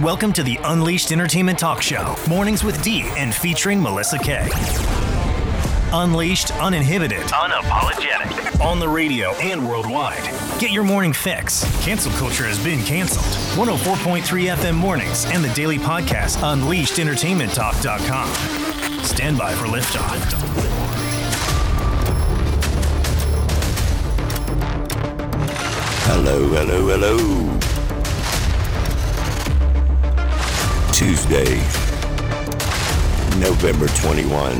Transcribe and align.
Welcome 0.00 0.32
to 0.32 0.42
the 0.42 0.58
Unleashed 0.64 1.12
Entertainment 1.12 1.58
Talk 1.58 1.82
Show, 1.82 2.16
mornings 2.26 2.64
with 2.64 2.82
D 2.82 3.02
and 3.18 3.32
featuring 3.32 3.78
Melissa 3.80 4.18
Kay. 4.18 4.48
Unleashed, 5.92 6.50
uninhibited, 6.56 7.20
unapologetic. 7.20 8.64
On 8.64 8.80
the 8.80 8.88
radio 8.88 9.32
and 9.36 9.68
worldwide. 9.68 10.22
Get 10.58 10.70
your 10.70 10.82
morning 10.82 11.12
fix. 11.12 11.62
Cancel 11.84 12.10
culture 12.12 12.44
has 12.44 12.58
been 12.64 12.82
canceled. 12.84 13.26
104.3 13.66 14.22
FM 14.56 14.74
mornings 14.74 15.26
and 15.26 15.44
the 15.44 15.52
daily 15.52 15.76
podcast, 15.76 16.38
UnleashedEntertainmentTalk.com. 16.38 19.04
Stand 19.04 19.36
by 19.36 19.52
for 19.54 19.66
liftoff. 19.66 20.32
Hello, 26.06 26.48
hello, 26.48 26.88
hello. 26.88 27.51
Tuesday, 31.02 31.56
November 33.40 33.88
21, 33.88 34.52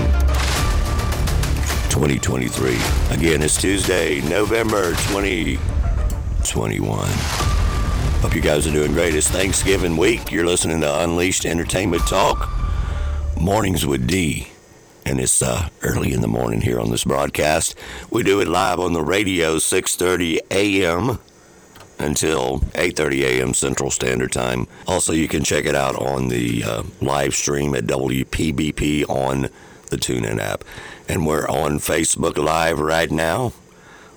2023. 1.88 2.74
Again, 3.10 3.42
it's 3.42 3.60
Tuesday, 3.60 4.20
November 4.22 4.90
2021. 4.90 7.08
Hope 8.20 8.34
you 8.34 8.40
guys 8.40 8.66
are 8.66 8.72
doing 8.72 8.90
great. 8.90 9.14
It's 9.14 9.28
Thanksgiving 9.28 9.96
week. 9.96 10.32
You're 10.32 10.44
listening 10.44 10.80
to 10.80 11.04
Unleashed 11.04 11.46
Entertainment 11.46 12.04
Talk, 12.08 12.50
Mornings 13.40 13.86
with 13.86 14.08
D. 14.08 14.48
And 15.06 15.20
it's 15.20 15.42
uh, 15.42 15.68
early 15.82 16.12
in 16.12 16.22
the 16.22 16.28
morning 16.28 16.60
here 16.60 16.80
on 16.80 16.90
this 16.90 17.04
broadcast. 17.04 17.78
We 18.10 18.24
do 18.24 18.40
it 18.40 18.48
live 18.48 18.80
on 18.80 18.94
the 18.94 19.04
radio, 19.04 19.58
6:30 19.58 20.40
a.m 20.50 21.20
until 22.02 22.58
8:30 22.74 23.22
a.m. 23.22 23.54
Central 23.54 23.90
Standard 23.90 24.32
Time. 24.32 24.66
Also, 24.86 25.12
you 25.12 25.28
can 25.28 25.44
check 25.44 25.64
it 25.64 25.74
out 25.74 25.96
on 25.96 26.28
the 26.28 26.64
uh, 26.64 26.82
live 27.00 27.34
stream 27.34 27.74
at 27.74 27.84
WPBP 27.84 29.08
on 29.08 29.48
the 29.90 29.96
TuneIn 29.96 30.38
app, 30.40 30.64
and 31.08 31.26
we're 31.26 31.48
on 31.48 31.78
Facebook 31.78 32.36
Live 32.36 32.78
right 32.80 33.10
now. 33.10 33.52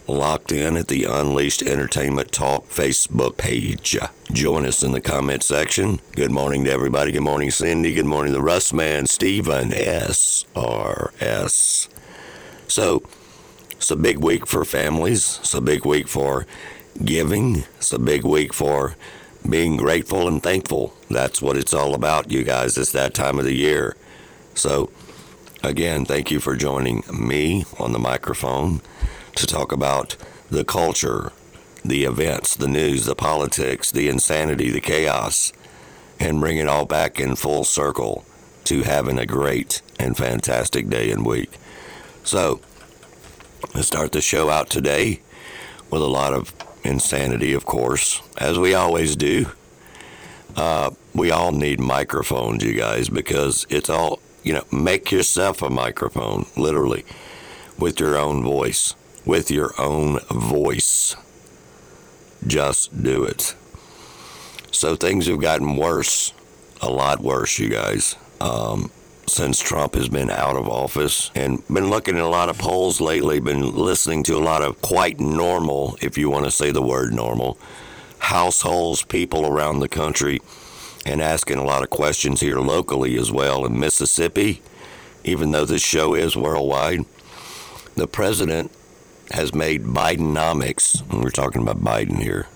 Locked 0.07 0.51
in 0.51 0.77
at 0.77 0.87
the 0.87 1.05
Unleashed 1.05 1.63
Entertainment 1.63 2.31
Talk 2.31 2.69
Facebook 2.69 3.37
page. 3.37 3.97
Join 4.31 4.63
us 4.65 4.83
in 4.83 4.91
the 4.91 5.01
comment 5.01 5.41
section. 5.41 5.99
Good 6.11 6.29
morning 6.29 6.63
to 6.65 6.71
everybody. 6.71 7.11
Good 7.11 7.21
morning, 7.21 7.49
Cindy. 7.49 7.95
Good 7.95 8.05
morning, 8.05 8.31
the 8.31 8.41
Rust 8.41 8.71
Man, 8.71 9.07
Stephen 9.07 9.73
S.R.S. 9.73 10.29
So, 12.67 13.01
it's 13.71 13.89
a 13.89 13.95
big 13.95 14.19
week 14.19 14.45
for 14.45 14.63
families. 14.63 15.39
It's 15.41 15.55
a 15.55 15.61
big 15.61 15.85
week 15.85 16.07
for 16.07 16.45
giving. 17.03 17.63
It's 17.77 17.91
a 17.91 17.99
big 17.99 18.23
week 18.23 18.53
for 18.53 18.95
being 19.47 19.77
grateful 19.77 20.27
and 20.27 20.41
thankful. 20.41 20.93
That's 21.09 21.41
what 21.41 21.57
it's 21.57 21.73
all 21.73 21.93
about, 21.93 22.31
you 22.31 22.43
guys. 22.43 22.77
It's 22.77 22.91
that 22.93 23.13
time 23.13 23.37
of 23.37 23.45
the 23.45 23.55
year. 23.55 23.95
So, 24.53 24.89
again, 25.63 26.05
thank 26.05 26.31
you 26.31 26.39
for 26.39 26.55
joining 26.55 27.03
me 27.11 27.65
on 27.79 27.91
the 27.91 27.99
microphone 27.99 28.81
to 29.35 29.45
talk 29.45 29.71
about 29.71 30.15
the 30.49 30.63
culture, 30.63 31.31
the 31.83 32.05
events, 32.05 32.55
the 32.55 32.67
news, 32.67 33.05
the 33.05 33.15
politics, 33.15 33.91
the 33.91 34.07
insanity, 34.07 34.71
the 34.71 34.81
chaos, 34.81 35.51
and 36.19 36.39
bring 36.39 36.57
it 36.57 36.67
all 36.67 36.85
back 36.85 37.19
in 37.19 37.35
full 37.35 37.63
circle 37.63 38.25
to 38.63 38.83
having 38.83 39.19
a 39.19 39.25
great 39.25 39.81
and 39.99 40.17
fantastic 40.17 40.89
day 40.89 41.11
and 41.11 41.25
week. 41.25 41.51
So, 42.23 42.61
let's 43.75 43.87
start 43.87 44.11
the 44.11 44.21
show 44.21 44.49
out 44.49 44.69
today 44.69 45.19
with 45.91 46.01
a 46.01 46.07
lot 46.07 46.33
of 46.33 46.53
insanity, 46.85 47.53
of 47.53 47.65
course, 47.65 48.21
as 48.37 48.57
we 48.59 48.73
always 48.73 49.15
do. 49.15 49.47
Uh, 50.55 50.91
we 51.13 51.31
all 51.31 51.51
need 51.51 51.79
microphones, 51.79 52.63
you 52.63 52.73
guys, 52.73 53.09
because 53.09 53.65
it's 53.69 53.89
all, 53.89 54.19
you 54.43 54.53
know, 54.53 54.63
make 54.71 55.11
yourself 55.11 55.61
a 55.61 55.69
microphone, 55.69 56.45
literally, 56.55 57.03
with 57.77 57.99
your 57.99 58.17
own 58.17 58.43
voice. 58.43 58.95
With 59.25 59.51
your 59.51 59.73
own 59.79 60.19
voice. 60.29 61.15
Just 62.45 63.03
do 63.03 63.23
it. 63.23 63.55
So 64.71 64.95
things 64.95 65.27
have 65.27 65.41
gotten 65.41 65.77
worse, 65.77 66.33
a 66.81 66.89
lot 66.89 67.21
worse, 67.21 67.57
you 67.57 67.69
guys. 67.69 68.15
Um, 68.39 68.91
since 69.27 69.59
Trump 69.59 69.95
has 69.95 70.09
been 70.09 70.29
out 70.29 70.55
of 70.55 70.67
office 70.67 71.31
and 71.35 71.65
been 71.67 71.89
looking 71.89 72.15
at 72.15 72.23
a 72.23 72.27
lot 72.27 72.49
of 72.49 72.57
polls 72.57 73.01
lately, 73.01 73.39
been 73.39 73.75
listening 73.75 74.23
to 74.23 74.35
a 74.35 74.39
lot 74.39 74.61
of 74.61 74.81
quite 74.81 75.19
normal, 75.19 75.97
if 76.01 76.17
you 76.17 76.29
want 76.29 76.45
to 76.45 76.51
say 76.51 76.71
the 76.71 76.81
word 76.81 77.13
normal, 77.13 77.57
households, 78.19 79.03
people 79.03 79.45
around 79.45 79.79
the 79.79 79.89
country, 79.89 80.39
and 81.05 81.21
asking 81.21 81.57
a 81.57 81.63
lot 81.63 81.83
of 81.83 81.89
questions 81.89 82.41
here 82.41 82.59
locally 82.59 83.17
as 83.17 83.31
well 83.31 83.65
in 83.65 83.79
Mississippi, 83.79 84.61
even 85.23 85.51
though 85.51 85.65
this 85.65 85.83
show 85.83 86.13
is 86.13 86.35
worldwide. 86.35 87.05
The 87.95 88.07
president 88.07 88.71
has 89.31 89.53
made 89.53 89.83
Bidenomics, 89.83 91.01
and 91.11 91.23
we're 91.23 91.29
talking 91.29 91.61
about 91.61 91.83
Biden 91.83 92.21
here, 92.21 92.47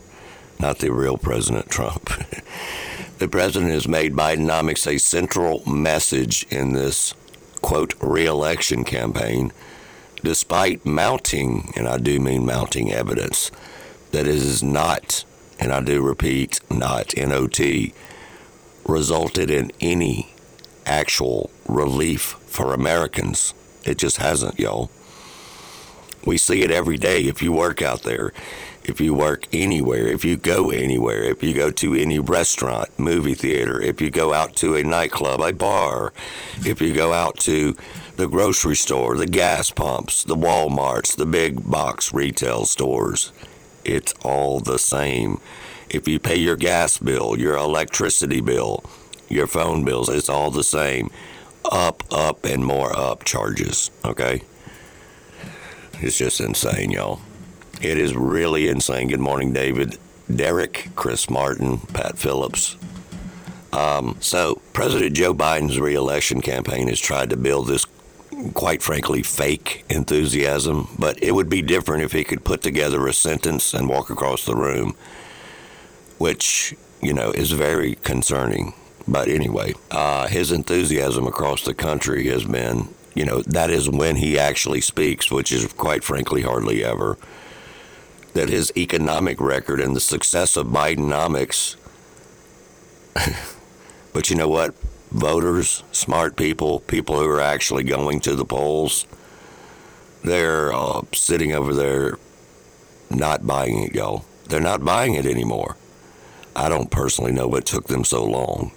not 0.59 0.79
the 0.79 0.91
real 0.91 1.17
President 1.17 1.69
Trump. 1.69 2.09
the 3.19 3.27
president 3.27 3.71
has 3.71 3.87
made 3.87 4.13
Bidenomics 4.13 4.87
a 4.87 4.97
central 4.97 5.61
message 5.69 6.45
in 6.49 6.71
this, 6.71 7.13
quote, 7.61 7.93
reelection 8.01 8.85
campaign, 8.85 9.51
despite 10.23 10.85
mounting, 10.85 11.73
and 11.75 11.87
I 11.87 11.97
do 11.97 12.19
mean 12.19 12.45
mounting 12.45 12.93
evidence, 12.93 13.51
that 14.11 14.25
it 14.25 14.35
is 14.35 14.63
not, 14.63 15.25
and 15.59 15.73
I 15.73 15.81
do 15.81 16.01
repeat, 16.01 16.61
not 16.71 17.13
NOT, 17.17 17.59
resulted 18.85 19.51
in 19.51 19.71
any 19.81 20.33
actual 20.85 21.51
relief 21.67 22.37
for 22.47 22.73
Americans. 22.73 23.53
It 23.83 23.97
just 23.97 24.17
hasn't, 24.17 24.57
y'all. 24.57 24.89
We 26.25 26.37
see 26.37 26.63
it 26.63 26.71
every 26.71 26.97
day 26.97 27.23
if 27.23 27.41
you 27.41 27.51
work 27.51 27.81
out 27.81 28.03
there 28.03 28.31
if 28.89 28.99
you 28.99 29.13
work 29.13 29.45
anywhere, 29.53 30.07
if 30.07 30.25
you 30.25 30.35
go 30.35 30.71
anywhere, 30.71 31.23
if 31.23 31.43
you 31.43 31.53
go 31.53 31.69
to 31.69 31.93
any 31.93 32.17
restaurant, 32.17 32.89
movie 32.97 33.35
theater, 33.35 33.79
if 33.79 34.01
you 34.01 34.09
go 34.09 34.33
out 34.33 34.55
to 34.55 34.75
a 34.75 34.83
nightclub, 34.83 35.39
a 35.41 35.53
bar, 35.53 36.11
if 36.65 36.81
you 36.81 36.91
go 36.91 37.13
out 37.13 37.37
to 37.37 37.75
the 38.15 38.27
grocery 38.27 38.75
store, 38.75 39.15
the 39.15 39.27
gas 39.27 39.69
pumps, 39.69 40.23
the 40.23 40.35
Walmarts, 40.35 41.15
the 41.15 41.27
big 41.27 41.69
box 41.69 42.11
retail 42.15 42.65
stores, 42.65 43.31
it's 43.85 44.13
all 44.23 44.59
the 44.59 44.79
same. 44.79 45.39
If 45.87 46.07
you 46.07 46.19
pay 46.19 46.37
your 46.37 46.55
gas 46.55 46.97
bill, 46.97 47.37
your 47.37 47.57
electricity 47.57 48.41
bill, 48.41 48.83
your 49.29 49.45
phone 49.45 49.85
bills, 49.85 50.09
it's 50.09 50.29
all 50.29 50.49
the 50.49 50.63
same. 50.63 51.11
Up, 51.71 52.03
up, 52.11 52.43
and 52.43 52.65
more 52.65 52.97
up 52.97 53.23
charges, 53.23 53.91
okay? 54.03 54.41
It's 56.01 56.17
just 56.17 56.41
insane, 56.41 56.89
y'all. 56.89 57.21
It 57.81 57.97
is 57.97 58.13
really 58.13 58.67
insane. 58.67 59.07
Good 59.07 59.21
morning, 59.21 59.53
David, 59.53 59.97
Derek, 60.33 60.89
Chris 60.97 61.29
Martin, 61.29 61.77
Pat 61.77 62.17
Phillips. 62.17 62.75
Um, 63.71 64.17
so, 64.19 64.61
President 64.73 65.15
Joe 65.15 65.33
Biden's 65.33 65.79
reelection 65.79 66.41
campaign 66.41 66.89
has 66.89 66.99
tried 66.99 67.29
to 67.29 67.37
build 67.37 67.67
this, 67.67 67.85
quite 68.53 68.83
frankly, 68.83 69.23
fake 69.23 69.85
enthusiasm, 69.89 70.89
but 70.99 71.23
it 71.23 71.31
would 71.31 71.47
be 71.47 71.61
different 71.61 72.03
if 72.03 72.11
he 72.11 72.25
could 72.25 72.43
put 72.43 72.61
together 72.61 73.07
a 73.07 73.13
sentence 73.13 73.73
and 73.73 73.87
walk 73.87 74.09
across 74.09 74.43
the 74.43 74.57
room, 74.57 74.93
which, 76.17 76.75
you 77.01 77.13
know, 77.13 77.31
is 77.31 77.51
very 77.51 77.95
concerning. 77.95 78.73
But 79.07 79.29
anyway, 79.29 79.73
uh, 79.89 80.27
his 80.27 80.51
enthusiasm 80.51 81.27
across 81.27 81.63
the 81.63 81.73
country 81.73 82.27
has 82.27 82.43
been, 82.43 82.89
you 83.15 83.23
know, 83.23 83.41
that 83.43 83.69
is 83.69 83.89
when 83.89 84.17
he 84.17 84.37
actually 84.37 84.81
speaks, 84.81 85.31
which 85.31 85.53
is 85.53 85.71
quite 85.71 86.03
frankly 86.03 86.41
hardly 86.41 86.83
ever 86.83 87.17
that 88.39 88.47
his 88.47 88.71
economic 88.77 89.41
record 89.41 89.81
and 89.81 89.93
the 89.93 89.99
success 89.99 90.55
of 90.55 90.67
Bidenomics. 90.67 91.75
but 94.13 94.29
you 94.29 94.37
know 94.37 94.47
what? 94.47 94.73
Voters, 95.11 95.83
smart 95.91 96.37
people, 96.37 96.79
people 96.79 97.19
who 97.19 97.27
are 97.27 97.41
actually 97.41 97.83
going 97.83 98.21
to 98.21 98.35
the 98.35 98.45
polls, 98.45 99.05
they're 100.23 100.71
uh, 100.71 101.01
sitting 101.13 101.51
over 101.51 101.73
there 101.73 102.17
not 103.09 103.45
buying 103.45 103.83
it, 103.83 103.93
y'all. 103.93 104.23
They're 104.47 104.61
not 104.61 104.85
buying 104.85 105.15
it 105.15 105.25
anymore. 105.25 105.75
I 106.55 106.69
don't 106.69 106.89
personally 106.89 107.33
know 107.33 107.47
what 107.49 107.65
took 107.65 107.87
them 107.87 108.05
so 108.05 108.23
long, 108.23 108.71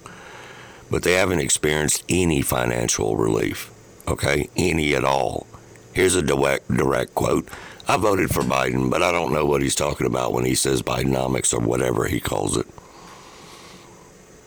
but 0.91 1.03
they 1.03 1.13
haven't 1.13 1.39
experienced 1.39 2.03
any 2.09 2.41
financial 2.41 3.15
relief, 3.15 3.71
okay? 4.09 4.49
Any 4.57 4.93
at 4.93 5.05
all. 5.05 5.47
Here's 5.93 6.15
a 6.15 6.21
direct, 6.21 6.67
direct 6.67 7.15
quote 7.15 7.47
I 7.87 7.97
voted 7.97 8.29
for 8.29 8.43
Biden, 8.43 8.89
but 8.89 9.03
I 9.03 9.11
don't 9.11 9.33
know 9.33 9.45
what 9.45 9.61
he's 9.61 9.75
talking 9.75 10.07
about 10.07 10.31
when 10.31 10.45
he 10.45 10.55
says 10.55 10.81
Bidenomics 10.81 11.53
or 11.53 11.59
whatever 11.59 12.05
he 12.05 12.19
calls 12.19 12.55
it. 12.55 12.65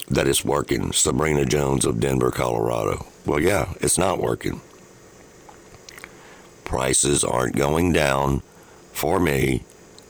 That 0.08 0.26
it's 0.26 0.44
working. 0.44 0.92
Sabrina 0.92 1.44
Jones 1.44 1.84
of 1.84 2.00
Denver, 2.00 2.30
Colorado. 2.30 3.04
Well, 3.26 3.40
yeah, 3.40 3.74
it's 3.80 3.98
not 3.98 4.20
working. 4.20 4.62
Prices 6.64 7.24
aren't 7.24 7.56
going 7.56 7.92
down 7.92 8.40
for 8.92 9.20
me 9.20 9.64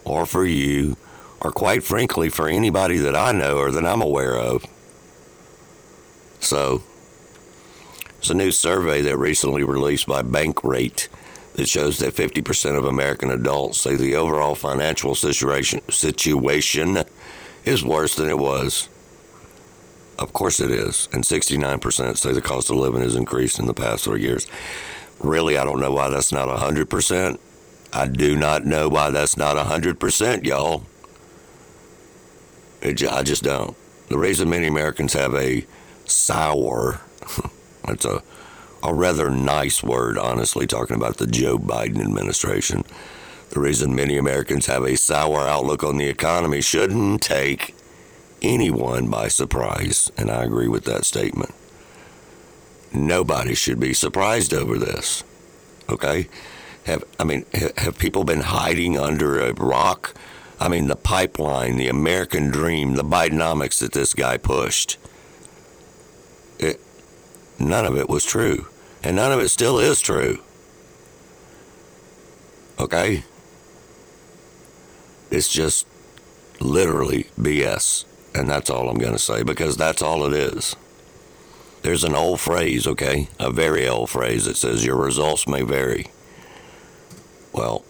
or 0.04 0.24
for 0.24 0.46
you 0.46 0.96
or 1.40 1.50
quite 1.50 1.82
frankly 1.82 2.28
for 2.28 2.48
anybody 2.48 2.98
that 2.98 3.16
I 3.16 3.32
know 3.32 3.58
or 3.58 3.70
that 3.72 3.84
I'm 3.84 4.02
aware 4.02 4.36
of. 4.36 4.64
So, 6.38 6.82
it's 8.18 8.30
a 8.30 8.34
new 8.34 8.52
survey 8.52 9.00
that 9.02 9.16
recently 9.16 9.64
released 9.64 10.06
by 10.06 10.22
Bankrate 10.22 11.08
that 11.56 11.68
shows 11.68 11.98
that 11.98 12.14
50% 12.14 12.76
of 12.76 12.84
American 12.84 13.30
adults 13.30 13.80
say 13.80 13.96
the 13.96 14.14
overall 14.14 14.54
financial 14.54 15.14
situation 15.14 15.80
situation 15.90 16.98
is 17.64 17.82
worse 17.82 18.14
than 18.14 18.28
it 18.28 18.38
was. 18.38 18.88
Of 20.18 20.32
course 20.32 20.60
it 20.60 20.70
is. 20.70 21.08
And 21.12 21.24
69% 21.24 22.16
say 22.16 22.32
the 22.32 22.42
cost 22.42 22.70
of 22.70 22.76
living 22.76 23.02
has 23.02 23.16
increased 23.16 23.58
in 23.58 23.66
the 23.66 23.74
past 23.74 24.04
three 24.04 24.22
years. 24.22 24.46
Really, 25.18 25.56
I 25.56 25.64
don't 25.64 25.80
know 25.80 25.90
why 25.90 26.10
that's 26.10 26.30
not 26.30 26.48
100%. 26.48 27.38
I 27.92 28.06
do 28.06 28.36
not 28.36 28.66
know 28.66 28.88
why 28.90 29.10
that's 29.10 29.38
not 29.38 29.56
100%, 29.56 30.44
y'all. 30.44 30.84
It, 32.82 33.02
I 33.10 33.22
just 33.22 33.42
don't. 33.42 33.74
The 34.08 34.18
reason 34.18 34.50
many 34.50 34.66
Americans 34.66 35.14
have 35.14 35.34
a 35.34 35.66
sour, 36.04 37.00
that's 37.86 38.04
a, 38.04 38.22
a 38.88 38.94
rather 38.94 39.30
nice 39.30 39.82
word, 39.82 40.18
honestly, 40.18 40.66
talking 40.66 40.96
about 40.96 41.16
the 41.18 41.26
Joe 41.26 41.58
Biden 41.58 42.00
administration. 42.00 42.84
The 43.50 43.60
reason 43.60 43.94
many 43.94 44.16
Americans 44.16 44.66
have 44.66 44.84
a 44.84 44.96
sour 44.96 45.40
outlook 45.40 45.82
on 45.82 45.96
the 45.96 46.06
economy 46.06 46.60
shouldn't 46.60 47.22
take 47.22 47.74
anyone 48.42 49.08
by 49.08 49.28
surprise, 49.28 50.10
and 50.16 50.30
I 50.30 50.44
agree 50.44 50.68
with 50.68 50.84
that 50.84 51.04
statement. 51.04 51.54
Nobody 52.92 53.54
should 53.54 53.80
be 53.80 53.94
surprised 53.94 54.54
over 54.54 54.78
this. 54.78 55.24
Okay? 55.88 56.28
Have 56.84 57.04
I 57.18 57.24
mean 57.24 57.44
have 57.52 57.98
people 57.98 58.24
been 58.24 58.42
hiding 58.42 58.96
under 58.96 59.40
a 59.40 59.52
rock? 59.52 60.14
I 60.60 60.68
mean 60.68 60.86
the 60.86 60.96
pipeline, 60.96 61.76
the 61.76 61.88
American 61.88 62.50
dream, 62.50 62.94
the 62.94 63.04
Bidenomics 63.04 63.80
that 63.80 63.92
this 63.92 64.14
guy 64.14 64.36
pushed. 64.36 64.96
It, 66.58 66.80
none 67.58 67.84
of 67.84 67.96
it 67.96 68.08
was 68.08 68.24
true, 68.24 68.66
and 69.06 69.14
none 69.14 69.30
of 69.30 69.38
it 69.38 69.50
still 69.50 69.78
is 69.78 70.00
true. 70.00 70.40
Okay? 72.80 73.22
It's 75.30 75.48
just 75.48 75.86
literally 76.58 77.28
BS. 77.38 78.04
And 78.34 78.50
that's 78.50 78.68
all 78.68 78.88
I'm 78.88 78.98
going 78.98 79.12
to 79.12 79.18
say 79.20 79.44
because 79.44 79.76
that's 79.76 80.02
all 80.02 80.24
it 80.24 80.32
is. 80.32 80.74
There's 81.82 82.02
an 82.02 82.16
old 82.16 82.40
phrase, 82.40 82.84
okay? 82.88 83.28
A 83.38 83.52
very 83.52 83.88
old 83.88 84.10
phrase 84.10 84.46
that 84.46 84.56
says 84.56 84.84
your 84.84 84.96
results 84.96 85.46
may 85.46 85.62
vary. 85.62 86.08
Well, 87.52 87.84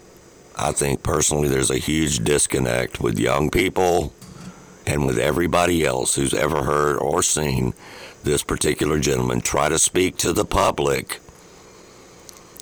I 0.54 0.72
think 0.72 1.02
personally 1.02 1.48
there's 1.48 1.70
a 1.70 1.78
huge 1.78 2.19
disconnect 2.24 3.00
with 3.00 3.19
young 3.19 3.48
people 3.48 4.12
and 4.86 5.06
with 5.06 5.19
everybody 5.19 5.82
else 5.82 6.14
who's 6.14 6.34
ever 6.34 6.64
heard 6.64 6.98
or 6.98 7.22
seen 7.22 7.72
this 8.26 8.43
particular 8.43 8.99
gentleman 8.99 9.40
try 9.40 9.70
to 9.70 9.78
speak 9.78 10.19
to 10.19 10.34
the 10.34 10.44
public, 10.44 11.20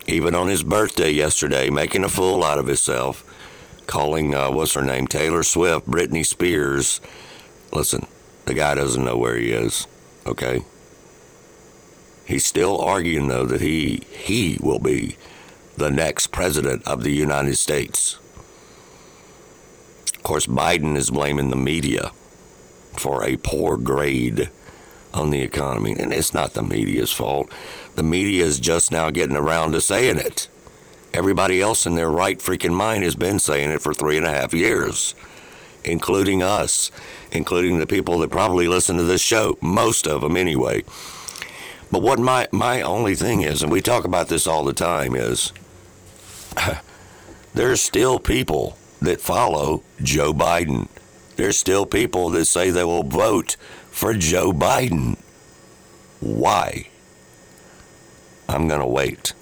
even 0.06 0.34
on 0.34 0.46
his 0.46 0.62
birthday 0.62 1.10
yesterday, 1.10 1.70
making 1.70 2.04
a 2.04 2.08
fool 2.08 2.44
out 2.44 2.58
of 2.58 2.68
himself, 2.68 3.24
calling, 3.88 4.34
uh, 4.34 4.50
what's 4.50 4.74
her 4.74 4.82
name, 4.82 5.08
Taylor 5.08 5.42
Swift, 5.42 5.90
Britney 5.90 6.24
Spears, 6.24 7.00
Listen, 7.74 8.06
the 8.44 8.54
guy 8.54 8.76
doesn't 8.76 9.04
know 9.04 9.16
where 9.16 9.36
he 9.36 9.50
is, 9.50 9.88
okay? 10.24 10.60
He's 12.24 12.46
still 12.46 12.80
arguing 12.80 13.26
though 13.26 13.46
that 13.46 13.60
he 13.60 14.04
he 14.10 14.58
will 14.62 14.78
be 14.78 15.16
the 15.76 15.90
next 15.90 16.28
president 16.28 16.86
of 16.86 17.02
the 17.02 17.10
United 17.10 17.56
States. 17.56 18.20
Of 20.14 20.22
course, 20.22 20.46
Biden 20.46 20.96
is 20.96 21.10
blaming 21.10 21.50
the 21.50 21.56
media 21.56 22.12
for 22.96 23.24
a 23.24 23.36
poor 23.38 23.76
grade 23.76 24.50
on 25.16 25.30
the 25.30 25.42
economy, 25.42 25.94
and 25.98 26.12
it's 26.12 26.34
not 26.34 26.54
the 26.54 26.62
media's 26.62 27.12
fault. 27.12 27.50
The 27.94 28.02
media 28.02 28.44
is 28.44 28.58
just 28.58 28.90
now 28.90 29.10
getting 29.10 29.36
around 29.36 29.72
to 29.72 29.80
saying 29.80 30.18
it. 30.18 30.48
Everybody 31.12 31.60
else 31.60 31.86
in 31.86 31.94
their 31.94 32.10
right 32.10 32.38
freaking 32.38 32.74
mind 32.74 33.04
has 33.04 33.14
been 33.14 33.38
saying 33.38 33.70
it 33.70 33.82
for 33.82 33.94
three 33.94 34.16
and 34.16 34.26
a 34.26 34.30
half 34.30 34.52
years, 34.52 35.14
including 35.84 36.42
us 36.42 36.90
including 37.34 37.78
the 37.78 37.86
people 37.86 38.18
that 38.20 38.30
probably 38.30 38.68
listen 38.68 38.96
to 38.96 39.02
this 39.02 39.20
show, 39.20 39.58
most 39.60 40.06
of 40.06 40.22
them 40.22 40.36
anyway. 40.36 40.84
But 41.90 42.02
what 42.02 42.18
my, 42.18 42.48
my 42.52 42.80
only 42.80 43.14
thing 43.14 43.42
is, 43.42 43.62
and 43.62 43.70
we 43.70 43.80
talk 43.80 44.04
about 44.04 44.28
this 44.28 44.46
all 44.46 44.64
the 44.64 44.72
time, 44.72 45.14
is 45.14 45.52
there's 47.54 47.82
still 47.82 48.18
people 48.18 48.78
that 49.02 49.20
follow 49.20 49.82
Joe 50.02 50.32
Biden. 50.32 50.88
There's 51.36 51.58
still 51.58 51.84
people 51.84 52.30
that 52.30 52.46
say 52.46 52.70
they 52.70 52.84
will 52.84 53.02
vote 53.02 53.56
for 53.94 54.12
Joe 54.12 54.52
Biden. 54.52 55.16
Why? 56.18 56.88
I'm 58.48 58.66
going 58.66 58.80
to 58.80 58.86
wait. 58.86 59.34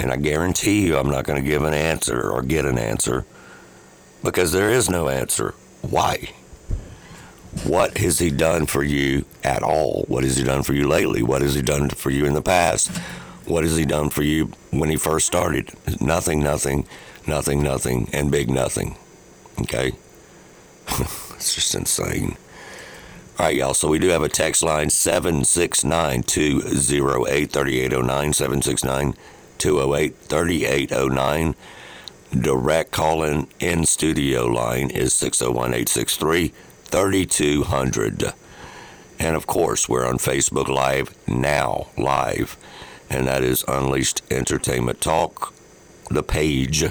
And 0.00 0.10
I 0.10 0.16
guarantee 0.16 0.86
you 0.86 0.96
I'm 0.96 1.10
not 1.10 1.26
going 1.26 1.40
to 1.40 1.46
give 1.46 1.62
an 1.62 1.74
answer 1.74 2.30
or 2.30 2.40
get 2.40 2.64
an 2.64 2.78
answer 2.78 3.26
because 4.24 4.52
there 4.52 4.70
is 4.70 4.88
no 4.88 5.10
answer. 5.10 5.54
Why? 5.82 6.30
What 7.64 7.98
has 7.98 8.18
he 8.18 8.30
done 8.30 8.64
for 8.64 8.82
you 8.82 9.26
at 9.44 9.62
all? 9.62 10.06
What 10.08 10.24
has 10.24 10.36
he 10.36 10.44
done 10.44 10.62
for 10.62 10.72
you 10.72 10.88
lately? 10.88 11.22
What 11.22 11.42
has 11.42 11.54
he 11.54 11.62
done 11.62 11.90
for 11.90 12.08
you 12.08 12.24
in 12.24 12.32
the 12.32 12.42
past? 12.42 12.88
What 13.44 13.64
has 13.64 13.76
he 13.76 13.84
done 13.84 14.08
for 14.08 14.22
you 14.22 14.50
when 14.70 14.88
he 14.88 14.96
first 14.96 15.26
started? 15.26 15.70
Nothing, 16.00 16.42
nothing, 16.42 16.86
nothing, 17.26 17.62
nothing, 17.62 18.08
and 18.14 18.30
big 18.30 18.48
nothing. 18.48 18.96
Okay? 19.60 19.92
it's 20.88 21.54
just 21.54 21.74
insane. 21.74 22.38
All 23.38 23.46
right, 23.46 23.54
y'all. 23.54 23.72
So 23.72 23.86
we 23.86 24.00
do 24.00 24.08
have 24.08 24.24
a 24.24 24.28
text 24.28 24.64
line 24.64 24.90
769 24.90 26.24
208 26.24 27.52
3809. 27.52 28.32
769 28.32 29.14
208 29.58 30.16
3809. 30.16 31.54
Direct 32.32 32.90
call 32.90 33.22
in 33.22 33.46
in 33.60 33.86
studio 33.86 34.44
line 34.44 34.90
is 34.90 35.14
601 35.14 35.68
863 35.68 36.48
3200. 36.86 38.32
And 39.20 39.36
of 39.36 39.46
course, 39.46 39.88
we're 39.88 40.04
on 40.04 40.18
Facebook 40.18 40.66
Live 40.66 41.14
now, 41.28 41.86
live, 41.96 42.56
and 43.08 43.28
that 43.28 43.44
is 43.44 43.64
Unleashed 43.68 44.20
Entertainment 44.32 45.00
Talk, 45.00 45.54
the 46.10 46.24
page 46.24 46.82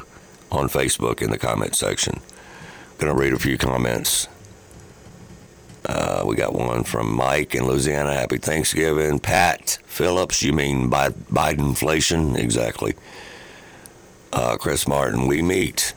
on 0.50 0.70
Facebook 0.70 1.22
in 1.22 1.30
the 1.30 1.38
comment 1.38 1.76
section. 1.76 2.22
Gonna 3.00 3.16
read 3.16 3.34
a 3.34 3.40
few 3.40 3.58
comments. 3.58 4.30
Uh, 5.88 6.22
we 6.26 6.36
got 6.36 6.54
one 6.54 6.84
from 6.84 7.14
Mike 7.16 7.56
in 7.56 7.66
Louisiana. 7.66 8.14
Happy 8.14 8.38
Thanksgiving. 8.38 9.20
Pat 9.20 9.80
Phillips, 9.86 10.44
you 10.44 10.52
mean 10.52 10.90
Bi- 10.90 11.10
Biden 11.12 11.60
inflation? 11.60 12.36
Exactly. 12.36 12.94
Uh, 14.34 14.58
Chris 14.58 14.86
Martin, 14.86 15.28
we 15.28 15.42
meet 15.42 15.94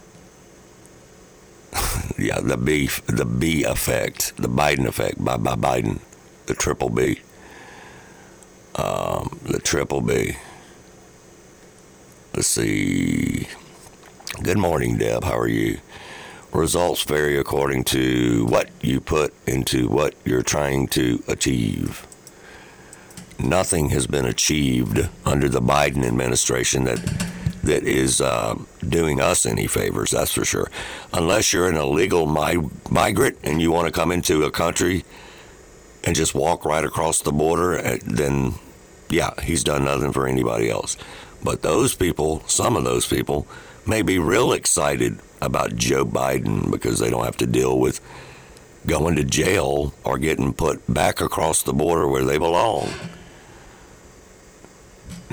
yeah, 2.18 2.40
the 2.40 2.56
B, 2.56 2.88
the 3.06 3.24
B 3.24 3.64
effect, 3.64 4.36
the 4.36 4.48
Biden 4.48 4.86
effect 4.86 5.22
by, 5.24 5.36
by 5.36 5.56
Biden, 5.56 5.98
the 6.46 6.54
triple 6.54 6.90
B, 6.90 7.20
um, 8.76 9.40
the 9.42 9.58
triple 9.58 10.00
B. 10.00 10.36
Let's 12.34 12.46
see. 12.46 13.48
Good 14.40 14.58
morning, 14.58 14.98
Deb. 14.98 15.24
How 15.24 15.36
are 15.36 15.48
you? 15.48 15.80
Results 16.52 17.02
vary 17.04 17.38
according 17.38 17.84
to 17.84 18.44
what 18.46 18.70
you 18.80 19.00
put 19.00 19.32
into 19.46 19.88
what 19.88 20.14
you're 20.24 20.42
trying 20.42 20.88
to 20.88 21.22
achieve. 21.28 22.06
Nothing 23.38 23.90
has 23.90 24.06
been 24.06 24.26
achieved 24.26 25.08
under 25.24 25.48
the 25.48 25.62
Biden 25.62 26.04
administration 26.04 26.84
that 26.84 26.98
that 27.62 27.84
is 27.84 28.20
uh, 28.20 28.58
doing 28.88 29.20
us 29.20 29.44
any 29.44 29.66
favors, 29.66 30.10
that's 30.12 30.32
for 30.32 30.44
sure. 30.44 30.70
Unless 31.12 31.52
you're 31.52 31.68
an 31.68 31.76
illegal 31.76 32.26
mi- 32.26 32.68
migrant 32.90 33.38
and 33.44 33.60
you 33.60 33.70
want 33.70 33.86
to 33.86 33.92
come 33.92 34.10
into 34.10 34.44
a 34.44 34.50
country 34.50 35.04
and 36.02 36.16
just 36.16 36.34
walk 36.34 36.64
right 36.64 36.84
across 36.84 37.20
the 37.20 37.32
border, 37.32 37.78
uh, 37.78 37.98
then 38.04 38.54
yeah, 39.10 39.38
he's 39.42 39.62
done 39.62 39.84
nothing 39.84 40.12
for 40.12 40.26
anybody 40.26 40.70
else. 40.70 40.96
But 41.44 41.62
those 41.62 41.94
people, 41.94 42.42
some 42.46 42.76
of 42.76 42.84
those 42.84 43.06
people, 43.06 43.46
may 43.86 44.02
be 44.02 44.18
real 44.18 44.52
excited 44.52 45.18
about 45.40 45.76
Joe 45.76 46.04
Biden 46.04 46.70
because 46.70 46.98
they 46.98 47.10
don't 47.10 47.24
have 47.24 47.36
to 47.38 47.46
deal 47.46 47.78
with 47.78 48.00
going 48.86 49.16
to 49.16 49.24
jail 49.24 49.92
or 50.04 50.18
getting 50.18 50.52
put 50.52 50.82
back 50.92 51.20
across 51.20 51.62
the 51.62 51.72
border 51.72 52.08
where 52.08 52.24
they 52.24 52.38
belong. 52.38 52.88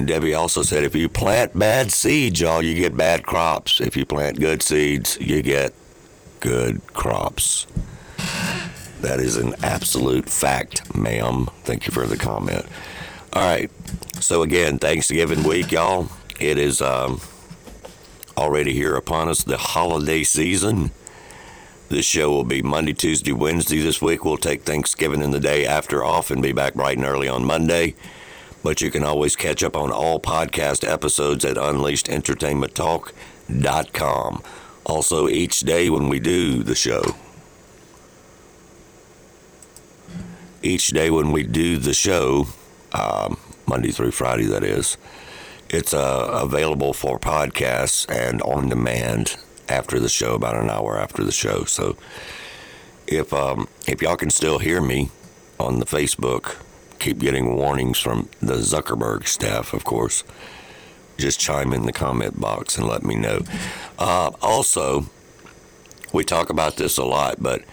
Debbie 0.04 0.36
also 0.36 0.62
said 0.62 0.84
if 0.84 0.96
you 0.96 1.10
plant 1.10 1.58
bad 1.58 1.92
seeds, 1.92 2.40
y'all, 2.40 2.62
you 2.62 2.76
get 2.76 2.96
bad 2.96 3.26
crops. 3.26 3.82
If 3.82 3.98
you 3.98 4.06
plant 4.06 4.40
good 4.40 4.62
seeds, 4.62 5.18
you 5.20 5.42
get 5.42 5.74
good 6.40 6.82
crops. 6.94 7.66
That 9.02 9.20
is 9.20 9.38
an 9.38 9.56
absolute 9.64 10.30
fact, 10.30 10.96
ma'am. 10.96 11.48
Thank 11.64 11.88
you 11.88 11.94
for 11.94 12.06
the 12.06 12.18
comment. 12.18 12.66
All 13.34 13.44
right. 13.44 13.72
So, 14.20 14.44
again, 14.44 14.78
Thanksgiving 14.78 15.44
week, 15.44 15.72
y'all. 15.72 16.10
It 16.40 16.58
is 16.58 16.82
um, 16.82 17.20
already 18.38 18.74
here 18.74 18.96
upon 18.96 19.28
us, 19.28 19.44
the 19.44 19.58
holiday 19.58 20.24
season. 20.24 20.92
This 21.90 22.06
show 22.06 22.30
will 22.30 22.44
be 22.44 22.62
Monday, 22.62 22.94
Tuesday, 22.94 23.32
Wednesday 23.32 23.80
this 23.80 24.00
week. 24.02 24.24
We'll 24.24 24.38
take 24.38 24.62
Thanksgiving 24.62 25.24
and 25.24 25.34
the 25.34 25.40
day 25.40 25.66
after 25.66 26.04
off 26.04 26.30
and 26.30 26.40
be 26.42 26.52
back 26.52 26.76
bright 26.76 26.98
and 26.98 27.08
early 27.08 27.28
on 27.28 27.46
Monday. 27.46 27.96
But 28.64 28.82
you 28.82 28.92
can 28.92 29.04
always 29.04 29.36
catch 29.36 29.64
up 29.64 29.76
on 29.76 29.92
all 29.92 30.20
podcast 30.20 30.88
episodes 30.88 31.44
at 31.46 31.58
UnleashedEntertainmentTalk.com. 31.58 34.44
Also, 34.86 35.28
each 35.28 35.62
day 35.62 35.90
when 35.90 36.10
we 36.10 36.20
do 36.20 36.62
the 36.64 36.76
show, 36.76 37.16
each 40.62 40.90
day 40.90 41.10
when 41.10 41.32
we 41.32 41.44
do 41.44 41.78
the 41.78 41.94
show, 41.94 42.48
um, 42.94 43.38
Monday 43.66 43.92
through 43.92 44.12
Friday, 44.12 44.46
that 44.46 44.64
is, 44.64 44.98
it's 45.70 45.94
uh, 45.94 46.30
available 46.42 46.94
for 46.94 47.20
podcasts 47.20 48.10
and 48.10 48.42
on 48.42 48.70
demand 48.70 49.38
after 49.70 50.00
the 50.00 50.10
show, 50.10 50.36
about 50.36 50.56
an 50.56 50.70
hour 50.70 50.98
after 50.98 51.24
the 51.24 51.32
show. 51.32 51.66
So 51.66 51.98
if 53.08 53.34
um, 53.34 53.68
if 53.88 54.02
y'all 54.02 54.16
can 54.18 54.30
still 54.30 54.60
hear 54.60 54.82
me 54.82 55.10
on 55.60 55.80
the 55.80 55.86
Facebook, 55.86 56.56
keep 57.00 57.20
getting 57.20 57.56
warnings 57.56 58.00
from 58.00 58.30
the 58.40 58.56
Zuckerberg 58.56 59.28
staff, 59.28 59.74
of 59.74 59.84
course. 59.84 60.24
Just 61.18 61.40
chime 61.40 61.74
in 61.74 61.86
the 61.86 61.92
comment 61.92 62.40
box 62.40 62.78
and 62.78 62.88
let 62.88 63.04
me 63.04 63.16
know. 63.16 63.42
Uh, 63.98 64.32
also, 64.42 65.10
we 66.14 66.24
talk 66.24 66.50
about 66.50 66.78
this 66.78 66.98
a 66.98 67.04
lot, 67.04 67.42
but 67.42 67.64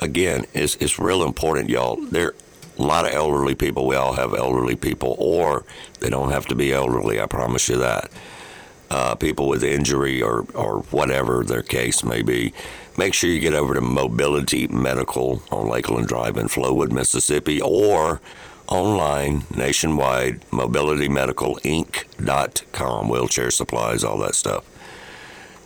again, 0.00 0.44
it's, 0.52 0.76
it's 0.76 0.98
real 0.98 1.22
important, 1.22 1.70
y'all. 1.70 1.96
There 1.96 2.34
a 2.78 2.82
lot 2.82 3.06
of 3.06 3.12
elderly 3.12 3.54
people. 3.54 3.86
We 3.86 3.96
all 3.96 4.14
have 4.14 4.34
elderly 4.34 4.76
people, 4.76 5.16
or 5.18 5.64
they 6.00 6.10
don't 6.10 6.30
have 6.30 6.46
to 6.46 6.54
be 6.54 6.72
elderly. 6.72 7.20
I 7.20 7.26
promise 7.26 7.68
you 7.68 7.78
that. 7.78 8.10
Uh, 8.90 9.14
people 9.14 9.48
with 9.48 9.64
injury 9.64 10.22
or, 10.22 10.44
or 10.54 10.80
whatever 10.90 11.42
their 11.42 11.62
case 11.62 12.04
may 12.04 12.22
be, 12.22 12.52
make 12.96 13.14
sure 13.14 13.30
you 13.30 13.40
get 13.40 13.54
over 13.54 13.74
to 13.74 13.80
Mobility 13.80 14.68
Medical 14.68 15.42
on 15.50 15.68
Lakeland 15.68 16.06
Drive 16.06 16.36
in 16.36 16.46
Flowood, 16.46 16.92
Mississippi, 16.92 17.60
or 17.60 18.20
online 18.68 19.44
nationwide 19.54 20.40
mobilitymedicalinc.com 20.50 23.08
wheelchair 23.08 23.50
supplies 23.50 24.02
all 24.02 24.16
that 24.18 24.34
stuff 24.34 24.64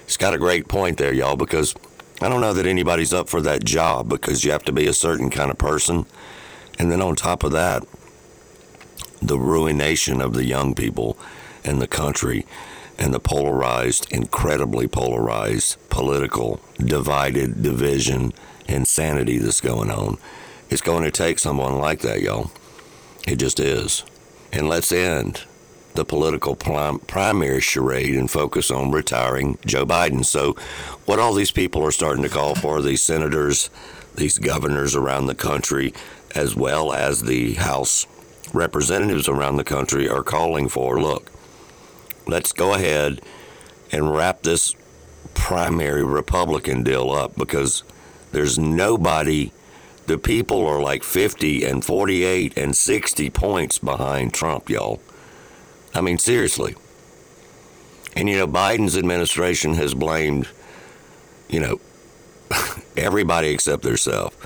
He's 0.07 0.17
got 0.17 0.35
a 0.35 0.39
great 0.39 0.69
point 0.69 0.99
there, 0.99 1.13
y'all, 1.13 1.37
because 1.37 1.75
I 2.21 2.29
don't 2.29 2.41
know 2.41 2.53
that 2.53 2.67
anybody's 2.67 3.13
up 3.13 3.29
for 3.29 3.41
that 3.43 3.65
job 3.65 4.09
because 4.09 4.45
you 4.45 4.53
have 4.53 4.65
to 4.65 4.73
be 4.73 4.87
a 4.87 4.93
certain 4.93 5.31
kind 5.31 5.51
of 5.51 5.59
person. 5.59 6.07
And 6.81 6.91
then 6.91 7.03
on 7.03 7.15
top 7.15 7.45
of 7.45 7.53
that, 7.53 7.85
the 9.21 9.39
ruination 9.39 10.23
of 10.23 10.33
the 10.33 10.47
young 10.47 10.75
people 10.75 11.19
and 11.63 11.79
the 11.79 11.87
country 11.87 12.47
and 12.99 13.13
the 13.13 13.21
polarized, 13.21 14.11
incredibly 14.11 14.89
polarized 14.89 15.77
political 15.91 16.59
divided 16.79 17.63
division 17.63 18.33
insanity 18.67 19.37
that's 19.37 19.61
going 19.61 19.91
on. 19.91 20.17
It's 20.71 20.81
going 20.81 21.05
to 21.05 21.11
take 21.11 21.39
someone 21.39 21.77
like 21.77 22.01
that, 22.01 22.23
y'all. 22.23 22.51
It 23.29 23.37
just 23.37 23.61
is. 23.61 24.03
And 24.51 24.67
let's 24.67 24.91
end 24.91 25.45
the 25.93 26.07
political 26.07 26.57
prim- 26.57 27.01
primary 27.01 27.61
charade 27.61 28.15
and 28.15 28.31
focus 28.31 28.71
on 28.71 28.91
retiring 28.91 29.59
Joe 29.67 29.85
Biden. 29.85 30.25
So, 30.25 30.57
what 31.05 31.19
all 31.19 31.35
these 31.35 31.51
people 31.51 31.85
are 31.85 31.91
starting 31.91 32.23
to 32.23 32.31
call 32.31 32.55
for, 32.55 32.81
these 32.81 33.03
senators, 33.03 33.69
these 34.15 34.39
governors 34.39 34.97
around 34.97 35.27
the 35.27 35.35
country, 35.35 35.93
as 36.35 36.55
well 36.55 36.93
as 36.93 37.23
the 37.23 37.55
House 37.55 38.07
representatives 38.53 39.29
around 39.29 39.57
the 39.57 39.65
country, 39.65 40.09
are 40.09 40.23
calling 40.23 40.69
for 40.69 41.01
look, 41.01 41.31
let's 42.27 42.53
go 42.53 42.75
ahead 42.75 43.21
and 43.93 44.15
wrap 44.15 44.43
this 44.43 44.75
primary 45.35 46.05
Republican 46.05 46.83
deal 46.83 47.11
up 47.11 47.37
because 47.37 47.83
there's 48.33 48.59
nobody. 48.59 49.53
The 50.07 50.19
people 50.19 50.67
are 50.67 50.81
like 50.81 51.05
50 51.05 51.65
and 51.65 51.85
48 51.85 52.57
and 52.57 52.77
60 52.77 53.31
points 53.31 53.79
behind 53.79 54.35
Trump, 54.35 54.69
y'all. 54.69 55.01
I 55.95 56.01
mean, 56.01 56.19
seriously. 56.19 56.75
And, 58.17 58.29
you 58.29 58.37
know, 58.37 58.47
Biden's 58.47 58.97
administration 58.97 59.75
has 59.75 59.95
blamed, 59.95 60.49
you 61.49 61.61
know, 61.61 61.81
everybody 62.97 63.49
except 63.49 63.83
themselves. 63.83 64.37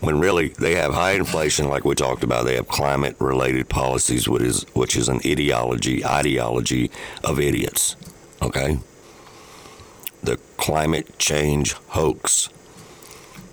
When 0.00 0.20
really 0.20 0.48
they 0.48 0.76
have 0.76 0.94
high 0.94 1.12
inflation, 1.12 1.68
like 1.68 1.84
we 1.84 1.94
talked 1.94 2.22
about, 2.22 2.44
they 2.44 2.54
have 2.54 2.68
climate 2.68 3.16
related 3.18 3.68
policies, 3.68 4.28
which 4.28 4.42
is, 4.42 4.62
which 4.74 4.96
is 4.96 5.08
an 5.08 5.20
ideology, 5.26 6.04
ideology 6.04 6.90
of 7.24 7.40
idiots. 7.40 7.96
Okay? 8.40 8.78
The 10.22 10.36
climate 10.56 11.18
change 11.18 11.72
hoax. 11.88 12.48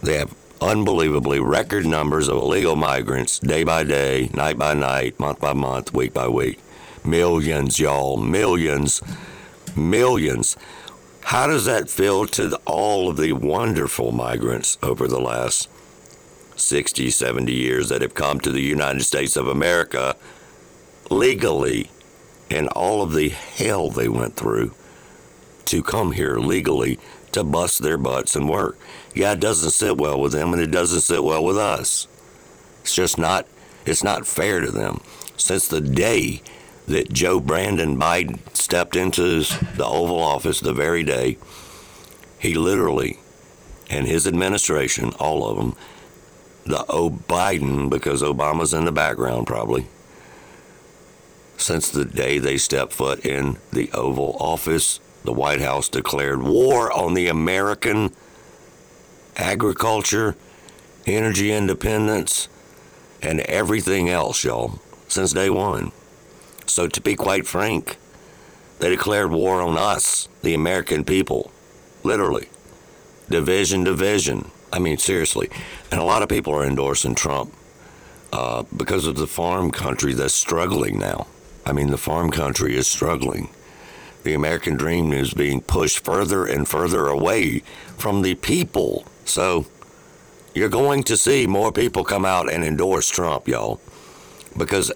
They 0.03 0.17
have 0.17 0.35
unbelievably 0.61 1.39
record 1.39 1.85
numbers 1.85 2.27
of 2.27 2.37
illegal 2.37 2.75
migrants 2.75 3.39
day 3.39 3.63
by 3.63 3.83
day, 3.83 4.29
night 4.33 4.57
by 4.57 4.75
night, 4.75 5.19
month 5.19 5.39
by 5.39 5.53
month, 5.53 5.93
week 5.93 6.13
by 6.13 6.27
week. 6.27 6.59
Millions, 7.03 7.79
y'all. 7.79 8.17
Millions. 8.17 9.01
Millions. 9.75 10.57
How 11.21 11.47
does 11.47 11.65
that 11.65 11.89
feel 11.89 12.27
to 12.27 12.49
the, 12.49 12.57
all 12.65 13.09
of 13.09 13.17
the 13.17 13.33
wonderful 13.33 14.11
migrants 14.11 14.77
over 14.83 15.07
the 15.07 15.19
last 15.19 15.69
60, 16.55 17.09
70 17.09 17.51
years 17.53 17.89
that 17.89 18.01
have 18.01 18.13
come 18.13 18.39
to 18.39 18.51
the 18.51 18.61
United 18.61 19.03
States 19.03 19.35
of 19.35 19.47
America 19.47 20.15
legally 21.09 21.89
and 22.49 22.67
all 22.69 23.01
of 23.01 23.13
the 23.13 23.29
hell 23.29 23.89
they 23.89 24.07
went 24.07 24.35
through 24.35 24.73
to 25.65 25.81
come 25.81 26.11
here 26.11 26.37
legally 26.37 26.99
to 27.31 27.43
bust 27.43 27.81
their 27.81 27.97
butts 27.97 28.35
and 28.35 28.49
work? 28.49 28.77
Yeah, 29.13 29.33
it 29.33 29.39
doesn't 29.39 29.71
sit 29.71 29.97
well 29.97 30.19
with 30.19 30.31
them 30.31 30.53
and 30.53 30.61
it 30.61 30.71
doesn't 30.71 31.01
sit 31.01 31.23
well 31.23 31.43
with 31.43 31.57
us. 31.57 32.07
It's 32.81 32.95
just 32.95 33.17
not 33.17 33.47
it's 33.85 34.03
not 34.03 34.25
fair 34.25 34.61
to 34.61 34.71
them. 34.71 35.01
Since 35.37 35.67
the 35.67 35.81
day 35.81 36.41
that 36.87 37.13
Joe 37.13 37.39
Brandon 37.39 37.97
Biden 37.97 38.39
stepped 38.55 38.95
into 38.95 39.43
the 39.75 39.85
Oval 39.85 40.19
Office 40.19 40.59
the 40.59 40.73
very 40.73 41.03
day 41.03 41.37
he 42.39 42.55
literally 42.55 43.19
and 43.89 44.07
his 44.07 44.27
administration, 44.27 45.13
all 45.19 45.47
of 45.47 45.57
them, 45.57 45.75
the 46.65 46.83
O'Biden, 46.89 47.89
because 47.89 48.21
Obama's 48.21 48.73
in 48.73 48.85
the 48.85 48.91
background 48.91 49.47
probably, 49.47 49.87
since 51.57 51.89
the 51.89 52.05
day 52.05 52.37
they 52.37 52.57
stepped 52.57 52.91
foot 52.91 53.25
in 53.25 53.57
the 53.71 53.91
Oval 53.93 54.35
Office, 54.39 54.99
the 55.23 55.31
White 55.33 55.61
House 55.61 55.89
declared 55.89 56.41
war 56.41 56.91
on 56.91 57.13
the 57.13 57.27
American 57.27 58.11
agriculture, 59.37 60.35
energy 61.05 61.51
independence, 61.51 62.47
and 63.21 63.39
everything 63.41 64.09
else, 64.09 64.43
y'all, 64.43 64.79
since 65.07 65.33
day 65.33 65.49
one. 65.49 65.91
So, 66.65 66.87
to 66.87 67.01
be 67.01 67.15
quite 67.15 67.47
frank, 67.47 67.97
they 68.79 68.89
declared 68.89 69.31
war 69.31 69.61
on 69.61 69.77
us, 69.77 70.27
the 70.41 70.53
American 70.53 71.03
people, 71.03 71.51
literally. 72.03 72.49
Division, 73.29 73.83
division. 73.83 74.51
I 74.71 74.79
mean, 74.79 74.97
seriously. 74.97 75.49
And 75.91 75.99
a 75.99 76.03
lot 76.03 76.21
of 76.21 76.29
people 76.29 76.53
are 76.53 76.65
endorsing 76.65 77.15
Trump 77.15 77.53
uh, 78.33 78.63
because 78.75 79.07
of 79.07 79.15
the 79.15 79.27
farm 79.27 79.71
country 79.71 80.13
that's 80.13 80.33
struggling 80.33 80.99
now. 80.99 81.27
I 81.65 81.71
mean, 81.71 81.89
the 81.89 81.97
farm 81.97 82.31
country 82.31 82.75
is 82.75 82.87
struggling. 82.87 83.49
The 84.23 84.33
American 84.33 84.75
dream 84.75 85.13
is 85.13 85.33
being 85.33 85.61
pushed 85.61 86.03
further 86.03 86.45
and 86.45 86.67
further 86.67 87.07
away 87.07 87.59
from 87.97 88.21
the 88.21 88.35
people. 88.35 89.05
So, 89.23 89.65
you're 90.53 90.69
going 90.69 91.03
to 91.03 91.17
see 91.17 91.47
more 91.47 91.71
people 91.71 92.03
come 92.03 92.25
out 92.25 92.51
and 92.51 92.63
endorse 92.63 93.09
Trump, 93.09 93.47
y'all. 93.47 93.81
Because 94.57 94.91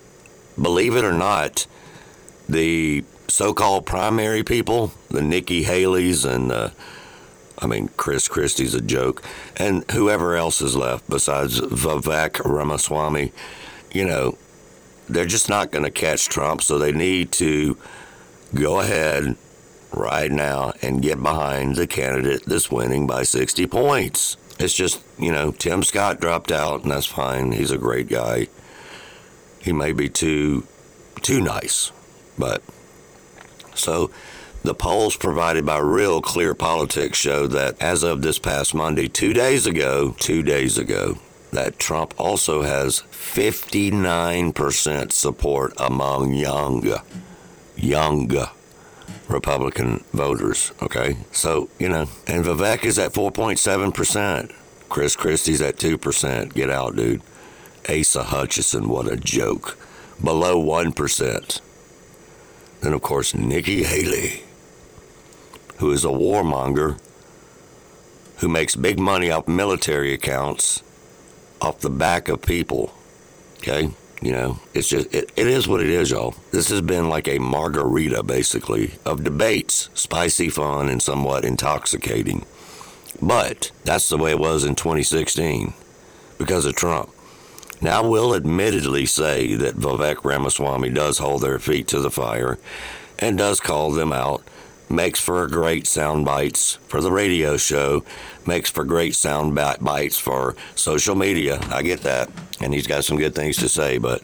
believe 0.60 0.96
it 0.96 1.04
or 1.04 1.14
not, 1.14 1.68
the 2.48 3.04
so 3.28 3.54
called 3.54 3.86
primary 3.86 4.44
people, 4.44 4.92
the 5.10 5.22
Nikki 5.22 5.64
Haley's 5.64 6.26
and 6.26 6.50
the, 6.50 6.72
I 7.60 7.68
mean, 7.68 7.90
Chris 7.98 8.28
Christie's 8.28 8.74
a 8.74 8.82
joke, 8.82 9.24
and 9.58 9.90
whoever 9.92 10.36
else 10.36 10.62
is 10.62 10.76
left 10.76 11.10
besides 11.10 11.60
Vivek 11.60 12.44
Ramaswamy, 12.46 13.32
you 13.92 14.06
know, 14.06 14.38
they're 15.10 15.26
just 15.26 15.50
not 15.50 15.72
going 15.72 15.84
to 15.84 15.92
catch 15.92 16.30
Trump, 16.30 16.62
so 16.62 16.78
they 16.78 16.92
need 16.92 17.32
to 17.34 17.78
go 18.54 18.80
ahead 18.80 19.36
right 19.92 20.32
now 20.32 20.72
and 20.82 21.02
get 21.02 21.22
behind 21.22 21.76
the 21.76 21.88
candidate 21.88 22.44
that's 22.46 22.72
winning 22.72 23.08
by 23.08 23.24
60 23.24 23.66
points. 23.68 24.38
It's 24.60 24.76
just, 24.76 25.02
you 25.18 25.32
know, 25.32 25.52
Tim 25.52 25.84
Scott 25.84 26.20
dropped 26.20 26.52
out, 26.52 26.84
and 26.84 26.92
that's 26.92 27.06
fine. 27.06 27.52
He's 27.54 27.72
a 27.72 27.78
great 27.78 28.08
guy. 28.08 28.48
He 29.60 29.74
may 29.74 29.92
be 29.92 30.10
too 30.10 30.66
too 31.22 31.42
nice, 31.42 31.92
but 32.38 32.62
so 33.76 34.10
the 34.70 34.76
polls 34.76 35.18
provided 35.18 35.66
by 35.66 35.80
Real 35.80 36.22
Clear 36.22 36.54
Politics 36.54 37.18
show 37.18 37.48
that 37.48 37.82
as 37.82 38.04
of 38.04 38.22
this 38.22 38.38
past 38.38 38.76
Monday, 38.76 39.08
two 39.08 39.34
days 39.34 39.66
ago, 39.66 40.16
two 40.20 40.44
days 40.44 40.78
ago, 40.78 41.18
that 41.52 41.80
Trump 41.80 42.14
also 42.20 42.62
has 42.62 43.02
59% 43.10 45.12
support 45.12 45.74
among 45.78 46.36
young, 46.36 46.88
young 47.76 48.32
Republican 49.28 50.04
voters. 50.14 50.72
Okay. 50.84 51.18
So, 51.32 51.68
you 51.80 51.90
know, 51.90 52.06
and 52.28 52.46
Vivek 52.46 52.86
is 52.86 53.00
at 53.00 53.14
4.7%. 53.14 54.54
Chris 54.88 55.16
Christie's 55.16 55.62
at 55.62 55.78
2%. 55.78 56.54
Get 56.54 56.70
out, 56.70 56.96
dude. 56.96 57.24
Asa 57.90 58.22
Hutchinson, 58.22 58.88
what 58.88 59.12
a 59.12 59.18
joke. 59.18 59.80
Below 60.24 60.64
1%. 60.64 61.62
Then, 62.82 62.94
of 62.94 63.02
course, 63.02 63.34
Nikki 63.34 63.82
Haley, 63.82 64.44
who 65.80 65.92
is 65.92 66.06
a 66.06 66.10
warmonger 66.10 67.00
who 68.38 68.48
makes 68.48 68.76
big 68.76 69.00
money 69.00 69.32
off 69.32 69.48
military 69.48 70.14
accounts 70.14 70.84
off 71.62 71.80
the 71.80 71.90
back 71.90 72.30
of 72.30 72.42
people. 72.42 72.94
Okay? 73.58 73.90
You 74.22 74.32
know, 74.34 74.60
it's 74.74 74.90
just, 74.90 75.14
it, 75.14 75.32
it 75.38 75.48
is 75.48 75.68
what 75.68 75.82
it 75.82 75.90
is, 75.90 76.12
y'all. 76.12 76.36
This 76.52 76.70
has 76.70 76.82
been 76.82 77.08
like 77.08 77.28
a 77.28 77.40
margarita, 77.40 78.24
basically, 78.24 78.96
of 79.06 79.24
debates, 79.24 79.90
spicy, 79.94 80.50
fun, 80.50 80.90
and 80.90 81.02
somewhat 81.02 81.46
intoxicating. 81.46 82.46
But 83.22 83.72
that's 83.86 84.10
the 84.10 84.18
way 84.18 84.32
it 84.32 84.40
was 84.40 84.66
in 84.66 84.76
2016 84.76 85.74
because 86.38 86.66
of 86.66 86.76
Trump. 86.76 87.10
Now, 87.82 88.04
I 88.04 88.06
will 88.06 88.36
admittedly 88.36 89.06
say 89.06 89.56
that 89.56 89.76
Vivek 89.76 90.26
Ramaswamy 90.26 90.90
does 90.90 91.20
hold 91.20 91.42
their 91.42 91.60
feet 91.60 91.88
to 91.90 92.00
the 92.00 92.12
fire 92.12 92.60
and 93.18 93.38
does 93.38 93.62
call 93.62 93.92
them 93.92 94.12
out, 94.12 94.44
makes 94.90 95.20
for 95.20 95.48
great 95.48 95.88
sound 95.88 96.26
bites 96.26 96.80
for 96.88 97.02
the 97.02 97.12
radio 97.12 97.58
show, 97.58 98.04
makes 98.46 98.70
for 98.70 98.84
great 98.84 99.16
sound 99.16 99.56
bites 99.56 100.18
for 100.18 100.56
social 100.76 101.16
media. 101.16 101.60
I 101.70 101.82
get 101.82 102.02
that. 102.02 102.30
And 102.62 102.74
he's 102.74 102.88
got 102.88 103.04
some 103.04 103.18
good 103.18 103.36
things 103.36 103.58
to 103.58 103.70
say, 103.70 103.98
but 103.98 104.24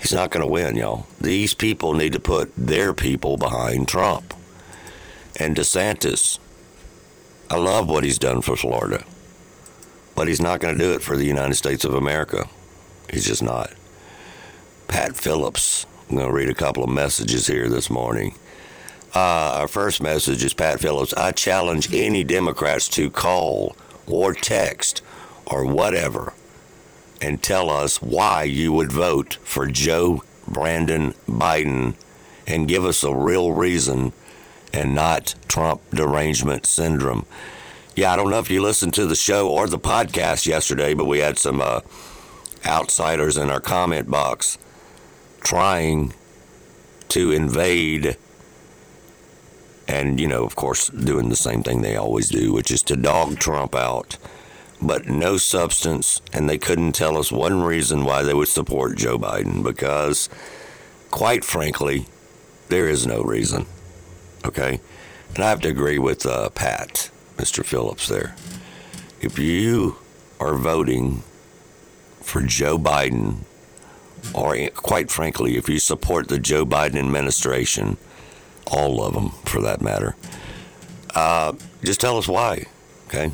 he's 0.00 0.12
not 0.12 0.30
going 0.30 0.44
to 0.44 0.50
win, 0.50 0.76
y'all. 0.76 1.06
These 1.20 1.54
people 1.54 1.94
need 1.94 2.12
to 2.12 2.20
put 2.20 2.52
their 2.56 2.92
people 2.92 3.36
behind 3.36 3.88
Trump. 3.88 4.34
And 5.38 5.54
DeSantis, 5.56 6.38
I 7.50 7.56
love 7.56 7.88
what 7.88 8.04
he's 8.04 8.18
done 8.18 8.42
for 8.42 8.56
Florida 8.56 9.04
but 10.18 10.26
he's 10.26 10.40
not 10.40 10.58
going 10.58 10.76
to 10.76 10.84
do 10.84 10.92
it 10.94 11.00
for 11.00 11.16
the 11.16 11.24
United 11.24 11.54
States 11.54 11.84
of 11.84 11.94
America. 11.94 12.48
He's 13.08 13.24
just 13.24 13.40
not. 13.40 13.72
Pat 14.88 15.14
Phillips. 15.14 15.86
I'm 16.10 16.16
going 16.16 16.26
to 16.26 16.34
read 16.34 16.48
a 16.48 16.54
couple 16.54 16.82
of 16.82 16.90
messages 16.90 17.46
here 17.46 17.68
this 17.68 17.88
morning. 17.88 18.34
Uh, 19.18 19.58
our 19.62 19.66
first 19.66 20.00
message 20.00 20.44
is 20.44 20.54
Pat 20.54 20.78
Phillips. 20.78 21.12
I 21.14 21.32
challenge 21.32 21.92
any 21.92 22.22
Democrats 22.22 22.86
to 22.90 23.10
call 23.10 23.74
or 24.06 24.32
text 24.32 25.02
or 25.44 25.66
whatever 25.66 26.34
and 27.20 27.42
tell 27.42 27.68
us 27.68 28.00
why 28.00 28.44
you 28.44 28.72
would 28.72 28.92
vote 28.92 29.36
for 29.42 29.66
Joe 29.66 30.22
Brandon 30.46 31.14
Biden 31.28 31.96
and 32.46 32.68
give 32.68 32.84
us 32.84 33.02
a 33.02 33.12
real 33.12 33.50
reason 33.50 34.12
and 34.72 34.94
not 34.94 35.34
Trump 35.48 35.80
derangement 35.90 36.64
syndrome. 36.64 37.26
Yeah, 37.96 38.12
I 38.12 38.16
don't 38.16 38.30
know 38.30 38.38
if 38.38 38.52
you 38.52 38.62
listened 38.62 38.94
to 38.94 39.06
the 39.06 39.16
show 39.16 39.48
or 39.48 39.66
the 39.66 39.80
podcast 39.80 40.46
yesterday, 40.46 40.94
but 40.94 41.06
we 41.06 41.18
had 41.18 41.40
some 41.40 41.60
uh, 41.60 41.80
outsiders 42.64 43.36
in 43.36 43.50
our 43.50 43.60
comment 43.60 44.08
box 44.08 44.58
trying 45.40 46.14
to 47.08 47.32
invade 47.32 48.16
and, 49.88 50.20
you 50.20 50.28
know, 50.28 50.44
of 50.44 50.54
course, 50.54 50.88
doing 50.90 51.28
the 51.28 51.36
same 51.36 51.62
thing 51.62 51.80
they 51.82 51.96
always 51.96 52.28
do, 52.28 52.52
which 52.52 52.70
is 52.70 52.82
to 52.84 52.96
dog 52.96 53.38
Trump 53.38 53.74
out, 53.74 54.18
but 54.80 55.08
no 55.08 55.36
substance. 55.36 56.20
And 56.32 56.48
they 56.48 56.58
couldn't 56.58 56.92
tell 56.92 57.16
us 57.16 57.32
one 57.32 57.62
reason 57.62 58.04
why 58.04 58.22
they 58.22 58.34
would 58.34 58.48
support 58.48 58.96
Joe 58.96 59.18
Biden 59.18 59.64
because, 59.64 60.28
quite 61.10 61.44
frankly, 61.44 62.06
there 62.68 62.86
is 62.86 63.06
no 63.06 63.22
reason. 63.22 63.66
Okay? 64.44 64.80
And 65.34 65.42
I 65.42 65.48
have 65.48 65.60
to 65.62 65.68
agree 65.68 65.98
with 65.98 66.26
uh, 66.26 66.50
Pat. 66.50 67.10
Mr. 67.38 67.64
Phillips 67.64 68.08
there. 68.08 68.34
If 69.20 69.38
you 69.38 69.96
are 70.40 70.54
voting 70.54 71.22
for 72.20 72.42
Joe 72.42 72.78
Biden, 72.78 73.38
or 74.34 74.68
quite 74.74 75.10
frankly, 75.10 75.56
if 75.56 75.68
you 75.68 75.78
support 75.78 76.28
the 76.28 76.38
Joe 76.38 76.66
Biden 76.66 76.96
administration, 76.96 77.96
all 78.70 79.04
of 79.04 79.14
them 79.14 79.30
for 79.44 79.60
that 79.62 79.80
matter, 79.80 80.16
uh, 81.14 81.52
just 81.82 82.00
tell 82.00 82.18
us 82.18 82.28
why. 82.28 82.66
Okay? 83.06 83.30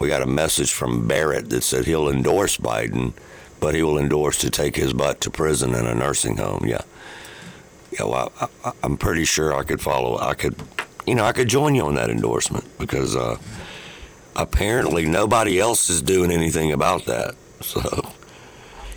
We 0.00 0.08
got 0.08 0.22
a 0.22 0.26
message 0.26 0.72
from 0.72 1.06
Barrett 1.06 1.50
that 1.50 1.62
said 1.62 1.84
he'll 1.84 2.08
endorse 2.08 2.56
Biden, 2.56 3.12
but 3.60 3.74
he 3.74 3.82
will 3.82 3.98
endorse 3.98 4.38
to 4.38 4.50
take 4.50 4.76
his 4.76 4.92
butt 4.92 5.20
to 5.20 5.30
prison 5.30 5.74
and 5.74 5.86
a 5.86 5.94
nursing 5.94 6.38
home. 6.38 6.64
Yeah. 6.66 6.82
Yeah, 7.92 8.04
well, 8.04 8.32
I, 8.64 8.72
am 8.82 8.96
pretty 8.96 9.26
sure 9.26 9.54
I 9.54 9.64
could 9.64 9.82
follow. 9.82 10.18
I 10.18 10.32
could 10.32 10.56
you 11.06 11.14
know, 11.14 11.24
I 11.24 11.32
could 11.32 11.48
join 11.48 11.74
you 11.74 11.82
on 11.82 11.94
that 11.96 12.10
endorsement 12.10 12.64
because 12.78 13.16
uh, 13.16 13.36
apparently 14.36 15.06
nobody 15.06 15.58
else 15.58 15.90
is 15.90 16.02
doing 16.02 16.30
anything 16.30 16.72
about 16.72 17.06
that. 17.06 17.34
So, 17.62 18.12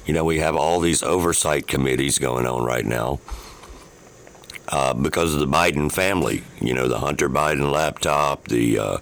you 0.07 0.13
know, 0.15 0.25
we 0.25 0.39
have 0.39 0.55
all 0.55 0.79
these 0.79 1.03
oversight 1.03 1.67
committees 1.67 2.17
going 2.17 2.47
on 2.47 2.63
right 2.63 2.83
now 2.83 3.19
uh, 4.69 4.93
because 4.93 5.33
of 5.33 5.39
the 5.39 5.47
Biden 5.47 5.91
family. 5.91 6.43
You 6.61 6.73
know, 6.73 6.87
the 6.87 6.99
Hunter 6.99 7.29
Biden 7.29 7.71
laptop, 7.71 8.47
the 8.47 8.79
uh, 8.79 8.97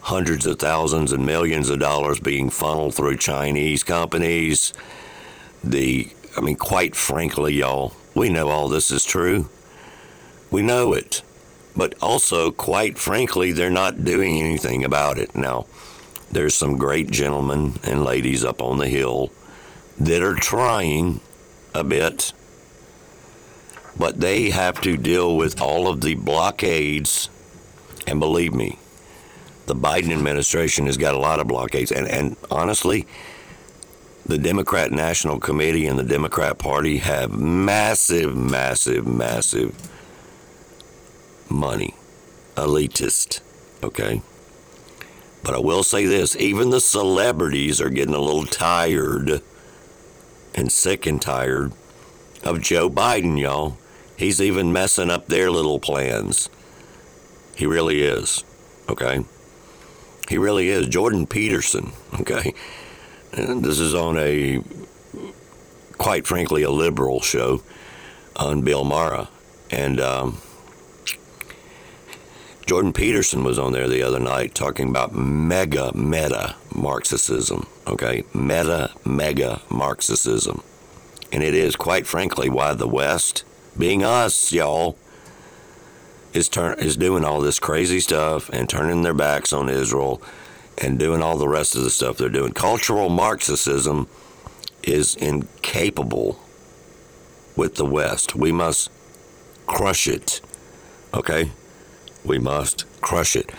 hundreds 0.00 0.46
of 0.46 0.58
thousands 0.58 1.12
and 1.12 1.24
millions 1.24 1.70
of 1.70 1.80
dollars 1.80 2.20
being 2.20 2.50
funneled 2.50 2.94
through 2.94 3.16
Chinese 3.16 3.82
companies. 3.82 4.72
The, 5.62 6.10
I 6.36 6.40
mean, 6.40 6.56
quite 6.56 6.94
frankly, 6.94 7.54
y'all, 7.54 7.94
we 8.14 8.28
know 8.28 8.48
all 8.48 8.68
this 8.68 8.90
is 8.90 9.04
true. 9.04 9.48
We 10.50 10.62
know 10.62 10.92
it 10.92 11.22
but 11.76 11.94
also, 12.00 12.50
quite 12.50 12.98
frankly, 12.98 13.52
they're 13.52 13.70
not 13.70 14.04
doing 14.04 14.38
anything 14.40 14.84
about 14.84 15.18
it. 15.18 15.34
Now, 15.34 15.66
there's 16.30 16.54
some 16.54 16.76
great 16.76 17.10
gentlemen 17.10 17.74
and 17.84 18.04
ladies 18.04 18.44
up 18.44 18.62
on 18.62 18.78
the 18.78 18.88
hill 18.88 19.30
that 19.98 20.22
are 20.22 20.34
trying 20.34 21.20
a 21.74 21.84
bit. 21.84 22.32
But 23.98 24.20
they 24.20 24.50
have 24.50 24.80
to 24.82 24.96
deal 24.96 25.36
with 25.36 25.60
all 25.60 25.88
of 25.88 26.00
the 26.00 26.14
blockades. 26.14 27.28
And 28.06 28.20
believe 28.20 28.52
me, 28.52 28.78
the 29.66 29.74
Biden 29.74 30.12
administration 30.12 30.86
has 30.86 30.96
got 30.96 31.14
a 31.14 31.18
lot 31.18 31.40
of 31.40 31.48
blockades. 31.48 31.92
And, 31.92 32.06
and 32.06 32.36
honestly, 32.50 33.06
the 34.26 34.38
Democrat 34.38 34.90
National 34.90 35.38
Committee 35.38 35.86
and 35.86 35.98
the 35.98 36.04
Democrat 36.04 36.58
Party 36.58 36.98
have 36.98 37.32
massive, 37.32 38.36
massive, 38.36 39.06
massive 39.06 39.74
money. 41.48 41.94
Elitist. 42.56 43.40
Okay? 43.82 44.22
But 45.42 45.54
I 45.54 45.58
will 45.58 45.82
say 45.82 46.06
this 46.06 46.36
even 46.36 46.70
the 46.70 46.80
celebrities 46.80 47.80
are 47.80 47.90
getting 47.90 48.14
a 48.14 48.20
little 48.20 48.46
tired 48.46 49.42
and 50.54 50.72
sick 50.72 51.06
and 51.06 51.20
tired 51.20 51.72
of 52.42 52.62
Joe 52.62 52.88
Biden, 52.88 53.38
y'all. 53.38 53.76
He's 54.16 54.40
even 54.40 54.72
messing 54.72 55.10
up 55.10 55.26
their 55.26 55.50
little 55.50 55.80
plans. 55.80 56.48
He 57.56 57.66
really 57.66 58.02
is. 58.02 58.44
Okay? 58.88 59.24
He 60.28 60.38
really 60.38 60.68
is. 60.68 60.88
Jordan 60.88 61.26
Peterson, 61.26 61.92
okay? 62.20 62.54
And 63.32 63.64
this 63.64 63.78
is 63.78 63.94
on 63.94 64.16
a, 64.16 64.62
quite 65.98 66.26
frankly, 66.26 66.62
a 66.62 66.70
liberal 66.70 67.20
show 67.20 67.62
on 68.36 68.62
Bill 68.62 68.84
Maher. 68.84 69.28
And 69.70 70.00
um, 70.00 70.38
Jordan 72.66 72.92
Peterson 72.92 73.44
was 73.44 73.58
on 73.58 73.72
there 73.72 73.88
the 73.88 74.02
other 74.02 74.20
night 74.20 74.54
talking 74.54 74.88
about 74.88 75.14
mega, 75.14 75.92
meta 75.94 76.56
Marxism, 76.74 77.66
okay? 77.86 78.24
Meta, 78.32 78.92
mega 79.04 79.60
Marxism. 79.68 80.62
And 81.30 81.42
it 81.42 81.54
is, 81.54 81.76
quite 81.76 82.06
frankly, 82.06 82.48
why 82.48 82.72
the 82.74 82.88
West, 82.88 83.44
being 83.78 84.04
us, 84.04 84.52
y'all, 84.52 84.96
is, 86.32 86.48
turn, 86.48 86.78
is 86.78 86.96
doing 86.96 87.24
all 87.24 87.40
this 87.40 87.58
crazy 87.58 88.00
stuff 88.00 88.48
and 88.50 88.68
turning 88.68 89.02
their 89.02 89.14
backs 89.14 89.52
on 89.52 89.68
Israel 89.68 90.22
and 90.78 90.98
doing 90.98 91.22
all 91.22 91.38
the 91.38 91.48
rest 91.48 91.76
of 91.76 91.82
the 91.82 91.90
stuff 91.90 92.16
they're 92.16 92.28
doing. 92.28 92.52
Cultural 92.52 93.08
Marxism 93.08 94.08
is 94.82 95.14
incapable 95.16 96.40
with 97.56 97.76
the 97.76 97.84
West. 97.84 98.34
We 98.34 98.52
must 98.52 98.90
crush 99.66 100.08
it, 100.08 100.40
okay? 101.12 101.50
we 102.24 102.38
must 102.38 102.84
crush 103.00 103.36
it. 103.36 103.52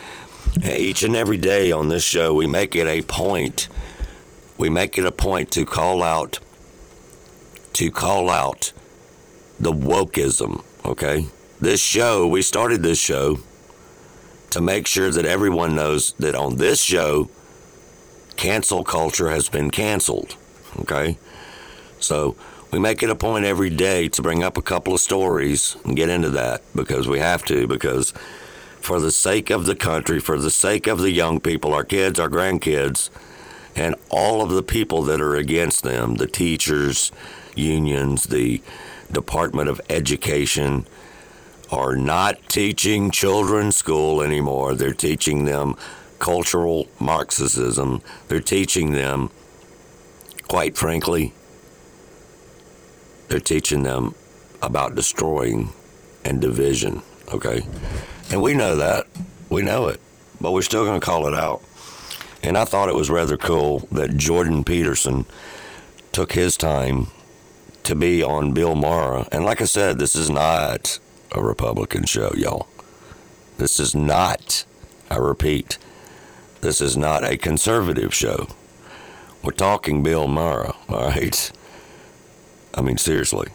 Each 0.64 1.04
and 1.04 1.16
every 1.16 1.38
day 1.38 1.72
on 1.72 1.90
this 1.90 2.04
show, 2.04 2.34
we 2.34 2.48
make 2.48 2.76
it 2.76 2.88
a 2.88 3.02
point. 3.04 3.68
We 4.58 4.70
make 4.70 4.98
it 4.98 5.06
a 5.06 5.12
point 5.12 5.52
to 5.52 5.66
call 5.66 6.02
out, 6.02 6.40
to 7.74 7.92
call 7.92 8.30
out 8.30 8.72
the 9.60 9.72
wokeism. 9.72 10.64
Okay, 10.84 11.28
this 11.60 11.82
show, 11.82 12.28
we 12.28 12.42
started 12.42 12.84
this 12.84 13.00
show 13.00 13.40
to 14.52 14.62
make 14.62 14.88
sure 14.88 15.12
that 15.12 15.26
everyone 15.26 15.76
knows 15.76 16.14
that 16.14 16.36
on 16.36 16.58
this 16.58 16.82
show, 16.82 17.30
cancel 18.36 18.84
culture 18.84 19.30
has 19.30 19.50
been 19.50 19.72
canceled. 19.72 20.36
Okay, 20.80 21.18
so 22.00 22.36
we 22.72 22.80
make 22.80 23.02
it 23.02 23.10
a 23.10 23.16
point 23.16 23.46
every 23.46 23.70
day 23.70 24.10
to 24.10 24.22
bring 24.22 24.44
up 24.44 24.58
a 24.58 24.62
couple 24.62 24.94
of 24.94 25.00
stories 25.00 25.78
and 25.86 25.96
get 25.96 26.10
into 26.10 26.30
that 26.32 26.62
because 26.76 27.08
we 27.08 27.20
have 27.20 27.46
to 27.46 27.68
because 27.68 28.14
for 28.82 29.00
the 29.00 29.12
sake 29.12 29.50
of 29.50 29.66
the 29.66 29.76
country, 29.76 30.20
for 30.20 30.38
the 30.38 30.52
sake 30.52 30.86
of 30.86 31.00
the 31.00 31.12
young 31.12 31.40
people, 31.40 31.74
our 31.74 31.84
kids, 31.84 32.20
our 32.20 32.30
grandkids, 32.30 33.10
and 33.76 33.96
all 34.10 34.42
of 34.42 34.52
the 34.52 34.62
people 34.62 35.02
that 35.04 35.20
are 35.20 35.36
against 35.36 35.84
them 35.84 36.16
the 36.16 36.28
teachers, 36.28 37.12
unions, 37.56 38.26
the 38.26 38.62
Department 39.12 39.70
of 39.70 39.82
Education 39.90 40.88
are 41.72 41.96
not 41.96 42.48
teaching 42.48 43.12
children 43.12 43.72
school 43.72 44.22
anymore. 44.22 44.76
They're 44.76 44.94
teaching 44.94 45.46
them 45.46 45.76
cultural 46.20 46.88
Marxism. 47.00 48.02
They're 48.28 48.40
teaching 48.40 48.92
them, 48.92 49.30
quite 50.48 50.78
frankly, 50.78 51.34
they're 53.28 53.40
teaching 53.40 53.84
them 53.84 54.14
about 54.62 54.96
destroying 54.96 55.70
and 56.24 56.40
division, 56.40 57.02
okay? 57.34 57.62
And 58.32 58.42
we 58.42 58.54
know 58.54 58.76
that. 58.76 59.08
We 59.50 59.62
know 59.62 59.88
it. 59.88 60.00
But 60.40 60.52
we're 60.52 60.62
still 60.62 60.86
going 60.86 61.00
to 61.00 61.06
call 61.06 61.28
it 61.28 61.34
out. 61.34 61.62
And 62.44 62.58
I 62.58 62.66
thought 62.66 62.90
it 62.90 62.96
was 62.96 63.10
rather 63.10 63.38
cool 63.38 63.80
that 63.92 64.18
Jordan 64.18 64.64
Peterson 64.64 65.26
took 66.12 66.34
his 66.34 66.58
time 66.58 67.08
to 67.86 67.96
be 67.96 68.24
on 68.24 68.54
Bill 68.54 68.76
Maher. 68.76 69.28
And 69.32 69.46
like 69.46 69.62
I 69.62 69.66
said, 69.66 70.00
this 70.00 70.16
is 70.16 70.30
not 70.30 71.00
a 71.32 71.42
Republican 71.42 72.06
show, 72.06 72.32
y'all. 72.36 72.68
This 73.58 73.80
is 73.80 73.96
not, 73.96 74.66
I 75.10 75.18
repeat, 75.18 75.78
this 76.62 76.82
is 76.82 76.98
not 76.98 77.24
a 77.24 77.38
conservative 77.38 78.14
show. 78.14 78.48
We're 79.44 79.52
talking 79.52 80.02
Bill 80.02 80.28
Maher, 80.28 80.74
all 80.90 81.10
right? 81.10 81.52
I 82.74 82.82
mean, 82.82 82.98
seriously. 82.98 83.50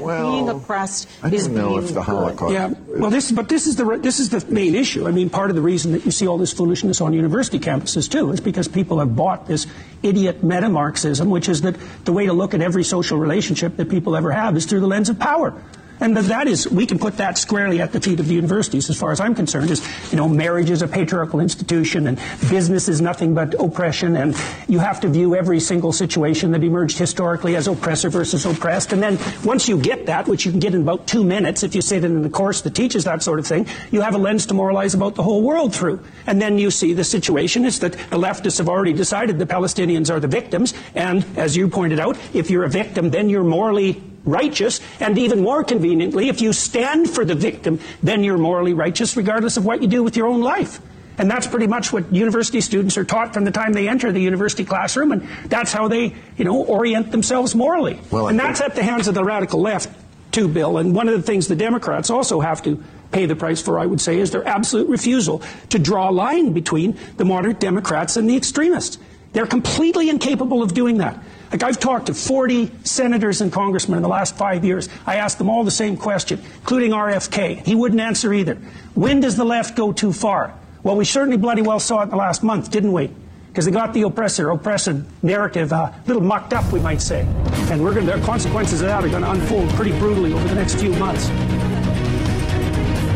Well, 0.00 0.32
being 0.32 0.48
oppressed 0.48 1.08
I 1.22 1.28
is 1.28 1.48
know 1.48 1.70
being 1.70 1.84
if 1.84 1.94
the 1.94 2.02
Holocaust. 2.02 2.52
Yeah, 2.52 2.72
well, 2.86 3.10
this 3.10 3.30
but 3.30 3.48
this 3.48 3.66
is 3.66 3.76
the 3.76 3.98
this 3.98 4.20
is 4.20 4.30
the 4.30 4.44
main 4.52 4.74
issue. 4.74 5.06
I 5.06 5.10
mean, 5.10 5.30
part 5.30 5.50
of 5.50 5.56
the 5.56 5.62
reason 5.62 5.92
that 5.92 6.04
you 6.04 6.10
see 6.10 6.26
all 6.26 6.38
this 6.38 6.52
foolishness 6.52 7.00
on 7.00 7.12
university 7.12 7.58
campuses 7.58 8.10
too 8.10 8.32
is 8.32 8.40
because 8.40 8.68
people 8.68 8.98
have 8.98 9.14
bought 9.14 9.46
this 9.46 9.66
idiot 10.02 10.42
meta 10.42 10.68
Marxism, 10.68 11.30
which 11.30 11.48
is 11.48 11.62
that 11.62 11.76
the 12.04 12.12
way 12.12 12.26
to 12.26 12.32
look 12.32 12.54
at 12.54 12.60
every 12.60 12.84
social 12.84 13.18
relationship 13.18 13.76
that 13.76 13.88
people 13.88 14.16
ever 14.16 14.30
have 14.30 14.56
is 14.56 14.66
through 14.66 14.80
the 14.80 14.88
lens 14.88 15.08
of 15.08 15.18
power. 15.18 15.54
And 16.00 16.16
that 16.16 16.48
is, 16.48 16.68
we 16.68 16.86
can 16.86 16.98
put 16.98 17.18
that 17.18 17.36
squarely 17.36 17.80
at 17.80 17.92
the 17.92 18.00
feet 18.00 18.20
of 18.20 18.26
the 18.26 18.34
universities, 18.34 18.88
as 18.88 18.98
far 18.98 19.12
as 19.12 19.20
I'm 19.20 19.34
concerned, 19.34 19.70
is, 19.70 19.86
you 20.10 20.16
know, 20.16 20.28
marriage 20.28 20.70
is 20.70 20.82
a 20.82 20.88
patriarchal 20.88 21.40
institution 21.40 22.06
and 22.06 22.18
business 22.48 22.88
is 22.88 23.00
nothing 23.00 23.34
but 23.34 23.54
oppression 23.60 24.16
and 24.16 24.36
you 24.68 24.78
have 24.78 25.00
to 25.00 25.08
view 25.08 25.34
every 25.34 25.60
single 25.60 25.92
situation 25.92 26.52
that 26.52 26.64
emerged 26.64 26.98
historically 26.98 27.56
as 27.56 27.68
oppressor 27.68 28.08
versus 28.08 28.46
oppressed. 28.46 28.92
And 28.92 29.02
then 29.02 29.18
once 29.44 29.68
you 29.68 29.78
get 29.78 30.06
that, 30.06 30.26
which 30.26 30.46
you 30.46 30.50
can 30.50 30.60
get 30.60 30.74
in 30.74 30.82
about 30.82 31.06
two 31.06 31.22
minutes 31.22 31.62
if 31.62 31.74
you 31.74 31.82
sit 31.82 32.04
in 32.04 32.24
a 32.24 32.30
course 32.30 32.62
that 32.62 32.74
teaches 32.74 33.04
that 33.04 33.22
sort 33.22 33.38
of 33.38 33.46
thing, 33.46 33.66
you 33.90 34.00
have 34.00 34.14
a 34.14 34.18
lens 34.18 34.46
to 34.46 34.54
moralize 34.54 34.94
about 34.94 35.14
the 35.14 35.22
whole 35.22 35.42
world 35.42 35.74
through. 35.74 36.02
And 36.26 36.40
then 36.40 36.58
you 36.58 36.70
see 36.70 36.94
the 36.94 37.04
situation 37.04 37.64
is 37.64 37.80
that 37.80 37.92
the 37.92 38.16
leftists 38.16 38.58
have 38.58 38.68
already 38.68 38.92
decided 38.92 39.38
the 39.38 39.46
Palestinians 39.46 40.10
are 40.10 40.20
the 40.20 40.28
victims. 40.28 40.74
And 40.94 41.24
as 41.36 41.56
you 41.56 41.68
pointed 41.68 42.00
out, 42.00 42.16
if 42.32 42.50
you're 42.50 42.64
a 42.64 42.70
victim, 42.70 43.10
then 43.10 43.28
you're 43.28 43.44
morally 43.44 44.02
righteous, 44.24 44.80
and 45.00 45.18
even 45.18 45.42
more 45.42 45.64
conveniently, 45.64 46.28
if 46.28 46.40
you 46.40 46.52
stand 46.52 47.08
for 47.08 47.24
the 47.24 47.34
victim, 47.34 47.80
then 48.02 48.22
you're 48.22 48.38
morally 48.38 48.74
righteous 48.74 49.16
regardless 49.16 49.56
of 49.56 49.64
what 49.64 49.82
you 49.82 49.88
do 49.88 50.02
with 50.02 50.16
your 50.16 50.26
own 50.26 50.40
life. 50.40 50.80
And 51.18 51.30
that's 51.30 51.46
pretty 51.46 51.66
much 51.66 51.92
what 51.92 52.12
university 52.14 52.62
students 52.62 52.96
are 52.96 53.04
taught 53.04 53.34
from 53.34 53.44
the 53.44 53.50
time 53.50 53.74
they 53.74 53.88
enter 53.88 54.10
the 54.10 54.20
university 54.20 54.64
classroom, 54.64 55.12
and 55.12 55.28
that's 55.46 55.72
how 55.72 55.88
they, 55.88 56.14
you 56.38 56.44
know, 56.44 56.64
orient 56.64 57.10
themselves 57.10 57.54
morally. 57.54 58.00
Well, 58.10 58.28
and 58.28 58.38
that's 58.38 58.60
at 58.62 58.74
the 58.74 58.82
hands 58.82 59.06
of 59.06 59.14
the 59.14 59.22
radical 59.22 59.60
left, 59.60 59.90
too, 60.32 60.48
Bill. 60.48 60.78
And 60.78 60.94
one 60.94 61.08
of 61.08 61.14
the 61.14 61.22
things 61.22 61.46
the 61.46 61.56
Democrats 61.56 62.08
also 62.08 62.40
have 62.40 62.62
to 62.62 62.82
pay 63.12 63.26
the 63.26 63.36
price 63.36 63.60
for, 63.60 63.78
I 63.78 63.84
would 63.84 64.00
say, 64.00 64.18
is 64.18 64.30
their 64.30 64.46
absolute 64.46 64.88
refusal 64.88 65.42
to 65.70 65.78
draw 65.78 66.08
a 66.08 66.12
line 66.12 66.52
between 66.52 66.96
the 67.18 67.24
moderate 67.24 67.60
Democrats 67.60 68.16
and 68.16 68.30
the 68.30 68.36
extremists. 68.36 68.98
They're 69.32 69.46
completely 69.46 70.08
incapable 70.08 70.62
of 70.62 70.72
doing 70.72 70.98
that. 70.98 71.22
Like 71.52 71.64
I've 71.64 71.80
talked 71.80 72.06
to 72.06 72.14
40 72.14 72.70
senators 72.84 73.40
and 73.40 73.52
congressmen 73.52 73.96
in 73.96 74.02
the 74.02 74.08
last 74.08 74.36
five 74.36 74.64
years. 74.64 74.88
I 75.04 75.16
asked 75.16 75.38
them 75.38 75.50
all 75.50 75.64
the 75.64 75.70
same 75.70 75.96
question, 75.96 76.40
including 76.60 76.92
RFK. 76.92 77.66
He 77.66 77.74
wouldn't 77.74 78.00
answer 78.00 78.32
either. 78.32 78.54
When 78.94 79.20
does 79.20 79.36
the 79.36 79.44
left 79.44 79.76
go 79.76 79.92
too 79.92 80.12
far? 80.12 80.54
Well, 80.84 80.96
we 80.96 81.04
certainly 81.04 81.36
bloody 81.36 81.62
well 81.62 81.80
saw 81.80 82.00
it 82.00 82.04
in 82.04 82.10
the 82.10 82.16
last 82.16 82.42
month, 82.42 82.70
didn't 82.70 82.92
we? 82.92 83.10
Because 83.48 83.64
they 83.64 83.72
got 83.72 83.92
the 83.92 84.02
oppressor, 84.02 84.50
oppressive 84.50 85.04
narrative 85.24 85.72
uh, 85.72 85.92
a 85.92 86.02
little 86.06 86.22
mucked 86.22 86.52
up, 86.52 86.72
we 86.72 86.78
might 86.78 87.02
say. 87.02 87.22
And 87.70 87.82
we're 87.82 87.94
going 87.94 88.06
the 88.06 88.20
consequences 88.24 88.80
of 88.80 88.86
that 88.86 89.04
are 89.04 89.08
going 89.08 89.22
to 89.22 89.30
unfold 89.30 89.68
pretty 89.70 89.90
brutally 89.98 90.32
over 90.32 90.46
the 90.46 90.54
next 90.54 90.76
few 90.76 90.92
months. 90.94 91.28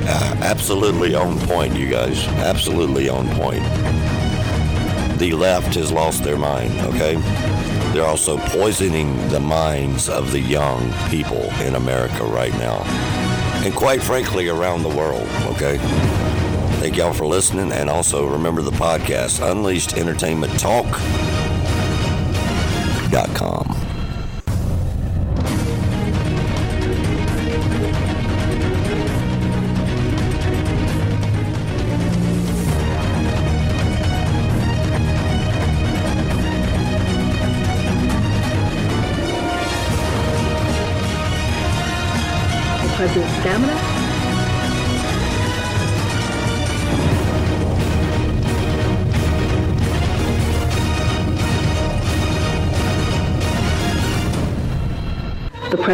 Uh, 0.06 0.36
absolutely 0.40 1.14
on 1.14 1.38
point, 1.46 1.74
you 1.76 1.88
guys. 1.88 2.26
Absolutely 2.26 3.08
on 3.08 3.28
point. 3.36 3.62
The 5.18 5.32
left 5.32 5.76
has 5.76 5.92
lost 5.92 6.24
their 6.24 6.36
mind, 6.36 6.72
okay? 6.80 7.14
They're 7.94 8.04
also 8.04 8.36
poisoning 8.38 9.16
the 9.28 9.38
minds 9.38 10.08
of 10.08 10.32
the 10.32 10.40
young 10.40 10.92
people 11.10 11.42
in 11.60 11.76
America 11.76 12.24
right 12.24 12.52
now. 12.54 12.82
And 13.64 13.72
quite 13.72 14.02
frankly, 14.02 14.48
around 14.48 14.82
the 14.82 14.88
world, 14.88 15.28
okay? 15.54 15.78
Thank 16.80 16.96
y'all 16.96 17.12
for 17.12 17.24
listening. 17.24 17.70
And 17.70 17.88
also 17.88 18.26
remember 18.26 18.62
the 18.62 18.72
podcast, 18.72 19.48
Unleashed 19.48 19.96
Entertainment 19.96 20.58
Talk.com. 20.58 20.94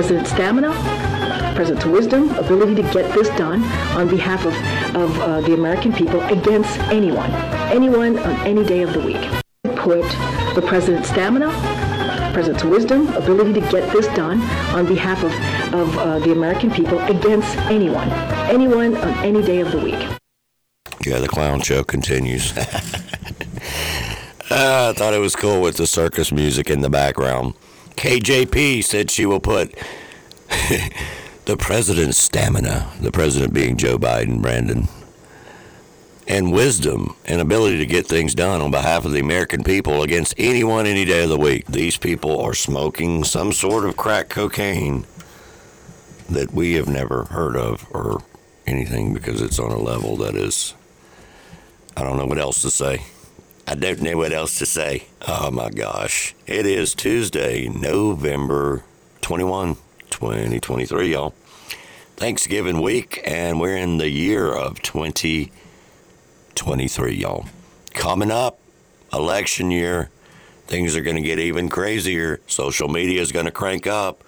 president's 0.00 0.30
stamina, 0.30 0.72
president's 1.54 1.84
wisdom, 1.84 2.30
ability 2.30 2.76
to 2.76 2.82
get 2.84 3.12
this 3.12 3.28
done 3.36 3.62
on 3.94 4.08
behalf 4.08 4.46
of, 4.46 4.54
of 4.96 5.20
uh, 5.20 5.42
the 5.42 5.52
American 5.52 5.92
people 5.92 6.22
against 6.22 6.78
anyone, 6.88 7.30
anyone 7.70 8.18
on 8.18 8.34
any 8.46 8.64
day 8.64 8.80
of 8.80 8.94
the 8.94 9.00
week. 9.00 9.20
Put 9.76 10.00
the 10.54 10.64
president's 10.66 11.10
stamina, 11.10 11.50
president's 12.32 12.64
wisdom, 12.64 13.08
ability 13.08 13.60
to 13.60 13.70
get 13.70 13.92
this 13.92 14.06
done 14.16 14.40
on 14.74 14.86
behalf 14.86 15.22
of, 15.22 15.34
of 15.74 15.98
uh, 15.98 16.18
the 16.20 16.32
American 16.32 16.70
people 16.70 16.98
against 17.00 17.54
anyone, 17.68 18.08
anyone 18.48 18.96
on 18.96 19.12
any 19.22 19.42
day 19.42 19.60
of 19.60 19.70
the 19.70 19.80
week. 19.80 20.00
Yeah, 21.04 21.18
the 21.18 21.28
clown 21.28 21.60
show 21.60 21.84
continues. 21.84 22.56
uh, 22.56 22.62
I 24.50 24.94
thought 24.96 25.12
it 25.12 25.20
was 25.20 25.36
cool 25.36 25.60
with 25.60 25.76
the 25.76 25.86
circus 25.86 26.32
music 26.32 26.70
in 26.70 26.80
the 26.80 26.88
background. 26.88 27.52
KJP 27.96 28.84
said 28.84 29.10
she 29.10 29.26
will 29.26 29.40
put 29.40 29.74
the 31.44 31.56
president's 31.58 32.18
stamina, 32.18 32.90
the 33.00 33.12
president 33.12 33.52
being 33.52 33.76
Joe 33.76 33.98
Biden, 33.98 34.40
Brandon, 34.40 34.88
and 36.26 36.52
wisdom 36.52 37.16
and 37.24 37.40
ability 37.40 37.78
to 37.78 37.86
get 37.86 38.06
things 38.06 38.34
done 38.34 38.60
on 38.60 38.70
behalf 38.70 39.04
of 39.04 39.12
the 39.12 39.18
American 39.20 39.64
people 39.64 40.02
against 40.02 40.34
anyone 40.38 40.86
any 40.86 41.04
day 41.04 41.24
of 41.24 41.28
the 41.28 41.36
week. 41.36 41.66
These 41.66 41.96
people 41.96 42.40
are 42.40 42.54
smoking 42.54 43.24
some 43.24 43.52
sort 43.52 43.84
of 43.84 43.96
crack 43.96 44.28
cocaine 44.28 45.06
that 46.28 46.52
we 46.52 46.74
have 46.74 46.88
never 46.88 47.24
heard 47.24 47.56
of 47.56 47.86
or 47.90 48.22
anything 48.66 49.12
because 49.12 49.42
it's 49.42 49.58
on 49.58 49.72
a 49.72 49.78
level 49.78 50.16
that 50.18 50.36
is, 50.36 50.74
I 51.96 52.04
don't 52.04 52.16
know 52.16 52.26
what 52.26 52.38
else 52.38 52.62
to 52.62 52.70
say. 52.70 53.02
I 53.70 53.74
don't 53.76 54.02
know 54.02 54.16
what 54.16 54.32
else 54.32 54.58
to 54.58 54.66
say. 54.66 55.04
Oh 55.28 55.52
my 55.52 55.70
gosh. 55.70 56.34
It 56.44 56.66
is 56.66 56.92
Tuesday, 56.92 57.68
November 57.68 58.82
21, 59.20 59.76
2023, 60.10 61.12
y'all. 61.12 61.34
Thanksgiving 62.16 62.82
week, 62.82 63.20
and 63.24 63.60
we're 63.60 63.76
in 63.76 63.98
the 63.98 64.10
year 64.10 64.52
of 64.52 64.82
2023, 64.82 67.14
y'all. 67.14 67.46
Coming 67.94 68.32
up, 68.32 68.58
election 69.12 69.70
year, 69.70 70.10
things 70.66 70.96
are 70.96 71.02
going 71.02 71.14
to 71.14 71.22
get 71.22 71.38
even 71.38 71.68
crazier. 71.68 72.40
Social 72.48 72.88
media 72.88 73.20
is 73.20 73.30
going 73.30 73.46
to 73.46 73.52
crank 73.52 73.86
up. 73.86 74.24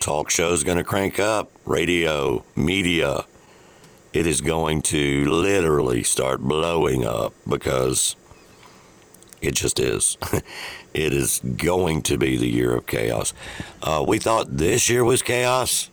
Talk 0.00 0.30
shows 0.30 0.64
going 0.64 0.78
to 0.78 0.84
crank 0.84 1.20
up. 1.20 1.52
Radio, 1.64 2.44
media. 2.56 3.24
It 4.12 4.26
is 4.26 4.40
going 4.40 4.82
to 4.82 5.30
literally 5.30 6.02
start 6.02 6.40
blowing 6.40 7.04
up 7.04 7.32
because 7.48 8.16
it 9.40 9.54
just 9.54 9.78
is. 9.78 10.16
it 10.94 11.12
is 11.12 11.40
going 11.56 12.02
to 12.02 12.18
be 12.18 12.36
the 12.36 12.48
year 12.48 12.74
of 12.74 12.86
chaos. 12.86 13.32
Uh, 13.82 14.04
we 14.06 14.18
thought 14.18 14.56
this 14.56 14.88
year 14.88 15.04
was 15.04 15.22
chaos. 15.22 15.90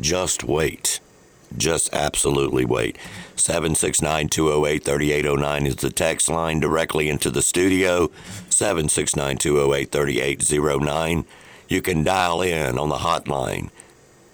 Just 0.00 0.44
wait. 0.44 1.00
Just 1.56 1.92
absolutely 1.94 2.64
wait. 2.64 2.98
769 3.36 4.28
208 4.28 4.84
3809 4.84 5.66
is 5.66 5.76
the 5.76 5.90
text 5.90 6.28
line 6.28 6.60
directly 6.60 7.08
into 7.08 7.30
the 7.30 7.42
studio. 7.42 8.10
769 8.50 9.38
208 9.38 9.90
3809. 9.90 11.24
You 11.68 11.82
can 11.82 12.02
dial 12.02 12.42
in 12.42 12.78
on 12.78 12.88
the 12.88 12.96
hotline 12.96 13.70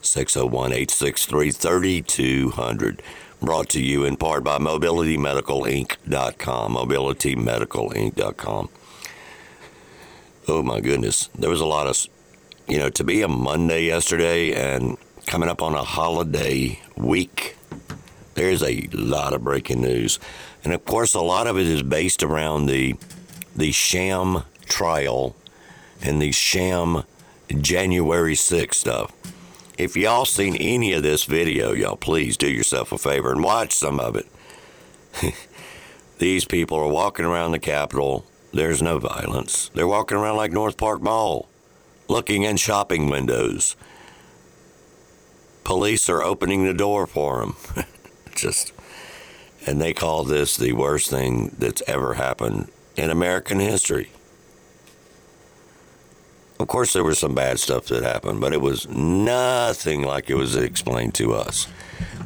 601 0.02 0.72
863 0.72 1.50
3200. 1.50 3.02
Brought 3.44 3.68
to 3.70 3.82
you 3.82 4.04
in 4.04 4.16
part 4.16 4.42
by 4.42 4.58
MobilityMedicalInc.com. 4.58 6.74
MobilityMedicalInc.com. 6.74 8.68
Oh 10.48 10.62
my 10.62 10.80
goodness. 10.80 11.28
There 11.38 11.50
was 11.50 11.60
a 11.60 11.66
lot 11.66 11.86
of, 11.86 12.06
you 12.66 12.78
know, 12.78 12.88
to 12.88 13.04
be 13.04 13.20
a 13.20 13.28
Monday 13.28 13.84
yesterday 13.84 14.54
and 14.54 14.96
coming 15.26 15.50
up 15.50 15.60
on 15.60 15.74
a 15.74 15.84
holiday 15.84 16.80
week, 16.96 17.58
there's 18.34 18.62
a 18.62 18.88
lot 18.92 19.34
of 19.34 19.44
breaking 19.44 19.82
news. 19.82 20.18
And 20.64 20.72
of 20.72 20.86
course, 20.86 21.12
a 21.12 21.20
lot 21.20 21.46
of 21.46 21.58
it 21.58 21.66
is 21.66 21.82
based 21.82 22.22
around 22.22 22.64
the, 22.66 22.94
the 23.54 23.72
sham 23.72 24.44
trial 24.64 25.36
and 26.00 26.22
the 26.22 26.32
sham 26.32 27.04
January 27.60 28.36
6th 28.36 28.74
stuff. 28.74 29.12
If 29.76 29.96
y'all 29.96 30.24
seen 30.24 30.54
any 30.56 30.92
of 30.92 31.02
this 31.02 31.24
video, 31.24 31.72
y'all 31.72 31.96
please 31.96 32.36
do 32.36 32.48
yourself 32.48 32.92
a 32.92 32.98
favor 32.98 33.32
and 33.32 33.42
watch 33.42 33.72
some 33.72 33.98
of 33.98 34.14
it. 34.14 34.26
These 36.18 36.44
people 36.44 36.78
are 36.78 36.88
walking 36.88 37.24
around 37.24 37.52
the 37.52 37.58
Capitol. 37.58 38.24
There's 38.52 38.80
no 38.80 39.00
violence. 39.00 39.72
They're 39.74 39.88
walking 39.88 40.16
around 40.16 40.36
like 40.36 40.52
North 40.52 40.76
Park 40.76 41.02
Mall, 41.02 41.48
looking 42.06 42.44
in 42.44 42.56
shopping 42.56 43.10
windows. 43.10 43.74
Police 45.64 46.08
are 46.08 46.22
opening 46.22 46.64
the 46.64 46.74
door 46.74 47.08
for 47.08 47.40
them. 47.40 47.56
Just, 48.36 48.72
and 49.66 49.80
they 49.80 49.92
call 49.92 50.22
this 50.22 50.56
the 50.56 50.72
worst 50.72 51.10
thing 51.10 51.56
that's 51.58 51.82
ever 51.88 52.14
happened 52.14 52.70
in 52.96 53.10
American 53.10 53.58
history. 53.58 54.10
Of 56.60 56.68
course, 56.68 56.92
there 56.92 57.04
was 57.04 57.18
some 57.18 57.34
bad 57.34 57.58
stuff 57.58 57.86
that 57.86 58.04
happened, 58.04 58.40
but 58.40 58.52
it 58.52 58.60
was 58.60 58.88
nothing 58.88 60.02
like 60.02 60.30
it 60.30 60.36
was 60.36 60.54
explained 60.54 61.14
to 61.14 61.34
us. 61.34 61.66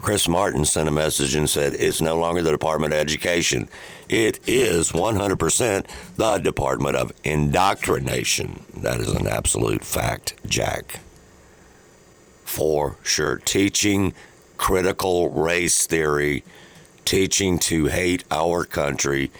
Chris 0.03 0.29
Martin 0.29 0.65
sent 0.65 0.89
a 0.89 0.93
message 0.93 1.35
and 1.35 1.49
said, 1.49 1.75
It's 1.75 2.01
no 2.01 2.19
longer 2.19 2.43
the 2.43 2.51
Department 2.51 2.93
of 2.93 3.01
Education. 3.01 3.69
It 4.09 4.39
is 4.47 4.93
100% 4.93 5.87
the 6.17 6.39
Department 6.39 6.97
of 6.97 7.13
Indoctrination. 7.25 8.65
That 8.77 9.01
is 9.01 9.09
an 9.09 9.27
absolute 9.27 9.85
fact, 9.85 10.35
Jack. 10.47 11.01
For 12.45 12.97
sure. 13.03 13.39
Teaching 13.39 14.15
critical 14.57 15.31
race 15.31 15.87
theory, 15.87 16.45
teaching 17.05 17.59
to 17.61 17.87
hate 17.87 18.25
our 18.31 18.65
country, 18.65 19.31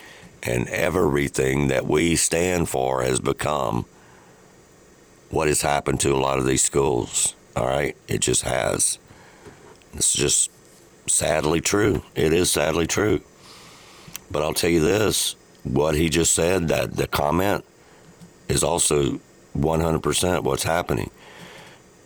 and 0.43 0.69
everything 0.69 1.69
that 1.69 1.87
we 1.87 2.17
stand 2.17 2.69
for 2.69 3.03
has 3.03 3.21
become 3.21 3.85
what 5.31 5.49
has 5.49 5.63
happened 5.63 6.01
to 6.01 6.15
a 6.15 6.17
lot 6.17 6.39
of 6.39 6.47
these 6.47 6.63
schools. 6.63 7.35
All 7.57 7.67
right, 7.67 7.97
it 8.07 8.21
just 8.21 8.43
has. 8.43 8.99
It's 9.95 10.15
just 10.15 10.51
sadly 11.07 11.61
true. 11.61 12.03
It 12.15 12.33
is 12.33 12.53
sadly 12.53 12.87
true. 12.87 13.21
But 14.31 14.43
I'll 14.43 14.55
tell 14.55 14.71
you 14.71 14.81
this: 14.81 15.35
what 15.65 15.95
he 15.95 16.09
just 16.09 16.33
said, 16.35 16.69
that 16.69 16.97
the 16.97 17.07
comment, 17.07 17.65
is 18.49 18.63
also 18.63 19.21
100% 19.57 20.43
what's 20.43 20.63
happening. 20.63 21.11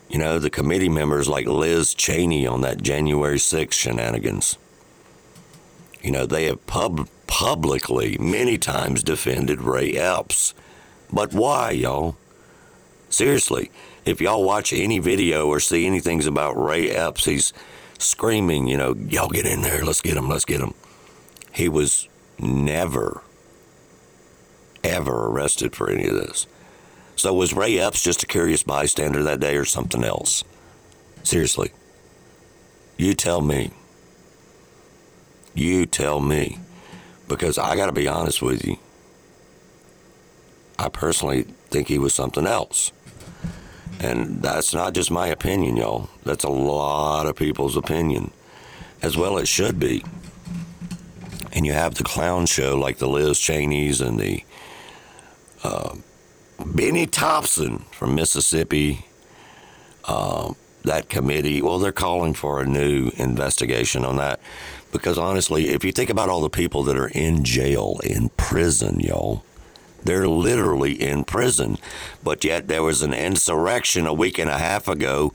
You 0.09 0.19
know, 0.19 0.39
the 0.39 0.49
committee 0.49 0.89
members 0.89 1.27
like 1.27 1.47
Liz 1.47 1.93
Cheney 1.93 2.45
on 2.45 2.61
that 2.61 2.81
January 2.81 3.37
6th 3.37 3.73
shenanigans. 3.73 4.57
You 6.01 6.11
know, 6.11 6.25
they 6.25 6.45
have 6.45 6.65
pub- 6.67 7.07
publicly 7.27 8.17
many 8.19 8.57
times 8.57 9.03
defended 9.03 9.61
Ray 9.61 9.93
Epps. 9.93 10.53
But 11.11 11.33
why, 11.33 11.71
y'all? 11.71 12.17
Seriously, 13.13 13.69
if 14.05 14.19
y'all 14.19 14.43
watch 14.43 14.73
any 14.73 14.97
video 14.97 15.47
or 15.47 15.59
see 15.59 15.85
anything 15.85 16.25
about 16.25 16.53
Ray 16.53 16.89
Epps, 16.89 17.25
he's 17.25 17.53
screaming, 17.99 18.65
you 18.67 18.75
know, 18.75 18.95
y'all 19.07 19.29
get 19.29 19.45
in 19.45 19.61
there, 19.61 19.85
let's 19.85 20.01
get 20.01 20.17
him, 20.17 20.27
let's 20.27 20.45
get 20.45 20.59
him. 20.59 20.73
He 21.53 21.69
was 21.69 22.09
never, 22.39 23.21
ever 24.83 25.27
arrested 25.27 25.75
for 25.75 25.91
any 25.91 26.07
of 26.07 26.15
this. 26.15 26.47
So 27.15 27.31
was 27.35 27.53
Ray 27.53 27.77
Epps 27.77 28.01
just 28.01 28.23
a 28.23 28.25
curious 28.25 28.63
bystander 28.63 29.21
that 29.21 29.39
day 29.39 29.57
or 29.57 29.65
something 29.65 30.03
else? 30.03 30.43
Seriously. 31.21 31.71
You 32.97 33.13
tell 33.13 33.41
me. 33.41 33.69
You 35.53 35.85
tell 35.85 36.19
me. 36.19 36.57
Because 37.27 37.59
I 37.59 37.75
got 37.75 37.85
to 37.85 37.91
be 37.91 38.07
honest 38.07 38.41
with 38.41 38.65
you. 38.65 38.77
I 40.79 40.89
personally 40.89 41.43
think 41.69 41.89
he 41.89 41.99
was 41.99 42.15
something 42.15 42.47
else. 42.47 42.91
And 44.03 44.41
that's 44.41 44.73
not 44.73 44.93
just 44.93 45.09
my 45.09 45.27
opinion, 45.27 45.77
y'all. 45.77 46.09
That's 46.25 46.43
a 46.43 46.49
lot 46.49 47.25
of 47.25 47.37
people's 47.37 47.77
opinion, 47.77 48.31
as 49.01 49.15
well 49.15 49.37
it 49.37 49.47
should 49.47 49.79
be. 49.79 50.03
And 51.53 51.65
you 51.65 51.71
have 51.71 51.95
the 51.95 52.03
clown 52.03 52.45
show 52.45 52.77
like 52.77 52.97
the 52.97 53.07
Liz 53.07 53.39
Cheneys 53.39 54.01
and 54.01 54.19
the 54.19 54.43
uh, 55.63 55.95
Bennie 56.65 57.05
Thompson 57.05 57.79
from 57.91 58.13
Mississippi. 58.13 59.05
Uh, 60.03 60.53
that 60.83 61.07
committee, 61.07 61.61
well, 61.61 61.79
they're 61.79 61.93
calling 61.93 62.33
for 62.33 62.61
a 62.61 62.65
new 62.65 63.09
investigation 63.15 64.03
on 64.03 64.17
that. 64.17 64.41
Because 64.91 65.17
honestly, 65.17 65.69
if 65.69 65.85
you 65.85 65.93
think 65.93 66.09
about 66.09 66.27
all 66.27 66.41
the 66.41 66.49
people 66.49 66.83
that 66.83 66.97
are 66.97 67.07
in 67.07 67.45
jail, 67.45 68.01
in 68.03 68.27
prison, 68.35 68.99
y'all, 68.99 69.45
they're 70.03 70.27
literally 70.27 70.93
in 70.93 71.23
prison. 71.23 71.77
But 72.23 72.43
yet 72.43 72.67
there 72.67 72.83
was 72.83 73.01
an 73.01 73.13
insurrection 73.13 74.05
a 74.05 74.13
week 74.13 74.37
and 74.37 74.49
a 74.49 74.57
half 74.57 74.87
ago, 74.87 75.33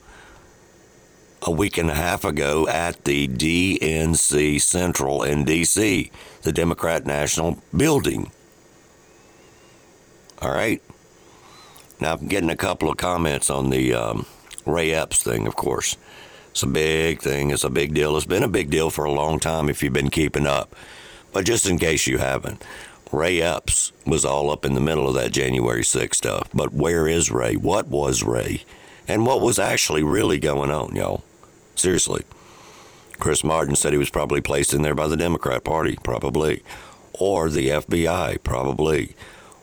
a 1.41 1.51
week 1.51 1.77
and 1.77 1.89
a 1.89 1.95
half 1.95 2.25
ago 2.25 2.67
at 2.67 3.05
the 3.05 3.27
DNC 3.27 4.61
Central 4.61 5.23
in 5.23 5.45
D.C., 5.45 6.11
the 6.43 6.51
Democrat 6.51 7.05
National 7.05 7.61
Building. 7.75 8.31
All 10.41 10.51
right. 10.51 10.81
Now, 11.99 12.13
I'm 12.13 12.27
getting 12.27 12.49
a 12.49 12.55
couple 12.55 12.89
of 12.89 12.97
comments 12.97 13.49
on 13.49 13.69
the 13.69 13.93
um, 13.93 14.25
Ray 14.65 14.93
Epps 14.93 15.21
thing, 15.21 15.47
of 15.47 15.55
course. 15.55 15.97
It's 16.51 16.63
a 16.63 16.67
big 16.67 17.21
thing. 17.21 17.51
It's 17.51 17.63
a 17.63 17.69
big 17.69 17.93
deal. 17.93 18.15
It's 18.15 18.25
been 18.25 18.43
a 18.43 18.47
big 18.47 18.69
deal 18.69 18.89
for 18.89 19.05
a 19.05 19.11
long 19.11 19.39
time 19.39 19.69
if 19.69 19.83
you've 19.83 19.93
been 19.93 20.09
keeping 20.09 20.47
up. 20.47 20.75
But 21.31 21.45
just 21.45 21.67
in 21.67 21.77
case 21.77 22.07
you 22.07 22.17
haven't, 22.17 22.63
Ray 23.11 23.41
Epps 23.41 23.91
was 24.05 24.23
all 24.23 24.51
up 24.51 24.65
in 24.65 24.75
the 24.75 24.81
middle 24.81 25.07
of 25.07 25.15
that 25.15 25.31
January 25.31 25.81
6th 25.81 26.15
stuff. 26.15 26.49
But 26.53 26.73
where 26.73 27.07
is 27.07 27.31
Ray? 27.31 27.55
What 27.55 27.87
was 27.87 28.23
Ray? 28.23 28.63
And 29.07 29.25
what 29.25 29.41
was 29.41 29.57
actually 29.57 30.03
really 30.03 30.37
going 30.37 30.69
on, 30.69 30.95
y'all? 30.95 31.23
Seriously. 31.75 32.23
Chris 33.19 33.43
Martin 33.43 33.75
said 33.75 33.91
he 33.91 33.97
was 33.97 34.11
probably 34.11 34.41
placed 34.41 34.73
in 34.73 34.83
there 34.83 34.95
by 34.95 35.07
the 35.07 35.17
Democrat 35.17 35.63
Party, 35.63 35.97
probably, 36.03 36.63
or 37.13 37.49
the 37.49 37.69
FBI, 37.69 38.41
probably, 38.43 39.15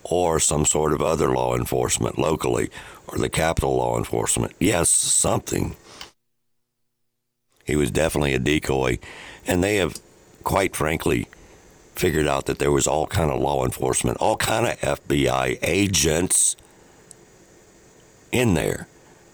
or 0.03 0.41
some 0.41 0.65
sort 0.65 0.93
of 0.93 1.01
other 1.01 1.29
law 1.29 1.57
enforcement 1.57 2.19
locally, 2.19 2.69
or 3.09 3.19
the 3.19 3.31
Capitol 3.31 3.77
law 3.77 3.97
enforcement. 3.97 4.53
Yes, 4.59 4.91
something. 4.91 5.77
He 7.65 7.77
was 7.77 7.91
definitely 7.91 8.35
a 8.35 8.39
decoy, 8.39 8.99
and 9.47 9.63
they 9.63 9.77
have, 9.77 10.01
quite 10.45 10.77
frankly, 10.77 11.29
figured 11.97 12.27
out 12.27 12.47
that 12.47 12.59
there 12.59 12.71
was 12.71 12.87
all 12.87 13.07
kind 13.07 13.31
of 13.31 13.41
law 13.41 13.65
enforcement, 13.65 14.19
all 14.19 14.37
kind 14.37 14.67
of 14.67 14.79
FBI 14.81 15.59
agents 15.63 16.57
in 18.31 18.55
there. 18.55 18.87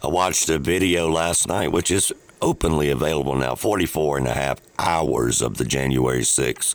I 0.02 0.08
watched 0.08 0.48
a 0.48 0.58
video 0.58 1.10
last 1.10 1.48
night, 1.48 1.72
which 1.72 1.90
is 1.90 2.12
openly 2.40 2.90
available 2.90 3.36
now 3.36 3.54
44 3.54 4.18
and 4.18 4.26
a 4.26 4.34
half 4.34 4.60
hours 4.78 5.40
of 5.40 5.58
the 5.58 5.64
January 5.64 6.22
6th 6.22 6.74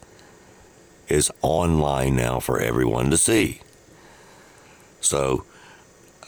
is 1.09 1.31
online 1.41 2.15
now 2.15 2.39
for 2.39 2.59
everyone 2.59 3.09
to 3.09 3.17
see. 3.17 3.61
So, 4.99 5.45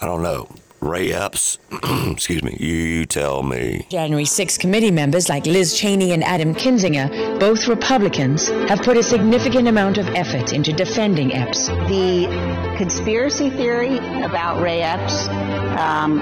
I 0.01 0.05
don't 0.05 0.23
know. 0.23 0.49
Ray 0.81 1.11
Epps, 1.11 1.59
excuse 2.09 2.41
me, 2.41 2.55
you 2.59 3.05
tell 3.05 3.43
me. 3.43 3.85
January 3.89 4.25
6 4.25 4.57
committee 4.57 4.91
members 4.91 5.27
like 5.27 5.45
Liz 5.45 5.77
Cheney 5.77 6.13
and 6.13 6.23
Adam 6.23 6.55
Kinzinger, 6.55 7.39
both 7.39 7.67
Republicans, 7.67 8.47
have 8.47 8.81
put 8.81 8.95
a 8.95 9.03
significant 9.03 9.67
amount 9.67 9.97
of 9.97 10.07
effort 10.09 10.53
into 10.53 10.71
defending 10.71 11.33
Epps. 11.33 11.67
The 11.67 12.75
conspiracy 12.77 13.49
theory 13.49 13.97
about 14.23 14.61
Ray 14.61 14.81
Epps 14.81 15.27
um, 15.77 16.19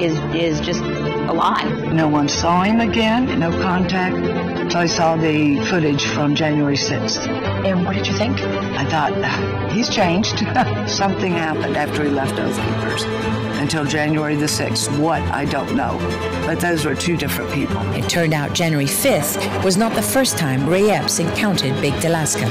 is 0.00 0.16
is 0.34 0.60
just 0.60 0.80
a 0.80 1.32
lie. 1.32 1.64
No 1.92 2.08
one 2.08 2.28
saw 2.28 2.62
him 2.62 2.80
again, 2.80 3.38
no 3.38 3.50
contact. 3.50 4.72
So 4.72 4.78
I 4.78 4.86
saw 4.86 5.16
the 5.16 5.60
footage 5.66 6.04
from 6.06 6.34
January 6.34 6.76
6th. 6.76 7.28
And 7.64 7.84
what 7.84 7.94
did 7.94 8.06
you 8.06 8.14
think? 8.14 8.40
I 8.40 8.84
thought, 8.84 9.70
he's 9.72 9.88
changed. 9.88 10.38
Something 10.88 11.32
happened 11.32 11.76
after 11.76 12.04
he 12.04 12.10
left 12.10 12.38
Oath 12.38 12.56
Keepers 12.56 13.45
until 13.58 13.84
January 13.84 14.36
the 14.36 14.46
6th. 14.46 14.98
What, 14.98 15.22
I 15.22 15.44
don't 15.44 15.74
know. 15.74 15.98
But 16.46 16.60
those 16.60 16.84
were 16.84 16.94
two 16.94 17.16
different 17.16 17.52
people. 17.52 17.80
It 17.92 18.08
turned 18.08 18.34
out 18.34 18.52
January 18.52 18.86
5th 18.86 19.64
was 19.64 19.76
not 19.76 19.94
the 19.94 20.02
first 20.02 20.38
time 20.38 20.68
Ray 20.68 20.90
Epps 20.90 21.18
encountered 21.18 21.80
Baked 21.80 22.04
Alaska. 22.04 22.46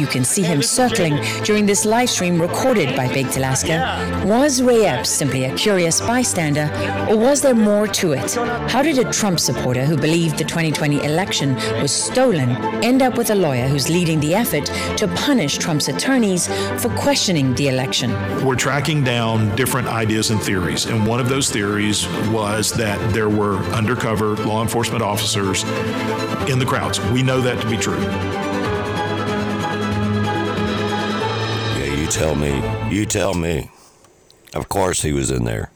You 0.00 0.06
can 0.06 0.24
see 0.24 0.42
him 0.42 0.62
circling 0.62 1.22
during 1.44 1.66
this 1.66 1.84
live 1.84 2.10
stream 2.10 2.40
recorded 2.40 2.96
by 2.96 3.06
Baked 3.12 3.36
Alaska. 3.36 4.24
Was 4.26 4.62
Ray 4.62 4.86
Epps 4.86 5.10
simply 5.10 5.44
a 5.44 5.54
curious 5.54 6.00
bystander, 6.00 6.70
or 7.08 7.16
was 7.16 7.42
there 7.42 7.54
more 7.54 7.86
to 7.88 8.12
it? 8.12 8.34
How 8.70 8.82
did 8.82 8.98
a 8.98 9.12
Trump 9.12 9.38
supporter 9.38 9.84
who 9.84 9.96
believed 9.96 10.38
the 10.38 10.44
2020 10.44 11.04
election 11.04 11.54
was 11.80 11.92
stolen 11.92 12.50
end 12.84 13.02
up 13.02 13.16
with 13.16 13.30
a 13.30 13.34
lawyer 13.34 13.68
who's 13.68 13.88
leading 13.88 14.20
the 14.20 14.34
effort 14.34 14.66
to 14.96 15.08
punish 15.16 15.58
Trump's 15.58 15.88
attorneys 15.88 16.48
for 16.82 16.88
questioning 16.96 17.54
the 17.54 17.68
election? 17.68 18.12
We're 18.44 18.56
tracking 18.56 19.04
down 19.04 19.54
different 19.56 19.88
ideas 19.88 20.30
and 20.30 20.42
theories, 20.44 20.84
and 20.86 21.06
one 21.06 21.20
of 21.20 21.28
those 21.28 21.48
theories 21.48 22.06
was 22.28 22.70
that 22.72 22.98
there 23.14 23.30
were 23.30 23.56
undercover 23.72 24.36
law 24.44 24.60
enforcement 24.62 25.02
officers 25.02 25.62
in 26.50 26.58
the 26.58 26.66
crowds. 26.66 27.00
We 27.10 27.22
know 27.22 27.40
that 27.40 27.60
to 27.62 27.70
be 27.70 27.78
true. 27.78 28.00
Yeah, 31.78 31.94
you 31.94 32.06
tell 32.08 32.34
me. 32.34 32.62
You 32.94 33.06
tell 33.06 33.32
me. 33.34 33.70
Of 34.54 34.68
course 34.68 35.02
he 35.02 35.12
was 35.12 35.30
in 35.30 35.44
there. 35.44 35.70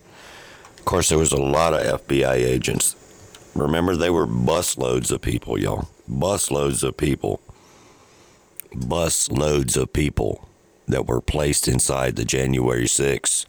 Of 0.78 0.84
course, 0.84 1.08
there 1.08 1.18
was 1.18 1.32
a 1.32 1.40
lot 1.40 1.74
of 1.74 2.06
FBI 2.06 2.34
agents. 2.34 2.94
Remember, 3.54 3.96
they 3.96 4.10
were 4.10 4.26
busloads 4.26 5.10
of 5.10 5.22
people, 5.22 5.58
y'all. 5.58 5.88
Busloads 6.08 6.82
of 6.82 6.96
people. 6.96 7.40
Busloads 8.74 9.76
of 9.76 9.92
people 9.92 10.48
that 10.86 11.06
were 11.06 11.20
placed 11.20 11.68
inside 11.68 12.16
the 12.16 12.24
January 12.24 12.84
6th 12.84 13.46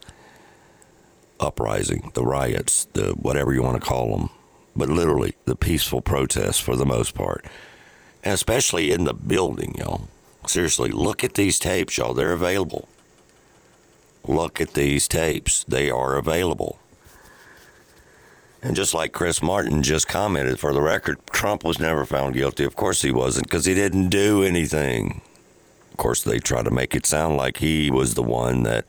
uprising, 1.40 2.10
the 2.14 2.24
riots, 2.24 2.86
the 2.92 3.12
whatever 3.12 3.52
you 3.52 3.62
want 3.62 3.80
to 3.80 3.86
call 3.86 4.16
them, 4.16 4.30
but 4.76 4.88
literally 4.88 5.34
the 5.46 5.56
peaceful 5.56 6.00
protests 6.00 6.60
for 6.60 6.76
the 6.76 6.86
most 6.86 7.14
part, 7.14 7.44
and 8.22 8.34
especially 8.34 8.90
in 8.90 9.04
the 9.04 9.14
building, 9.14 9.74
y'all. 9.78 10.08
Seriously, 10.46 10.90
look 10.90 11.22
at 11.22 11.34
these 11.34 11.58
tapes, 11.58 11.98
y'all. 11.98 12.14
They're 12.14 12.32
available. 12.32 12.88
Look 14.24 14.60
at 14.60 14.74
these 14.74 15.08
tapes. 15.08 15.64
They 15.64 15.90
are 15.90 16.16
available. 16.16 16.78
And 18.62 18.76
just 18.76 18.92
like 18.92 19.12
Chris 19.12 19.42
Martin 19.42 19.82
just 19.82 20.06
commented 20.06 20.60
for 20.60 20.74
the 20.74 20.82
record, 20.82 21.18
Trump 21.30 21.64
was 21.64 21.78
never 21.78 22.04
found 22.04 22.34
guilty. 22.34 22.64
Of 22.64 22.76
course 22.76 23.00
he 23.00 23.10
wasn't, 23.10 23.46
because 23.46 23.64
he 23.64 23.74
didn't 23.74 24.10
do 24.10 24.42
anything. 24.42 25.22
Of 25.90 25.96
course, 25.96 26.22
they 26.22 26.38
try 26.38 26.62
to 26.62 26.70
make 26.70 26.94
it 26.94 27.06
sound 27.06 27.36
like 27.36 27.58
he 27.58 27.90
was 27.90 28.14
the 28.14 28.22
one 28.22 28.62
that 28.64 28.84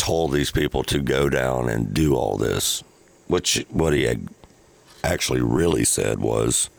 told 0.00 0.32
these 0.32 0.50
people 0.50 0.82
to 0.82 0.98
go 0.98 1.28
down 1.28 1.68
and 1.68 1.92
do 1.92 2.14
all 2.16 2.38
this. 2.38 2.82
Which, 3.26 3.66
what 3.68 3.92
he 3.92 4.04
had 4.04 4.28
actually 5.04 5.42
really 5.42 5.84
said 5.84 6.18
was 6.20 6.70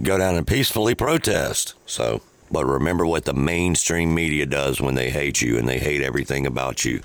go 0.00 0.16
down 0.16 0.36
and 0.36 0.46
peacefully 0.46 0.94
protest. 0.94 1.74
So, 1.86 2.22
but 2.52 2.64
remember 2.64 3.04
what 3.04 3.24
the 3.24 3.34
mainstream 3.34 4.14
media 4.14 4.46
does 4.46 4.80
when 4.80 4.94
they 4.94 5.10
hate 5.10 5.42
you 5.42 5.58
and 5.58 5.68
they 5.68 5.80
hate 5.80 6.00
everything 6.00 6.46
about 6.46 6.84
you. 6.84 7.02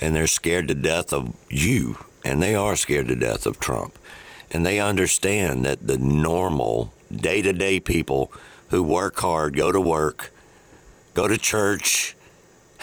And 0.00 0.16
they're 0.16 0.26
scared 0.26 0.66
to 0.66 0.74
death 0.74 1.12
of 1.12 1.32
you 1.48 2.04
and 2.24 2.42
they 2.42 2.56
are 2.56 2.74
scared 2.74 3.06
to 3.08 3.16
death 3.16 3.46
of 3.46 3.60
Trump. 3.60 3.96
And 4.50 4.66
they 4.66 4.80
understand 4.80 5.64
that 5.64 5.86
the 5.86 5.96
normal, 5.96 6.92
day 7.14 7.40
to 7.40 7.52
day 7.52 7.78
people 7.78 8.32
who 8.70 8.82
work 8.82 9.20
hard, 9.20 9.56
go 9.56 9.70
to 9.70 9.80
work, 9.80 10.32
go 11.14 11.28
to 11.28 11.38
church, 11.38 12.16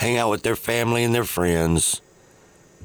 hang 0.02 0.18
out 0.18 0.32
with 0.32 0.42
their 0.42 0.56
family 0.56 1.04
and 1.04 1.14
their 1.14 1.24
friends, 1.24 2.02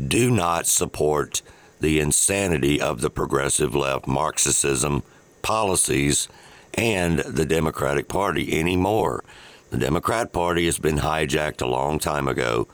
do 0.07 0.31
not 0.31 0.67
support 0.67 1.41
the 1.81 1.99
insanity 1.99 2.79
of 2.79 3.01
the 3.01 3.09
progressive 3.09 3.75
left, 3.75 4.07
Marxism 4.07 5.03
policies, 5.41 6.29
and 6.75 7.21
the 7.21 7.47
Democratic 7.47 8.07
Party 8.07 8.61
anymore. 8.61 9.25
The 9.71 9.79
Democrat 9.79 10.31
Party 10.31 10.67
has 10.67 10.79
been 10.79 10.99
hijacked 10.99 11.63
a 11.63 11.67
long 11.67 11.99
time 11.99 12.29
ago, 12.29 12.69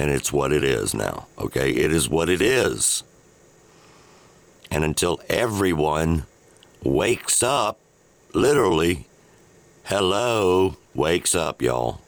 and 0.00 0.10
it's 0.10 0.32
what 0.32 0.52
it 0.52 0.64
is 0.64 0.92
now. 0.92 1.28
Okay? 1.38 1.70
It 1.70 1.92
is 1.92 2.08
what 2.08 2.28
it 2.28 2.42
is. 2.42 3.04
And 4.68 4.82
until 4.82 5.20
everyone 5.28 6.26
wakes 6.82 7.40
up, 7.40 7.78
literally, 8.34 9.06
hello, 9.84 10.76
wakes 10.92 11.36
up, 11.36 11.62
y'all, 11.62 12.00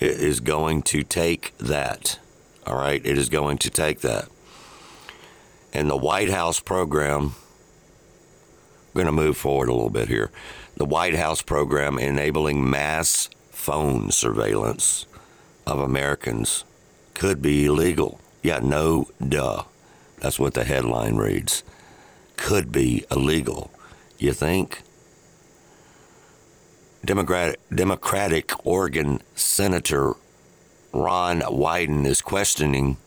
it 0.00 0.20
is 0.20 0.40
going 0.40 0.82
to 0.82 1.02
take 1.02 1.56
that. 1.58 2.18
All 2.66 2.76
right? 2.76 3.04
It 3.04 3.18
is 3.18 3.28
going 3.28 3.58
to 3.58 3.70
take 3.70 4.00
that. 4.00 4.28
And 5.72 5.88
the 5.88 5.96
White 5.96 6.30
House 6.30 6.58
program, 6.58 7.22
I'm 7.22 8.94
going 8.94 9.06
to 9.06 9.12
move 9.12 9.36
forward 9.36 9.68
a 9.68 9.74
little 9.74 9.90
bit 9.90 10.08
here. 10.08 10.30
The 10.76 10.84
White 10.86 11.14
House 11.14 11.42
program 11.42 11.98
enabling 11.98 12.68
mass 12.68 13.28
phone 13.50 14.10
surveillance 14.10 15.06
of 15.66 15.78
Americans 15.78 16.64
could 17.14 17.42
be 17.42 17.66
illegal. 17.66 18.18
Yeah, 18.42 18.60
no 18.60 19.08
duh. 19.26 19.64
That's 20.20 20.40
what 20.40 20.54
the 20.54 20.64
headline 20.64 21.16
reads. 21.16 21.62
Could 22.36 22.72
be 22.72 23.04
illegal. 23.10 23.70
You 24.18 24.32
think? 24.32 24.82
Democratic, 27.04 27.60
Democratic 27.74 28.66
Oregon 28.66 29.22
Senator 29.34 30.14
Ron 30.92 31.40
Wyden 31.40 32.04
is 32.04 32.20
questioning, 32.20 32.98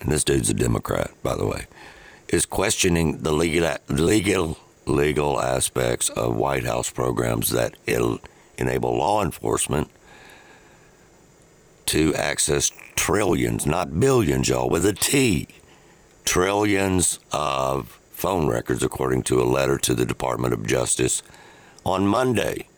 and 0.00 0.10
this 0.10 0.24
dude's 0.24 0.48
a 0.48 0.54
Democrat, 0.54 1.10
by 1.22 1.36
the 1.36 1.46
way, 1.46 1.66
is 2.28 2.46
questioning 2.46 3.18
the 3.18 3.32
legal, 3.32 3.76
legal, 3.88 4.58
legal 4.86 5.40
aspects 5.40 6.08
of 6.10 6.36
White 6.36 6.64
House 6.64 6.90
programs 6.90 7.50
that 7.50 7.74
enable 8.56 8.96
law 8.96 9.22
enforcement 9.22 9.90
to 11.86 12.14
access 12.14 12.70
trillions, 12.94 13.66
not 13.66 13.98
billions, 13.98 14.48
y'all, 14.48 14.70
with 14.70 14.86
a 14.86 14.92
T, 14.92 15.48
trillions 16.24 17.18
of 17.32 17.98
phone 18.12 18.46
records, 18.46 18.82
according 18.82 19.24
to 19.24 19.42
a 19.42 19.44
letter 19.44 19.76
to 19.78 19.94
the 19.94 20.06
Department 20.06 20.54
of 20.54 20.66
Justice 20.66 21.22
on 21.84 22.06
Monday. 22.06 22.68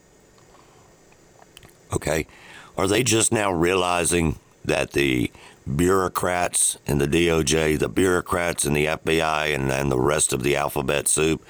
Okay? 1.93 2.27
Are 2.77 2.87
they 2.87 3.03
just 3.03 3.33
now 3.33 3.53
realizing 3.53 4.39
that 4.65 4.93
the 4.93 5.31
bureaucrats 5.77 6.79
in 6.87 6.99
the 6.99 7.07
DOJ, 7.07 7.79
the 7.79 7.89
bureaucrats 7.89 8.65
in 8.65 8.73
the 8.73 8.87
FBI, 8.87 9.55
and, 9.55 9.71
and 9.71 9.91
the 9.91 9.99
rest 9.99 10.33
of 10.33 10.43
the 10.43 10.57
alphabet 10.57 11.07
soup, 11.09 11.45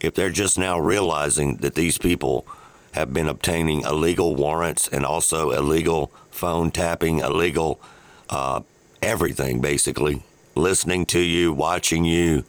if 0.00 0.14
they're 0.14 0.30
just 0.30 0.58
now 0.58 0.78
realizing 0.78 1.56
that 1.56 1.74
these 1.74 1.98
people 1.98 2.46
have 2.92 3.12
been 3.12 3.28
obtaining 3.28 3.82
illegal 3.82 4.34
warrants 4.34 4.88
and 4.88 5.04
also 5.04 5.50
illegal 5.50 6.10
phone 6.30 6.70
tapping, 6.70 7.18
illegal 7.18 7.80
uh, 8.30 8.60
everything 9.02 9.60
basically, 9.60 10.22
listening 10.54 11.06
to 11.06 11.20
you, 11.20 11.52
watching 11.52 12.04
you, 12.04 12.44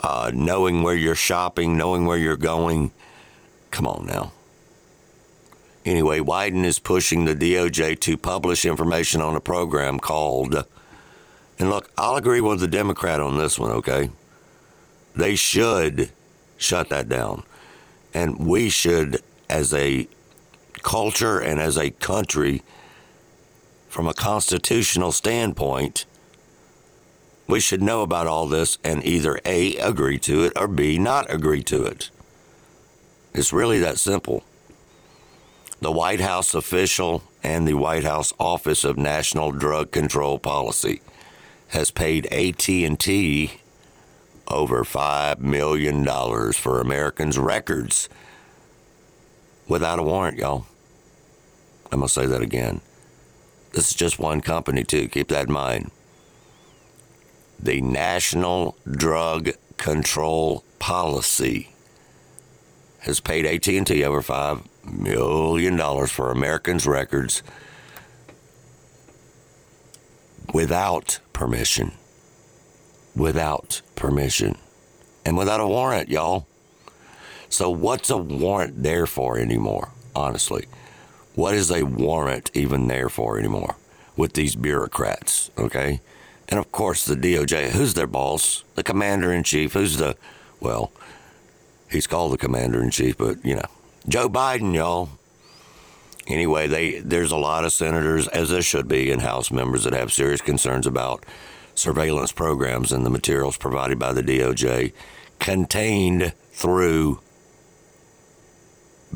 uh, 0.00 0.30
knowing 0.32 0.82
where 0.82 0.94
you're 0.94 1.14
shopping, 1.14 1.76
knowing 1.76 2.06
where 2.06 2.18
you're 2.18 2.36
going. 2.36 2.92
Come 3.70 3.86
on 3.86 4.06
now. 4.06 4.32
Anyway, 5.88 6.20
Wyden 6.20 6.66
is 6.66 6.78
pushing 6.78 7.24
the 7.24 7.34
DOJ 7.34 7.98
to 8.00 8.18
publish 8.18 8.66
information 8.66 9.22
on 9.22 9.34
a 9.34 9.40
program 9.40 9.98
called, 9.98 10.66
and 11.58 11.70
look, 11.70 11.90
I'll 11.96 12.16
agree 12.16 12.42
with 12.42 12.60
the 12.60 12.68
Democrat 12.68 13.20
on 13.20 13.38
this 13.38 13.58
one, 13.58 13.70
okay? 13.70 14.10
They 15.16 15.34
should 15.34 16.10
shut 16.58 16.90
that 16.90 17.08
down. 17.08 17.42
And 18.12 18.46
we 18.46 18.68
should, 18.68 19.22
as 19.48 19.72
a 19.72 20.06
culture 20.82 21.38
and 21.38 21.58
as 21.58 21.78
a 21.78 21.90
country, 21.92 22.62
from 23.88 24.06
a 24.06 24.12
constitutional 24.12 25.10
standpoint, 25.10 26.04
we 27.46 27.60
should 27.60 27.80
know 27.80 28.02
about 28.02 28.26
all 28.26 28.46
this 28.46 28.76
and 28.84 29.02
either 29.06 29.40
A, 29.46 29.76
agree 29.78 30.18
to 30.18 30.44
it, 30.44 30.52
or 30.54 30.68
B, 30.68 30.98
not 30.98 31.32
agree 31.32 31.62
to 31.62 31.86
it. 31.86 32.10
It's 33.32 33.54
really 33.54 33.78
that 33.78 33.98
simple. 33.98 34.44
The 35.80 35.92
White 35.92 36.20
House 36.20 36.54
official 36.54 37.22
and 37.42 37.66
the 37.66 37.74
White 37.74 38.04
House 38.04 38.32
Office 38.38 38.84
of 38.84 38.98
National 38.98 39.52
Drug 39.52 39.90
Control 39.92 40.38
Policy 40.38 41.00
has 41.68 41.90
paid 41.90 42.26
AT&T 42.26 43.52
over 44.48 44.82
5 44.84 45.40
million 45.40 46.02
dollars 46.02 46.56
for 46.56 46.80
Americans' 46.80 47.38
records 47.38 48.08
without 49.68 49.98
a 49.98 50.02
warrant, 50.02 50.38
y'all. 50.38 50.66
I'm 51.92 52.00
going 52.00 52.08
to 52.08 52.12
say 52.12 52.26
that 52.26 52.42
again. 52.42 52.80
This 53.72 53.88
is 53.88 53.94
just 53.94 54.18
one 54.18 54.40
company 54.40 54.82
too. 54.82 55.08
Keep 55.08 55.28
that 55.28 55.46
in 55.46 55.52
mind 55.52 55.90
the 57.60 57.80
National 57.80 58.76
Drug 58.88 59.50
Control 59.76 60.64
Policy 60.78 61.70
has 63.00 63.20
paid 63.20 63.46
AT&T 63.46 64.04
over 64.04 64.22
5 64.22 64.62
million 64.92 65.76
dollars 65.76 66.10
for 66.10 66.30
Americans 66.30 66.86
records 66.86 67.42
without 70.52 71.20
permission. 71.32 71.92
Without 73.14 73.82
permission. 73.94 74.56
And 75.24 75.36
without 75.36 75.60
a 75.60 75.66
warrant, 75.66 76.08
y'all. 76.08 76.46
So 77.48 77.70
what's 77.70 78.10
a 78.10 78.16
warrant 78.16 78.82
there 78.82 79.06
for 79.06 79.38
anymore, 79.38 79.90
honestly? 80.14 80.66
What 81.34 81.54
is 81.54 81.70
a 81.70 81.84
warrant 81.84 82.50
even 82.54 82.88
there 82.88 83.08
for 83.08 83.38
anymore 83.38 83.76
with 84.16 84.32
these 84.32 84.56
bureaucrats, 84.56 85.50
okay? 85.56 86.00
And 86.48 86.58
of 86.58 86.72
course, 86.72 87.04
the 87.04 87.14
DOJ, 87.14 87.70
who's 87.70 87.94
their 87.94 88.06
boss? 88.06 88.64
The 88.74 88.82
commander 88.82 89.32
in 89.32 89.42
chief. 89.42 89.74
Who's 89.74 89.98
the, 89.98 90.16
well, 90.60 90.92
he's 91.90 92.06
called 92.06 92.32
the 92.32 92.38
commander 92.38 92.82
in 92.82 92.90
chief, 92.90 93.16
but, 93.18 93.44
you 93.44 93.54
know, 93.54 93.68
Joe 94.08 94.30
Biden, 94.30 94.74
y'all. 94.74 95.10
Anyway, 96.26 96.66
they 96.66 96.98
there's 97.00 97.30
a 97.30 97.36
lot 97.36 97.64
of 97.64 97.72
senators, 97.72 98.26
as 98.28 98.48
there 98.48 98.62
should 98.62 98.88
be, 98.88 99.10
and 99.10 99.20
House 99.20 99.50
members 99.50 99.84
that 99.84 99.92
have 99.92 100.12
serious 100.12 100.40
concerns 100.40 100.86
about 100.86 101.24
surveillance 101.74 102.32
programs 102.32 102.90
and 102.90 103.04
the 103.04 103.10
materials 103.10 103.58
provided 103.58 103.98
by 103.98 104.12
the 104.14 104.22
DOJ 104.22 104.92
contained 105.38 106.32
through 106.52 107.20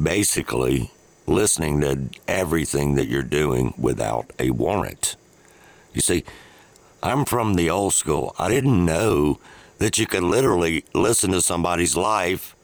basically 0.00 0.90
listening 1.26 1.80
to 1.80 2.08
everything 2.28 2.94
that 2.94 3.08
you're 3.08 3.22
doing 3.22 3.74
without 3.78 4.30
a 4.38 4.50
warrant. 4.50 5.16
You 5.94 6.02
see, 6.02 6.24
I'm 7.02 7.24
from 7.24 7.54
the 7.54 7.70
old 7.70 7.94
school. 7.94 8.34
I 8.38 8.48
didn't 8.48 8.84
know 8.84 9.40
that 9.78 9.98
you 9.98 10.06
could 10.06 10.22
literally 10.22 10.84
listen 10.94 11.32
to 11.32 11.40
somebody's 11.40 11.96
life, 11.96 12.54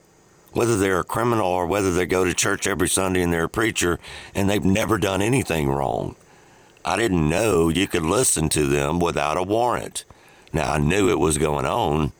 whether 0.58 0.76
they're 0.76 0.98
a 0.98 1.04
criminal 1.04 1.46
or 1.46 1.68
whether 1.68 1.92
they 1.92 2.04
go 2.04 2.24
to 2.24 2.34
church 2.34 2.66
every 2.66 2.88
Sunday 2.88 3.22
and 3.22 3.32
they're 3.32 3.44
a 3.44 3.48
preacher 3.48 4.00
and 4.34 4.50
they've 4.50 4.64
never 4.64 4.98
done 4.98 5.22
anything 5.22 5.68
wrong. 5.68 6.16
I 6.84 6.96
didn't 6.96 7.28
know 7.28 7.68
you 7.68 7.86
could 7.86 8.02
listen 8.02 8.48
to 8.48 8.66
them 8.66 8.98
without 8.98 9.36
a 9.36 9.42
warrant. 9.44 10.04
Now 10.52 10.72
I 10.72 10.78
knew 10.78 11.10
it 11.10 11.20
was 11.20 11.38
going 11.38 11.64
on, 11.64 12.10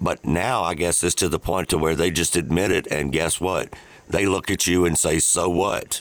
but 0.00 0.24
now 0.24 0.62
I 0.62 0.72
guess 0.72 1.04
it's 1.04 1.14
to 1.16 1.28
the 1.28 1.38
point 1.38 1.68
to 1.68 1.76
where 1.76 1.94
they 1.94 2.10
just 2.10 2.36
admit 2.36 2.72
it 2.72 2.86
and 2.86 3.12
guess 3.12 3.38
what? 3.38 3.74
They 4.08 4.24
look 4.24 4.50
at 4.50 4.66
you 4.66 4.86
and 4.86 4.96
say, 4.96 5.18
"So 5.18 5.50
what?" 5.50 6.00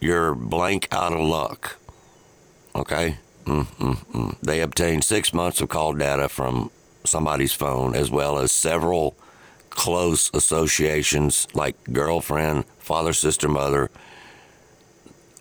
You're 0.00 0.34
blank 0.34 0.88
out 0.90 1.12
of 1.12 1.20
luck. 1.20 1.76
Okay? 2.74 3.18
Mm-mm-mm. 3.44 4.40
They 4.40 4.62
obtained 4.62 5.04
six 5.04 5.34
months 5.34 5.60
of 5.60 5.68
call 5.68 5.92
data 5.92 6.30
from 6.30 6.70
somebody's 7.04 7.52
phone, 7.52 7.94
as 7.94 8.10
well 8.10 8.38
as 8.38 8.52
several 8.52 9.16
close 9.70 10.30
associations 10.34 11.46
like 11.54 11.76
girlfriend, 11.92 12.66
father, 12.78 13.12
sister, 13.12 13.48
mother. 13.48 13.90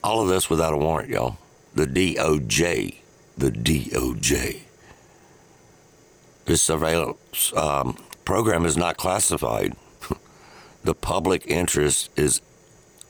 All 0.04 0.22
of 0.22 0.30
this 0.30 0.50
without 0.50 0.74
a 0.74 0.78
warrant, 0.78 1.10
y'all. 1.10 1.38
The 1.74 1.86
DOJ. 1.86 2.96
The 3.38 3.52
DOJ. 3.52 4.62
This 6.46 6.62
surveillance 6.62 7.54
um, 7.56 7.98
program 8.26 8.66
is 8.66 8.78
not 8.78 8.98
classified. 8.98 9.76
the 10.84 10.96
public 10.96 11.46
interest 11.46 12.10
is 12.16 12.42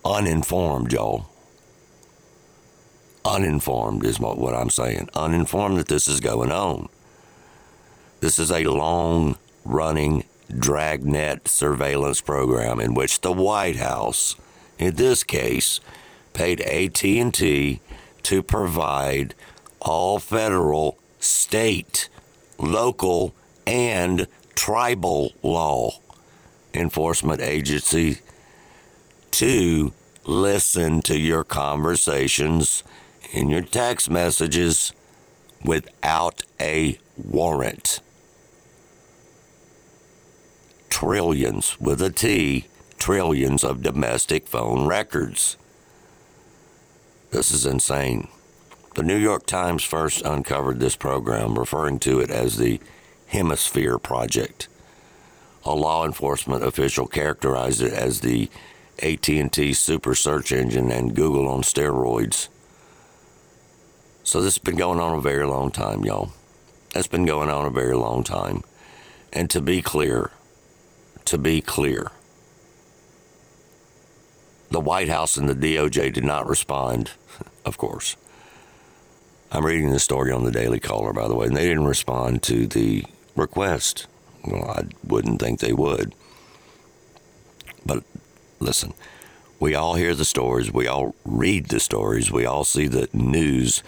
uninformed, 0.04 0.92
y'all 0.92 1.30
uninformed, 3.26 4.06
is 4.06 4.20
what 4.20 4.54
I'm 4.54 4.70
saying. 4.70 5.10
Uninformed 5.14 5.78
that 5.78 5.88
this 5.88 6.08
is 6.08 6.20
going 6.20 6.52
on. 6.52 6.90
This 8.22 8.40
is 8.40 8.52
a 8.52 8.66
long 8.66 9.38
running 9.64 10.26
dragnet 10.58 11.48
surveillance 11.48 12.22
program 12.22 12.80
in 12.80 12.94
which 12.94 13.22
the 13.22 13.32
White 13.32 13.76
House, 13.78 14.36
in 14.78 14.96
this 14.96 15.24
case, 15.24 15.80
paid 16.34 16.62
AT&T 16.62 17.80
to 18.24 18.44
provide 18.44 19.36
all 19.82 20.20
federal, 20.20 20.98
state, 21.20 22.10
local, 22.58 23.34
and 23.66 24.28
tribal 24.56 25.34
law 25.42 25.92
enforcement 26.74 27.42
agency 27.42 28.20
to 29.32 29.94
listen 30.26 31.02
to 31.02 31.18
your 31.18 31.44
conversations 31.44 32.84
in 33.32 33.50
your 33.50 33.62
text 33.62 34.10
messages 34.10 34.94
without 35.64 36.44
a 36.60 37.00
warrant. 37.18 38.02
Trillions 41.00 41.80
with 41.80 42.02
a 42.02 42.10
T, 42.10 42.66
trillions 42.98 43.64
of 43.64 43.82
domestic 43.82 44.50
phone 44.50 44.86
records. 44.86 45.56
This 47.32 47.52
is 47.52 47.66
insane. 47.66 48.28
The 48.96 49.04
New 49.04 49.16
York 49.16 49.46
Times 49.46 49.82
first 49.82 50.22
uncovered 50.26 50.82
this 50.82 50.98
program, 50.98 51.58
referring 51.58 52.00
to 52.00 52.20
it 52.20 52.30
as 52.30 52.58
the 52.58 52.82
Hemisphere 53.28 53.98
Project. 53.98 54.68
A 55.64 55.74
law 55.74 56.06
enforcement 56.06 56.66
official 56.66 57.08
characterized 57.08 57.82
it 57.82 57.94
as 57.94 58.20
the 58.20 58.50
AT&T 59.02 59.72
super 59.72 60.14
search 60.14 60.52
engine 60.52 60.92
and 60.92 61.16
Google 61.16 61.48
on 61.48 61.62
steroids. 61.62 62.50
So 64.24 64.42
this 64.42 64.56
has 64.56 64.62
been 64.62 64.76
going 64.76 65.00
on 65.00 65.18
a 65.18 65.22
very 65.22 65.48
long 65.48 65.72
time, 65.72 66.04
y'all. 66.04 66.34
That's 66.94 67.08
been 67.08 67.26
going 67.26 67.50
on 67.50 67.66
a 67.66 67.70
very 67.70 67.96
long 67.96 68.26
time. 68.26 68.66
And 69.32 69.50
to 69.52 69.62
be 69.62 69.82
clear, 69.82 70.32
to 71.30 71.38
be 71.38 71.62
clear, 71.62 72.12
the 74.72 74.80
White 74.80 75.10
House 75.10 75.38
and 75.38 75.48
the 75.48 75.76
DOJ 75.76 76.12
did 76.14 76.24
not 76.24 76.48
respond, 76.48 77.12
of 77.66 77.78
course. 77.78 78.16
I'm 79.52 79.66
reading 79.66 79.92
the 79.92 80.00
story 80.00 80.32
on 80.32 80.44
the 80.44 80.52
Daily 80.52 80.80
Caller, 80.80 81.14
by 81.14 81.28
the 81.28 81.36
way, 81.36 81.48
and 81.48 81.56
they 81.56 81.68
didn't 81.68 81.86
respond 81.86 82.44
to 82.44 82.68
the 82.68 83.04
request. 83.36 84.08
Well, 84.46 84.70
I 84.70 84.84
wouldn't 85.04 85.40
think 85.40 85.60
they 85.60 85.74
would. 85.74 86.14
But 87.86 88.04
listen, 88.60 88.94
we 89.60 89.76
all 89.76 89.96
hear 89.96 90.16
the 90.16 90.26
stories, 90.26 90.72
we 90.72 90.88
all 90.88 91.16
read 91.26 91.68
the 91.68 91.80
stories, 91.80 92.32
we 92.32 92.46
all 92.46 92.64
see 92.64 92.88
the 92.88 93.10
news 93.14 93.84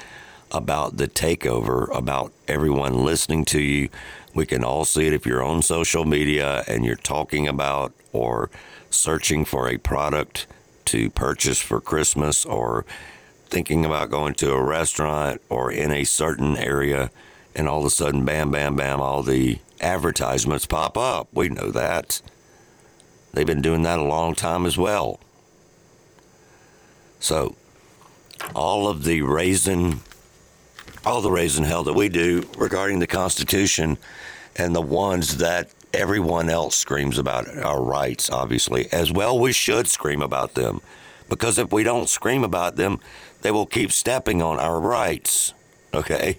about 0.51 0.97
the 0.97 1.07
takeover, 1.07 1.95
about 1.95 2.33
everyone 2.47 3.03
listening 3.03 3.45
to 3.45 3.61
you. 3.61 3.89
We 4.33 4.45
can 4.45 4.63
all 4.63 4.85
see 4.85 5.07
it 5.07 5.13
if 5.13 5.25
you're 5.25 5.43
on 5.43 5.61
social 5.61 6.05
media 6.05 6.63
and 6.67 6.85
you're 6.85 6.95
talking 6.95 7.47
about 7.47 7.93
or 8.13 8.49
searching 8.89 9.45
for 9.45 9.67
a 9.67 9.77
product 9.77 10.47
to 10.85 11.09
purchase 11.09 11.59
for 11.59 11.81
Christmas 11.81 12.45
or 12.45 12.85
thinking 13.51 13.85
about 13.85 14.09
going 14.09 14.33
to 14.35 14.53
a 14.53 14.63
restaurant 14.63 15.41
or 15.49 15.71
in 15.71 15.91
a 15.91 16.05
certain 16.05 16.55
area, 16.57 17.11
and 17.53 17.67
all 17.67 17.81
of 17.81 17.85
a 17.85 17.89
sudden, 17.89 18.23
bam, 18.23 18.49
bam, 18.49 18.75
bam, 18.77 19.01
all 19.01 19.21
the 19.21 19.59
advertisements 19.81 20.65
pop 20.65 20.97
up. 20.97 21.27
We 21.33 21.49
know 21.49 21.69
that. 21.71 22.21
They've 23.33 23.45
been 23.45 23.61
doing 23.61 23.83
that 23.83 23.99
a 23.99 24.03
long 24.03 24.35
time 24.35 24.65
as 24.65 24.77
well. 24.77 25.19
So, 27.19 27.55
all 28.55 28.87
of 28.87 29.03
the 29.03 29.21
raising, 29.21 30.01
all 31.05 31.21
the 31.21 31.31
raising 31.31 31.65
hell 31.65 31.83
that 31.83 31.93
we 31.93 32.09
do 32.09 32.49
regarding 32.57 32.99
the 32.99 33.07
Constitution 33.07 33.97
and 34.55 34.75
the 34.75 34.81
ones 34.81 35.37
that 35.37 35.71
everyone 35.93 36.49
else 36.49 36.75
screams 36.75 37.17
about 37.17 37.47
our 37.57 37.81
rights, 37.81 38.29
obviously, 38.29 38.87
as 38.91 39.11
well 39.11 39.37
we 39.37 39.51
should 39.51 39.87
scream 39.87 40.21
about 40.21 40.53
them. 40.53 40.81
Because 41.29 41.57
if 41.57 41.71
we 41.71 41.83
don't 41.83 42.09
scream 42.09 42.43
about 42.43 42.75
them, 42.75 42.99
they 43.41 43.51
will 43.51 43.65
keep 43.65 43.91
stepping 43.91 44.41
on 44.41 44.59
our 44.59 44.79
rights. 44.79 45.53
Okay? 45.93 46.37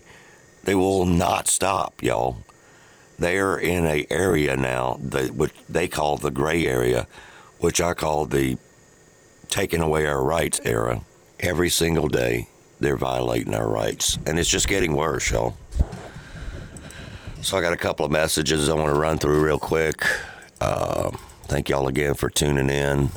They 0.65 0.75
will 0.75 1.07
not 1.07 1.49
stop, 1.49 2.03
y'all. 2.03 2.45
They're 3.19 3.57
in 3.57 3.87
a 3.87 4.07
area 4.11 4.57
now 4.57 4.99
that 5.03 5.33
what 5.33 5.53
they 5.69 5.89
call 5.89 6.17
the 6.17 6.31
gray 6.31 6.67
area, 6.67 7.07
which 7.59 7.81
I 7.81 7.95
call 7.95 8.27
the 8.27 8.59
taking 9.49 9.81
away 9.81 10.07
our 10.07 10.23
rights 10.23 10.61
era. 10.65 11.03
Every 11.41 11.69
single 11.69 12.09
day, 12.09 12.49
they're 12.81 12.97
violating 12.97 13.55
our 13.55 13.69
rights, 13.69 14.19
and 14.27 14.39
it's 14.39 14.49
just 14.49 14.69
getting 14.69 14.95
worse, 14.95 15.31
y'all. 15.31 15.57
So 17.43 17.59
I 17.59 17.61
got 17.61 17.73
a 17.73 17.77
couple 17.77 18.07
of 18.07 18.13
messages 18.13 18.69
I 18.69 18.75
want 18.75 18.95
to 18.95 18.99
run 18.99 19.19
through 19.19 19.45
real 19.45 19.59
quick. 19.59 20.07
Uh, 20.61 21.11
thank 21.47 21.69
y'all 21.69 21.89
again 21.89 22.15
for 22.15 22.31
tuning 22.31 22.71
in. 22.71 23.11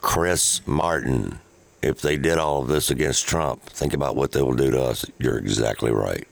Chris 0.00 0.64
Martin, 0.64 1.40
if 1.82 2.00
they 2.00 2.16
did 2.16 2.38
all 2.38 2.62
of 2.62 2.68
this 2.68 2.88
against 2.88 3.26
Trump, 3.26 3.64
think 3.64 3.92
about 3.92 4.14
what 4.14 4.30
they 4.30 4.40
will 4.42 4.54
do 4.54 4.70
to 4.70 4.80
us. 4.80 5.04
You're 5.18 5.38
exactly 5.38 5.90
right. 5.90 6.26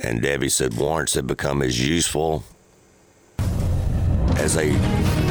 And 0.00 0.20
Debbie 0.20 0.48
said 0.48 0.76
warrants 0.76 1.14
have 1.14 1.28
become 1.28 1.62
as 1.62 1.86
useful 1.86 2.42
as 4.36 4.56
a 4.56 5.23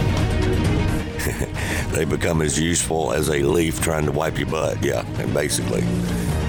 they 1.91 2.05
become 2.05 2.41
as 2.41 2.59
useful 2.59 3.13
as 3.13 3.29
a 3.29 3.43
leaf 3.43 3.79
trying 3.81 4.05
to 4.05 4.11
wipe 4.11 4.37
your 4.37 4.47
butt. 4.47 4.83
Yeah, 4.83 5.05
and 5.19 5.33
basically. 5.33 5.81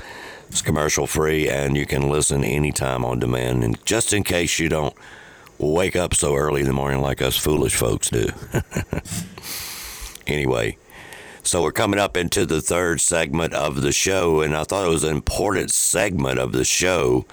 it's 0.48 0.62
commercial 0.62 1.06
free 1.06 1.48
and 1.48 1.76
you 1.76 1.86
can 1.86 2.08
listen 2.10 2.44
anytime 2.44 3.04
on 3.04 3.18
demand. 3.18 3.64
And 3.64 3.84
just 3.84 4.12
in 4.12 4.24
case 4.24 4.58
you 4.58 4.68
don't 4.68 4.94
wake 5.58 5.96
up 5.96 6.14
so 6.14 6.34
early 6.34 6.62
in 6.62 6.66
the 6.66 6.72
morning 6.72 7.00
like 7.00 7.22
us 7.22 7.36
foolish 7.36 7.74
folks 7.74 8.10
do. 8.10 8.28
anyway, 10.26 10.76
so 11.42 11.62
we're 11.62 11.72
coming 11.72 12.00
up 12.00 12.16
into 12.16 12.46
the 12.46 12.60
third 12.60 13.00
segment 13.00 13.52
of 13.52 13.82
the 13.82 13.92
show, 13.92 14.40
and 14.40 14.56
I 14.56 14.64
thought 14.64 14.86
it 14.86 14.90
was 14.90 15.04
an 15.04 15.14
important 15.14 15.70
segment 15.70 16.38
of 16.38 16.52
the 16.52 16.64
show 16.64 17.26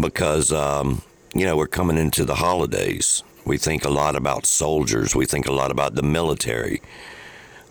because, 0.00 0.52
um, 0.52 1.02
you 1.34 1.44
know, 1.44 1.56
we're 1.56 1.66
coming 1.66 1.98
into 1.98 2.24
the 2.24 2.36
holidays. 2.36 3.22
We 3.44 3.56
think 3.56 3.84
a 3.84 3.90
lot 3.90 4.16
about 4.16 4.46
soldiers. 4.46 5.14
We 5.14 5.26
think 5.26 5.46
a 5.46 5.52
lot 5.52 5.70
about 5.70 5.94
the 5.94 6.02
military. 6.02 6.82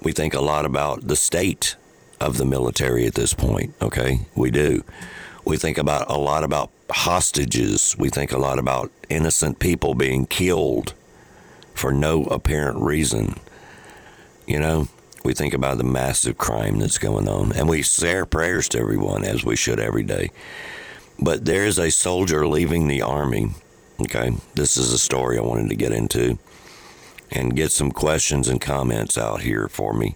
We 0.02 0.12
think 0.12 0.34
a 0.34 0.42
lot 0.42 0.66
about 0.66 1.08
the 1.08 1.16
state 1.16 1.76
of 2.20 2.38
the 2.38 2.46
military 2.46 3.06
at 3.06 3.16
this 3.16 3.34
point, 3.34 3.74
okay? 3.82 4.22
We 4.36 4.52
do. 4.52 4.84
We 5.46 5.58
think 5.58 5.78
about 5.78 6.10
a 6.10 6.18
lot 6.18 6.44
about 6.44 6.72
hostages. 6.90 7.96
We 7.98 8.10
think 8.10 8.32
a 8.32 8.38
lot 8.38 8.60
about 8.60 8.92
innocent 9.10 9.60
people 9.60 9.94
being 9.94 10.26
killed 10.26 10.94
for 11.74 11.92
no 11.92 12.24
apparent 12.26 12.80
reason. 12.80 13.36
You 14.46 14.60
know, 14.60 14.88
we 15.24 15.34
think 15.34 15.54
about 15.54 15.78
the 15.78 15.84
massive 15.84 16.38
crime 16.38 16.80
that's 16.80 16.98
going 16.98 17.28
on, 17.28 17.54
and 17.54 17.70
we 17.70 17.84
say 17.84 18.16
our 18.16 18.26
prayers 18.26 18.68
to 18.70 18.80
everyone 18.80 19.24
as 19.24 19.46
we 19.46 19.56
should 19.56 19.80
every 19.80 20.04
day. 20.04 20.32
But 21.22 21.46
there's 21.46 21.78
a 21.78 21.92
soldier 21.92 22.48
leaving 22.48 22.88
the 22.88 23.02
army. 23.02 23.52
Okay, 24.02 24.32
this 24.56 24.78
is 24.78 24.94
a 24.94 24.98
story 24.98 25.38
I 25.38 25.42
wanted 25.42 25.70
to 25.70 25.76
get 25.76 25.92
into 25.92 26.38
and 27.32 27.56
get 27.56 27.72
some 27.72 27.92
questions 27.92 28.48
and 28.48 28.62
comments 28.62 29.18
out 29.18 29.42
here 29.42 29.68
for 29.68 29.94
me 29.94 30.16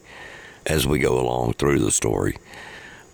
as 0.66 0.88
we 0.88 1.00
go 1.00 1.20
along 1.20 1.54
through 1.54 1.80
the 1.80 1.92
story. 1.92 2.38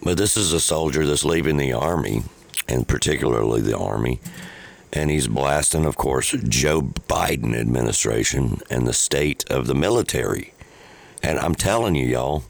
But 0.02 0.18
this 0.18 0.38
is 0.38 0.54
a 0.54 0.60
soldier 0.60 1.06
that's 1.06 1.26
leaving 1.26 1.58
the 1.58 1.74
army, 1.74 2.24
and 2.68 2.88
particularly 2.88 3.62
the 3.62 3.78
army, 3.78 4.20
and 4.94 5.10
he's 5.10 5.28
blasting, 5.28 5.86
of 5.86 5.98
course, 5.98 6.32
Joe 6.32 6.82
Biden 6.82 7.56
administration 7.56 8.62
and 8.70 8.88
the 8.88 8.94
state 8.94 9.44
of 9.50 9.68
the 9.68 9.76
military. 9.76 10.54
And 11.22 11.38
I'm 11.40 11.56
telling 11.56 11.96
you, 11.96 12.06
y'all, 12.06 12.44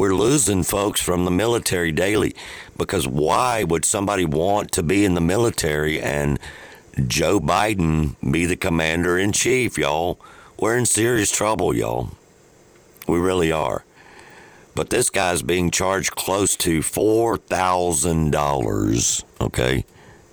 we're 0.00 0.14
losing 0.14 0.62
folks 0.62 0.98
from 0.98 1.26
the 1.26 1.30
military 1.30 1.92
daily 1.92 2.34
because 2.78 3.06
why 3.06 3.62
would 3.62 3.84
somebody 3.84 4.24
want 4.24 4.72
to 4.72 4.82
be 4.82 5.04
in 5.04 5.12
the 5.12 5.20
military 5.20 6.00
and 6.00 6.40
Joe 7.06 7.38
Biden 7.38 8.16
be 8.32 8.46
the 8.46 8.56
commander 8.56 9.18
in 9.18 9.32
chief, 9.32 9.76
y'all? 9.76 10.18
We're 10.58 10.78
in 10.78 10.86
serious 10.86 11.30
trouble, 11.30 11.76
y'all. 11.76 12.12
We 13.06 13.18
really 13.18 13.52
are. 13.52 13.84
But 14.74 14.88
this 14.88 15.10
guy's 15.10 15.42
being 15.42 15.70
charged 15.70 16.12
close 16.12 16.56
to 16.56 16.80
$4,000. 16.80 19.24
Okay? 19.38 19.84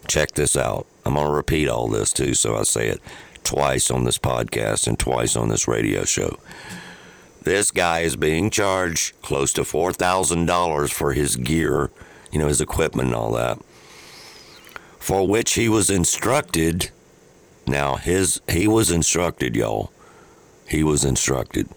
Check 0.08 0.32
this 0.32 0.56
out. 0.56 0.88
I'm 1.06 1.16
going 1.16 1.28
to 1.28 1.34
repeat 1.34 1.68
all 1.68 1.90
this 1.90 2.14
too, 2.14 2.36
so 2.36 2.56
I 2.56 2.64
say 2.64 2.88
it 2.88 3.02
twice 3.44 3.92
on 3.92 4.06
this 4.06 4.18
podcast 4.18 4.88
and 4.88 4.98
twice 4.98 5.36
on 5.36 5.50
this 5.50 5.68
radio 5.68 6.06
show. 6.06 6.38
This 7.48 7.72
guy 7.72 8.02
is 8.02 8.18
being 8.18 8.50
charged 8.50 9.22
close 9.22 9.54
to 9.54 9.62
$4,000 9.62 10.92
for 10.92 11.14
his 11.14 11.38
gear, 11.38 11.90
you 12.30 12.40
know, 12.40 12.50
his 12.50 12.60
equipment 12.60 13.08
and 13.08 13.16
all 13.16 13.32
that, 13.36 13.58
for 15.00 15.26
which 15.26 15.54
he 15.54 15.70
was 15.70 15.90
instructed. 15.90 16.92
Now, 17.66 17.96
his 17.96 18.42
he 18.50 18.68
was 18.68 18.92
instructed, 18.92 19.56
y'all. 19.56 19.94
He 20.68 20.84
was 20.84 21.06
instructed 21.06 21.70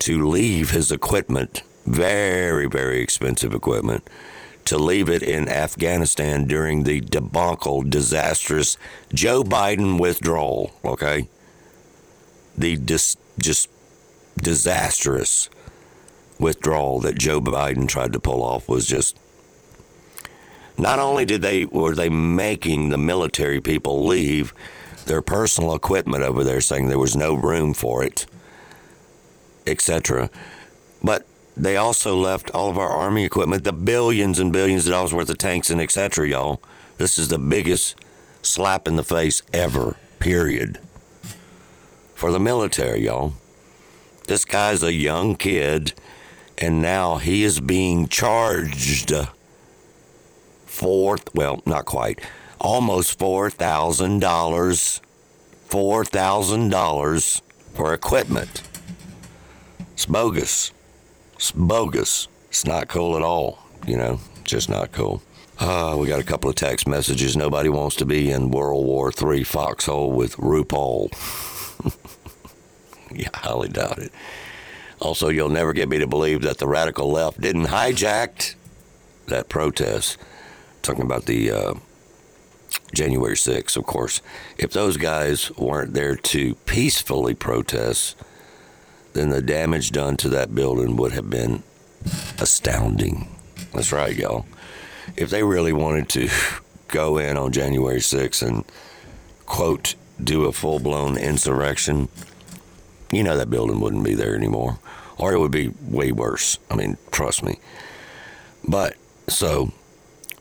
to 0.00 0.28
leave 0.28 0.72
his 0.72 0.92
equipment, 0.92 1.62
very, 1.86 2.66
very 2.66 3.00
expensive 3.00 3.54
equipment, 3.54 4.06
to 4.66 4.76
leave 4.76 5.08
it 5.08 5.22
in 5.22 5.48
Afghanistan 5.48 6.46
during 6.46 6.84
the 6.84 7.00
debacle, 7.00 7.80
disastrous 7.80 8.76
Joe 9.14 9.42
Biden 9.42 9.98
withdrawal, 9.98 10.72
okay? 10.84 11.28
The 12.58 12.76
dis- 12.76 13.16
just 13.38 13.70
disastrous 14.42 15.48
withdrawal 16.38 17.00
that 17.00 17.18
Joe 17.18 17.40
Biden 17.40 17.88
tried 17.88 18.12
to 18.12 18.20
pull 18.20 18.42
off 18.42 18.68
was 18.68 18.86
just 18.86 19.18
not 20.78 20.98
only 20.98 21.24
did 21.24 21.42
they 21.42 21.66
were 21.66 21.94
they 21.94 22.08
making 22.08 22.88
the 22.88 22.98
military 22.98 23.60
people 23.60 24.06
leave 24.06 24.54
their 25.04 25.20
personal 25.20 25.74
equipment 25.74 26.22
over 26.22 26.42
there 26.42 26.60
saying 26.60 26.88
there 26.88 26.98
was 26.98 27.16
no 27.16 27.34
room 27.34 27.74
for 27.74 28.02
it 28.02 28.26
etc. 29.66 30.30
But 31.02 31.26
they 31.56 31.76
also 31.76 32.16
left 32.16 32.50
all 32.50 32.70
of 32.70 32.78
our 32.78 32.88
army 32.88 33.24
equipment, 33.24 33.64
the 33.64 33.72
billions 33.72 34.38
and 34.38 34.52
billions 34.52 34.86
of 34.86 34.92
dollars 34.92 35.14
worth 35.14 35.30
of 35.30 35.38
tanks 35.38 35.70
and 35.70 35.80
etc. 35.80 36.28
Y'all, 36.28 36.62
this 36.98 37.18
is 37.18 37.28
the 37.28 37.38
biggest 37.38 37.96
slap 38.42 38.88
in 38.88 38.96
the 38.96 39.04
face 39.04 39.42
ever. 39.52 39.96
Period. 40.18 40.78
For 42.14 42.30
the 42.30 42.40
military, 42.40 43.04
y'all. 43.04 43.34
This 44.30 44.44
guy's 44.44 44.84
a 44.84 44.92
young 44.92 45.34
kid, 45.34 45.92
and 46.56 46.80
now 46.80 47.16
he 47.16 47.42
is 47.42 47.58
being 47.58 48.06
charged 48.06 49.12
four, 50.66 51.18
well, 51.34 51.60
not 51.66 51.84
quite, 51.84 52.20
almost 52.60 53.18
$4,000. 53.18 55.00
$4,000 55.68 57.42
for 57.74 57.92
equipment. 57.92 58.62
It's 59.94 60.06
bogus. 60.06 60.70
It's 61.34 61.50
bogus. 61.50 62.28
It's 62.50 62.64
not 62.64 62.86
cool 62.86 63.16
at 63.16 63.22
all. 63.22 63.58
You 63.84 63.96
know, 63.96 64.20
just 64.44 64.68
not 64.68 64.92
cool. 64.92 65.24
Uh, 65.58 65.96
we 65.98 66.06
got 66.06 66.20
a 66.20 66.24
couple 66.24 66.48
of 66.48 66.54
text 66.54 66.86
messages. 66.86 67.36
Nobody 67.36 67.68
wants 67.68 67.96
to 67.96 68.04
be 68.04 68.30
in 68.30 68.52
World 68.52 68.86
War 68.86 69.10
III 69.10 69.42
foxhole 69.42 70.12
with 70.12 70.36
RuPaul. 70.36 71.10
yeah, 73.14 73.28
highly 73.34 73.68
doubt 73.68 73.98
it. 73.98 74.12
Also, 75.00 75.28
you'll 75.28 75.48
never 75.48 75.72
get 75.72 75.88
me 75.88 75.98
to 75.98 76.06
believe 76.06 76.42
that 76.42 76.58
the 76.58 76.68
radical 76.68 77.10
left 77.10 77.40
didn't 77.40 77.66
hijack 77.66 78.54
that 79.26 79.48
protest. 79.48 80.18
Talking 80.82 81.04
about 81.04 81.26
the 81.26 81.50
uh, 81.50 81.74
January 82.94 83.34
6th, 83.34 83.76
of 83.76 83.84
course. 83.84 84.20
If 84.58 84.72
those 84.72 84.96
guys 84.96 85.50
weren't 85.56 85.94
there 85.94 86.16
to 86.16 86.54
peacefully 86.66 87.34
protest, 87.34 88.16
then 89.12 89.30
the 89.30 89.42
damage 89.42 89.90
done 89.90 90.16
to 90.18 90.28
that 90.30 90.54
building 90.54 90.96
would 90.96 91.12
have 91.12 91.30
been 91.30 91.62
astounding. 92.38 93.34
That's 93.72 93.92
right, 93.92 94.14
y'all. 94.14 94.46
If 95.16 95.30
they 95.30 95.42
really 95.42 95.72
wanted 95.72 96.08
to 96.10 96.28
go 96.88 97.18
in 97.18 97.36
on 97.36 97.52
January 97.52 98.00
6th 98.00 98.46
and, 98.46 98.64
quote, 99.46 99.94
do 100.22 100.44
a 100.44 100.52
full 100.52 100.78
blown 100.78 101.16
insurrection, 101.16 102.08
you 103.12 103.22
know 103.22 103.36
that 103.36 103.50
building 103.50 103.80
wouldn't 103.80 104.04
be 104.04 104.14
there 104.14 104.34
anymore. 104.34 104.78
Or 105.18 105.32
it 105.32 105.38
would 105.38 105.50
be 105.50 105.72
way 105.82 106.12
worse. 106.12 106.58
I 106.70 106.76
mean, 106.76 106.96
trust 107.10 107.42
me. 107.42 107.58
But, 108.66 108.96
so, 109.28 109.72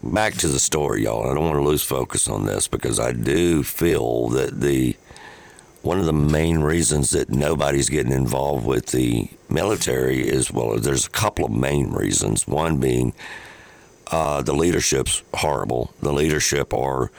back 0.01 0.35
to 0.35 0.47
the 0.47 0.59
story, 0.59 1.03
y'all. 1.03 1.29
I 1.29 1.33
don't 1.33 1.43
want 1.43 1.57
to 1.57 1.63
lose 1.63 1.83
focus 1.83 2.27
on 2.29 2.45
this 2.45 2.67
because 2.67 2.99
I 2.99 3.11
do 3.11 3.63
feel 3.63 4.29
that 4.29 4.61
the 4.61 4.95
one 5.81 5.99
of 5.99 6.05
the 6.05 6.13
main 6.13 6.59
reasons 6.59 7.11
that 7.11 7.29
nobody's 7.29 7.89
getting 7.89 8.11
involved 8.11 8.65
with 8.65 8.87
the 8.87 9.29
military 9.49 10.27
is 10.27 10.51
well, 10.51 10.77
there's 10.77 11.07
a 11.07 11.09
couple 11.09 11.45
of 11.45 11.51
main 11.51 11.91
reasons. 11.91 12.47
One 12.47 12.79
being 12.79 13.13
uh, 14.11 14.41
the 14.41 14.53
leadership's 14.53 15.23
horrible. 15.33 15.93
The 16.01 16.11
leadership 16.11 16.73
are 16.73 17.11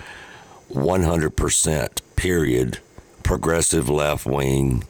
100% 0.72 2.00
period 2.16 2.78
progressive 3.22 3.88
left 3.88 4.26
wing 4.26 4.84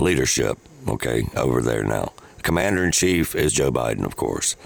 leadership. 0.00 0.58
Okay, 0.88 1.28
over 1.36 1.60
there 1.60 1.84
now. 1.84 2.12
Commander 2.42 2.84
in 2.84 2.92
chief 2.92 3.34
is 3.34 3.52
Joe 3.52 3.70
Biden, 3.70 4.04
of 4.04 4.16
course. 4.16 4.56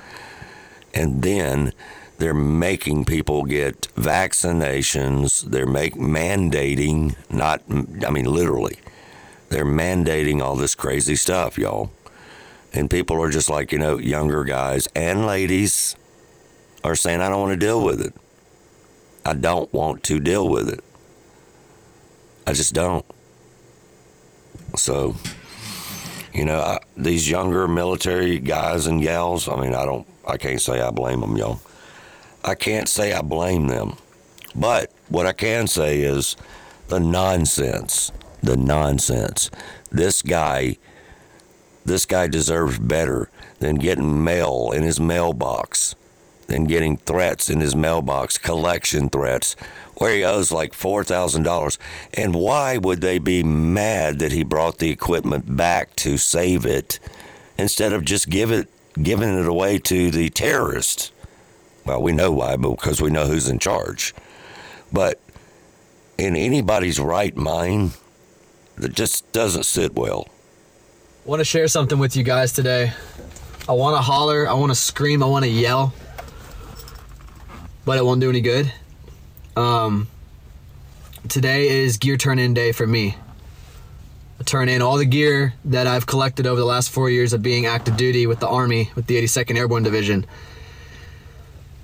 And 0.93 1.23
then 1.23 1.73
they're 2.19 2.35
making 2.35 3.05
people 3.05 3.45
get 3.45 3.83
vaccinations. 3.97 5.43
They're 5.43 5.67
make 5.67 5.95
mandating, 5.95 7.17
not 7.31 7.63
I 7.69 8.11
mean 8.11 8.27
literally. 8.27 8.79
They're 9.49 9.65
mandating 9.65 10.41
all 10.41 10.57
this 10.57 10.75
crazy 10.75 11.17
stuff, 11.17 11.59
y'all. 11.59 11.91
And 12.73 12.91
people 12.91 13.21
are 13.23 13.31
just 13.31 13.49
like, 13.49 13.73
you 13.73 13.79
know, 13.79 13.99
younger 13.99 14.45
guys 14.45 14.89
and 14.95 15.27
ladies 15.27 15.97
are 16.83 16.97
saying 16.97 17.21
I 17.21 17.29
don't 17.29 17.41
want 17.41 17.53
to 17.53 17.67
deal 17.67 17.83
with 17.83 18.01
it. 18.01 18.15
I 19.25 19.35
don't 19.35 19.73
want 19.73 20.03
to 20.05 20.21
deal 20.21 20.49
with 20.49 20.69
it. 20.69 20.85
I 22.47 22.53
just 22.53 22.75
don't. 22.75 23.05
So, 24.77 25.17
you 26.33 26.45
know, 26.45 26.61
I, 26.61 26.79
these 26.97 27.29
younger 27.29 27.69
military 27.69 28.39
guys 28.39 28.87
and 28.87 29.03
gals, 29.03 29.49
I 29.49 29.61
mean, 29.61 29.75
I 29.75 29.85
don't, 29.85 30.07
I 30.27 30.37
can't 30.37 30.61
say 30.61 30.81
I 30.81 30.91
blame 30.91 31.21
them, 31.21 31.37
y'all. 31.37 31.61
I 32.45 32.55
can't 32.55 32.89
say 32.89 33.13
I 33.13 33.23
blame 33.23 33.69
them. 33.69 33.97
But 34.55 34.93
what 35.09 35.27
I 35.27 35.33
can 35.33 35.67
say 35.67 36.01
is 36.01 36.37
the 36.89 37.01
nonsense, 37.01 38.13
the 38.43 38.57
nonsense. 38.57 39.51
This 39.91 40.23
guy, 40.23 40.77
this 41.85 42.07
guy 42.07 42.27
deserves 42.27 42.79
better 42.79 43.31
than 43.61 43.77
getting 43.77 44.23
mail 44.23 44.73
in 44.75 44.83
his 44.83 45.01
mailbox, 45.01 45.95
than 46.47 46.65
getting 46.65 46.99
threats 46.99 47.49
in 47.49 47.61
his 47.61 47.75
mailbox, 47.75 48.37
collection 48.37 49.09
threats, 49.09 49.57
where 50.05 50.17
he 50.17 50.23
owes 50.23 50.53
like 50.53 50.75
$4,000. 50.75 51.79
And 52.13 52.35
why 52.35 52.77
would 52.77 53.01
they 53.01 53.19
be 53.19 53.43
mad 53.43 54.19
that 54.19 54.33
he 54.33 54.45
brought 54.45 54.77
the 54.77 54.91
equipment 54.91 55.57
back 55.57 55.97
to 55.97 56.19
save 56.19 56.67
it 56.67 57.01
instead 57.57 57.95
of 57.95 58.05
just 58.05 58.29
give 58.29 58.53
it, 58.53 58.69
giving 59.03 59.31
it 59.31 59.49
away 59.49 59.79
to 59.79 60.11
the 60.11 60.29
terrorists? 60.29 61.11
Well, 61.87 62.03
we 62.03 62.13
know 62.13 62.33
why, 62.33 62.57
because 62.57 63.01
we 63.01 63.09
know 63.09 63.25
who's 63.25 63.49
in 63.49 63.59
charge. 63.59 64.15
But 64.93 65.19
in 66.19 66.37
anybody's 66.37 67.01
right 67.01 67.35
mind, 67.35 67.97
that 68.77 68.93
just 68.93 69.33
doesn't 69.33 69.65
sit 69.65 69.95
well. 69.95 70.29
I 71.25 71.31
want 71.31 71.41
to 71.41 71.47
share 71.47 71.67
something 71.67 71.99
with 71.99 72.15
you 72.15 72.25
guys 72.25 72.53
today. 72.53 72.93
I 73.67 73.73
want 73.73 73.97
to 73.97 74.03
holler, 74.03 74.47
I 74.47 74.53
want 74.53 74.71
to 74.71 74.77
scream, 74.77 75.23
I 75.23 75.27
want 75.27 75.47
to 75.47 75.51
yell, 75.51 75.95
but 77.87 77.97
it 77.97 78.05
won't 78.05 78.21
do 78.21 78.29
any 78.29 78.43
good. 78.43 78.71
Um, 79.57 80.09
today 81.29 81.69
is 81.69 81.97
gear 81.97 82.17
turn 82.17 82.39
in 82.39 82.55
day 82.55 82.73
for 82.73 82.87
me. 82.87 83.17
I 84.41 84.43
turn 84.43 84.69
in 84.69 84.83
all 84.83 84.97
the 84.97 85.05
gear 85.05 85.55
that 85.67 85.87
I've 85.87 86.07
collected 86.07 86.47
over 86.47 86.59
the 86.59 86.67
last 86.67 86.91
four 86.91 87.09
years 87.09 87.33
of 87.33 87.43
being 87.43 87.67
active 87.67 87.97
duty 87.97 88.27
with 88.27 88.41
the 88.41 88.49
Army, 88.49 88.91
with 88.97 89.07
the 89.07 89.17
82nd 89.17 89.57
Airborne 89.57 89.85
Division. 89.85 90.27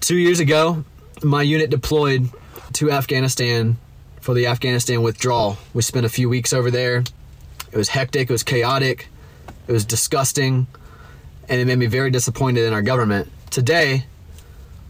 Two 0.01 0.17
years 0.17 0.41
ago, 0.41 0.85
my 1.23 1.43
unit 1.43 1.71
deployed 1.71 2.29
to 2.75 2.91
Afghanistan 2.91 3.77
for 4.21 4.35
the 4.35 4.47
Afghanistan 4.47 5.03
withdrawal. 5.03 5.59
We 5.73 5.83
spent 5.83 6.07
a 6.07 6.09
few 6.09 6.29
weeks 6.29 6.53
over 6.53 6.71
there. 6.71 7.05
It 7.71 7.77
was 7.77 7.91
hectic, 7.91 8.29
it 8.29 8.33
was 8.33 8.43
chaotic, 8.43 9.07
it 9.69 9.73
was 9.73 9.85
disgusting, 9.85 10.67
and 11.49 11.61
it 11.61 11.67
made 11.67 11.79
me 11.79 11.87
very 11.87 12.11
disappointed 12.11 12.67
in 12.67 12.73
our 12.73 12.83
government. 12.83 13.31
Today, 13.51 14.07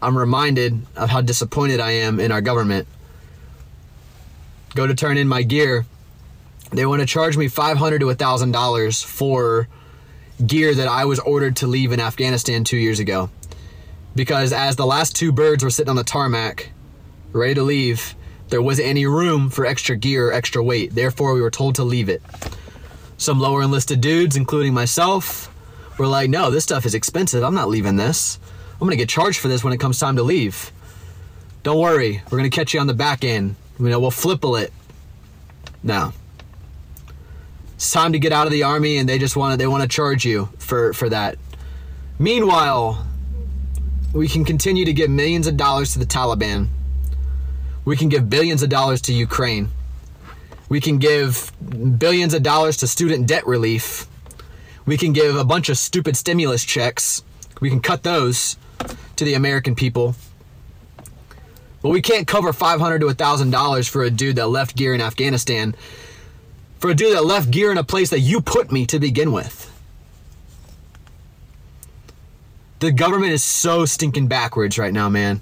I'm 0.01 0.17
reminded 0.17 0.81
of 0.95 1.09
how 1.09 1.21
disappointed 1.21 1.79
I 1.79 1.91
am 1.91 2.19
in 2.19 2.31
our 2.31 2.41
government. 2.41 2.87
Go 4.73 4.87
to 4.87 4.95
turn 4.95 5.17
in 5.17 5.27
my 5.27 5.43
gear. 5.43 5.85
They 6.71 6.85
want 6.85 7.01
to 7.01 7.05
charge 7.05 7.37
me 7.37 7.47
500 7.47 7.99
to 7.99 8.05
$1,000 8.07 9.05
for 9.05 9.67
gear 10.45 10.73
that 10.73 10.87
I 10.87 11.05
was 11.05 11.19
ordered 11.19 11.57
to 11.57 11.67
leave 11.67 11.91
in 11.91 11.99
Afghanistan 11.99 12.63
two 12.63 12.77
years 12.77 12.99
ago. 12.99 13.29
Because 14.15 14.53
as 14.53 14.75
the 14.75 14.85
last 14.85 15.15
two 15.15 15.31
birds 15.31 15.63
were 15.63 15.69
sitting 15.69 15.89
on 15.89 15.95
the 15.95 16.03
tarmac, 16.03 16.71
ready 17.31 17.53
to 17.55 17.63
leave, 17.63 18.15
there 18.49 18.61
wasn't 18.61 18.87
any 18.87 19.05
room 19.05 19.49
for 19.49 19.65
extra 19.65 19.95
gear 19.95 20.29
or 20.29 20.33
extra 20.33 20.63
weight. 20.63 20.95
Therefore, 20.95 21.33
we 21.33 21.41
were 21.41 21.51
told 21.51 21.75
to 21.75 21.83
leave 21.83 22.09
it. 22.09 22.21
Some 23.17 23.39
lower 23.39 23.61
enlisted 23.61 24.01
dudes, 24.01 24.35
including 24.35 24.73
myself, 24.73 25.53
were 25.97 26.07
like, 26.07 26.29
no, 26.29 26.49
this 26.49 26.63
stuff 26.63 26.85
is 26.85 26.95
expensive. 26.95 27.43
I'm 27.43 27.53
not 27.53 27.69
leaving 27.69 27.95
this. 27.95 28.39
I'm 28.81 28.89
to 28.89 28.95
get 28.95 29.09
charged 29.09 29.39
for 29.39 29.47
this 29.47 29.63
when 29.63 29.73
it 29.73 29.79
comes 29.79 29.99
time 29.99 30.15
to 30.15 30.23
leave. 30.23 30.71
Don't 31.61 31.79
worry, 31.79 32.23
we're 32.31 32.41
to 32.41 32.49
catch 32.49 32.73
you 32.73 32.79
on 32.79 32.87
the 32.87 32.95
back 32.95 33.23
end. 33.23 33.55
You 33.79 33.89
know, 33.89 33.99
we'll 33.99 34.09
flipple 34.09 34.59
it. 34.59 34.73
Now, 35.83 36.13
It's 37.75 37.91
time 37.91 38.13
to 38.13 38.19
get 38.19 38.31
out 38.31 38.47
of 38.47 38.51
the 38.51 38.63
army 38.63 38.97
and 38.97 39.07
they 39.07 39.19
just 39.19 39.35
want 39.35 39.53
to 39.53 39.57
they 39.57 39.67
want 39.67 39.83
to 39.83 39.87
charge 39.87 40.25
you 40.25 40.49
for 40.57 40.93
for 40.93 41.09
that. 41.09 41.37
Meanwhile, 42.17 43.05
we 44.13 44.27
can 44.27 44.43
continue 44.45 44.85
to 44.85 44.93
give 44.93 45.11
millions 45.11 45.45
of 45.45 45.57
dollars 45.57 45.93
to 45.93 45.99
the 45.99 46.05
Taliban. 46.05 46.67
We 47.85 47.95
can 47.95 48.09
give 48.09 48.31
billions 48.31 48.63
of 48.63 48.69
dollars 48.69 49.01
to 49.03 49.13
Ukraine. 49.13 49.69
We 50.69 50.81
can 50.81 50.97
give 50.97 51.51
billions 51.99 52.33
of 52.33 52.41
dollars 52.41 52.77
to 52.77 52.87
student 52.87 53.27
debt 53.27 53.45
relief. 53.45 54.07
We 54.85 54.97
can 54.97 55.13
give 55.13 55.35
a 55.35 55.45
bunch 55.45 55.69
of 55.69 55.77
stupid 55.77 56.17
stimulus 56.17 56.63
checks. 56.63 57.23
We 57.59 57.69
can 57.69 57.79
cut 57.79 58.01
those 58.01 58.57
to 59.21 59.25
the 59.25 59.35
American 59.35 59.75
people. 59.75 60.15
But 61.83 61.89
we 61.89 62.01
can't 62.01 62.25
cover 62.25 62.51
500 62.51 63.01
to 63.01 63.05
$1,000 63.05 63.87
for 63.87 64.01
a 64.01 64.09
dude 64.09 64.37
that 64.37 64.47
left 64.47 64.75
gear 64.75 64.95
in 64.95 65.01
Afghanistan, 65.01 65.75
for 66.79 66.89
a 66.89 66.95
dude 66.95 67.15
that 67.15 67.23
left 67.23 67.51
gear 67.51 67.71
in 67.71 67.77
a 67.77 67.83
place 67.83 68.09
that 68.09 68.21
you 68.21 68.41
put 68.41 68.71
me 68.71 68.87
to 68.87 68.99
begin 68.99 69.31
with. 69.31 69.67
The 72.79 72.91
government 72.91 73.31
is 73.31 73.43
so 73.43 73.85
stinking 73.85 74.25
backwards 74.25 74.79
right 74.79 74.91
now, 74.91 75.07
man. 75.07 75.39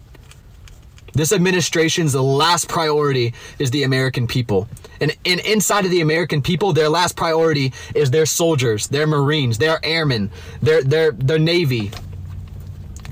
This 1.13 1.31
administration's 1.31 2.13
last 2.15 2.67
priority 2.67 3.33
is 3.59 3.71
the 3.71 3.83
American 3.83 4.27
people. 4.27 4.67
And, 4.99 5.15
and 5.25 5.39
inside 5.39 5.85
of 5.85 5.91
the 5.91 6.01
American 6.01 6.41
people, 6.41 6.73
their 6.73 6.89
last 6.89 7.15
priority 7.15 7.71
is 7.95 8.11
their 8.11 8.25
soldiers, 8.25 8.87
their 8.89 9.07
Marines, 9.07 9.57
their 9.57 9.79
airmen, 9.85 10.31
their 10.61 10.83
their 10.83 11.11
their 11.11 11.39
Navy. 11.39 11.91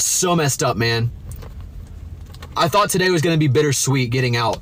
So 0.02 0.36
messed 0.36 0.64
up, 0.64 0.78
man. 0.78 1.12
I 2.56 2.68
thought 2.68 2.89
today 2.89 3.10
was 3.10 3.22
gonna 3.22 3.38
be 3.38 3.48
bittersweet 3.48 4.10
getting 4.10 4.36
out. 4.36 4.60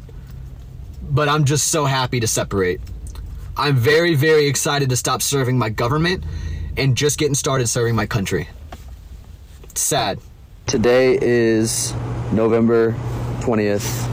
But 1.01 1.29
I'm 1.29 1.45
just 1.45 1.67
so 1.67 1.85
happy 1.85 2.19
to 2.19 2.27
separate. 2.27 2.81
I'm 3.57 3.75
very, 3.75 4.15
very 4.15 4.47
excited 4.47 4.89
to 4.89 4.97
stop 4.97 5.21
serving 5.21 5.57
my 5.57 5.69
government 5.69 6.23
and 6.77 6.97
just 6.97 7.17
getting 7.17 7.35
started 7.35 7.67
serving 7.67 7.95
my 7.95 8.05
country. 8.05 8.49
It's 9.63 9.81
sad. 9.81 10.19
Today 10.65 11.17
is 11.21 11.93
November 12.33 12.91
20th. 13.39 14.11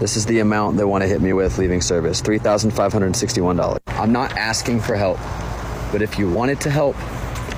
This 0.00 0.16
is 0.16 0.26
the 0.26 0.40
amount 0.40 0.76
they 0.76 0.84
want 0.84 1.02
to 1.02 1.08
hit 1.08 1.22
me 1.22 1.32
with 1.32 1.56
leaving 1.58 1.80
service 1.80 2.20
$3,561. 2.20 3.80
I'm 3.86 4.12
not 4.12 4.36
asking 4.36 4.80
for 4.80 4.96
help, 4.96 5.18
but 5.92 6.02
if 6.02 6.18
you 6.18 6.28
wanted 6.28 6.60
to 6.62 6.70
help, 6.70 6.96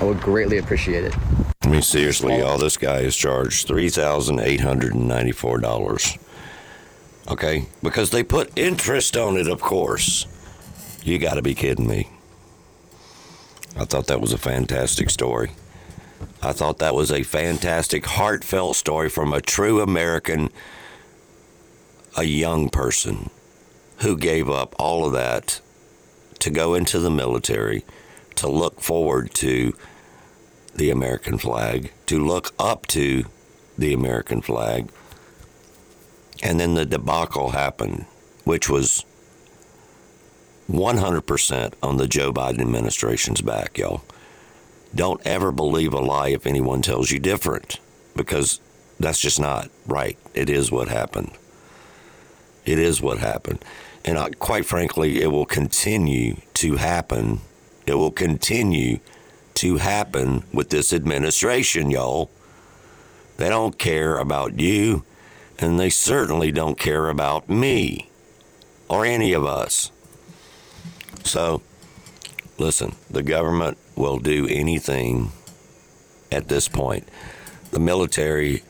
I 0.00 0.04
would 0.04 0.20
greatly 0.20 0.58
appreciate 0.58 1.04
it. 1.04 1.14
I 1.62 1.68
mean, 1.68 1.82
seriously, 1.82 2.38
y'all, 2.38 2.58
this 2.58 2.76
guy 2.76 2.98
is 2.98 3.16
charged 3.16 3.68
$3,894. 3.68 6.18
Okay? 7.30 7.66
Because 7.82 8.10
they 8.10 8.22
put 8.22 8.56
interest 8.58 9.16
on 9.16 9.36
it, 9.36 9.48
of 9.48 9.60
course. 9.60 10.26
You 11.02 11.18
got 11.18 11.34
to 11.34 11.42
be 11.42 11.54
kidding 11.54 11.86
me. 11.86 12.08
I 13.76 13.84
thought 13.84 14.06
that 14.06 14.20
was 14.20 14.32
a 14.32 14.38
fantastic 14.38 15.10
story. 15.10 15.50
I 16.42 16.52
thought 16.52 16.78
that 16.78 16.94
was 16.94 17.10
a 17.10 17.22
fantastic, 17.22 18.06
heartfelt 18.06 18.76
story 18.76 19.08
from 19.08 19.32
a 19.32 19.40
true 19.40 19.80
American, 19.80 20.50
a 22.16 22.24
young 22.24 22.68
person 22.68 23.30
who 23.98 24.16
gave 24.16 24.50
up 24.50 24.74
all 24.78 25.06
of 25.06 25.12
that 25.12 25.60
to 26.40 26.50
go 26.50 26.74
into 26.74 26.98
the 26.98 27.10
military, 27.10 27.84
to 28.36 28.48
look 28.48 28.80
forward 28.80 29.32
to 29.34 29.74
the 30.74 30.90
American 30.90 31.38
flag, 31.38 31.92
to 32.06 32.24
look 32.24 32.52
up 32.58 32.86
to 32.88 33.24
the 33.78 33.92
American 33.92 34.40
flag. 34.40 34.88
And 36.42 36.58
then 36.58 36.74
the 36.74 36.84
debacle 36.84 37.50
happened, 37.50 38.06
which 38.44 38.68
was 38.68 39.04
100% 40.70 41.74
on 41.82 41.96
the 41.96 42.08
Joe 42.08 42.32
Biden 42.32 42.60
administration's 42.60 43.40
back, 43.40 43.78
y'all. 43.78 44.02
Don't 44.94 45.24
ever 45.26 45.52
believe 45.52 45.92
a 45.92 46.00
lie 46.00 46.28
if 46.28 46.46
anyone 46.46 46.82
tells 46.82 47.10
you 47.10 47.18
different, 47.18 47.80
because 48.14 48.60
that's 48.98 49.20
just 49.20 49.40
not 49.40 49.68
right. 49.86 50.16
It 50.34 50.48
is 50.48 50.70
what 50.70 50.88
happened. 50.88 51.32
It 52.64 52.78
is 52.78 53.02
what 53.02 53.18
happened. 53.18 53.64
And 54.04 54.18
I, 54.18 54.30
quite 54.30 54.66
frankly, 54.66 55.20
it 55.20 55.28
will 55.28 55.46
continue 55.46 56.36
to 56.54 56.76
happen. 56.76 57.40
It 57.86 57.94
will 57.94 58.10
continue 58.10 59.00
to 59.54 59.76
happen 59.76 60.44
with 60.52 60.70
this 60.70 60.92
administration, 60.92 61.90
y'all. 61.90 62.30
They 63.36 63.48
don't 63.48 63.78
care 63.78 64.18
about 64.18 64.58
you, 64.58 65.04
and 65.58 65.78
they 65.78 65.90
certainly 65.90 66.52
don't 66.52 66.78
care 66.78 67.08
about 67.08 67.48
me 67.48 68.10
or 68.88 69.04
any 69.04 69.32
of 69.32 69.44
us. 69.44 69.90
So, 71.24 71.62
listen, 72.58 72.94
the 73.10 73.22
government 73.22 73.78
will 73.96 74.18
do 74.18 74.46
anything 74.48 75.32
at 76.30 76.48
this 76.48 76.68
point. 76.68 77.08
The 77.70 77.80
military 77.80 78.62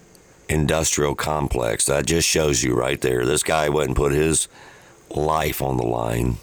industrial 0.49 1.15
complex, 1.15 1.87
that 1.87 2.07
just 2.07 2.29
shows 2.29 2.62
you 2.62 2.75
right 2.75 3.01
there. 3.01 3.25
This 3.25 3.43
guy 3.43 3.69
wouldn't 3.69 3.97
put 3.97 4.12
his 4.12 4.49
life 5.11 5.62
on 5.62 5.77
the 5.77 5.87
line. 5.87 6.37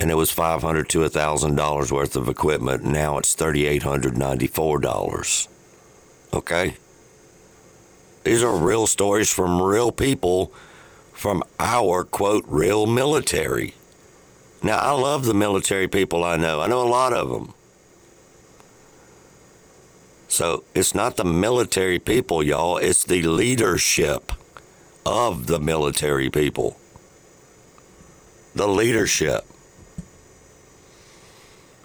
And 0.00 0.10
it 0.10 0.14
was 0.14 0.30
five 0.30 0.62
hundred 0.62 0.88
to 0.88 1.06
thousand 1.08 1.54
dollars 1.54 1.92
worth 1.92 2.16
of 2.16 2.28
equipment. 2.28 2.82
Now 2.82 3.18
it's 3.18 3.34
thirty 3.34 3.66
eight 3.66 3.82
hundred 3.82 4.16
ninety 4.16 4.46
four 4.46 4.80
dollars. 4.80 5.46
Okay? 6.32 6.76
These 8.24 8.42
are 8.42 8.56
real 8.56 8.86
stories 8.86 9.30
from 9.30 9.62
real 9.62 9.92
people 9.92 10.52
from 11.12 11.42
our 11.58 12.02
quote 12.02 12.44
real 12.48 12.86
military. 12.86 13.74
Now, 14.62 14.78
I 14.78 14.92
love 14.92 15.24
the 15.24 15.34
military 15.34 15.88
people 15.88 16.24
I 16.24 16.36
know. 16.36 16.60
I 16.60 16.66
know 16.66 16.82
a 16.82 16.88
lot 16.88 17.12
of 17.12 17.30
them. 17.30 17.54
So 20.28 20.64
it's 20.74 20.94
not 20.94 21.16
the 21.16 21.24
military 21.24 21.98
people, 21.98 22.42
y'all, 22.42 22.76
it's 22.76 23.04
the 23.04 23.22
leadership 23.22 24.32
of 25.04 25.46
the 25.46 25.58
military 25.58 26.30
people. 26.30 26.78
The 28.54 28.68
leadership. 28.68 29.44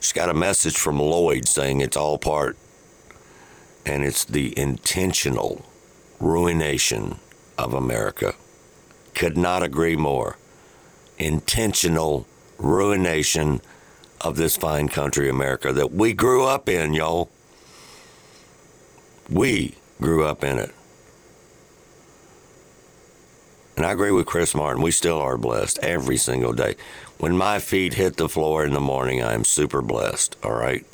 Just 0.06 0.14
got 0.14 0.30
a 0.30 0.36
message 0.36 0.78
from 0.78 1.00
Lloyd 1.00 1.48
saying 1.48 1.82
it's 1.82 1.98
all 1.98 2.20
part, 2.20 2.58
and 3.88 4.04
it's 4.04 4.24
the 4.24 4.56
intentional 4.56 5.66
ruination 6.20 7.16
of 7.58 7.74
America. 7.74 8.36
Could 9.16 9.36
not 9.36 9.64
agree 9.64 9.96
more. 9.96 10.38
Intentional 11.18 12.28
ruination 12.60 13.62
of 14.22 14.36
this 14.36 14.56
fine 14.56 14.90
country, 14.90 15.28
America, 15.28 15.74
that 15.74 15.92
we 15.92 16.14
grew 16.14 16.46
up 16.46 16.70
in, 16.70 16.94
y'all. 16.94 17.32
We 19.28 19.74
grew 20.00 20.24
up 20.24 20.44
in 20.44 20.60
it. 20.60 20.72
And 23.76 23.88
I 23.88 23.92
agree 23.92 24.12
with 24.12 24.28
Chris 24.28 24.54
Martin. 24.54 24.84
We 24.84 24.92
still 24.92 25.20
are 25.20 25.36
blessed 25.36 25.80
every 25.80 26.18
single 26.18 26.54
day. 26.54 26.76
When 27.18 27.38
my 27.38 27.60
feet 27.60 27.94
hit 27.94 28.18
the 28.18 28.28
floor 28.28 28.66
in 28.66 28.74
the 28.74 28.82
morning, 28.82 29.22
I 29.24 29.34
am 29.34 29.46
super 29.46 29.82
blessed, 29.82 30.36
all 30.44 30.54
right? 30.54 30.86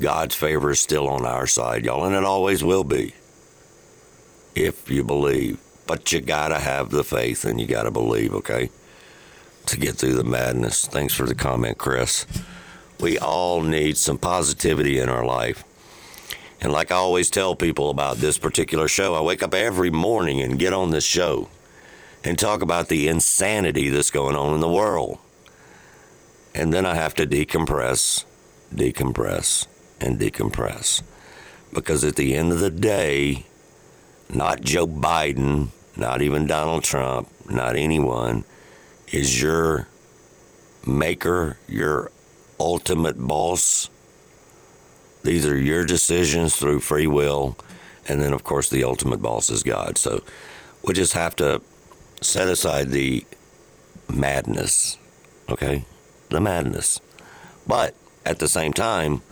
God's 0.00 0.34
favor 0.34 0.72
is 0.72 0.80
still 0.80 1.08
on 1.08 1.24
our 1.24 1.46
side, 1.46 1.84
y'all, 1.84 2.04
and 2.04 2.14
it 2.14 2.24
always 2.24 2.64
will 2.64 2.82
be 2.82 3.14
if 4.54 4.90
you 4.90 5.04
believe. 5.04 5.60
But 5.86 6.12
you 6.12 6.20
gotta 6.20 6.58
have 6.58 6.90
the 6.90 7.04
faith 7.04 7.44
and 7.44 7.60
you 7.60 7.66
gotta 7.66 7.90
believe, 7.90 8.34
okay? 8.34 8.70
To 9.66 9.76
get 9.76 9.94
through 9.94 10.14
the 10.14 10.24
madness. 10.24 10.86
Thanks 10.86 11.14
for 11.14 11.26
the 11.26 11.34
comment, 11.34 11.78
Chris. 11.78 12.26
We 13.00 13.18
all 13.18 13.62
need 13.62 13.96
some 13.96 14.18
positivity 14.18 14.98
in 14.98 15.08
our 15.08 15.24
life. 15.24 15.64
And 16.60 16.72
like 16.72 16.90
I 16.90 16.96
always 16.96 17.30
tell 17.30 17.54
people 17.54 17.90
about 17.90 18.16
this 18.16 18.38
particular 18.38 18.88
show, 18.88 19.14
I 19.14 19.20
wake 19.20 19.42
up 19.42 19.54
every 19.54 19.90
morning 19.90 20.40
and 20.40 20.58
get 20.58 20.72
on 20.72 20.90
this 20.90 21.04
show 21.04 21.48
and 22.24 22.38
talk 22.38 22.62
about 22.62 22.88
the 22.88 23.08
insanity 23.08 23.88
that's 23.88 24.10
going 24.10 24.36
on 24.36 24.54
in 24.54 24.60
the 24.60 24.68
world. 24.68 25.18
And 26.54 26.72
then 26.72 26.86
I 26.86 26.94
have 26.94 27.14
to 27.14 27.26
decompress, 27.26 28.24
decompress, 28.74 29.66
and 30.00 30.18
decompress. 30.18 31.02
Because 31.72 32.04
at 32.04 32.16
the 32.16 32.34
end 32.34 32.52
of 32.52 32.60
the 32.60 32.70
day, 32.70 33.46
not 34.32 34.60
Joe 34.60 34.86
Biden, 34.86 35.68
not 35.96 36.22
even 36.22 36.46
Donald 36.46 36.84
Trump, 36.84 37.28
not 37.50 37.76
anyone, 37.76 38.44
is 39.10 39.40
your 39.40 39.88
maker, 40.86 41.56
your 41.68 42.10
ultimate 42.60 43.18
boss. 43.18 43.88
These 45.22 45.46
are 45.46 45.56
your 45.56 45.84
decisions 45.84 46.56
through 46.56 46.80
free 46.80 47.06
will. 47.06 47.56
And 48.08 48.20
then, 48.20 48.32
of 48.32 48.44
course, 48.44 48.68
the 48.68 48.84
ultimate 48.84 49.22
boss 49.22 49.48
is 49.50 49.62
God. 49.62 49.96
So 49.96 50.22
we 50.84 50.92
just 50.92 51.12
have 51.12 51.36
to 51.36 51.62
set 52.22 52.48
aside 52.48 52.90
the 52.90 53.24
madness, 54.12 54.98
okay? 55.48 55.84
The 56.28 56.40
madness. 56.40 57.00
But 57.66 57.94
at 58.24 58.38
the 58.38 58.48
same 58.48 58.72
time, 58.72 59.22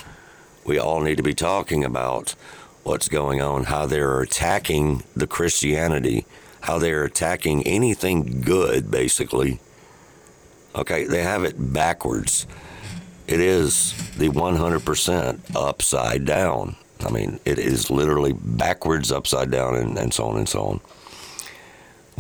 we 0.64 0.78
all 0.78 1.01
need 1.01 1.16
to 1.16 1.22
be 1.22 1.34
talking 1.34 1.84
about 1.84 2.34
what's 2.82 3.09
going 3.09 3.41
on, 3.41 3.64
how 3.64 3.86
they're 3.86 4.20
attacking 4.20 5.03
the 5.14 5.26
Christianity, 5.26 6.26
how 6.62 6.78
they're 6.78 7.05
attacking 7.05 7.66
anything 7.66 8.41
good, 8.41 8.91
basically. 8.91 9.61
Okay, 10.74 11.05
they 11.05 11.22
have 11.22 11.45
it 11.45 11.72
backwards. 11.72 12.47
It 13.26 13.41
is 13.41 13.95
the 14.16 14.28
100% 14.28 15.41
upside 15.55 16.24
down. 16.24 16.76
I 17.05 17.11
mean, 17.11 17.41
it 17.45 17.59
is 17.59 17.91
literally 17.91 18.32
backwards, 18.32 19.11
upside 19.11 19.51
down, 19.51 19.76
and, 19.76 19.97
and 19.97 20.12
so 20.12 20.26
on 20.26 20.36
and 20.36 20.49
so 20.49 20.62
on. 20.64 20.80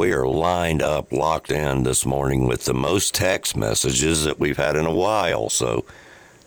We 0.00 0.14
are 0.14 0.26
lined 0.26 0.82
up, 0.82 1.12
locked 1.12 1.50
in 1.50 1.82
this 1.82 2.06
morning 2.06 2.48
with 2.48 2.64
the 2.64 2.72
most 2.72 3.14
text 3.14 3.54
messages 3.54 4.24
that 4.24 4.40
we've 4.40 4.56
had 4.56 4.74
in 4.74 4.86
a 4.86 4.94
while. 4.94 5.50
So 5.50 5.84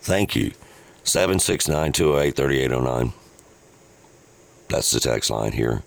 thank 0.00 0.34
you. 0.34 0.50
769 1.04 1.92
208 1.92 2.34
3809. 2.34 3.12
That's 4.68 4.90
the 4.90 4.98
text 4.98 5.30
line 5.30 5.52
here. 5.52 5.84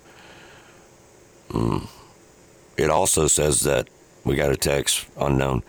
Mm. 1.50 1.90
It 2.78 2.90
also 2.90 3.28
says 3.28 3.60
that 3.64 3.90
we 4.24 4.38
got 4.38 4.54
a 4.54 4.56
text 4.56 5.06
unknown 5.20 5.62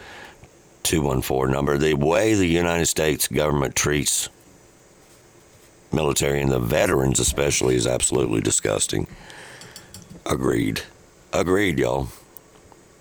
214 0.85 1.53
number. 1.53 1.79
The 1.79 1.95
way 1.95 2.35
the 2.35 2.47
United 2.47 2.87
States 2.87 3.27
government 3.27 3.75
treats 3.75 4.29
military 5.91 6.43
and 6.43 6.53
the 6.53 6.61
veterans, 6.61 7.19
especially, 7.19 7.75
is 7.75 7.89
absolutely 7.89 8.41
disgusting. 8.41 9.09
Agreed. 10.25 10.83
Agreed, 11.33 11.79
y'all. 11.79 12.09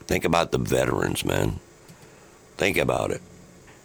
Think 0.02 0.26
about 0.26 0.52
the 0.52 0.58
veterans, 0.58 1.24
man. 1.24 1.60
Think 2.58 2.78
about 2.78 3.12
it. 3.12 3.22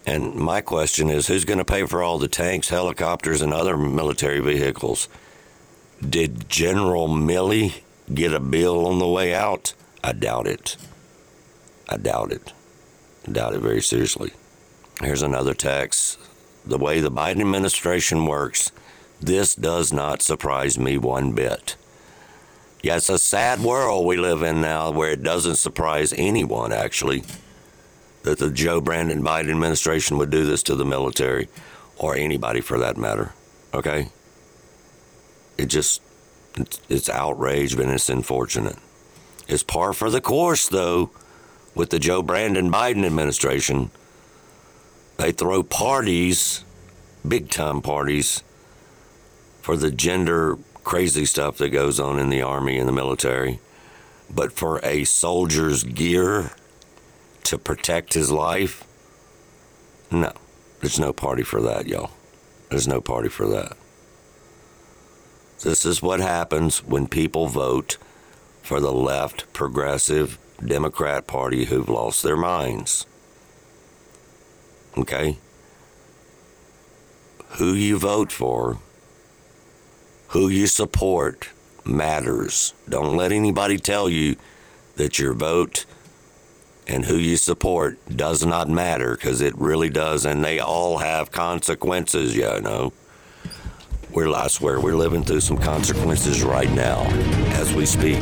And 0.05 0.35
my 0.35 0.61
question 0.61 1.09
is 1.09 1.29
who's 1.29 1.45
going 1.45 1.59
to 1.59 1.65
pay 1.65 1.87
for 1.87 2.03
all 2.03 2.19
the 2.19 2.29
tanks, 2.29 2.69
helicopters, 2.69 3.41
and 3.41 3.53
other 3.53 3.77
military 3.77 4.41
vehicles? 4.41 5.09
Did 6.07 6.49
General 6.49 7.09
Milley 7.09 7.83
get 8.13 8.33
a 8.33 8.41
bill 8.41 8.87
on 8.87 8.99
the 8.99 9.07
way 9.07 9.33
out? 9.33 9.75
I 10.03 10.13
doubt 10.13 10.49
it. 10.49 10.77
I 11.89 11.97
doubt 11.97 12.33
it. 12.33 12.53
I 13.29 13.31
doubt 13.31 13.55
it 13.55 13.61
very 13.61 13.81
seriously. 13.81 14.33
Here's 15.01 15.23
another 15.23 15.55
text. 15.55 16.19
The 16.67 16.79
way 16.79 16.99
the 16.99 17.11
Biden 17.11 17.41
administration 17.41 18.27
works, 18.27 18.73
this 19.21 19.55
does 19.55 19.93
not 19.93 20.23
surprise 20.23 20.79
me 20.79 20.99
one 20.99 21.33
bit. 21.33 21.77
Yeah, 22.83 22.97
it's 22.97 23.09
a 23.09 23.19
sad 23.19 23.61
world 23.61 24.07
we 24.07 24.17
live 24.17 24.43
in 24.43 24.61
now 24.61 24.91
where 24.91 25.13
it 25.13 25.23
doesn't 25.23 25.55
surprise 25.55 26.13
anyone, 26.17 26.73
actually, 26.73 27.23
that 28.25 28.39
the 28.39 28.51
Joe 28.51 28.81
Brandon 28.81 29.23
Biden 29.23 29.51
administration 29.51 30.19
would 30.19 30.31
do 30.31 30.45
this 30.45 30.65
to 30.65 30.75
the 30.75 30.85
military 30.85 31.49
or 31.97 32.17
anybody 32.17 32.61
for 32.61 32.81
that 32.81 32.97
matter. 32.97 33.35
Okay? 33.73 34.09
It 35.57 35.67
just, 35.67 36.03
it's, 36.57 36.81
it's 36.89 37.09
outrage 37.09 37.75
and 37.75 37.89
it's 37.89 38.09
unfortunate. 38.09 38.77
It's 39.47 39.63
par 39.63 39.93
for 39.93 40.11
the 40.11 40.21
course, 40.21 40.69
though, 40.69 41.11
with 41.77 41.91
the 41.91 42.01
Joe 42.01 42.21
Brandon 42.21 42.71
Biden 42.71 43.07
administration. 43.07 43.93
They 45.19 45.31
throw 45.31 45.63
parties, 45.63 46.65
big 47.27 47.49
time 47.49 47.81
parties, 47.81 48.43
for 49.61 49.77
the 49.77 49.93
gender 49.93 50.59
crazy 50.85 51.25
stuff 51.25 51.59
that 51.59 51.71
goes 51.71 52.01
on 52.01 52.19
in 52.19 52.31
the 52.31 52.43
Army 52.43 52.79
and 52.79 52.89
the 52.89 52.93
military. 52.93 53.61
But 54.35 54.53
for 54.53 54.81
a 54.85 55.05
soldier's 55.05 55.85
gear 55.85 56.53
to 57.45 57.59
protect 57.59 58.15
his 58.15 58.31
life, 58.31 58.85
no, 60.11 60.33
there's 60.81 60.99
no 60.99 61.13
party 61.13 61.43
for 61.43 61.61
that, 61.63 61.87
y'all. 61.87 62.11
There's 62.71 62.89
no 62.89 63.01
party 63.01 63.29
for 63.29 63.47
that. 63.49 63.77
This 65.63 65.87
is 65.87 66.03
what 66.03 66.21
happens 66.21 66.83
when 66.83 67.07
people 67.07 67.47
vote 67.47 67.97
for 68.63 68.81
the 68.81 68.93
left 68.93 69.53
progressive 69.53 70.39
Democrat 70.65 71.27
Party 71.27 71.67
who've 71.67 71.89
lost 71.89 72.23
their 72.23 72.37
minds. 72.37 73.07
Okay? 74.97 75.39
Who 77.59 77.75
you 77.75 77.99
vote 77.99 78.33
for, 78.33 78.79
who 80.33 80.49
you 80.49 80.67
support 80.67 81.51
matters. 81.85 82.73
Don't 82.89 83.17
let 83.17 83.33
anybody 83.33 83.77
tell 83.77 84.09
you 84.09 84.37
that 84.97 85.19
your 85.19 85.35
vote 85.35 85.85
and 86.87 87.05
who 87.05 87.17
you 87.17 87.37
support 87.37 87.99
does 88.09 88.45
not 88.45 88.69
matter 88.69 89.15
because 89.15 89.43
it 89.43 89.57
really 89.59 89.91
does, 89.91 90.25
and 90.25 90.43
they 90.43 90.59
all 90.59 90.99
have 90.99 91.31
consequences, 91.31 92.35
you 92.35 92.61
know. 92.61 92.95
We're, 94.11 94.35
I 94.35 94.47
swear, 94.49 94.81
we're 94.81 94.97
living 94.97 95.23
through 95.23 95.41
some 95.41 95.59
consequences 95.59 96.43
right 96.43 96.71
now 96.73 97.05
as 97.61 97.75
we 97.75 97.85
speak. 97.85 98.21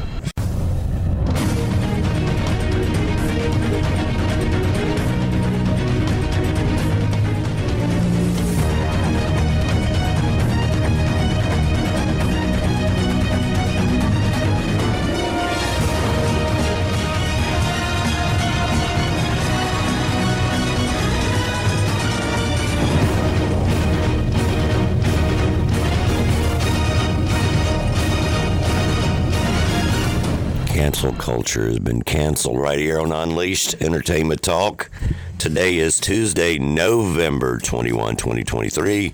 culture 31.25 31.65
has 31.65 31.79
been 31.79 32.03
canceled 32.03 32.59
right 32.59 32.77
here 32.77 32.99
on 32.99 33.11
Unleashed 33.11 33.81
Entertainment 33.81 34.43
Talk. 34.43 34.91
Today 35.39 35.77
is 35.77 35.99
Tuesday, 35.99 36.59
November 36.59 37.57
21, 37.57 38.15
2023. 38.15 39.11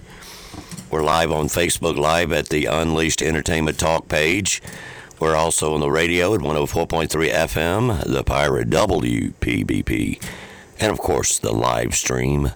We're 0.90 1.04
live 1.04 1.32
on 1.32 1.48
Facebook 1.48 1.96
Live 1.96 2.34
at 2.34 2.50
the 2.50 2.66
Unleashed 2.66 3.22
Entertainment 3.22 3.80
Talk 3.80 4.10
page. 4.10 4.62
We're 5.22 5.38
also 5.38 5.74
on 5.74 5.80
the 5.80 5.90
radio 5.90 6.36
at 6.36 6.42
104.3 6.42 7.08
FM, 7.08 8.04
the 8.04 8.26
Pirate 8.26 8.70
WPBP, 8.70 10.22
and 10.82 10.92
of 10.92 11.00
course 11.00 11.40
the 11.40 11.54
live 11.54 11.96
stream 11.96 12.52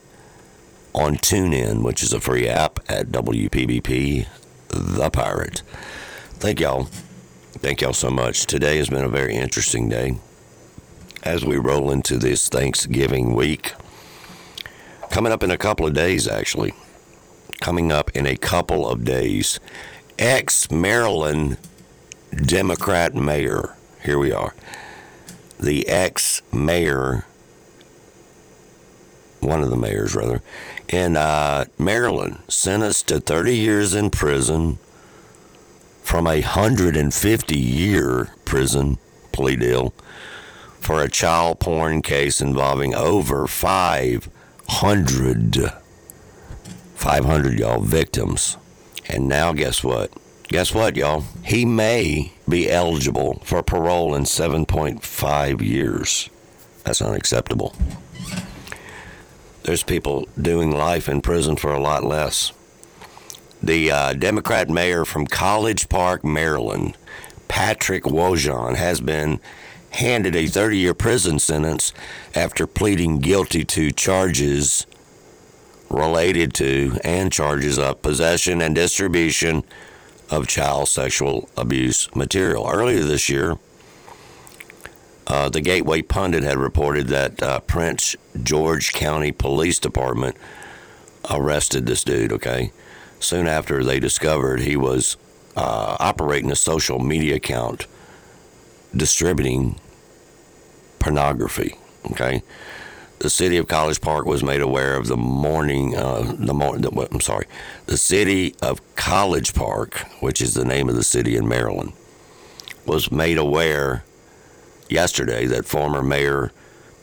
on 0.93 1.15
TuneIn, 1.15 1.81
which 1.81 2.03
is 2.03 2.11
a 2.11 2.19
free 2.19 2.49
app 2.49 2.81
at 2.89 3.07
WPBP, 3.07 4.27
the 4.67 5.09
Pirate. 5.09 5.61
Thank 6.39 6.59
y'all. 6.59 6.89
Thank 7.59 7.81
y'all 7.81 7.93
so 7.93 8.11
much. 8.11 8.45
Today 8.45 8.77
has 8.77 8.89
been 8.89 9.05
a 9.05 9.09
very 9.09 9.33
interesting 9.35 9.87
day 9.87 10.17
as 11.23 11.45
we 11.45 11.55
roll 11.55 11.89
into 11.89 12.17
this 12.17 12.49
Thanksgiving 12.49 13.33
week. 13.33 13.73
Coming 15.09 15.31
up 15.31 15.41
in 15.41 15.49
a 15.49 15.57
couple 15.57 15.87
of 15.87 15.93
days, 15.93 16.27
actually. 16.27 16.73
Coming 17.61 17.93
up 17.93 18.11
in 18.13 18.25
a 18.25 18.35
couple 18.35 18.87
of 18.87 19.05
days. 19.05 19.61
Ex 20.19 20.69
Maryland 20.69 21.57
Democrat 22.35 23.15
mayor. 23.15 23.75
Here 24.03 24.19
we 24.19 24.33
are. 24.33 24.53
The 25.57 25.87
ex 25.87 26.41
mayor, 26.51 27.25
one 29.39 29.61
of 29.63 29.69
the 29.69 29.77
mayors 29.77 30.13
rather, 30.13 30.41
in 30.89 31.15
uh, 31.15 31.65
Maryland, 31.79 32.39
sentenced 32.49 33.07
to 33.07 33.21
30 33.21 33.55
years 33.55 33.95
in 33.95 34.09
prison 34.09 34.77
from 36.05 36.27
a 36.27 36.39
150 36.41 37.57
year 37.57 38.29
prison 38.45 38.97
plea 39.31 39.55
deal 39.55 39.91
for 40.79 41.01
a 41.01 41.09
child 41.09 41.59
porn 41.59 42.03
case 42.03 42.39
involving 42.39 42.93
over 42.93 43.47
500 43.47 44.29
500 46.95 47.59
y'all 47.59 47.81
victims. 47.81 48.57
And 49.09 49.27
now 49.27 49.51
guess 49.51 49.83
what? 49.83 50.11
Guess 50.47 50.75
what 50.75 50.95
y'all? 50.95 51.23
He 51.43 51.65
may 51.65 52.33
be 52.47 52.69
eligible 52.69 53.41
for 53.43 53.63
parole 53.63 54.13
in 54.13 54.25
7.5 54.25 55.61
years. 55.61 56.29
That's 56.83 57.01
unacceptable. 57.01 57.75
There's 59.63 59.81
people 59.81 60.27
doing 60.39 60.69
life 60.69 61.09
in 61.09 61.21
prison 61.21 61.55
for 61.55 61.73
a 61.73 61.81
lot 61.81 62.03
less 62.03 62.53
the 63.61 63.91
uh, 63.91 64.13
Democrat 64.13 64.69
mayor 64.69 65.05
from 65.05 65.27
College 65.27 65.89
Park, 65.89 66.23
Maryland, 66.23 66.97
Patrick 67.47 68.03
Wojahn, 68.03 68.75
has 68.75 69.01
been 69.01 69.39
handed 69.91 70.35
a 70.35 70.47
30 70.47 70.77
year 70.77 70.93
prison 70.93 71.39
sentence 71.39 71.93
after 72.35 72.67
pleading 72.67 73.19
guilty 73.19 73.63
to 73.63 73.91
charges 73.91 74.85
related 75.89 76.53
to 76.53 76.97
and 77.03 77.31
charges 77.31 77.77
of 77.77 78.01
possession 78.01 78.61
and 78.61 78.75
distribution 78.75 79.63
of 80.29 80.47
child 80.47 80.87
sexual 80.87 81.49
abuse 81.55 82.13
material. 82.15 82.67
Earlier 82.69 83.03
this 83.03 83.29
year, 83.29 83.57
uh, 85.27 85.49
the 85.49 85.61
Gateway 85.61 86.01
Pundit 86.01 86.43
had 86.43 86.57
reported 86.57 87.07
that 87.07 87.41
uh, 87.41 87.59
Prince 87.61 88.15
George 88.43 88.93
County 88.93 89.31
Police 89.31 89.79
Department 89.79 90.35
arrested 91.29 91.85
this 91.85 92.03
dude, 92.03 92.31
okay? 92.31 92.71
Soon 93.19 93.47
after 93.47 93.83
they 93.83 93.99
discovered 93.99 94.61
he 94.61 94.75
was 94.75 95.17
uh, 95.55 95.97
operating 95.99 96.51
a 96.51 96.55
social 96.55 96.99
media 96.99 97.35
account 97.35 97.87
distributing 98.95 99.79
pornography. 100.99 101.75
Okay, 102.11 102.43
the 103.19 103.29
city 103.29 103.57
of 103.57 103.67
College 103.67 104.01
Park 104.01 104.25
was 104.25 104.43
made 104.43 104.61
aware 104.61 104.95
of 104.95 105.07
the 105.07 105.17
morning. 105.17 105.95
Uh, 105.95 106.35
the, 106.37 106.53
mor- 106.53 106.77
the 106.77 106.89
I'm 107.11 107.21
sorry, 107.21 107.47
the 107.85 107.97
city 107.97 108.55
of 108.61 108.81
College 108.95 109.53
Park, 109.53 110.05
which 110.19 110.41
is 110.41 110.53
the 110.53 110.65
name 110.65 110.89
of 110.89 110.95
the 110.95 111.03
city 111.03 111.35
in 111.35 111.47
Maryland, 111.47 111.93
was 112.85 113.11
made 113.11 113.37
aware 113.37 114.03
yesterday 114.89 115.45
that 115.47 115.65
former 115.65 116.03
Mayor 116.03 116.51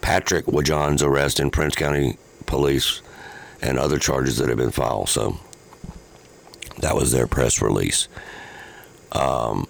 Patrick 0.01 0.47
Wojahn's 0.47 1.03
arrest 1.03 1.41
in 1.41 1.51
Prince 1.51 1.75
County 1.75 2.19
Police 2.47 3.03
and 3.61 3.79
other 3.79 3.99
charges 3.99 4.39
that 4.39 4.49
have 4.49 4.59
been 4.59 4.71
filed. 4.71 5.09
So 5.09 5.39
that 6.79 6.95
was 6.95 7.13
their 7.13 7.27
press 7.27 7.61
release. 7.61 8.09
Um, 9.13 9.67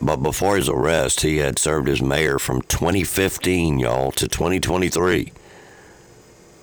but 0.00 0.16
before 0.16 0.56
his 0.56 0.68
arrest, 0.68 1.20
he 1.20 1.38
had 1.38 1.58
served 1.58 1.88
as 1.88 2.00
mayor 2.00 2.38
from 2.38 2.62
2015, 2.62 3.78
y'all, 3.78 4.10
to 4.12 4.26
2023. 4.26 5.32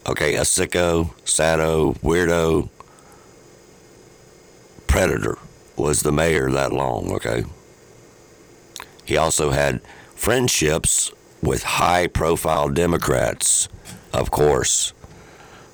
Okay, 0.07 0.35
a 0.35 0.41
sicko, 0.41 1.11
sado, 1.27 1.93
weirdo, 1.95 2.69
predator 4.87 5.37
was 5.75 6.01
the 6.01 6.11
mayor 6.11 6.49
that 6.49 6.73
long, 6.73 7.11
okay? 7.11 7.43
He 9.05 9.17
also 9.17 9.51
had 9.51 9.81
friendships 10.15 11.11
with 11.41 11.63
high 11.63 12.07
profile 12.07 12.69
Democrats, 12.69 13.69
of 14.11 14.31
course, 14.31 14.93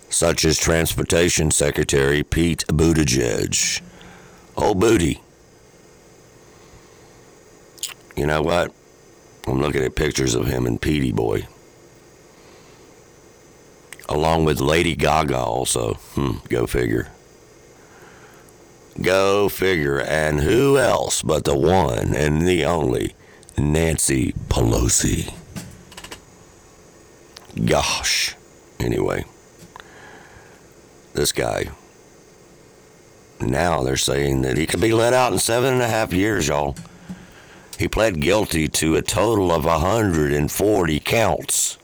such 0.10 0.44
as 0.44 0.58
Transportation 0.58 1.50
Secretary 1.50 2.24
Pete 2.24 2.66
Buttigieg. 2.68 3.82
Old 4.56 4.80
Booty. 4.80 5.22
You 8.16 8.28
know 8.28 8.42
what? 8.42 8.72
I'm 9.48 9.60
looking 9.60 9.84
at 9.84 9.96
pictures 9.96 10.36
of 10.36 10.48
him 10.48 10.66
and 10.66 10.82
Petey 10.82 11.12
Boy. 11.12 11.48
Along 14.08 14.46
with 14.46 14.60
Lady 14.60 14.96
Gaga, 14.96 15.38
also. 15.38 15.96
Hmm, 16.16 16.38
go 16.50 16.68
figure. 16.68 17.10
Go 19.02 19.50
figure. 19.50 20.00
And 20.00 20.42
who 20.42 20.78
else 20.78 21.22
but 21.22 21.46
the 21.46 21.58
one 21.58 22.14
and 22.14 22.48
the 22.48 22.66
only 22.66 23.16
Nancy 23.58 24.34
Pelosi? 24.50 25.34
Gosh. 27.66 28.36
Anyway, 28.80 29.26
this 31.14 31.32
guy. 31.32 31.70
Now 33.50 33.84
they're 33.84 33.98
saying 33.98 34.42
that 34.42 34.58
he 34.58 34.66
could 34.66 34.82
be 34.82 34.94
let 34.94 35.14
out 35.14 35.34
in 35.34 35.40
seven 35.40 35.74
and 35.74 35.82
a 35.82 35.88
half 35.88 36.14
years, 36.14 36.48
y'all. 36.48 36.76
He 37.78 37.88
pled 37.88 38.22
guilty 38.22 38.68
to 38.68 38.96
a 38.96 39.02
total 39.02 39.52
of 39.52 39.66
140 39.66 41.00
counts, 41.00 41.78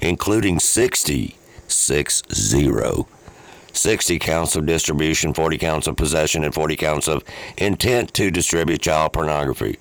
including 0.00 0.58
60, 0.58 1.36
6 1.68 2.22
0. 2.32 3.08
60 3.72 4.18
counts 4.18 4.56
of 4.56 4.66
distribution, 4.66 5.34
40 5.34 5.58
counts 5.58 5.86
of 5.86 5.96
possession, 5.96 6.44
and 6.44 6.54
40 6.54 6.76
counts 6.76 7.08
of 7.08 7.22
intent 7.58 8.14
to 8.14 8.30
distribute 8.30 8.80
child 8.80 9.12
pornography. 9.12 9.78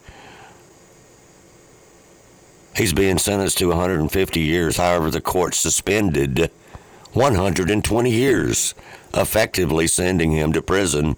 He's 2.75 2.91
being 2.91 3.17
sentenced 3.17 3.57
to 3.59 3.69
150 3.69 4.39
years. 4.41 4.77
However, 4.77 5.09
the 5.09 5.21
court 5.21 5.55
suspended 5.55 6.51
120 7.13 8.11
years, 8.11 8.75
effectively 9.15 9.87
sending 9.87 10.31
him 10.31 10.53
to 10.53 10.61
prison 10.61 11.15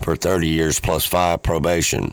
for 0.00 0.16
30 0.16 0.48
years 0.48 0.80
plus 0.80 1.04
five 1.04 1.42
probation. 1.42 2.12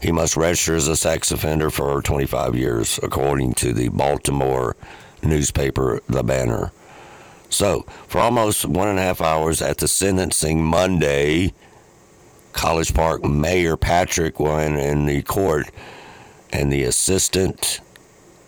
He 0.00 0.12
must 0.12 0.36
register 0.36 0.74
as 0.74 0.88
a 0.88 0.96
sex 0.96 1.30
offender 1.30 1.70
for 1.70 2.02
25 2.02 2.54
years, 2.56 2.98
according 3.02 3.54
to 3.54 3.72
the 3.72 3.88
Baltimore 3.88 4.76
newspaper, 5.22 6.00
The 6.08 6.22
Banner. 6.24 6.72
So, 7.48 7.82
for 8.08 8.18
almost 8.18 8.64
one 8.64 8.88
and 8.88 8.98
a 8.98 9.02
half 9.02 9.20
hours 9.20 9.62
at 9.62 9.78
the 9.78 9.86
sentencing 9.86 10.64
Monday, 10.64 11.52
College 12.52 12.94
Park 12.94 13.24
Mayor 13.24 13.76
Patrick 13.76 14.40
went 14.40 14.78
in 14.78 15.06
the 15.06 15.22
court, 15.22 15.70
and 16.50 16.72
the 16.72 16.82
assistant 16.84 17.80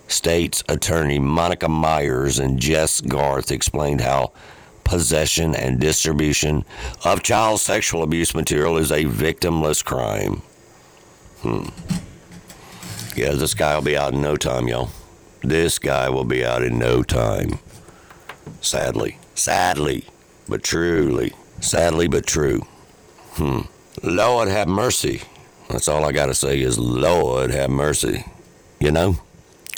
state's 0.09 0.65
attorney 0.69 1.19
Monica 1.19 1.69
Myers 1.69 2.39
and 2.39 2.59
Jess 2.59 3.01
Garth 3.01 3.51
explained 3.51 4.01
how 4.01 4.33
possession 4.85 5.55
and 5.55 5.81
distribution 5.81 6.65
of 7.05 7.23
child 7.23 7.61
sexual 7.61 8.03
abuse 8.03 8.35
material 8.35 8.77
is 8.77 8.93
a 8.93 9.05
victimless 9.05 9.85
crime. 9.85 10.43
Hmm. 11.41 11.69
Yeah, 13.17 13.33
this 13.33 13.55
guy 13.55 13.75
will 13.75 13.83
be 13.83 13.97
out 13.97 14.13
in 14.13 14.23
no 14.23 14.37
time, 14.37 14.69
y'all. 14.69 14.91
This 15.43 15.79
guy 15.79 16.09
will 16.09 16.25
be 16.25 16.45
out 16.45 16.63
in 16.63 16.79
no 16.79 17.03
time. 17.03 17.59
Sadly. 18.61 19.19
Sadly, 19.35 20.05
but 20.49 20.63
truly. 20.63 21.33
Sadly, 21.61 22.09
but 22.09 22.27
true. 22.27 22.67
Hmm. 23.33 23.63
Lord 24.03 24.49
have 24.49 24.69
mercy. 24.69 25.23
That's 25.69 25.89
all 25.89 26.05
I 26.05 26.13
got 26.13 26.27
to 26.27 26.35
say 26.35 26.61
is, 26.61 26.79
Lord 26.79 27.51
have 27.51 27.71
mercy. 27.71 28.25
You 28.81 28.91
know? 28.91 29.17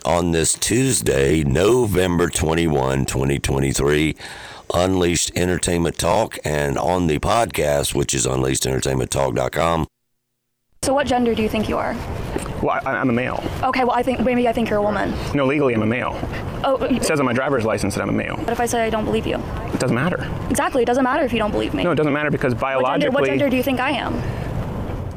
On 0.04 0.30
this 0.32 0.54
Tuesday, 0.54 1.42
November 1.42 2.28
21, 2.28 3.06
2023, 3.06 4.16
Unleashed 4.74 5.32
Entertainment 5.36 5.98
Talk, 5.98 6.38
and 6.44 6.76
on 6.78 7.06
the 7.06 7.18
podcast, 7.18 7.94
which 7.94 8.12
is 8.14 8.26
unleashedentertainmenttalk.com. 8.26 9.86
So, 10.82 10.94
what 10.94 11.06
gender 11.06 11.34
do 11.34 11.42
you 11.42 11.48
think 11.48 11.68
you 11.68 11.76
are? 11.78 11.94
Well, 12.62 12.80
I, 12.84 12.92
I'm 12.92 13.10
a 13.10 13.12
male. 13.12 13.42
Okay, 13.62 13.84
well, 13.84 13.92
I 13.96 14.02
think 14.02 14.20
maybe 14.20 14.46
I 14.48 14.52
think 14.52 14.70
you're 14.70 14.78
a 14.78 14.82
woman. 14.82 15.14
No, 15.34 15.46
legally, 15.46 15.74
I'm 15.74 15.82
a 15.82 15.86
male. 15.86 16.18
Oh, 16.64 16.76
It 16.84 17.04
says 17.04 17.18
on 17.20 17.26
my 17.26 17.32
driver's 17.32 17.64
license 17.64 17.94
that 17.94 18.02
I'm 18.02 18.08
a 18.08 18.12
male. 18.12 18.36
What 18.36 18.50
if 18.50 18.60
I 18.60 18.66
say 18.66 18.84
I 18.84 18.90
don't 18.90 19.04
believe 19.04 19.26
you? 19.26 19.36
It 19.36 19.80
doesn't 19.80 19.94
matter. 19.94 20.30
Exactly, 20.50 20.82
it 20.82 20.86
doesn't 20.86 21.04
matter 21.04 21.24
if 21.24 21.32
you 21.32 21.38
don't 21.38 21.50
believe 21.50 21.74
me. 21.74 21.82
No, 21.82 21.92
it 21.92 21.96
doesn't 21.96 22.12
matter 22.12 22.30
because 22.30 22.54
what, 22.54 22.60
gender, 22.60 22.80
biologically, 22.82 23.14
what 23.14 23.24
gender 23.26 23.48
do 23.50 23.56
you 23.56 23.62
think 23.62 23.80
I 23.80 23.90
am? 23.90 24.14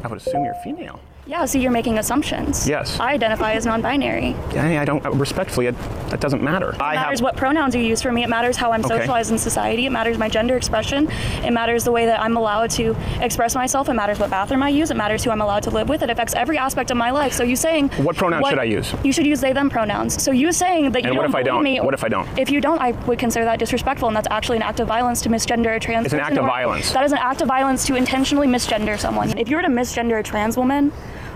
I 0.04 0.08
would 0.08 0.18
assume 0.18 0.44
you're 0.46 0.56
female. 0.64 1.00
Yeah, 1.30 1.46
see, 1.46 1.60
you're 1.62 1.70
making 1.70 2.00
assumptions. 2.00 2.68
Yes. 2.68 3.00
I 3.00 3.14
identify 3.14 3.54
as 3.54 3.64
non-binary. 3.64 4.34
I, 4.56 4.80
I 4.80 4.86
don't, 4.86 5.06
respectfully, 5.14 5.68
it, 5.68 5.78
that 6.10 6.20
doesn't 6.20 6.42
matter. 6.42 6.72
It 6.72 6.82
I 6.82 6.96
matters 6.96 7.20
have, 7.20 7.24
what 7.24 7.38
pronouns 7.38 7.76
you 7.76 7.82
use 7.82 8.02
for 8.02 8.12
me. 8.12 8.24
It 8.24 8.30
matters 8.30 8.58
how 8.58 8.72
I'm 8.72 8.84
Okay. 8.84 8.98
socialized 8.98 9.30
in 9.32 9.38
society. 9.38 9.86
It 9.86 9.92
matters 9.92 10.18
my 10.18 10.28
gender 10.28 10.58
expression. 10.58 11.08
It 11.44 11.52
matters 11.52 11.84
the 11.84 11.92
way 11.92 12.08
that 12.08 12.20
I'm 12.20 12.36
allowed 12.36 12.72
to 12.72 12.96
express 13.22 13.54
myself. 13.54 13.90
It 13.90 13.94
matters 13.94 14.18
what 14.18 14.32
bathroom 14.32 14.64
I 14.64 14.70
use. 14.70 14.90
It 14.90 14.98
matters 14.98 15.24
who 15.24 15.30
I'm 15.30 15.42
allowed 15.42 15.62
to 15.64 15.70
live 15.70 15.88
with. 15.88 16.02
It 16.02 16.10
affects 16.10 16.34
every 16.34 16.58
aspect 16.58 16.90
of 16.90 16.98
my 16.98 17.12
life. 17.12 17.32
So 17.34 17.44
you 17.44 17.56
saying 17.56 17.90
What 17.90 18.16
pronoun 18.16 18.44
should 18.50 18.58
I 18.58 18.64
use? 18.64 18.92
You 19.04 19.14
should 19.14 19.28
use 19.28 19.40
they 19.40 19.54
them 19.54 19.70
pronouns. 19.70 20.24
So 20.24 20.32
you 20.32 20.52
saying 20.52 20.94
that 20.94 21.04
you 21.04 21.10
And 21.10 21.16
what 21.16 21.24
don't 21.26 21.32
if 21.32 21.36
I 21.36 21.44
don't? 21.44 21.62
me. 21.62 21.80
What 21.80 21.94
if 21.94 22.04
I 22.04 22.08
don't? 22.10 22.28
If 22.40 22.50
you 22.50 22.60
don't, 22.60 22.82
I 22.82 22.92
would 23.06 23.20
consider 23.20 23.46
that 23.46 23.60
disrespectful, 23.60 24.08
and 24.08 24.18
that's 24.18 24.28
actually 24.32 24.58
an 24.58 24.64
act 24.64 24.80
of 24.80 24.88
violence 24.88 25.22
to 25.22 25.30
misgender 25.30 25.76
a 25.76 25.80
trans. 25.80 26.06
It's 26.08 26.14
an 26.16 26.22
act 26.22 26.38
of 26.38 26.46
violence. 26.46 26.92
That 26.92 27.04
is 27.04 27.12
an 27.12 27.20
act 27.20 27.42
of 27.42 27.48
violence 27.48 27.86
to 27.86 27.94
intentionally 27.94 28.48
misgender 28.48 28.98
someone. 29.00 29.38
If 29.38 29.48
you 29.48 29.58
were 29.58 29.62
to 29.62 29.68
misgender 29.68 30.20
a 30.20 30.24
trans 30.24 30.58
woman, 30.58 30.92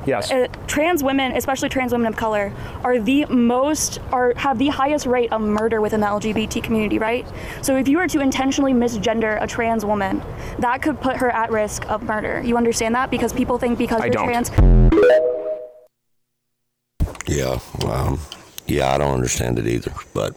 yes. 0.05 0.31
uh, 0.31 0.47
trans 0.67 1.03
women, 1.03 1.31
especially 1.33 1.69
trans 1.69 1.91
women 1.91 2.07
of 2.07 2.15
color, 2.15 2.53
are 2.83 2.99
the 2.99 3.25
most 3.25 3.99
are 4.11 4.33
have 4.35 4.57
the 4.59 4.67
highest 4.67 5.05
rate 5.05 5.31
of 5.31 5.41
murder 5.41 5.81
within 5.81 5.99
the 5.99 6.07
LGBT 6.07 6.63
community, 6.63 6.99
right? 6.99 7.25
So 7.61 7.77
if 7.77 7.87
you 7.87 7.97
were 7.97 8.07
to 8.07 8.19
intentionally 8.19 8.73
misgender 8.73 9.41
a 9.41 9.47
trans 9.47 9.85
woman, 9.85 10.21
that 10.59 10.81
could 10.81 10.99
put 11.01 11.17
her 11.17 11.31
at 11.31 11.51
risk 11.51 11.89
of 11.89 12.03
murder. 12.03 12.41
You 12.43 12.57
understand 12.57 12.95
that 12.95 13.11
because 13.11 13.33
people 13.33 13.57
think 13.57 13.77
because 13.77 14.01
I 14.01 14.05
you're 14.05 14.13
don't. 14.13 14.27
trans. 14.27 14.51
Yeah, 17.27 17.59
um, 17.89 18.19
yeah, 18.67 18.93
I 18.93 18.97
don't 18.97 19.13
understand 19.13 19.59
it 19.59 19.67
either. 19.67 19.93
But 20.13 20.35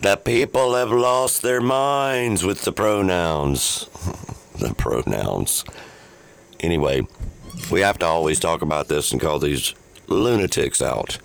the 0.00 0.16
people 0.16 0.74
have 0.74 0.90
lost 0.90 1.42
their 1.42 1.60
minds 1.60 2.44
with 2.44 2.62
the 2.62 2.72
pronouns. 2.72 3.86
the 4.58 4.74
pronouns. 4.74 5.64
Anyway, 6.60 7.06
we 7.70 7.80
have 7.80 7.98
to 7.98 8.06
always 8.06 8.38
talk 8.38 8.62
about 8.62 8.88
this 8.88 9.12
and 9.12 9.20
call 9.20 9.38
these 9.38 9.74
lunatics 10.06 10.82
out 10.82 11.18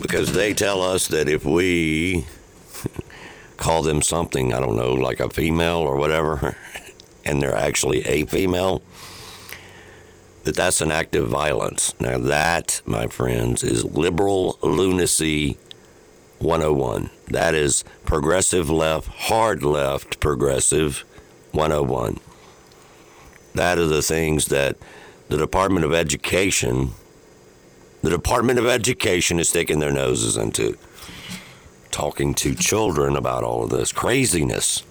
because 0.00 0.32
they 0.32 0.54
tell 0.54 0.82
us 0.82 1.08
that 1.08 1.28
if 1.28 1.44
we 1.44 2.26
call 3.56 3.82
them 3.82 4.02
something, 4.02 4.52
I 4.52 4.60
don't 4.60 4.76
know, 4.76 4.92
like 4.94 5.20
a 5.20 5.30
female 5.30 5.78
or 5.78 5.96
whatever, 5.96 6.56
and 7.24 7.42
they're 7.42 7.54
actually 7.54 8.04
a 8.06 8.26
female, 8.26 8.82
that 10.44 10.56
that's 10.56 10.80
an 10.80 10.92
act 10.92 11.14
of 11.14 11.28
violence. 11.28 11.94
Now, 12.00 12.18
that, 12.18 12.82
my 12.84 13.06
friends, 13.06 13.62
is 13.62 13.84
liberal 13.84 14.58
lunacy 14.62 15.56
101. 16.38 17.10
That 17.28 17.54
is 17.54 17.84
progressive 18.04 18.68
left, 18.68 19.08
hard 19.08 19.62
left 19.62 20.20
progressive 20.20 21.04
101. 21.52 22.20
That 23.54 23.78
are 23.78 23.86
the 23.86 24.02
things 24.02 24.46
that 24.46 24.76
the 25.34 25.40
Department 25.40 25.84
of 25.84 25.92
Education, 25.92 26.92
the 28.02 28.10
Department 28.10 28.56
of 28.56 28.66
Education 28.66 29.40
is 29.40 29.48
sticking 29.48 29.80
their 29.80 29.90
noses 29.90 30.36
into, 30.36 30.78
talking 31.90 32.34
to 32.34 32.54
children 32.54 33.16
about 33.16 33.42
all 33.42 33.64
of 33.64 33.70
this 33.70 33.90
craziness. 33.90 34.84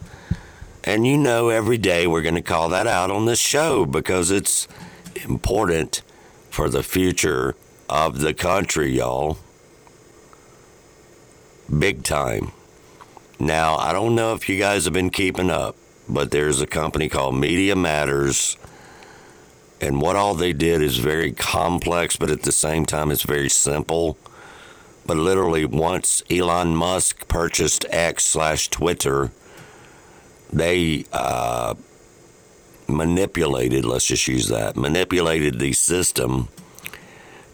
And 0.84 1.08
you 1.08 1.18
know, 1.18 1.48
every 1.48 1.78
day 1.78 2.08
we're 2.08 2.22
going 2.22 2.36
to 2.36 2.41
call 2.41 2.68
that 2.70 2.88
out 2.88 3.10
on 3.10 3.26
this 3.26 3.39
show 3.39 3.86
because 3.86 4.32
it's 4.32 4.68
important 5.24 6.02
for 6.50 6.68
the 6.68 6.84
future 6.84 7.56
of 7.88 8.20
the 8.20 8.34
country, 8.34 8.98
y'all. 8.98 9.38
Big 11.80 12.04
time. 12.04 12.52
Now, 13.39 13.78
I 13.78 13.94
don't 13.94 14.14
know 14.14 14.34
if 14.34 14.50
you 14.50 14.60
guys 14.60 14.84
have 14.84 14.94
been 14.94 15.10
keeping 15.10 15.50
up, 15.50 15.78
but 16.10 16.32
there's 16.32 16.60
a 16.60 16.68
company 16.68 17.08
called 17.08 17.36
Media 17.36 17.78
Matters, 17.78 18.58
And 19.84 20.02
what 20.02 20.16
all 20.16 20.34
they 20.34 20.54
did 20.54 20.82
is 20.82 20.98
very 20.98 21.34
complex, 21.34 22.16
but 22.16 22.30
at 22.30 22.44
the 22.44 22.54
same 22.54 22.86
time, 22.86 23.12
it's 23.12 23.24
very 23.24 23.50
simple. 23.50 24.18
But 25.06 25.18
literally, 25.18 25.66
once 25.66 26.24
Elon 26.30 26.74
Musk 26.74 27.28
purchased 27.28 27.86
X 27.90 28.26
slash 28.26 28.70
Twitter, 28.70 29.32
they 30.54 31.04
uh, 31.12 31.76
manipulated, 32.88 33.84
let's 33.84 34.06
just 34.06 34.26
use 34.26 34.48
that, 34.48 34.78
manipulated 34.78 35.60
the 35.60 35.74
system 35.74 36.48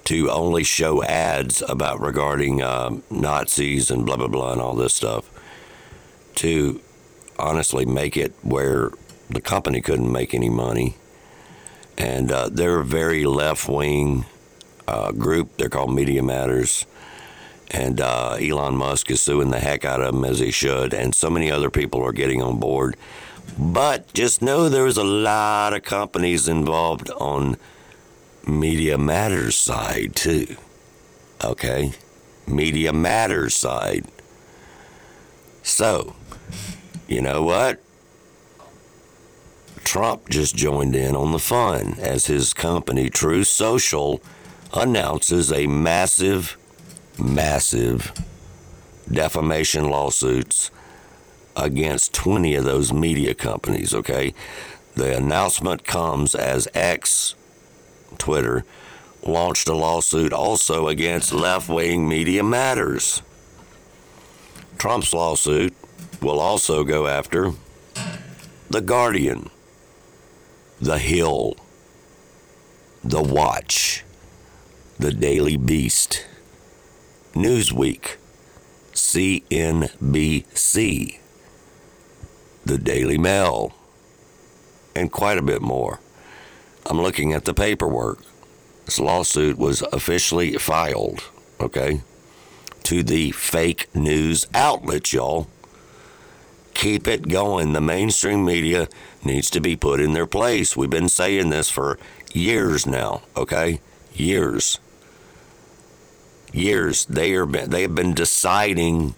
to 0.03 0.29
only 0.29 0.63
show 0.63 1.03
ads 1.03 1.63
about 1.67 1.99
regarding 1.99 2.61
um, 2.61 3.01
Nazis 3.09 3.89
and 3.89 4.05
blah, 4.05 4.17
blah, 4.17 4.27
blah, 4.27 4.51
and 4.51 4.61
all 4.61 4.75
this 4.75 4.93
stuff 4.93 5.31
to 6.35 6.79
honestly 7.39 7.85
make 7.85 8.15
it 8.15 8.33
where 8.43 8.91
the 9.31 9.41
company 9.41 9.81
couldn't 9.81 10.11
make 10.11 10.35
any 10.35 10.49
money. 10.49 10.95
And 11.99 12.31
uh, 12.31 12.49
they're 12.49 12.79
a 12.79 12.85
very 12.85 13.25
left 13.25 13.67
wing 13.67 14.25
uh, 14.87 15.11
group. 15.11 15.57
They're 15.57 15.69
called 15.69 15.93
Media 15.93 16.23
Matters. 16.23 16.85
And 17.69 18.01
uh, 18.01 18.37
Elon 18.39 18.77
Musk 18.77 19.11
is 19.11 19.21
suing 19.21 19.51
the 19.51 19.59
heck 19.59 19.85
out 19.85 20.01
of 20.01 20.13
them 20.13 20.25
as 20.25 20.39
he 20.39 20.49
should. 20.49 20.93
And 20.93 21.13
so 21.13 21.29
many 21.29 21.51
other 21.51 21.69
people 21.69 22.01
are 22.01 22.13
getting 22.13 22.41
on 22.41 22.59
board. 22.59 22.95
But 23.57 24.11
just 24.13 24.41
know 24.41 24.69
there's 24.69 24.97
a 24.97 25.03
lot 25.03 25.73
of 25.73 25.83
companies 25.83 26.47
involved 26.47 27.11
on 27.11 27.57
Media 28.47 28.97
Matters 28.97 29.55
side 29.55 30.15
too. 30.15 30.55
Okay? 31.43 31.93
Media 32.47 32.93
Matters 32.93 33.55
side. 33.55 34.05
So, 35.61 36.15
you 37.07 37.21
know 37.21 37.43
what? 37.43 37.81
Trump 39.89 40.29
just 40.29 40.55
joined 40.55 40.95
in 40.95 41.15
on 41.15 41.31
the 41.31 41.39
fun 41.39 41.95
as 41.97 42.27
his 42.27 42.53
company, 42.53 43.09
Truth 43.09 43.47
Social, 43.47 44.21
announces 44.71 45.51
a 45.51 45.65
massive, 45.65 46.55
massive 47.17 48.13
defamation 49.11 49.89
lawsuits 49.89 50.69
against 51.55 52.13
20 52.13 52.53
of 52.53 52.65
those 52.65 52.93
media 52.93 53.33
companies, 53.33 53.95
okay? 53.95 54.35
The 54.93 55.17
announcement 55.17 55.85
comes 55.85 56.35
as 56.35 56.67
X, 56.75 57.33
Twitter, 58.19 58.65
launched 59.23 59.67
a 59.69 59.73
lawsuit 59.73 60.31
also 60.31 60.87
against 60.87 61.33
left 61.33 61.67
wing 61.67 62.07
Media 62.07 62.43
Matters. 62.43 63.23
Trump's 64.77 65.15
lawsuit 65.15 65.73
will 66.21 66.39
also 66.39 66.83
go 66.83 67.07
after 67.07 67.53
The 68.69 68.81
Guardian, 68.81 69.49
The 70.81 70.97
Hill, 70.97 71.57
The 73.03 73.21
Watch, 73.21 74.05
The 74.97 75.11
Daily 75.11 75.57
Beast, 75.57 76.25
Newsweek, 77.33 78.15
CNBC, 78.93 79.99
The 82.65 82.77
Daily 82.77 83.17
Mail, 83.17 83.73
and 84.95 85.11
quite 85.11 85.37
a 85.37 85.41
bit 85.41 85.61
more. 85.61 85.99
I'm 86.85 87.01
looking 87.01 87.33
at 87.33 87.43
the 87.43 87.53
paperwork. 87.53 88.23
This 88.85 88.99
lawsuit 88.99 89.57
was 89.57 89.81
officially 89.91 90.53
filed, 90.53 91.29
okay, 91.59 92.01
to 92.83 93.03
the 93.03 93.31
fake 93.31 93.93
news 93.93 94.47
outlets, 94.53 95.11
y'all. 95.11 95.47
Keep 96.79 97.09
it 97.09 97.27
going. 97.27 97.73
The 97.73 97.81
mainstream 97.81 98.45
media 98.45 98.87
needs 99.21 99.49
to 99.49 99.59
be 99.59 99.75
put 99.75 99.99
in 99.99 100.13
their 100.13 100.25
place. 100.25 100.77
We've 100.77 100.89
been 100.89 101.09
saying 101.09 101.49
this 101.49 101.69
for 101.69 101.99
years 102.31 102.87
now, 102.87 103.23
okay? 103.35 103.81
Years. 104.13 104.79
Years. 106.53 107.03
They 107.03 107.33
are 107.33 107.45
they 107.45 107.81
have 107.81 107.95
been 107.95 108.13
deciding 108.13 109.13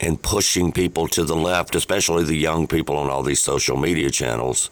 and 0.00 0.22
pushing 0.22 0.72
people 0.72 1.08
to 1.08 1.24
the 1.24 1.36
left, 1.36 1.74
especially 1.74 2.24
the 2.24 2.38
young 2.38 2.66
people 2.66 2.96
on 2.96 3.10
all 3.10 3.22
these 3.22 3.42
social 3.42 3.76
media 3.76 4.10
channels, 4.10 4.70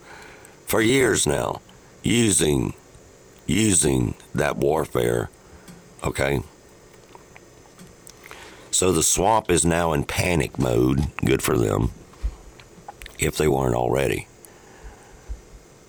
for 0.64 0.80
years 0.80 1.26
now, 1.26 1.60
using 2.02 2.72
using 3.46 4.14
that 4.34 4.56
warfare. 4.56 5.28
Okay. 6.02 6.40
So 8.70 8.92
the 8.92 9.02
swamp 9.02 9.50
is 9.50 9.64
now 9.64 9.92
in 9.92 10.04
panic 10.04 10.58
mode. 10.58 11.14
Good 11.24 11.42
for 11.42 11.58
them. 11.58 11.90
If 13.18 13.36
they 13.36 13.48
weren't 13.48 13.74
already. 13.74 14.26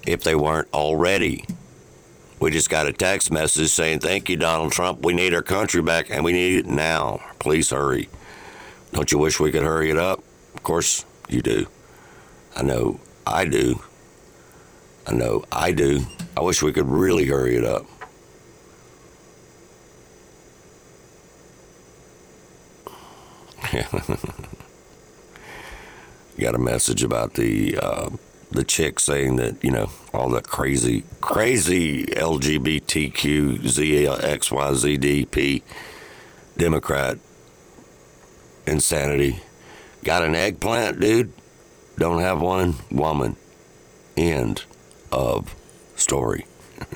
If 0.05 0.23
they 0.23 0.35
weren't 0.35 0.67
already. 0.73 1.45
We 2.39 2.49
just 2.49 2.69
got 2.71 2.87
a 2.87 2.93
text 2.93 3.31
message 3.31 3.69
saying, 3.69 3.99
Thank 3.99 4.27
you, 4.27 4.35
Donald 4.35 4.71
Trump. 4.71 5.05
We 5.05 5.13
need 5.13 5.33
our 5.33 5.43
country 5.43 5.81
back 5.81 6.09
and 6.09 6.25
we 6.25 6.33
need 6.33 6.57
it 6.57 6.65
now. 6.65 7.21
Please 7.39 7.69
hurry. 7.69 8.09
Don't 8.93 9.11
you 9.11 9.19
wish 9.19 9.39
we 9.39 9.51
could 9.51 9.63
hurry 9.63 9.91
it 9.91 9.97
up? 9.97 10.23
Of 10.55 10.63
course 10.63 11.05
you 11.29 11.41
do. 11.41 11.67
I 12.55 12.63
know 12.63 12.99
I 13.25 13.45
do. 13.45 13.81
I 15.07 15.13
know 15.13 15.45
I 15.51 15.71
do. 15.71 16.01
I 16.35 16.41
wish 16.41 16.61
we 16.61 16.73
could 16.73 16.87
really 16.87 17.25
hurry 17.25 17.55
it 17.55 17.63
up. 17.63 17.85
Got 26.39 26.55
a 26.55 26.59
message 26.59 27.03
about 27.03 27.35
the 27.35 27.77
uh, 27.77 28.09
the 28.49 28.63
chick 28.63 28.99
saying 28.99 29.35
that 29.37 29.63
you 29.63 29.69
know 29.71 29.89
all 30.13 30.29
that 30.29 30.47
crazy 30.47 31.03
crazy 31.21 32.05
LGBTQ 32.05 33.59
ZXYZDP 33.59 35.61
Democrat 36.57 37.17
insanity. 38.65 39.39
Got 40.03 40.23
an 40.23 40.33
eggplant, 40.35 40.99
dude? 40.99 41.31
Don't 41.97 42.21
have 42.21 42.41
one 42.41 42.75
woman. 42.89 43.35
End 44.17 44.63
of 45.11 45.55
story. 45.95 46.45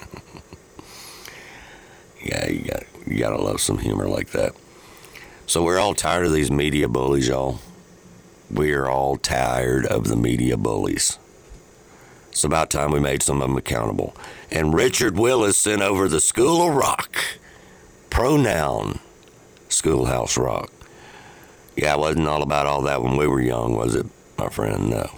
yeah, 2.24 2.49
you 2.49 2.61
got 2.61 2.84
you 3.05 3.20
gotta 3.20 3.38
love 3.38 3.61
some 3.61 3.78
humor 3.78 4.07
like 4.07 4.32
that. 4.32 4.55
So 5.47 5.63
we're 5.63 5.79
all 5.79 5.93
tired 5.93 6.25
of 6.25 6.33
these 6.33 6.49
media 6.49 6.87
bullies, 6.87 7.27
y'all. 7.27 7.59
We 8.51 8.73
are 8.73 8.89
all 8.89 9.17
tired 9.17 9.85
of 9.85 10.07
the 10.07 10.15
media 10.15 10.57
bullies. 10.57 11.19
It's 12.31 12.43
about 12.43 12.69
time 12.69 12.91
we 12.91 12.99
made 12.99 13.23
some 13.23 13.41
of 13.41 13.47
them 13.47 13.57
accountable. 13.57 14.15
And 14.51 14.73
Richard 14.73 15.17
Willis 15.17 15.57
sent 15.57 15.81
over 15.81 16.07
the 16.07 16.19
School 16.19 16.67
of 16.67 16.76
Rock 16.76 17.17
pronoun 18.09 18.99
Schoolhouse 19.69 20.38
Rock. 20.38 20.72
Yeah, 21.76 21.93
it 21.93 21.99
wasn't 21.99 22.27
all 22.27 22.41
about 22.41 22.65
all 22.65 22.81
that 22.84 23.01
when 23.03 23.15
we 23.15 23.27
were 23.27 23.41
young, 23.41 23.76
was 23.76 23.95
it, 23.95 24.05
my 24.38 24.49
friend? 24.49 24.89
No. 24.89 25.09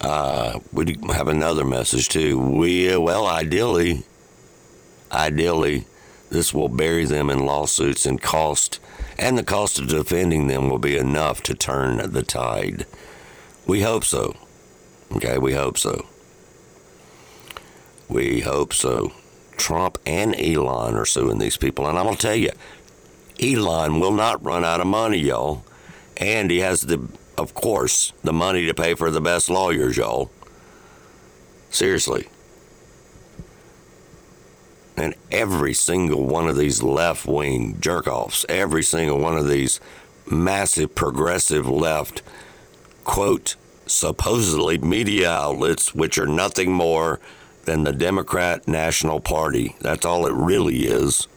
Uh, 0.00 0.60
we 0.72 0.96
have 1.12 1.28
another 1.28 1.64
message 1.64 2.08
too. 2.08 2.38
We 2.38 2.96
well, 2.96 3.26
ideally, 3.26 4.04
ideally, 5.12 5.84
this 6.30 6.54
will 6.54 6.68
bury 6.68 7.04
them 7.04 7.30
in 7.30 7.44
lawsuits 7.44 8.06
and 8.06 8.20
cost, 8.20 8.80
and 9.18 9.36
the 9.36 9.42
cost 9.42 9.78
of 9.78 9.88
defending 9.88 10.46
them 10.46 10.68
will 10.68 10.78
be 10.78 10.96
enough 10.96 11.42
to 11.44 11.54
turn 11.54 12.12
the 12.12 12.22
tide. 12.22 12.86
We 13.66 13.82
hope 13.82 14.04
so. 14.04 14.36
Okay, 15.12 15.38
we 15.38 15.54
hope 15.54 15.76
so. 15.76 16.06
We 18.08 18.40
hope 18.40 18.72
so. 18.72 19.12
Trump 19.56 19.98
and 20.06 20.34
Elon 20.40 20.94
are 20.94 21.04
suing 21.04 21.38
these 21.38 21.56
people, 21.56 21.86
and 21.86 21.98
I'm 21.98 22.04
gonna 22.04 22.16
tell 22.16 22.34
you, 22.34 22.50
Elon 23.42 24.00
will 24.00 24.12
not 24.12 24.44
run 24.44 24.64
out 24.64 24.80
of 24.80 24.86
money, 24.86 25.18
y'all, 25.18 25.64
and 26.16 26.50
he 26.50 26.58
has 26.58 26.82
the 26.82 27.08
of 27.40 27.54
course, 27.54 28.12
the 28.22 28.34
money 28.34 28.66
to 28.66 28.74
pay 28.74 28.94
for 28.94 29.10
the 29.10 29.20
best 29.20 29.48
lawyers, 29.48 29.96
y'all. 29.96 30.30
Seriously. 31.70 32.28
And 34.96 35.14
every 35.30 35.72
single 35.72 36.24
one 36.24 36.48
of 36.48 36.56
these 36.56 36.82
left 36.82 37.26
wing 37.26 37.80
jerk 37.80 38.06
offs, 38.06 38.44
every 38.48 38.82
single 38.82 39.18
one 39.18 39.36
of 39.36 39.48
these 39.48 39.80
massive 40.26 40.94
progressive 40.94 41.68
left, 41.68 42.22
quote, 43.04 43.56
supposedly 43.86 44.78
media 44.78 45.30
outlets, 45.30 45.94
which 45.94 46.18
are 46.18 46.26
nothing 46.26 46.72
more 46.72 47.20
than 47.64 47.84
the 47.84 47.92
Democrat 47.92 48.66
National 48.68 49.20
Party. 49.20 49.76
That's 49.80 50.04
all 50.04 50.26
it 50.26 50.32
really 50.32 50.86
is. 50.86 51.28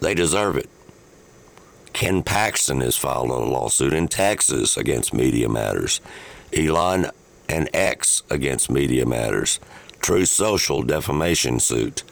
They 0.00 0.14
deserve 0.14 0.56
it. 0.56 0.68
Ken 1.92 2.22
Paxton 2.22 2.80
has 2.80 2.96
filed 2.96 3.30
a 3.30 3.34
lawsuit 3.34 3.92
in 3.92 4.08
Texas 4.08 4.76
against 4.76 5.14
Media 5.14 5.48
Matters. 5.48 6.00
Elon 6.52 7.06
and 7.48 7.68
X 7.72 8.22
against 8.28 8.70
Media 8.70 9.06
Matters. 9.06 9.60
Truth 10.04 10.28
Social 10.28 10.82
defamation 10.82 11.58
suit. 11.60 12.02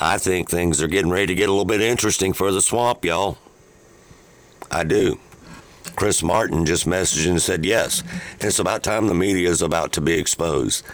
I 0.00 0.18
think 0.18 0.50
things 0.50 0.82
are 0.82 0.88
getting 0.88 1.12
ready 1.12 1.28
to 1.28 1.34
get 1.36 1.48
a 1.48 1.52
little 1.52 1.64
bit 1.64 1.80
interesting 1.80 2.32
for 2.32 2.50
the 2.50 2.60
swamp, 2.60 3.04
y'all. 3.04 3.38
I 4.68 4.82
do. 4.82 5.20
Chris 5.94 6.24
Martin 6.24 6.66
just 6.66 6.88
messaged 6.88 7.30
and 7.30 7.40
said 7.40 7.64
yes. 7.64 8.02
It's 8.40 8.58
about 8.58 8.82
time 8.82 9.06
the 9.06 9.14
media 9.14 9.48
is 9.48 9.62
about 9.62 9.92
to 9.92 10.00
be 10.00 10.14
exposed. 10.14 10.84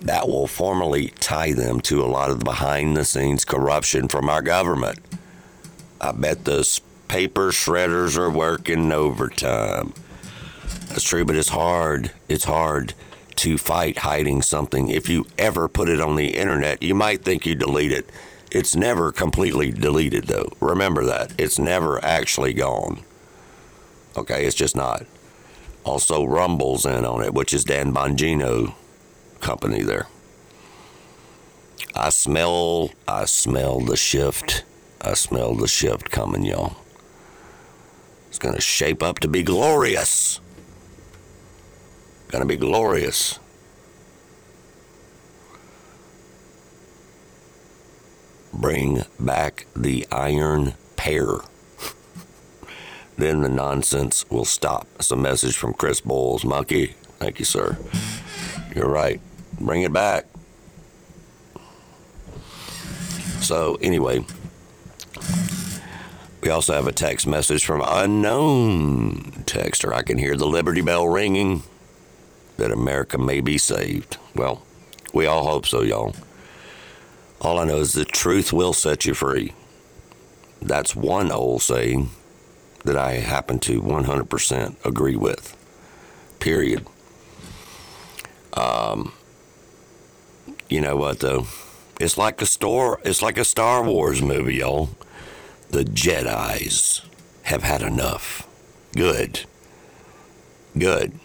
That 0.00 0.28
will 0.28 0.46
formally 0.46 1.08
tie 1.18 1.54
them 1.54 1.80
to 1.80 2.04
a 2.04 2.06
lot 2.06 2.30
of 2.30 2.38
the 2.38 2.44
behind 2.44 2.96
the 2.96 3.04
scenes 3.04 3.44
corruption 3.44 4.06
from 4.06 4.28
our 4.28 4.42
government. 4.42 5.00
I 6.00 6.12
bet 6.12 6.44
the 6.44 6.80
paper 7.08 7.48
shredders 7.48 8.16
are 8.16 8.30
working 8.30 8.92
overtime. 8.92 9.92
That's 10.86 11.02
true, 11.02 11.24
but 11.24 11.34
it's 11.34 11.48
hard. 11.48 12.12
It's 12.28 12.44
hard 12.44 12.94
to 13.36 13.58
fight 13.58 13.98
hiding 13.98 14.42
something. 14.42 14.88
If 14.88 15.08
you 15.08 15.26
ever 15.38 15.68
put 15.68 15.88
it 15.88 16.00
on 16.00 16.16
the 16.16 16.36
internet, 16.36 16.82
you 16.82 16.94
might 16.94 17.22
think 17.22 17.46
you 17.46 17.54
delete 17.54 17.92
it. 17.92 18.08
It's 18.50 18.76
never 18.76 19.12
completely 19.12 19.70
deleted, 19.70 20.24
though. 20.24 20.52
Remember 20.60 21.04
that. 21.04 21.32
It's 21.38 21.58
never 21.58 22.02
actually 22.04 22.54
gone. 22.54 23.00
Okay, 24.16 24.46
it's 24.46 24.56
just 24.56 24.74
not. 24.76 25.04
Also, 25.84 26.24
Rumble's 26.24 26.86
in 26.86 27.04
on 27.04 27.22
it, 27.22 27.34
which 27.34 27.52
is 27.52 27.64
Dan 27.64 27.92
Bongino 27.92 28.74
company 29.40 29.82
there. 29.82 30.06
I 31.94 32.10
smell, 32.10 32.90
I 33.06 33.24
smell 33.24 33.80
the 33.80 33.96
shift. 33.96 34.64
I 35.00 35.14
smell 35.14 35.54
the 35.54 35.68
shift 35.68 36.10
coming, 36.10 36.44
y'all. 36.44 36.76
It's 38.28 38.38
going 38.38 38.54
to 38.54 38.60
shape 38.60 39.02
up 39.02 39.18
to 39.20 39.28
be 39.28 39.42
glorious. 39.42 40.40
Going 42.28 42.42
to 42.42 42.46
be 42.46 42.56
glorious. 42.56 43.38
Bring 48.52 49.04
back 49.20 49.66
the 49.76 50.06
iron 50.10 50.74
pair. 50.96 51.26
then 53.16 53.42
the 53.42 53.48
nonsense 53.48 54.24
will 54.28 54.44
stop. 54.44 54.88
It's 54.96 55.10
a 55.10 55.16
message 55.16 55.56
from 55.56 55.74
Chris 55.74 56.00
Bowles. 56.00 56.44
Monkey, 56.44 56.94
thank 57.18 57.38
you, 57.38 57.44
sir. 57.44 57.78
You're 58.74 58.88
right. 58.88 59.20
Bring 59.60 59.82
it 59.82 59.92
back. 59.92 60.26
So, 63.40 63.78
anyway, 63.80 64.24
we 66.42 66.50
also 66.50 66.74
have 66.74 66.88
a 66.88 66.92
text 66.92 67.26
message 67.26 67.64
from 67.64 67.82
unknown 67.86 69.44
texter. 69.46 69.92
I 69.92 70.02
can 70.02 70.18
hear 70.18 70.36
the 70.36 70.46
Liberty 70.46 70.80
Bell 70.80 71.06
ringing 71.06 71.62
that 72.56 72.72
America 72.72 73.18
may 73.18 73.40
be 73.40 73.58
saved. 73.58 74.16
Well, 74.34 74.62
we 75.12 75.26
all 75.26 75.44
hope 75.44 75.66
so, 75.66 75.82
y'all. 75.82 76.14
All 77.40 77.58
I 77.58 77.64
know 77.64 77.78
is 77.78 77.92
the 77.92 78.04
truth 78.04 78.52
will 78.52 78.72
set 78.72 79.04
you 79.04 79.14
free. 79.14 79.52
That's 80.62 80.96
one 80.96 81.30
old 81.30 81.62
saying 81.62 82.10
that 82.84 82.96
I 82.96 83.12
happen 83.14 83.58
to 83.60 83.82
100% 83.82 84.84
agree 84.84 85.16
with. 85.16 85.56
Period. 86.40 86.86
Um, 88.54 89.12
you 90.68 90.80
know 90.80 90.96
what 90.96 91.20
though? 91.20 91.46
It's 92.00 92.16
like 92.16 92.40
a 92.40 92.46
store. 92.46 93.00
It's 93.04 93.22
like 93.22 93.38
a 93.38 93.44
Star 93.44 93.82
Wars 93.84 94.22
movie, 94.22 94.56
y'all. 94.56 94.90
The 95.70 95.84
Jedi's 95.84 97.02
have 97.42 97.62
had 97.62 97.82
enough. 97.82 98.46
Good. 98.94 99.40
Good. 100.76 101.18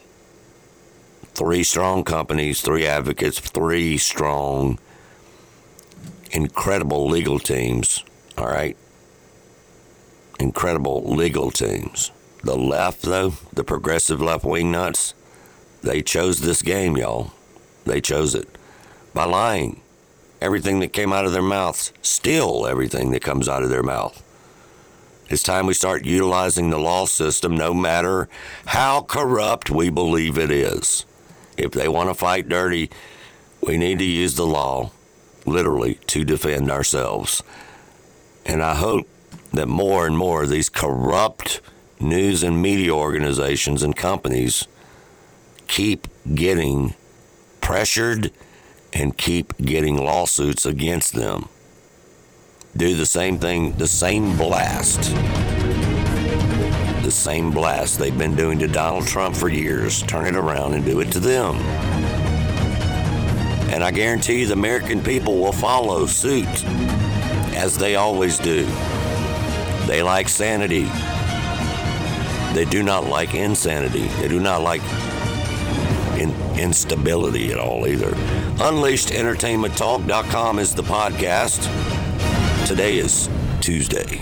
Three 1.33 1.63
strong 1.63 2.03
companies, 2.03 2.61
three 2.61 2.85
advocates, 2.85 3.39
three 3.39 3.97
strong, 3.97 4.79
incredible 6.31 7.07
legal 7.07 7.39
teams. 7.39 8.03
All 8.37 8.47
right. 8.47 8.75
Incredible 10.39 11.03
legal 11.03 11.51
teams. 11.51 12.11
The 12.43 12.57
left, 12.57 13.03
though, 13.03 13.33
the 13.53 13.63
progressive 13.63 14.21
left 14.21 14.43
wing 14.43 14.71
nuts, 14.71 15.13
they 15.83 16.01
chose 16.01 16.41
this 16.41 16.61
game, 16.61 16.97
y'all. 16.97 17.31
They 17.85 18.01
chose 18.01 18.35
it 18.35 18.47
by 19.13 19.25
lying. 19.25 19.81
Everything 20.41 20.79
that 20.79 20.93
came 20.93 21.13
out 21.13 21.25
of 21.25 21.33
their 21.33 21.41
mouths, 21.41 21.93
still 22.01 22.65
everything 22.65 23.11
that 23.11 23.21
comes 23.21 23.47
out 23.47 23.63
of 23.63 23.69
their 23.69 23.83
mouth. 23.83 24.23
It's 25.29 25.43
time 25.43 25.65
we 25.65 25.73
start 25.73 26.03
utilizing 26.03 26.71
the 26.71 26.79
law 26.79 27.05
system 27.05 27.55
no 27.55 27.73
matter 27.73 28.27
how 28.65 29.03
corrupt 29.03 29.69
we 29.69 29.89
believe 29.89 30.37
it 30.37 30.51
is. 30.51 31.05
If 31.57 31.71
they 31.71 31.87
want 31.87 32.09
to 32.09 32.13
fight 32.13 32.49
dirty, 32.49 32.89
we 33.61 33.77
need 33.77 33.99
to 33.99 34.05
use 34.05 34.35
the 34.35 34.45
law 34.45 34.91
literally 35.45 35.95
to 36.07 36.23
defend 36.23 36.71
ourselves. 36.71 37.43
And 38.45 38.63
I 38.63 38.75
hope 38.75 39.07
that 39.53 39.67
more 39.67 40.07
and 40.07 40.17
more 40.17 40.43
of 40.43 40.49
these 40.49 40.69
corrupt 40.69 41.61
news 41.99 42.43
and 42.43 42.61
media 42.61 42.91
organizations 42.91 43.83
and 43.83 43.95
companies 43.95 44.67
keep 45.67 46.07
getting 46.33 46.95
pressured 47.59 48.31
and 48.93 49.17
keep 49.17 49.55
getting 49.57 49.97
lawsuits 49.97 50.65
against 50.65 51.13
them. 51.13 51.47
Do 52.75 52.95
the 52.95 53.05
same 53.05 53.37
thing, 53.37 53.73
the 53.73 53.87
same 53.87 54.37
blast. 54.37 55.13
The 57.03 57.11
same 57.11 57.51
blast 57.51 57.97
they've 57.97 58.17
been 58.17 58.35
doing 58.35 58.59
to 58.59 58.67
Donald 58.67 59.07
Trump 59.07 59.35
for 59.35 59.49
years. 59.49 60.03
Turn 60.03 60.27
it 60.27 60.35
around 60.35 60.75
and 60.75 60.85
do 60.85 60.99
it 60.99 61.11
to 61.13 61.19
them. 61.19 61.55
And 63.71 63.83
I 63.83 63.89
guarantee 63.91 64.41
you 64.41 64.47
the 64.47 64.53
American 64.53 65.01
people 65.01 65.39
will 65.39 65.51
follow 65.51 66.05
suit, 66.05 66.63
as 67.55 67.75
they 67.77 67.95
always 67.95 68.37
do. 68.37 68.65
They 69.87 70.03
like 70.03 70.29
sanity. 70.29 70.87
They 72.53 72.65
do 72.65 72.83
not 72.83 73.07
like 73.07 73.33
insanity. 73.33 74.05
They 74.19 74.27
do 74.27 74.39
not 74.39 74.61
like 74.61 74.83
in, 76.19 76.31
instability 76.59 77.51
at 77.51 77.57
all 77.57 77.87
either. 77.87 78.11
UnleashedEntertainmentTalk.com 78.57 80.59
is 80.59 80.75
the 80.75 80.83
podcast. 80.83 81.67
Today 82.67 82.97
is 82.97 83.27
Tuesday. 83.61 84.21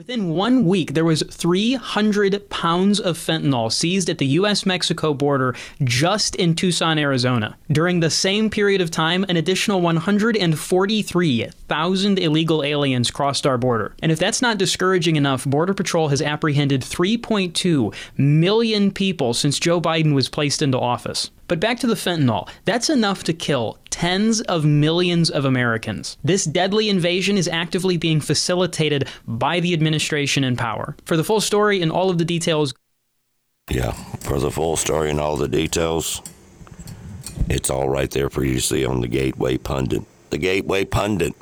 Within 0.00 0.30
one 0.30 0.64
week, 0.64 0.94
there 0.94 1.04
was 1.04 1.22
300 1.30 2.48
pounds 2.48 3.00
of 3.00 3.18
fentanyl 3.18 3.70
seized 3.70 4.08
at 4.08 4.16
the 4.16 4.28
U.S. 4.28 4.64
Mexico 4.64 5.12
border 5.12 5.54
just 5.84 6.34
in 6.36 6.54
Tucson, 6.54 6.98
Arizona. 6.98 7.58
During 7.70 8.00
the 8.00 8.08
same 8.08 8.48
period 8.48 8.80
of 8.80 8.90
time, 8.90 9.26
an 9.28 9.36
additional 9.36 9.82
143,000 9.82 12.18
illegal 12.18 12.64
aliens 12.64 13.10
crossed 13.10 13.46
our 13.46 13.58
border. 13.58 13.94
And 14.02 14.10
if 14.10 14.18
that's 14.18 14.40
not 14.40 14.56
discouraging 14.56 15.16
enough, 15.16 15.44
Border 15.44 15.74
Patrol 15.74 16.08
has 16.08 16.22
apprehended 16.22 16.80
3.2 16.80 17.94
million 18.16 18.92
people 18.92 19.34
since 19.34 19.58
Joe 19.58 19.82
Biden 19.82 20.14
was 20.14 20.30
placed 20.30 20.62
into 20.62 20.80
office. 20.80 21.30
But 21.50 21.58
back 21.58 21.80
to 21.80 21.88
the 21.88 21.94
fentanyl. 21.96 22.48
That's 22.64 22.88
enough 22.88 23.24
to 23.24 23.32
kill 23.32 23.76
tens 23.90 24.40
of 24.42 24.64
millions 24.64 25.30
of 25.30 25.44
Americans. 25.44 26.16
This 26.22 26.44
deadly 26.44 26.88
invasion 26.88 27.36
is 27.36 27.48
actively 27.48 27.96
being 27.96 28.20
facilitated 28.20 29.08
by 29.26 29.58
the 29.58 29.72
administration 29.72 30.44
in 30.44 30.56
power. 30.56 30.96
For 31.04 31.16
the 31.16 31.24
full 31.24 31.40
story 31.40 31.82
and 31.82 31.90
all 31.90 32.08
of 32.08 32.18
the 32.18 32.24
details. 32.24 32.72
Yeah, 33.68 33.90
for 34.20 34.38
the 34.38 34.52
full 34.52 34.76
story 34.76 35.10
and 35.10 35.18
all 35.18 35.36
the 35.36 35.48
details, 35.48 36.22
it's 37.48 37.68
all 37.68 37.88
right 37.88 38.12
there 38.12 38.30
for 38.30 38.44
you 38.44 38.54
to 38.54 38.60
see 38.60 38.86
on 38.86 39.00
the 39.00 39.08
Gateway 39.08 39.58
Pundit. 39.58 40.02
The 40.30 40.38
Gateway 40.38 40.84
Pundit. 40.84 41.34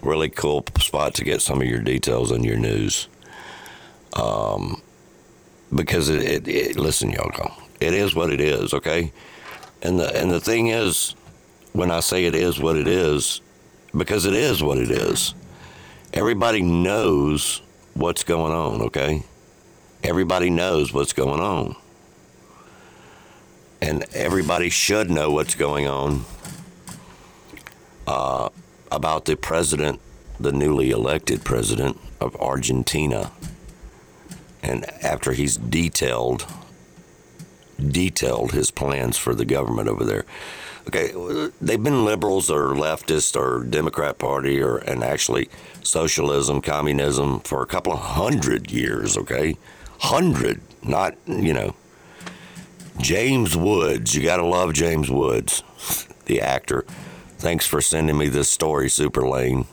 Really 0.00 0.28
cool 0.28 0.64
spot 0.78 1.14
to 1.14 1.24
get 1.24 1.42
some 1.42 1.60
of 1.60 1.66
your 1.66 1.80
details 1.80 2.30
and 2.30 2.44
your 2.44 2.56
news. 2.56 3.08
Um, 4.12 4.80
because 5.74 6.08
it, 6.08 6.22
it, 6.22 6.46
it 6.46 6.76
listen, 6.76 7.10
y'all, 7.10 7.32
it 7.80 7.94
is 7.94 8.14
what 8.14 8.30
it 8.30 8.40
is, 8.40 8.74
okay? 8.74 9.12
And 9.82 9.98
the 9.98 10.14
and 10.16 10.30
the 10.30 10.40
thing 10.40 10.68
is, 10.68 11.14
when 11.72 11.90
I 11.90 12.00
say 12.00 12.24
it 12.24 12.34
is 12.34 12.60
what 12.60 12.76
it 12.76 12.86
is, 12.86 13.40
because 13.96 14.26
it 14.26 14.34
is 14.34 14.62
what 14.62 14.78
it 14.78 14.90
is. 14.90 15.34
Everybody 16.12 16.62
knows 16.62 17.62
what's 17.94 18.24
going 18.24 18.52
on, 18.52 18.82
okay? 18.82 19.24
Everybody 20.02 20.50
knows 20.50 20.92
what's 20.92 21.12
going 21.12 21.40
on. 21.40 21.76
And 23.80 24.04
everybody 24.12 24.68
should 24.68 25.10
know 25.10 25.30
what's 25.30 25.54
going 25.54 25.86
on 25.86 26.24
uh, 28.06 28.48
about 28.90 29.24
the 29.24 29.36
president, 29.36 30.00
the 30.38 30.52
newly 30.52 30.90
elected 30.90 31.44
president 31.44 31.98
of 32.20 32.36
Argentina. 32.36 33.30
And 34.62 34.84
after 35.02 35.32
he's 35.32 35.56
detailed 35.56 36.46
detailed 37.80 38.52
his 38.52 38.70
plans 38.70 39.16
for 39.16 39.34
the 39.34 39.44
government 39.44 39.88
over 39.88 40.04
there. 40.04 40.24
Okay, 40.88 41.12
they've 41.60 41.82
been 41.82 42.04
liberals 42.04 42.50
or 42.50 42.68
leftists 42.68 43.36
or 43.36 43.64
Democrat 43.64 44.18
Party 44.18 44.60
or 44.62 44.78
and 44.78 45.04
actually 45.04 45.48
socialism, 45.82 46.60
communism 46.60 47.40
for 47.40 47.62
a 47.62 47.66
couple 47.66 47.92
of 47.92 48.00
hundred 48.00 48.70
years. 48.70 49.16
Okay, 49.16 49.56
hundred, 50.00 50.60
not 50.82 51.16
you 51.26 51.52
know. 51.52 51.74
James 52.98 53.56
Woods, 53.56 54.14
you 54.14 54.22
gotta 54.22 54.44
love 54.44 54.72
James 54.72 55.10
Woods, 55.10 55.62
the 56.26 56.40
actor. 56.40 56.84
Thanks 57.38 57.66
for 57.66 57.80
sending 57.80 58.18
me 58.18 58.28
this 58.28 58.50
story, 58.50 58.90
Super 58.90 59.26
Lane. 59.26 59.66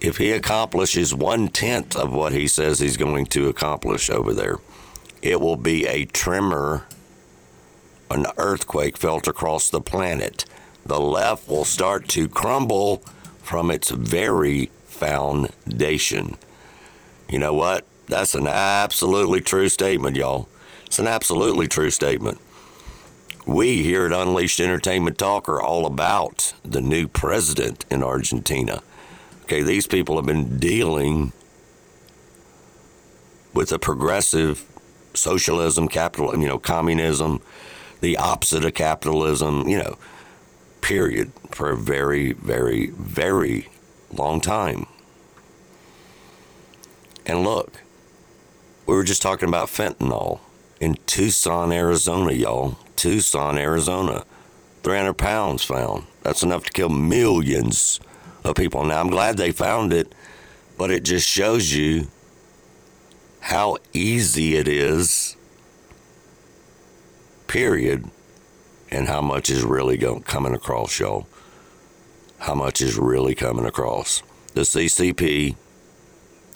if 0.00 0.18
he 0.18 0.32
accomplishes 0.32 1.14
one 1.14 1.48
tenth 1.48 1.96
of 1.96 2.12
what 2.12 2.32
he 2.32 2.46
says 2.46 2.78
he's 2.78 2.96
going 2.96 3.26
to 3.26 3.48
accomplish 3.48 4.10
over 4.10 4.32
there, 4.34 4.58
it 5.24 5.40
will 5.40 5.56
be 5.56 5.86
a 5.86 6.04
tremor, 6.04 6.84
an 8.10 8.26
earthquake 8.36 8.98
felt 8.98 9.26
across 9.26 9.70
the 9.70 9.80
planet. 9.80 10.44
The 10.84 11.00
left 11.00 11.48
will 11.48 11.64
start 11.64 12.08
to 12.08 12.28
crumble 12.28 12.98
from 13.38 13.70
its 13.70 13.88
very 13.90 14.66
foundation. 14.84 16.36
You 17.26 17.38
know 17.38 17.54
what? 17.54 17.86
That's 18.06 18.34
an 18.34 18.46
absolutely 18.46 19.40
true 19.40 19.70
statement, 19.70 20.14
y'all. 20.14 20.46
It's 20.84 20.98
an 20.98 21.06
absolutely 21.06 21.68
true 21.68 21.90
statement. 21.90 22.38
We 23.46 23.82
here 23.82 24.04
at 24.04 24.12
Unleashed 24.12 24.60
Entertainment 24.60 25.16
Talk 25.16 25.48
are 25.48 25.60
all 25.60 25.86
about 25.86 26.52
the 26.62 26.82
new 26.82 27.08
president 27.08 27.86
in 27.90 28.02
Argentina. 28.02 28.82
Okay, 29.44 29.62
these 29.62 29.86
people 29.86 30.16
have 30.16 30.26
been 30.26 30.58
dealing 30.58 31.32
with 33.54 33.72
a 33.72 33.78
progressive 33.78 34.66
socialism, 35.14 35.88
capital, 35.88 36.36
you 36.38 36.48
know, 36.48 36.58
communism, 36.58 37.40
the 38.00 38.16
opposite 38.16 38.64
of 38.64 38.74
capitalism, 38.74 39.68
you 39.68 39.78
know, 39.78 39.96
period, 40.80 41.32
for 41.50 41.70
a 41.70 41.76
very, 41.76 42.32
very, 42.32 42.88
very 42.88 43.68
long 44.12 44.40
time. 44.40 44.86
And 47.26 47.42
look, 47.42 47.82
we 48.86 48.94
were 48.94 49.04
just 49.04 49.22
talking 49.22 49.48
about 49.48 49.68
fentanyl 49.68 50.40
in 50.80 50.96
Tucson, 51.06 51.72
Arizona, 51.72 52.32
y'all. 52.32 52.76
Tucson, 52.96 53.56
Arizona. 53.56 54.24
300 54.82 55.14
pounds 55.14 55.64
found. 55.64 56.04
That's 56.22 56.42
enough 56.42 56.64
to 56.64 56.72
kill 56.72 56.90
millions 56.90 58.00
of 58.44 58.54
people. 58.54 58.84
Now, 58.84 59.00
I'm 59.00 59.08
glad 59.08 59.38
they 59.38 59.52
found 59.52 59.92
it, 59.94 60.14
but 60.76 60.90
it 60.90 61.04
just 61.04 61.26
shows 61.26 61.72
you 61.72 62.08
how 63.44 63.76
easy 63.92 64.56
it 64.56 64.66
is, 64.66 65.36
period, 67.46 68.08
and 68.90 69.06
how 69.06 69.20
much 69.20 69.50
is 69.50 69.62
really 69.62 69.98
going, 69.98 70.22
coming 70.22 70.54
across, 70.54 70.98
y'all. 70.98 71.26
How 72.38 72.54
much 72.54 72.80
is 72.80 72.96
really 72.96 73.34
coming 73.34 73.66
across. 73.66 74.22
The 74.54 74.62
CCP, 74.62 75.56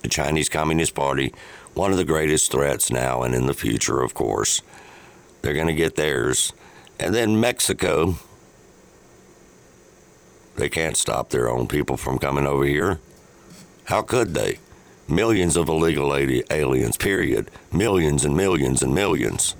the 0.00 0.08
Chinese 0.08 0.48
Communist 0.48 0.94
Party, 0.94 1.34
one 1.74 1.90
of 1.90 1.98
the 1.98 2.06
greatest 2.06 2.50
threats 2.50 2.90
now 2.90 3.22
and 3.22 3.34
in 3.34 3.44
the 3.44 3.52
future, 3.52 4.00
of 4.00 4.14
course. 4.14 4.62
They're 5.42 5.52
going 5.52 5.66
to 5.66 5.74
get 5.74 5.96
theirs. 5.96 6.54
And 6.98 7.14
then 7.14 7.38
Mexico, 7.38 8.16
they 10.56 10.70
can't 10.70 10.96
stop 10.96 11.28
their 11.28 11.50
own 11.50 11.68
people 11.68 11.98
from 11.98 12.18
coming 12.18 12.46
over 12.46 12.64
here. 12.64 12.98
How 13.84 14.00
could 14.00 14.32
they? 14.32 14.58
Millions 15.08 15.56
of 15.56 15.68
illegal 15.68 16.14
aliens, 16.14 16.96
period. 16.98 17.50
Millions 17.72 18.26
and 18.26 18.36
millions 18.36 18.82
and 18.82 18.94
millions. 18.94 19.56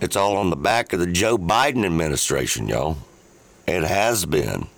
It's 0.00 0.14
all 0.14 0.36
on 0.36 0.50
the 0.50 0.56
back 0.56 0.92
of 0.92 1.00
the 1.00 1.08
Joe 1.08 1.36
Biden 1.36 1.84
administration, 1.84 2.68
y'all. 2.68 2.98
It 3.66 3.82
has 3.82 4.24
been 4.24 4.68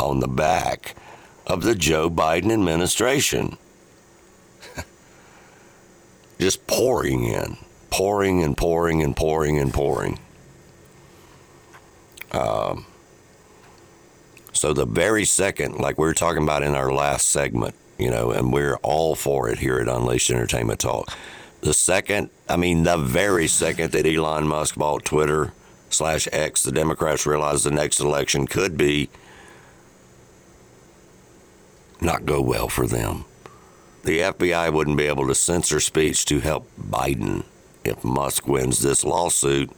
on 0.00 0.20
the 0.20 0.28
back 0.28 0.94
of 1.46 1.62
the 1.62 1.74
Joe 1.74 2.08
Biden 2.08 2.50
administration. 2.50 3.58
Just 6.38 6.66
pouring 6.66 7.24
in, 7.24 7.58
pouring 7.90 8.42
and 8.42 8.56
pouring 8.56 9.02
and 9.02 9.14
pouring 9.14 9.58
and 9.58 9.72
pouring. 9.72 10.18
Um, 12.32 12.86
so 14.52 14.72
the 14.72 14.86
very 14.86 15.24
second, 15.24 15.76
like 15.76 15.98
we 15.98 16.06
were 16.06 16.14
talking 16.14 16.42
about 16.42 16.62
in 16.62 16.74
our 16.74 16.92
last 16.92 17.28
segment, 17.28 17.74
you 17.98 18.10
know, 18.10 18.30
and 18.30 18.52
we're 18.52 18.76
all 18.76 19.14
for 19.14 19.48
it 19.48 19.58
here 19.58 19.78
at 19.78 19.88
Unleashed 19.88 20.30
Entertainment 20.30 20.80
Talk. 20.80 21.12
The 21.60 21.74
second, 21.74 22.30
I 22.48 22.56
mean, 22.56 22.82
the 22.82 22.96
very 22.96 23.46
second 23.46 23.92
that 23.92 24.06
Elon 24.06 24.46
Musk 24.46 24.76
bought 24.76 25.04
Twitter 25.04 25.52
slash 25.88 26.28
X, 26.32 26.62
the 26.62 26.72
Democrats 26.72 27.26
realized 27.26 27.64
the 27.64 27.70
next 27.70 28.00
election 28.00 28.46
could 28.46 28.76
be 28.76 29.08
not 32.00 32.26
go 32.26 32.40
well 32.40 32.68
for 32.68 32.86
them. 32.86 33.24
The 34.02 34.18
FBI 34.18 34.72
wouldn't 34.72 34.98
be 34.98 35.06
able 35.06 35.26
to 35.28 35.34
censor 35.34 35.80
speech 35.80 36.26
to 36.26 36.40
help 36.40 36.68
Biden 36.78 37.44
if 37.84 38.04
Musk 38.04 38.46
wins 38.46 38.80
this 38.80 39.04
lawsuit 39.04 39.70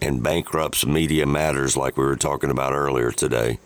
and 0.00 0.22
bankrupts 0.22 0.86
Media 0.86 1.26
Matters, 1.26 1.76
like 1.76 1.96
we 1.96 2.04
were 2.04 2.16
talking 2.16 2.50
about 2.50 2.72
earlier 2.72 3.10
today. 3.10 3.58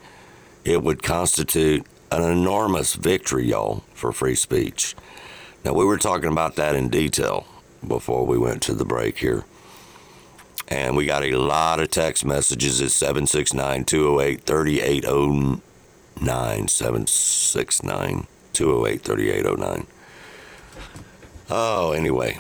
It 0.65 0.83
would 0.83 1.03
constitute 1.03 1.87
an 2.21 2.31
enormous 2.31 2.95
victory, 2.95 3.47
y'all, 3.47 3.85
for 3.95 4.13
free 4.13 4.35
speech. 4.35 4.95
Now, 5.65 5.73
we 5.73 5.85
were 5.85 5.99
talking 5.99 6.31
about 6.31 6.57
that 6.57 6.75
in 6.75 6.89
detail 6.89 7.47
before 7.87 8.27
we 8.27 8.39
went 8.39 8.63
to 8.63 8.75
the 8.75 8.85
break 8.85 9.19
here. 9.19 9.45
And 10.69 10.97
we 10.97 11.07
got 11.07 11.23
a 11.23 11.37
lot 11.37 11.81
of 11.81 11.91
text 11.91 12.25
messages 12.25 12.81
at 12.81 12.91
769 12.91 13.85
208 13.85 14.43
3809. 14.43 16.69
769 16.69 18.27
208 18.53 19.03
3809. 19.03 19.87
Oh, 21.51 21.93
anyway. 21.93 22.39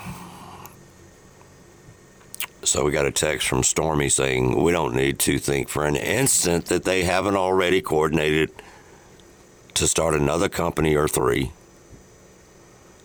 So 2.64 2.84
we 2.84 2.92
got 2.92 3.06
a 3.06 3.10
text 3.10 3.48
from 3.48 3.64
Stormy 3.64 4.08
saying, 4.08 4.62
We 4.62 4.72
don't 4.72 4.94
need 4.94 5.18
to 5.20 5.38
think 5.38 5.68
for 5.68 5.84
an 5.84 5.96
instant 5.96 6.66
that 6.66 6.84
they 6.84 7.02
haven't 7.02 7.36
already 7.36 7.82
coordinated 7.82 8.50
to 9.74 9.86
start 9.86 10.14
another 10.14 10.48
company 10.48 10.94
or 10.94 11.08
three. 11.08 11.52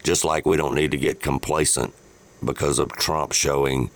Just 0.03 0.23
like 0.23 0.45
we 0.45 0.57
don't 0.57 0.75
need 0.75 0.91
to 0.91 0.97
get 0.97 1.21
complacent 1.21 1.93
because 2.43 2.79
of 2.79 2.91
Trump 2.93 3.31
showing 3.31 3.89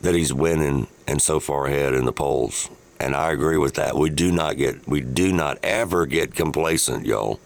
that 0.00 0.14
he's 0.14 0.32
winning 0.32 0.86
and 1.06 1.20
so 1.20 1.40
far 1.40 1.66
ahead 1.66 1.94
in 1.94 2.04
the 2.04 2.12
polls. 2.12 2.68
And 2.98 3.14
I 3.14 3.30
agree 3.30 3.58
with 3.58 3.74
that. 3.74 3.96
We 3.96 4.10
do 4.10 4.32
not 4.32 4.56
get 4.56 4.88
we 4.88 5.00
do 5.00 5.32
not 5.32 5.58
ever 5.62 6.06
get 6.06 6.34
complacent, 6.34 7.06
y'all. 7.06 7.40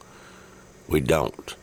We 0.87 1.01
don't. 1.01 1.55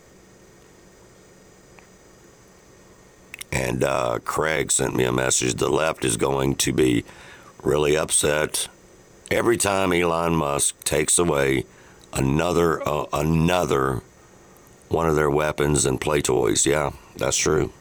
And 3.51 3.83
uh, 3.83 4.19
Craig 4.25 4.71
sent 4.71 4.95
me 4.95 5.05
a 5.05 5.13
message. 5.13 5.55
The 5.55 5.71
left 5.71 6.05
is 6.05 6.17
going 6.17 6.57
to 6.57 6.73
be 6.73 7.05
really 7.63 7.97
upset 7.97 8.69
every 9.31 9.57
time 9.57 9.93
Elon 9.93 10.37
Musk 10.37 10.85
takes 10.85 11.19
away 11.19 11.65
another 12.19 12.87
uh, 12.87 13.07
another 13.13 14.03
one 14.89 15.09
of 15.09 15.15
their 15.17 15.31
weapons 15.31 15.87
and 15.87 16.01
play 16.01 16.21
toys. 16.21 16.67
Yeah, 16.67 16.91
that's 17.17 17.37
true. 17.37 17.73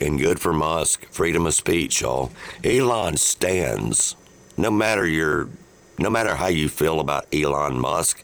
And 0.00 0.18
good 0.18 0.40
for 0.40 0.52
Musk. 0.52 1.06
Freedom 1.10 1.46
of 1.46 1.54
speech, 1.54 2.00
y'all. 2.00 2.32
Elon 2.64 3.16
stands. 3.16 4.16
No 4.56 4.70
matter 4.70 5.06
your, 5.06 5.48
no 5.96 6.10
matter 6.10 6.34
how 6.34 6.48
you 6.48 6.68
feel 6.68 6.98
about 6.98 7.32
Elon 7.32 7.78
Musk, 7.78 8.22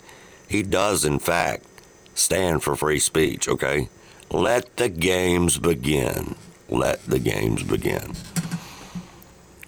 he 0.48 0.62
does 0.62 1.05
in 1.05 1.20
fact 1.20 1.64
stand 2.14 2.62
for 2.64 2.74
free 2.74 2.98
speech. 2.98 3.48
Okay, 3.48 3.89
let 4.30 4.76
the 4.76 4.89
games 4.89 5.59
begin. 5.59 6.35
Let 6.68 7.05
the 7.06 7.18
games 7.18 7.62
begin. 7.62 8.14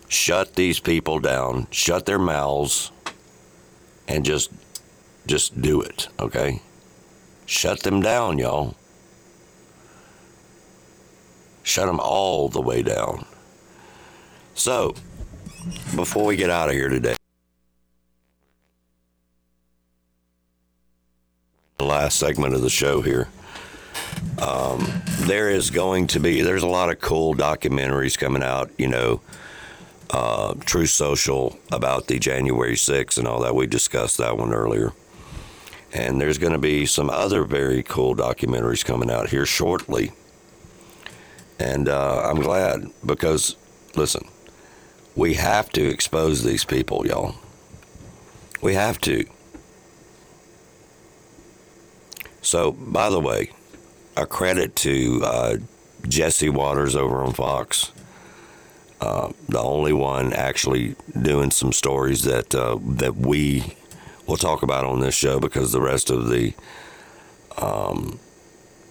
Shut 0.09 0.57
these 0.57 0.81
people 0.81 1.21
down. 1.21 1.69
Shut 1.71 2.07
their 2.07 2.19
mouths, 2.19 2.91
and 4.11 4.25
just, 4.25 4.51
just 5.27 5.63
do 5.63 5.81
it. 5.81 6.09
Okay. 6.19 6.61
Shut 7.47 7.81
them 7.81 8.01
down, 8.03 8.39
y'all. 8.39 8.75
Shut 11.63 11.87
them 11.87 12.01
all 12.01 12.49
the 12.49 12.61
way 12.61 12.83
down. 12.83 13.25
So, 14.55 14.95
before 15.95 16.25
we 16.27 16.37
get 16.37 16.51
out 16.51 16.69
of 16.69 16.75
here 16.75 16.89
today, 16.89 17.15
the 21.79 21.85
last 21.85 22.19
segment 22.19 22.55
of 22.55 22.63
the 22.63 22.71
show 22.71 23.01
here, 23.03 23.29
um, 24.43 25.03
there 25.21 25.49
is 25.49 25.71
going 25.71 26.09
to 26.09 26.21
be, 26.21 26.43
there's 26.43 26.65
a 26.65 26.69
lot 26.69 26.91
of 26.91 27.01
cool 27.01 27.35
documentaries 27.35 28.19
coming 28.19 28.43
out, 28.43 28.71
you 28.77 28.89
know, 28.89 29.21
uh, 30.11 30.55
Truth 30.65 30.91
Social 30.91 31.59
about 31.71 32.07
the 32.07 32.19
January 32.19 32.75
6th 32.75 33.19
and 33.19 33.27
all 33.27 33.41
that. 33.41 33.55
We 33.55 33.67
discussed 33.67 34.19
that 34.19 34.37
one 34.37 34.53
earlier. 34.53 34.93
And 35.93 36.21
there's 36.21 36.39
going 36.39 36.53
to 36.53 36.59
be 36.59 36.87
some 36.87 37.11
other 37.11 37.45
very 37.45 37.83
cool 37.83 38.15
documentaries 38.15 38.85
coming 38.85 39.11
out 39.11 39.31
here 39.31 39.47
shortly. 39.47 40.13
And 41.59 41.89
uh, 41.89 42.23
I'm 42.25 42.41
glad 42.41 42.91
because, 43.05 43.57
listen, 43.95 44.29
we 45.17 45.35
have 45.35 45.71
to 45.71 45.87
expose 45.87 46.45
these 46.45 46.65
people, 46.65 47.07
y'all. 47.07 47.35
We 48.63 48.75
have 48.75 49.01
to. 49.03 49.25
So, 52.43 52.73
by 52.73 53.11
the 53.11 53.21
way, 53.21 53.51
a 54.17 54.27
credit 54.27 54.77
to 54.77 55.21
uh, 55.25 55.57
Jesse 56.09 56.49
Watters 56.49 56.97
over 56.97 57.23
on 57.23 57.33
Fox. 57.33 57.93
Uh, 59.01 59.33
the 59.49 59.59
only 59.59 59.93
one 59.95 60.33
actually 60.35 60.95
doing 61.23 61.51
some 61.51 61.73
stories 61.73 62.23
that 62.25 62.55
uh, 62.55 62.79
that 62.83 63.17
we 63.17 63.75
we'll 64.27 64.37
talk 64.37 64.63
about 64.63 64.85
on 64.85 65.01
this 65.01 65.15
show 65.15 65.41
because 65.41 65.73
the 65.73 65.81
rest 65.81 66.11
of 66.11 66.29
the 66.29 66.53
um, 67.57 68.19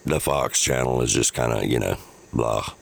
the 0.04 0.18
Fox 0.18 0.60
channel 0.60 1.00
is 1.00 1.12
just 1.12 1.32
kind 1.32 1.52
of 1.52 1.64
you 1.64 1.78
know 1.78 1.96
blah. 2.32 2.74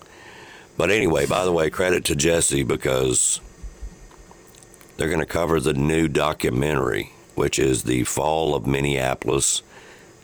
But 0.78 0.90
anyway, 0.90 1.26
by 1.26 1.44
the 1.44 1.52
way, 1.52 1.70
credit 1.70 2.04
to 2.06 2.16
Jesse 2.16 2.62
because 2.62 3.40
they're 4.96 5.08
going 5.08 5.20
to 5.20 5.26
cover 5.26 5.60
the 5.60 5.74
new 5.74 6.08
documentary, 6.08 7.12
which 7.34 7.58
is 7.58 7.82
the 7.82 8.04
fall 8.04 8.54
of 8.54 8.66
Minneapolis. 8.66 9.62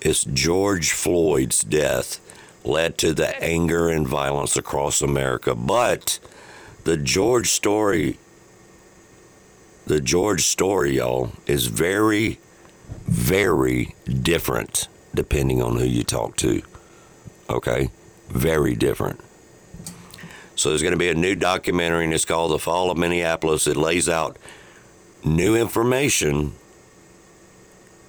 It's 0.01 0.24
George 0.24 0.93
Floyd's 0.93 1.62
death 1.62 2.20
led 2.64 2.97
to 2.98 3.12
the 3.12 3.40
anger 3.43 3.89
and 3.89 4.06
violence 4.06 4.56
across 4.56 5.02
America, 5.02 5.55
but 5.55 6.18
the 6.85 6.97
George 6.97 7.51
story 7.51 8.19
the 9.86 10.01
George 10.01 10.44
story, 10.44 10.97
y'all, 10.97 11.32
is 11.47 11.66
very, 11.66 12.39
very 13.06 13.94
different 14.06 14.89
depending 15.15 15.62
on 15.62 15.77
who 15.77 15.85
you 15.85 16.02
talk 16.02 16.36
to. 16.36 16.62
Okay? 17.51 17.90
Very 18.28 18.74
different. 18.74 19.20
So 20.56 20.70
there's 20.70 20.82
going 20.82 20.93
to 20.93 20.98
be 20.98 21.11
a 21.11 21.15
new 21.15 21.35
documentary, 21.35 22.05
and 22.05 22.15
it's 22.15 22.24
called 22.24 22.52
The 22.52 22.59
Fall 22.59 22.90
of 22.90 22.97
Minneapolis. 22.97 23.66
It 23.66 23.77
lays 23.77 24.09
out 24.09 24.39
new 25.23 25.55
information 25.55 26.55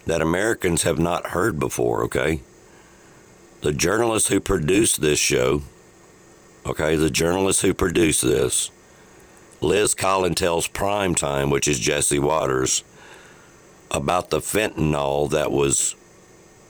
that 0.06 0.22
Americans 0.22 0.84
have 0.84 1.00
not 1.00 1.28
heard 1.28 1.60
before, 1.60 2.04
okay? 2.04 2.42
The 3.62 3.74
journalist 3.74 4.30
who 4.30 4.40
produced 4.40 5.02
this 5.02 5.20
show, 5.20 5.64
okay, 6.66 6.96
the 6.96 7.10
journalist 7.10 7.62
who 7.62 7.74
produced 7.74 8.22
this, 8.22 8.72
Liz 9.62 9.94
Collin 9.94 10.36
tells 10.36 10.68
Prime 10.68 11.16
Time, 11.16 11.50
which 11.50 11.68
is 11.68 11.80
Jesse 11.80 12.20
Watters, 12.20 12.84
about 13.92 14.30
the 14.30 14.40
fentanyl 14.40 15.30
that 15.30 15.52
was, 15.52 15.96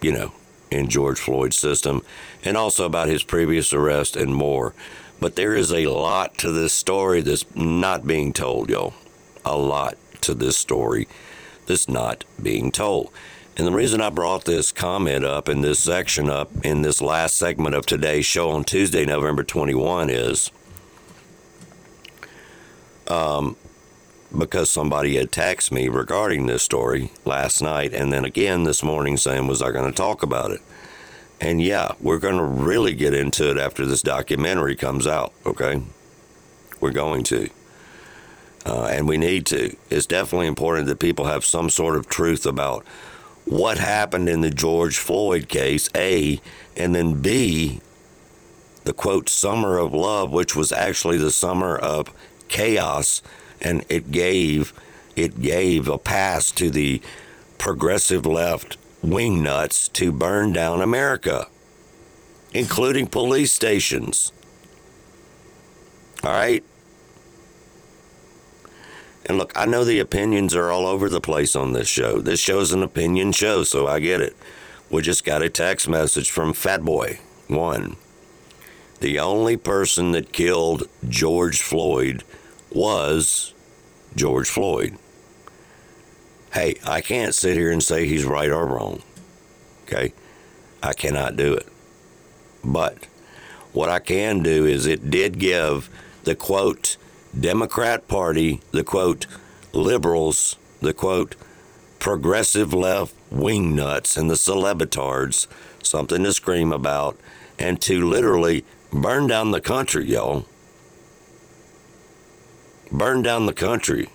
you 0.02 0.12
know, 0.12 0.34
in 0.70 0.90
George 0.90 1.20
Floyd's 1.20 1.58
system, 1.58 2.02
and 2.44 2.58
also 2.58 2.86
about 2.86 3.08
his 3.08 3.24
previous 3.24 3.74
arrest 3.74 4.16
and 4.16 4.36
more. 4.36 4.74
But 5.20 5.36
there 5.36 5.56
is 5.56 5.72
a 5.72 5.88
lot 5.88 6.38
to 6.40 6.52
this 6.52 6.74
story 6.74 7.22
that's 7.22 7.46
not 7.56 8.06
being 8.06 8.34
told, 8.34 8.70
y'all. 8.70 8.94
A 9.46 9.58
lot 9.58 9.96
to 10.22 10.34
this 10.34 10.58
story 10.58 11.08
that's 11.68 11.88
not 11.88 12.26
being 12.42 12.72
told. 12.72 13.12
And 13.58 13.66
the 13.66 13.72
reason 13.72 14.02
I 14.02 14.10
brought 14.10 14.44
this 14.44 14.74
comment 14.74 15.24
up 15.24 15.48
in 15.48 15.62
this 15.62 15.80
section 15.80 16.30
up 16.30 16.52
in 16.66 16.82
this 16.82 17.02
last 17.02 17.38
segment 17.38 17.74
of 17.74 17.86
today's 17.86 18.26
show 18.26 18.50
on 18.50 18.66
Tuesday, 18.66 19.06
November 19.06 19.44
21 19.44 20.10
is 20.10 20.52
um, 23.08 23.56
because 24.38 24.70
somebody 24.70 25.16
had 25.16 25.32
texted 25.32 25.72
me 25.72 25.88
regarding 25.88 26.48
this 26.48 26.64
story 26.64 27.12
last 27.24 27.62
night 27.62 27.94
and 27.94 28.12
then 28.12 28.26
again 28.26 28.64
this 28.64 28.84
morning 28.84 29.16
saying, 29.16 29.48
Was 29.48 29.62
I 29.62 29.72
going 29.72 29.90
to 29.90 29.96
talk 29.96 30.22
about 30.22 30.52
it? 30.52 30.62
And 31.40 31.62
yeah, 31.62 31.94
we're 32.02 32.20
going 32.20 32.38
to 32.38 32.44
really 32.44 32.94
get 32.94 33.14
into 33.14 33.50
it 33.50 33.58
after 33.58 33.86
this 33.86 34.02
documentary 34.02 34.76
comes 34.76 35.08
out, 35.08 35.32
okay? 35.46 35.82
We're 36.82 36.92
going 36.92 37.24
to. 37.26 37.50
Uh, 38.66 38.88
and 38.88 39.08
we 39.08 39.18
need 39.18 39.46
to. 39.46 39.78
It's 39.90 40.08
definitely 40.08 40.48
important 40.48 40.88
that 40.88 41.00
people 41.00 41.26
have 41.26 41.46
some 41.46 41.70
sort 41.70 41.96
of 41.96 42.08
truth 42.08 42.46
about 42.46 42.86
what 43.46 43.78
happened 43.78 44.28
in 44.28 44.42
the 44.42 44.50
George 44.50 44.98
Floyd 44.98 45.48
case, 45.48 45.90
A, 45.96 46.42
and 46.76 46.96
then 46.96 47.22
B, 47.22 47.80
the 48.84 48.94
quote, 48.94 49.30
summer 49.30 49.78
of 49.78 49.94
love, 49.94 50.32
which 50.32 50.56
was 50.56 50.72
actually 50.72 51.18
the 51.18 51.32
summer 51.32 51.78
of 51.78 52.12
chaos, 52.48 53.22
and 53.62 53.86
it 53.90 54.12
gave 54.12 54.74
it 55.16 55.42
gave 55.42 55.88
a 55.88 55.98
pass 55.98 56.52
to 56.52 56.70
the 56.70 57.02
progressive 57.58 58.26
left 58.26 58.78
wingnuts 59.04 59.92
to 59.94 60.12
burn 60.12 60.52
down 60.52 60.82
America, 60.82 61.48
including 62.54 63.08
police 63.08 63.54
stations. 63.54 64.34
All 66.24 66.32
right. 66.32 66.64
And 69.26 69.38
look, 69.38 69.52
I 69.56 69.66
know 69.66 69.84
the 69.84 70.00
opinions 70.00 70.54
are 70.56 70.72
all 70.72 70.86
over 70.86 71.10
the 71.10 71.22
place 71.22 71.56
on 71.56 71.74
this 71.74 71.88
show. 71.88 72.20
This 72.20 72.40
show's 72.40 72.72
an 72.72 72.84
opinion 72.84 73.32
show, 73.32 73.64
so 73.64 73.88
I 73.88 74.00
get 74.00 74.22
it. 74.22 74.36
We 74.90 75.02
just 75.02 75.26
got 75.26 75.42
a 75.42 75.50
text 75.50 75.90
message 75.90 76.30
from 76.30 76.54
Fatboy 76.54 77.20
One. 77.48 77.96
The 79.00 79.20
only 79.20 79.58
person 79.58 80.12
that 80.12 80.32
killed 80.32 80.88
George 81.10 81.62
Floyd 81.62 82.24
was 82.72 83.54
George 84.16 84.50
Floyd. 84.50 84.98
Hey, 86.54 86.76
I 86.86 87.02
can't 87.02 87.36
sit 87.36 87.58
here 87.58 87.72
and 87.72 87.84
say 87.84 88.08
he's 88.08 88.26
right 88.26 88.50
or 88.50 88.66
wrong. 88.66 89.02
Okay? 89.84 90.14
I 90.82 90.94
cannot 90.94 91.36
do 91.36 91.54
it. 91.54 91.68
But 92.64 93.08
what 93.74 93.90
I 93.90 94.00
can 94.00 94.42
do 94.42 94.66
is 94.66 94.86
it 94.86 95.10
did 95.10 95.40
give 95.40 95.90
the 96.24 96.36
quote 96.36 96.98
Democrat 97.40 98.08
Party, 98.08 98.62
the 98.72 98.84
quote 98.84 99.28
liberals, 99.74 100.58
the 100.82 100.94
quote 100.94 101.36
progressive 102.00 102.74
left 102.74 103.14
wing 103.32 103.76
nuts 103.76 104.16
and 104.16 104.30
the 104.30 104.36
celebitards 104.36 105.48
something 105.82 106.24
to 106.24 106.34
scream 106.34 106.72
about 106.72 107.18
and 107.58 107.82
to 107.82 108.08
literally 108.08 108.64
burn 108.92 109.28
down 109.28 109.52
the 109.52 109.62
country, 109.62 110.06
y'all 110.06 110.46
Burn 112.92 113.24
down 113.24 113.46
the 113.46 113.54
country. 113.54 114.10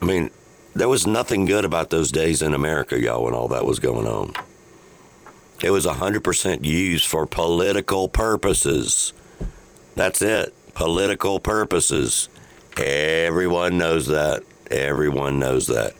I 0.00 0.04
mean, 0.04 0.30
there 0.74 0.88
was 0.88 1.06
nothing 1.06 1.44
good 1.44 1.64
about 1.64 1.90
those 1.90 2.10
days 2.10 2.42
in 2.42 2.54
America, 2.54 2.98
y'all, 2.98 3.24
when 3.24 3.34
all 3.34 3.48
that 3.48 3.64
was 3.64 3.78
going 3.78 4.06
on. 4.06 4.32
It 5.62 5.70
was 5.70 5.86
100% 5.86 6.64
used 6.64 7.06
for 7.06 7.26
political 7.26 8.08
purposes. 8.08 9.12
That's 9.94 10.22
it. 10.22 10.54
Political 10.74 11.40
purposes. 11.40 12.28
Everyone 12.80 13.76
knows 13.76 14.06
that. 14.06 14.42
Everyone 14.70 15.38
knows 15.38 15.66
that. 15.66 15.92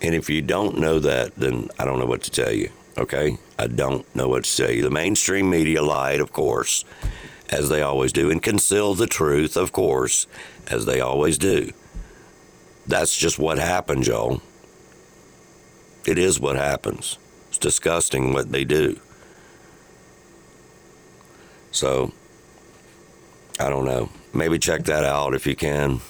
And 0.00 0.14
if 0.14 0.30
you 0.30 0.42
don't 0.42 0.78
know 0.78 1.00
that, 1.00 1.34
then 1.36 1.68
I 1.78 1.84
don't 1.84 1.98
know 1.98 2.06
what 2.06 2.22
to 2.22 2.30
tell 2.30 2.52
you. 2.52 2.70
Okay? 2.96 3.36
I 3.58 3.66
don't 3.66 4.04
know 4.14 4.28
what 4.28 4.44
to 4.44 4.56
tell 4.56 4.70
you. 4.70 4.82
The 4.82 4.90
mainstream 4.90 5.50
media 5.50 5.82
lied, 5.82 6.20
of 6.20 6.32
course, 6.32 6.84
as 7.50 7.68
they 7.68 7.82
always 7.82 8.12
do, 8.12 8.30
and 8.30 8.42
concealed 8.42 8.98
the 8.98 9.06
truth, 9.06 9.56
of 9.56 9.72
course, 9.72 10.26
as 10.68 10.86
they 10.86 11.00
always 11.00 11.36
do. 11.36 11.72
That's 12.86 13.16
just 13.16 13.38
what 13.38 13.58
happens, 13.58 14.06
y'all. 14.06 14.40
It 16.06 16.16
is 16.16 16.38
what 16.40 16.56
happens. 16.56 17.18
It's 17.48 17.58
disgusting 17.58 18.32
what 18.32 18.52
they 18.52 18.64
do. 18.64 19.00
So, 21.72 22.12
I 23.58 23.68
don't 23.68 23.84
know. 23.84 24.10
Maybe 24.32 24.58
check 24.58 24.84
that 24.84 25.04
out 25.04 25.34
if 25.34 25.46
you 25.46 25.56
can. 25.56 26.00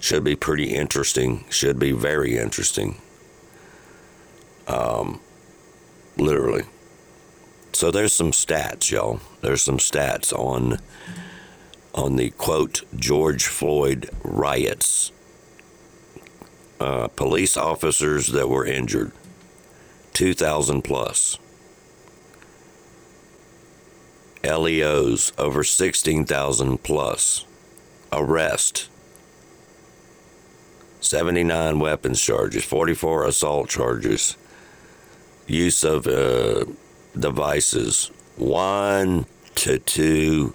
Should 0.00 0.24
be 0.24 0.34
pretty 0.34 0.74
interesting. 0.74 1.44
Should 1.50 1.78
be 1.78 1.92
very 1.92 2.36
interesting. 2.36 3.00
Um, 4.66 5.20
literally. 6.16 6.64
So 7.72 7.90
there's 7.90 8.12
some 8.12 8.32
stats, 8.32 8.90
y'all. 8.90 9.20
There's 9.42 9.62
some 9.62 9.78
stats 9.78 10.32
on 10.32 10.78
on 11.94 12.16
the 12.16 12.30
quote 12.30 12.82
George 12.96 13.46
Floyd 13.46 14.08
riots. 14.22 15.12
Uh, 16.78 17.08
police 17.08 17.58
officers 17.58 18.28
that 18.28 18.48
were 18.48 18.64
injured, 18.64 19.12
2,000 20.14 20.80
plus. 20.82 21.38
LEOs 24.42 25.32
over 25.36 25.62
16,000 25.62 26.82
plus. 26.82 27.44
Arrest. 28.10 28.88
79 31.00 31.80
weapons 31.80 32.20
charges, 32.20 32.64
44 32.64 33.24
assault 33.24 33.68
charges. 33.68 34.36
Use 35.46 35.82
of 35.82 36.06
uh, 36.06 36.64
devices, 37.18 38.10
1 38.36 39.26
to 39.56 39.78
2 39.78 40.54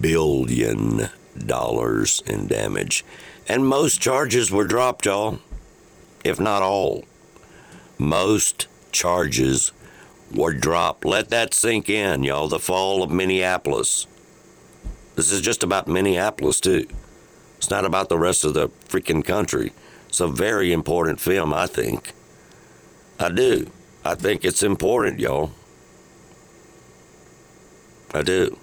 billion 0.00 1.08
dollars 1.46 2.22
in 2.26 2.46
damage. 2.46 3.04
And 3.48 3.66
most 3.66 4.00
charges 4.00 4.50
were 4.50 4.66
dropped, 4.66 5.06
y'all, 5.06 5.40
if 6.24 6.38
not 6.38 6.62
all. 6.62 7.04
Most 7.98 8.68
charges 8.92 9.72
were 10.32 10.54
dropped. 10.54 11.04
Let 11.04 11.30
that 11.30 11.52
sink 11.52 11.90
in, 11.90 12.22
y'all. 12.22 12.48
The 12.48 12.58
fall 12.58 13.02
of 13.02 13.10
Minneapolis. 13.10 14.06
This 15.16 15.32
is 15.32 15.40
just 15.40 15.62
about 15.62 15.88
Minneapolis, 15.88 16.60
too. 16.60 16.86
It's 17.60 17.68
not 17.68 17.84
about 17.84 18.08
the 18.08 18.18
rest 18.18 18.42
of 18.46 18.54
the 18.54 18.70
freaking 18.88 19.22
country. 19.22 19.74
It's 20.08 20.18
a 20.18 20.26
very 20.26 20.72
important 20.72 21.20
film, 21.20 21.52
I 21.52 21.66
think. 21.66 22.14
I 23.18 23.28
do. 23.28 23.70
I 24.02 24.14
think 24.14 24.46
it's 24.46 24.62
important, 24.62 25.20
y'all. 25.20 25.50
I 28.14 28.22
do. 28.22 28.56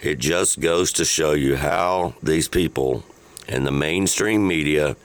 It 0.00 0.18
just 0.18 0.58
goes 0.58 0.92
to 0.94 1.04
show 1.04 1.30
you 1.30 1.54
how 1.54 2.14
these 2.20 2.48
people 2.48 3.04
and 3.46 3.64
the 3.64 3.70
mainstream 3.70 4.48
media 4.48 4.96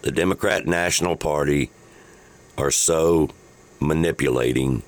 the 0.00 0.10
Democrat 0.10 0.66
National 0.66 1.16
Party 1.16 1.70
are 2.56 2.70
so 2.70 3.28
manipulating, 3.78 4.84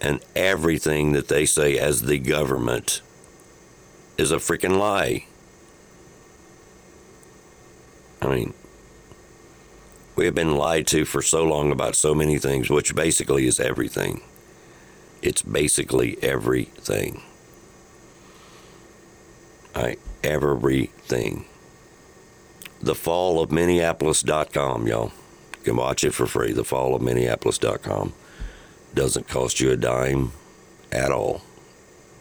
and 0.00 0.18
everything 0.34 1.12
that 1.12 1.28
they 1.28 1.46
say 1.46 1.78
as 1.78 2.02
the 2.02 2.18
government 2.18 3.00
is 4.18 4.32
a 4.32 4.38
freaking 4.38 4.76
lie. 4.76 5.26
I 8.22 8.28
mean, 8.28 8.54
we 10.16 10.24
have 10.26 10.34
been 10.34 10.56
lied 10.56 10.86
to 10.88 11.04
for 11.04 11.22
so 11.22 11.44
long 11.44 11.72
about 11.72 11.96
so 11.96 12.14
many 12.14 12.38
things, 12.38 12.68
which 12.68 12.94
basically 12.94 13.46
is 13.46 13.58
everything. 13.58 14.20
It's 15.22 15.42
basically 15.42 16.18
everything. 16.22 17.22
I 19.74 19.96
Everything. 20.22 21.46
The 22.82 22.94
Fall 22.94 23.40
of 23.40 23.50
Minneapolis.com, 23.50 24.86
y'all. 24.86 25.12
You 25.58 25.64
can 25.64 25.76
watch 25.76 26.04
it 26.04 26.12
for 26.12 26.26
free. 26.26 26.52
The 26.52 26.64
Fall 26.64 26.94
of 26.94 27.02
Minneapolis.com. 27.02 28.12
Doesn't 28.94 29.28
cost 29.28 29.60
you 29.60 29.70
a 29.70 29.76
dime 29.76 30.32
at 30.92 31.10
all. 31.10 31.42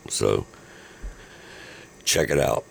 So 0.08 0.46
check 2.04 2.30
it 2.30 2.40
out. 2.40 2.64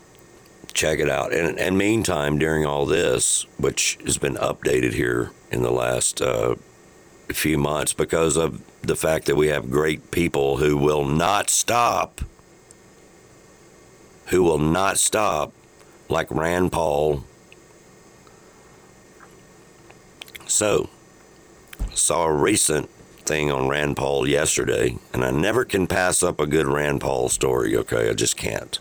Check 0.73 0.99
it 0.99 1.09
out. 1.09 1.33
And, 1.33 1.59
and 1.59 1.77
meantime, 1.77 2.39
during 2.39 2.65
all 2.65 2.87
this, 2.87 3.47
which 3.59 3.99
has 4.05 4.19
been 4.19 4.37
updated 4.37 4.93
here 4.93 5.31
in 5.51 5.63
the 5.63 5.71
last 5.71 6.21
uh, 6.21 6.55
few 7.29 7.59
months 7.59 7.93
because 7.93 8.37
of 8.37 8.63
the 8.83 8.97
fact 8.97 9.27
that 9.27 9.37
we 9.37 9.49
have 9.49 9.71
great 9.71 10.11
people 10.11 10.59
who 10.59 10.77
will 10.77 11.05
not 11.05 11.51
stop, 11.51 12.21
who 14.27 14.43
will 14.43 14.59
not 14.59 14.99
stop, 14.99 15.53
like 16.09 16.31
Rand 16.31 16.73
Paul. 16.73 17.25
So, 20.47 20.89
saw 21.93 22.25
a 22.25 22.33
recent 22.33 22.89
thing 23.29 23.51
on 23.51 23.69
Rand 23.69 23.97
Paul 23.97 24.27
yesterday, 24.27 24.97
and 25.13 25.25
I 25.25 25.31
never 25.31 25.65
can 25.65 25.87
pass 25.87 26.23
up 26.23 26.41
a 26.41 26.47
good 26.47 26.67
Rand 26.67 27.03
Paul 27.03 27.29
story, 27.29 27.77
okay? 27.77 28.09
I 28.09 28.15
just 28.15 28.37
can't. 28.37 28.79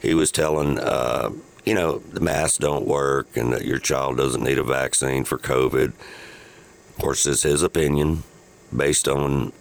He 0.00 0.14
was 0.14 0.30
telling, 0.30 0.78
uh, 0.78 1.30
you 1.64 1.74
know, 1.74 1.98
the 1.98 2.20
masks 2.20 2.58
don't 2.58 2.86
work 2.86 3.36
and 3.36 3.52
that 3.52 3.64
your 3.64 3.78
child 3.78 4.18
doesn't 4.18 4.42
need 4.42 4.58
a 4.58 4.64
vaccine 4.64 5.24
for 5.24 5.38
COVID. 5.38 5.88
Of 5.88 6.96
course, 6.98 7.26
it's 7.26 7.42
his 7.42 7.62
opinion 7.62 8.22
based 8.74 9.08
on 9.08 9.52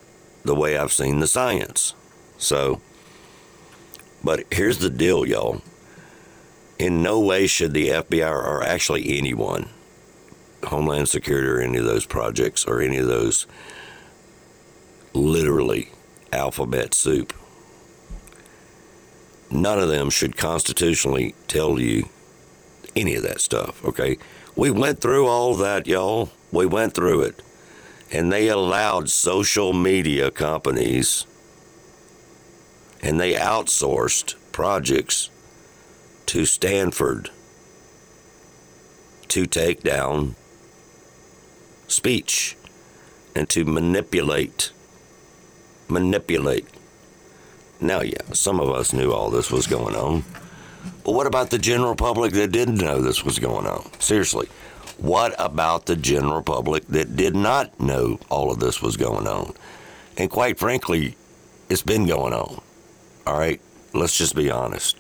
the 0.44 0.56
way 0.56 0.78
I've 0.78 0.94
seen 0.94 1.20
the 1.20 1.28
science. 1.28 1.94
So, 2.38 2.82
but 4.24 4.44
here's 4.52 4.80
the 4.80 4.90
deal, 4.90 5.26
y'all. 5.26 5.62
In 6.78 7.02
no 7.02 7.20
way 7.20 7.48
should 7.48 7.74
the 7.74 7.90
FBI 7.90 8.30
or 8.30 8.62
actually 8.62 9.18
anyone, 9.18 9.70
Homeland 10.66 11.08
Security 11.10 11.48
or 11.48 11.60
any 11.60 11.78
of 11.78 11.86
those 11.86 12.06
projects 12.06 12.66
or 12.66 12.82
any 12.82 12.98
of 12.98 13.08
those 13.08 13.48
literally 15.14 15.90
alphabet 16.34 16.94
soup, 16.94 17.34
none 19.56 19.80
of 19.80 19.90
them 19.90 20.10
should 20.10 20.38
constitutionally 20.38 21.36
tell 21.48 21.80
you 21.80 22.10
any 22.96 23.16
of 23.16 23.24
that 23.24 23.42
stuff, 23.42 23.84
okay? 23.84 24.18
We 24.56 24.72
went 24.72 25.00
through 25.00 25.28
all 25.28 25.56
that, 25.56 25.88
y'all. 25.88 26.30
We 26.52 26.66
went 26.66 26.94
through 26.94 27.22
it. 27.22 27.42
And 28.12 28.32
they 28.32 28.48
allowed 28.48 29.10
social 29.10 29.74
media 29.74 30.32
companies 30.32 31.26
and 33.02 33.20
they 33.20 33.34
outsourced 33.34 34.36
projects 34.52 35.30
to 36.28 36.46
Stanford 36.46 37.30
to 39.28 39.46
take 39.46 39.84
down 39.84 40.36
speech 41.88 42.56
and 43.36 43.50
to 43.50 43.66
manipulate. 43.66 44.72
Manipulate. 45.88 46.66
Now, 47.80 48.02
yeah, 48.02 48.22
some 48.34 48.60
of 48.60 48.70
us 48.70 48.94
knew 48.94 49.12
all 49.12 49.30
this 49.30 49.52
was 49.52 49.68
going 49.68 49.96
on. 49.96 50.24
But 51.04 51.14
what 51.14 51.28
about 51.28 51.50
the 51.50 51.58
general 51.58 51.96
public 51.96 52.34
that 52.34 52.52
didn't 52.52 52.78
know 52.78 53.02
this 53.02 53.24
was 53.24 53.40
going 53.40 53.66
on? 53.68 53.90
Seriously, 54.00 54.48
what 54.98 55.36
about 55.38 55.86
the 55.86 55.96
general 55.96 56.42
public 56.42 56.88
that 56.88 57.16
did 57.16 57.36
not 57.36 57.80
know 57.80 58.20
all 58.30 58.52
of 58.52 58.60
this 58.60 58.82
was 58.82 58.98
going 58.98 59.28
on? 59.28 59.54
And 60.18 60.30
quite 60.30 60.58
frankly, 60.58 61.18
it's 61.70 61.82
been 61.82 62.06
going 62.06 62.34
on. 62.34 62.62
All 63.28 63.38
right, 63.38 63.60
let's 63.94 64.18
just 64.18 64.36
be 64.36 64.50
honest. 64.50 64.98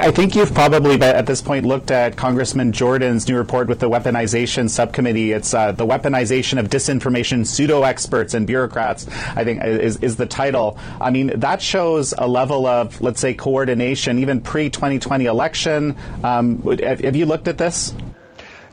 I 0.00 0.10
think 0.10 0.34
you've 0.34 0.54
probably 0.54 1.00
at 1.02 1.26
this 1.26 1.42
point 1.42 1.66
looked 1.66 1.90
at 1.90 2.16
Congressman 2.16 2.72
Jordan's 2.72 3.28
new 3.28 3.36
report 3.36 3.68
with 3.68 3.80
the 3.80 3.90
weaponization 3.90 4.70
subcommittee. 4.70 5.32
It's 5.32 5.52
uh, 5.52 5.72
the 5.72 5.86
weaponization 5.86 6.58
of 6.58 6.70
disinformation 6.70 7.46
pseudo 7.46 7.82
experts 7.82 8.32
and 8.32 8.46
bureaucrats. 8.46 9.06
I 9.36 9.44
think 9.44 9.62
is, 9.62 9.98
is 9.98 10.16
the 10.16 10.24
title. 10.24 10.78
I 11.00 11.10
mean 11.10 11.38
that 11.40 11.60
shows 11.60 12.14
a 12.16 12.26
level 12.26 12.66
of 12.66 12.98
let's 13.02 13.20
say 13.20 13.34
coordination 13.34 14.18
even 14.18 14.40
pre 14.40 14.70
2020 14.70 15.26
election. 15.26 15.96
Um, 16.24 16.62
have, 16.62 17.00
have 17.00 17.16
you 17.16 17.26
looked 17.26 17.46
at 17.46 17.58
this? 17.58 17.92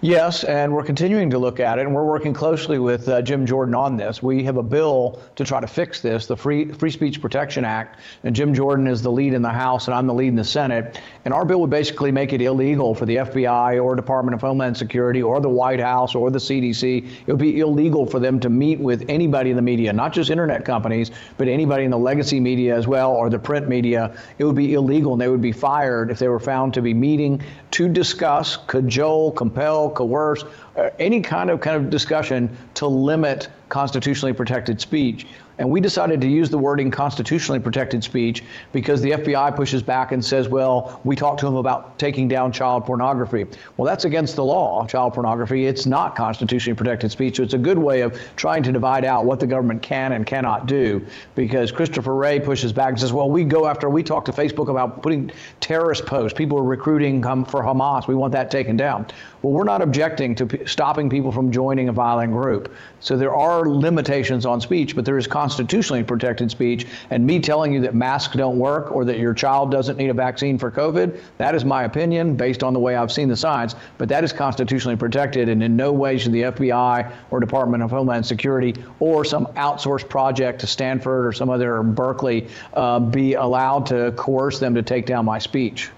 Yes, 0.01 0.43
and 0.43 0.73
we're 0.73 0.83
continuing 0.83 1.31
to 1.31 1.39
look 1.39 1.59
at 1.59 1.79
it, 1.79 1.87
and 1.87 1.95
we're 1.95 2.05
working 2.05 2.31
closely 2.31 2.77
with 2.77 3.09
uh, 3.09 3.23
Jim 3.23 3.47
Jordan 3.47 3.73
on 3.73 3.97
this. 3.97 4.21
We 4.21 4.43
have 4.43 4.57
a 4.57 4.63
bill 4.63 5.19
to 5.37 5.43
try 5.43 5.59
to 5.59 5.65
fix 5.65 6.01
this, 6.01 6.27
the 6.27 6.37
Free 6.37 6.71
Free 6.71 6.91
Speech 6.91 7.19
Protection 7.19 7.65
Act, 7.65 7.99
and 8.23 8.35
Jim 8.35 8.53
Jordan 8.53 8.85
is 8.85 9.01
the 9.01 9.11
lead 9.11 9.33
in 9.33 9.41
the 9.41 9.49
House, 9.49 9.87
and 9.87 9.95
I'm 9.95 10.05
the 10.05 10.13
lead 10.13 10.27
in 10.27 10.35
the 10.35 10.43
Senate. 10.43 11.01
And 11.25 11.33
our 11.33 11.45
bill 11.45 11.61
would 11.61 11.71
basically 11.71 12.11
make 12.11 12.31
it 12.31 12.43
illegal 12.43 12.93
for 12.93 13.07
the 13.07 13.15
FBI 13.15 13.83
or 13.83 13.95
Department 13.95 14.35
of 14.35 14.41
Homeland 14.41 14.77
Security 14.77 15.23
or 15.23 15.41
the 15.41 15.49
White 15.49 15.79
House 15.79 16.13
or 16.13 16.29
the 16.29 16.37
CDC. 16.37 17.03
It 17.25 17.27
would 17.27 17.39
be 17.39 17.59
illegal 17.59 18.05
for 18.05 18.19
them 18.19 18.39
to 18.41 18.51
meet 18.51 18.79
with 18.79 19.03
anybody 19.09 19.49
in 19.49 19.55
the 19.55 19.63
media, 19.63 19.91
not 19.93 20.13
just 20.13 20.29
internet 20.29 20.63
companies, 20.63 21.09
but 21.37 21.47
anybody 21.47 21.85
in 21.85 21.91
the 21.91 21.97
legacy 21.97 22.39
media 22.39 22.77
as 22.77 22.87
well 22.87 23.13
or 23.13 23.31
the 23.31 23.39
print 23.39 23.67
media. 23.67 24.15
It 24.37 24.43
would 24.43 24.55
be 24.55 24.75
illegal, 24.75 25.13
and 25.13 25.21
they 25.21 25.27
would 25.27 25.41
be 25.41 25.51
fired 25.51 26.11
if 26.11 26.19
they 26.19 26.27
were 26.27 26.39
found 26.39 26.75
to 26.75 26.83
be 26.83 26.93
meeting 26.93 27.41
to 27.71 27.89
discuss, 27.89 28.57
cajole, 28.57 29.31
compel, 29.31 29.86
coerce, 29.89 30.43
uh, 30.75 30.89
any 30.99 31.21
kind 31.21 31.49
of 31.49 31.59
kind 31.59 31.75
of 31.75 31.89
discussion 31.89 32.55
to 32.75 32.87
limit 32.87 33.49
constitutionally 33.69 34.33
protected 34.33 34.79
speech. 34.79 35.25
And 35.59 35.69
we 35.71 35.81
decided 35.81 36.21
to 36.21 36.27
use 36.27 36.49
the 36.49 36.57
wording 36.57 36.91
constitutionally 36.91 37.59
protected 37.59 38.03
speech 38.03 38.43
because 38.73 39.01
the 39.01 39.11
FBI 39.11 39.55
pushes 39.55 39.81
back 39.81 40.11
and 40.11 40.23
says, 40.23 40.47
well, 40.47 41.01
we 41.03 41.15
talked 41.15 41.39
to 41.39 41.47
them 41.47 41.55
about 41.55 41.97
taking 41.97 42.27
down 42.27 42.51
child 42.51 42.85
pornography. 42.85 43.47
Well, 43.75 43.87
that's 43.87 44.05
against 44.05 44.35
the 44.35 44.43
law, 44.43 44.85
child 44.85 45.15
pornography. 45.15 45.65
It's 45.65 45.87
not 45.87 46.15
constitutionally 46.15 46.77
protected 46.77 47.11
speech. 47.11 47.37
So 47.37 47.43
it's 47.43 47.55
a 47.55 47.57
good 47.57 47.79
way 47.79 48.01
of 48.01 48.19
trying 48.35 48.61
to 48.63 48.71
divide 48.71 49.03
out 49.03 49.25
what 49.25 49.39
the 49.39 49.47
government 49.47 49.81
can 49.81 50.11
and 50.11 50.27
cannot 50.27 50.67
do 50.67 51.03
because 51.33 51.71
Christopher 51.71 52.13
Wray 52.13 52.39
pushes 52.39 52.71
back 52.71 52.89
and 52.89 52.99
says, 52.99 53.11
well, 53.11 53.29
we 53.29 53.43
go 53.43 53.65
after, 53.65 53.89
we 53.89 54.03
talk 54.03 54.25
to 54.25 54.31
Facebook 54.31 54.69
about 54.69 55.01
putting 55.01 55.31
terrorist 55.59 56.05
posts. 56.05 56.37
People 56.37 56.59
are 56.59 56.63
recruiting 56.63 57.23
for 57.23 57.63
Hamas. 57.63 58.07
We 58.07 58.13
want 58.13 58.31
that 58.33 58.51
taken 58.51 58.77
down. 58.77 59.07
Well, 59.41 59.53
we're 59.53 59.65
not 59.65 59.81
objecting 59.81 60.33
to 60.35 60.45
p- 60.47 60.65
stopping 60.65 61.09
people 61.09 61.31
from 61.31 61.51
joining 61.51 61.89
a 61.89 61.93
violent 61.93 62.33
group. 62.33 62.73
So 62.99 63.15
there 63.15 63.35
are 63.35 63.67
limitations 63.67 64.45
on 64.45 64.59
speech, 64.61 64.95
but 64.95 65.05
there 65.05 65.17
is 65.17 65.27
constitutionally 65.27 66.03
protected 66.03 66.49
speech. 66.49 66.87
And 67.11 67.25
me 67.25 67.39
telling 67.39 67.73
you 67.73 67.81
that 67.81 67.93
masks 67.93 68.35
don't 68.35 68.57
work 68.57 68.91
or 68.91 69.05
that 69.05 69.19
your 69.19 69.33
child 69.33 69.69
doesn't 69.69 69.97
need 69.97 70.09
a 70.09 70.13
vaccine 70.13 70.57
for 70.57 70.71
COVID, 70.71 71.19
that 71.37 71.53
is 71.53 71.63
my 71.63 71.83
opinion 71.83 72.35
based 72.35 72.63
on 72.63 72.73
the 72.73 72.79
way 72.79 72.95
I've 72.95 73.11
seen 73.11 73.27
the 73.27 73.37
science. 73.37 73.75
But 73.99 74.09
that 74.09 74.23
is 74.23 74.33
constitutionally 74.33 74.97
protected, 74.97 75.49
and 75.49 75.61
in 75.61 75.75
no 75.75 75.91
way 75.91 76.17
should 76.17 76.31
the 76.31 76.43
FBI 76.43 77.11
or 77.29 77.39
Department 77.39 77.83
of 77.83 77.91
Homeland 77.91 78.25
Security 78.25 78.73
or 78.99 79.23
some 79.23 79.45
outsourced 79.47 80.09
project 80.09 80.61
to 80.61 80.67
Stanford 80.67 81.27
or 81.27 81.31
some 81.31 81.49
other 81.49 81.83
Berkeley 81.83 82.47
uh, 82.73 82.99
be 82.99 83.35
allowed 83.35 83.85
to 83.87 84.11
coerce 84.13 84.59
them 84.59 84.73
to 84.75 84.81
take 84.81 85.05
down 85.05 85.25
my 85.25 85.37
speech. 85.37 85.91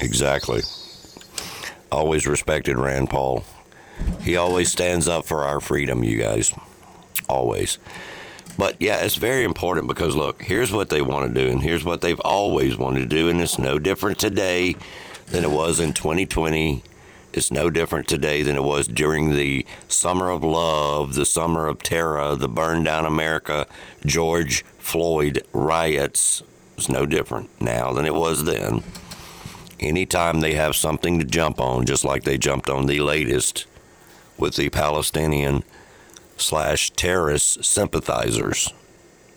Exactly. 0.00 0.62
Always 1.92 2.26
respected 2.26 2.78
Rand 2.78 3.10
Paul. 3.10 3.44
He 4.22 4.34
always 4.34 4.72
stands 4.72 5.06
up 5.06 5.26
for 5.26 5.44
our 5.44 5.60
freedom, 5.60 6.02
you 6.02 6.16
guys. 6.16 6.54
Always. 7.28 7.76
But 8.56 8.76
yeah, 8.80 9.04
it's 9.04 9.16
very 9.16 9.44
important 9.44 9.88
because 9.88 10.16
look, 10.16 10.42
here's 10.42 10.72
what 10.72 10.88
they 10.88 11.02
want 11.02 11.28
to 11.28 11.40
do, 11.44 11.50
and 11.50 11.62
here's 11.62 11.84
what 11.84 12.00
they've 12.00 12.18
always 12.20 12.78
wanted 12.78 13.00
to 13.00 13.06
do, 13.14 13.28
and 13.28 13.42
it's 13.42 13.58
no 13.58 13.78
different 13.78 14.18
today 14.18 14.74
than 15.26 15.44
it 15.44 15.50
was 15.50 15.80
in 15.80 15.92
2020. 15.92 16.82
It's 17.34 17.50
no 17.50 17.68
different 17.68 18.08
today 18.08 18.42
than 18.42 18.56
it 18.56 18.64
was 18.64 18.88
during 18.88 19.36
the 19.36 19.66
summer 19.86 20.30
of 20.30 20.42
love, 20.42 21.12
the 21.14 21.26
summer 21.26 21.66
of 21.66 21.82
terror, 21.82 22.34
the 22.36 22.48
burn 22.48 22.84
down 22.84 23.04
America, 23.04 23.66
George 24.06 24.64
Floyd 24.78 25.46
riots. 25.52 26.42
It's 26.78 26.88
no 26.88 27.04
different 27.04 27.50
now 27.60 27.92
than 27.92 28.06
it 28.06 28.14
was 28.14 28.44
then. 28.44 28.82
Anytime 29.82 30.40
they 30.40 30.54
have 30.54 30.76
something 30.76 31.18
to 31.18 31.24
jump 31.24 31.60
on, 31.60 31.86
just 31.86 32.04
like 32.04 32.22
they 32.22 32.38
jumped 32.38 32.70
on 32.70 32.86
the 32.86 33.00
latest 33.00 33.66
with 34.38 34.54
the 34.54 34.68
Palestinian 34.68 35.64
slash 36.36 36.90
terrorist 36.90 37.64
sympathizers, 37.64 38.72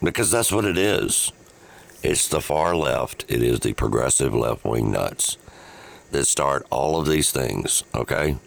because 0.04 0.30
that's 0.30 0.52
what 0.52 0.66
it 0.66 0.78
is. 0.78 1.32
It's 2.04 2.28
the 2.28 2.42
far 2.42 2.76
left. 2.76 3.26
It 3.28 3.42
is 3.42 3.62
the 3.62 3.74
progressive 3.74 4.36
left 4.36 4.64
wing 4.64 4.92
nuts 4.92 5.38
that 6.12 6.26
start 6.26 6.68
all 6.70 7.00
of 7.00 7.08
these 7.08 7.32
things, 7.32 7.84
okay? 7.96 8.38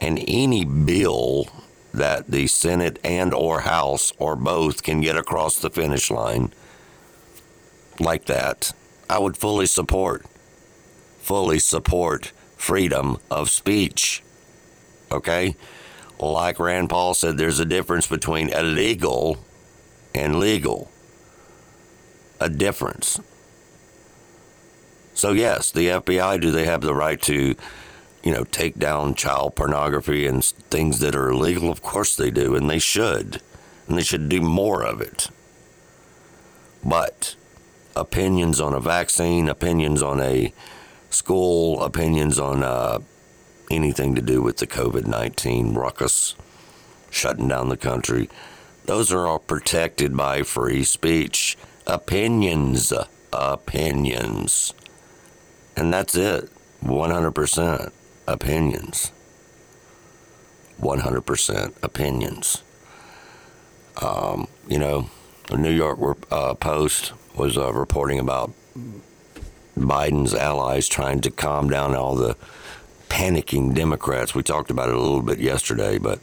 And 0.00 0.18
any 0.26 0.64
bill 0.64 1.46
that 1.94 2.28
the 2.28 2.48
Senate 2.48 2.98
and 3.04 3.32
or 3.32 3.60
House 3.60 4.12
or 4.18 4.34
both 4.34 4.82
can 4.82 5.00
get 5.00 5.16
across 5.16 5.60
the 5.60 5.70
finish 5.70 6.10
line 6.10 6.52
like 8.00 8.24
that, 8.24 8.72
I 9.08 9.20
would 9.20 9.36
fully 9.36 9.66
support. 9.66 10.26
Fully 11.30 11.60
support 11.60 12.32
freedom 12.56 13.18
of 13.30 13.50
speech. 13.50 14.20
Okay? 15.12 15.54
Like 16.18 16.58
Rand 16.58 16.90
Paul 16.90 17.14
said, 17.14 17.38
there's 17.38 17.60
a 17.60 17.64
difference 17.64 18.08
between 18.08 18.48
illegal 18.48 19.38
and 20.12 20.40
legal. 20.40 20.90
A 22.40 22.48
difference. 22.48 23.20
So, 25.14 25.30
yes, 25.30 25.70
the 25.70 25.86
FBI, 25.86 26.40
do 26.40 26.50
they 26.50 26.64
have 26.64 26.80
the 26.80 26.96
right 26.96 27.22
to, 27.22 27.54
you 28.24 28.34
know, 28.34 28.42
take 28.42 28.76
down 28.76 29.14
child 29.14 29.54
pornography 29.54 30.26
and 30.26 30.44
things 30.44 30.98
that 30.98 31.14
are 31.14 31.28
illegal? 31.28 31.70
Of 31.70 31.80
course 31.80 32.16
they 32.16 32.32
do, 32.32 32.56
and 32.56 32.68
they 32.68 32.80
should. 32.80 33.40
And 33.86 33.96
they 33.96 34.02
should 34.02 34.28
do 34.28 34.40
more 34.40 34.82
of 34.82 35.00
it. 35.00 35.28
But 36.84 37.36
opinions 37.94 38.60
on 38.60 38.74
a 38.74 38.80
vaccine, 38.80 39.48
opinions 39.48 40.02
on 40.02 40.20
a 40.20 40.52
school, 41.10 41.82
opinions 41.82 42.38
on 42.38 42.62
uh, 42.62 42.98
anything 43.70 44.14
to 44.14 44.22
do 44.22 44.42
with 44.42 44.56
the 44.56 44.66
COVID 44.66 45.06
19 45.06 45.74
ruckus, 45.74 46.34
shutting 47.10 47.48
down 47.48 47.68
the 47.68 47.76
country, 47.76 48.28
those 48.86 49.12
are 49.12 49.26
all 49.26 49.38
protected 49.38 50.16
by 50.16 50.42
free 50.42 50.84
speech. 50.84 51.56
Opinions, 51.86 52.92
opinions. 53.32 54.74
And 55.76 55.92
that's 55.92 56.14
it. 56.14 56.50
100% 56.82 57.92
opinions. 58.26 59.12
100% 60.80 61.82
opinions. 61.82 62.62
Um, 64.00 64.48
you 64.66 64.78
know, 64.78 65.10
the 65.48 65.56
New 65.56 65.70
York 65.70 66.18
uh, 66.30 66.54
Post 66.54 67.12
was 67.34 67.58
uh, 67.58 67.72
reporting 67.72 68.18
about 68.18 68.52
Biden's 69.80 70.34
allies 70.34 70.88
trying 70.88 71.20
to 71.22 71.30
calm 71.30 71.68
down 71.68 71.94
all 71.94 72.14
the 72.14 72.36
panicking 73.08 73.74
Democrats. 73.74 74.34
We 74.34 74.42
talked 74.42 74.70
about 74.70 74.88
it 74.88 74.94
a 74.94 75.00
little 75.00 75.22
bit 75.22 75.38
yesterday, 75.38 75.98
but 75.98 76.20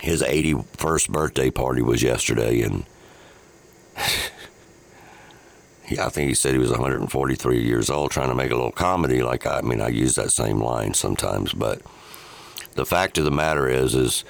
his 0.00 0.22
81st 0.22 1.08
birthday 1.10 1.50
party 1.50 1.82
was 1.82 2.02
yesterday, 2.02 2.60
and 2.60 2.84
yeah, 5.88 6.06
I 6.06 6.08
think 6.10 6.28
he 6.28 6.34
said 6.34 6.52
he 6.52 6.58
was 6.58 6.70
143 6.70 7.62
years 7.62 7.88
old, 7.88 8.10
trying 8.10 8.28
to 8.28 8.34
make 8.34 8.50
a 8.50 8.56
little 8.56 8.72
comedy. 8.72 9.22
Like 9.22 9.46
I, 9.46 9.58
I 9.58 9.62
mean, 9.62 9.80
I 9.80 9.88
use 9.88 10.14
that 10.16 10.30
same 10.30 10.60
line 10.60 10.94
sometimes, 10.94 11.52
but 11.52 11.80
the 12.74 12.84
fact 12.84 13.18
of 13.18 13.24
the 13.24 13.30
matter 13.30 13.68
is, 13.68 13.94
is 13.94 14.24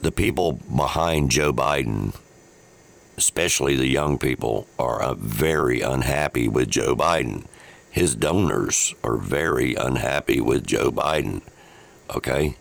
the 0.00 0.12
people 0.12 0.52
behind 0.52 1.30
Joe 1.30 1.52
Biden, 1.52 2.14
especially 3.16 3.76
the 3.76 3.86
young 3.86 4.18
people, 4.18 4.66
are 4.78 5.02
uh, 5.02 5.14
very 5.14 5.80
unhappy 5.80 6.48
with 6.48 6.68
Joe 6.68 6.96
Biden. 6.96 7.44
His 7.90 8.14
donors 8.16 8.94
are 9.04 9.16
very 9.16 9.74
unhappy 9.74 10.40
with 10.40 10.66
Joe 10.66 10.90
Biden. 10.90 11.42
Okay? 12.14 12.56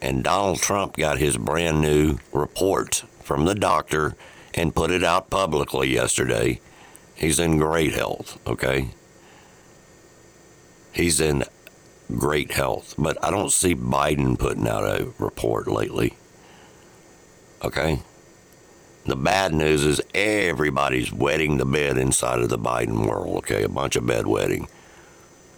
And 0.00 0.24
Donald 0.24 0.60
Trump 0.60 0.96
got 0.96 1.18
his 1.18 1.36
brand 1.36 1.80
new 1.80 2.18
report 2.32 3.04
from 3.22 3.44
the 3.44 3.54
doctor 3.54 4.14
and 4.54 4.74
put 4.74 4.90
it 4.90 5.04
out 5.04 5.30
publicly 5.30 5.88
yesterday. 5.88 6.60
He's 7.14 7.38
in 7.38 7.56
great 7.56 7.94
health, 7.94 8.38
okay? 8.46 8.88
He's 10.92 11.20
in 11.20 11.44
great 12.16 12.52
health, 12.52 12.94
but 12.98 13.22
I 13.24 13.30
don't 13.30 13.52
see 13.52 13.74
Biden 13.74 14.38
putting 14.38 14.66
out 14.68 14.84
a 14.84 15.12
report 15.18 15.68
lately. 15.68 16.14
Okay? 17.62 18.02
The 19.04 19.16
bad 19.16 19.52
news 19.52 19.84
is 19.84 20.00
everybody's 20.14 21.12
wetting 21.12 21.56
the 21.56 21.64
bed 21.64 21.98
inside 21.98 22.38
of 22.38 22.48
the 22.48 22.58
Biden 22.58 23.06
world, 23.08 23.38
okay? 23.38 23.64
A 23.64 23.68
bunch 23.68 23.96
of 23.96 24.04
bedwetting. 24.04 24.68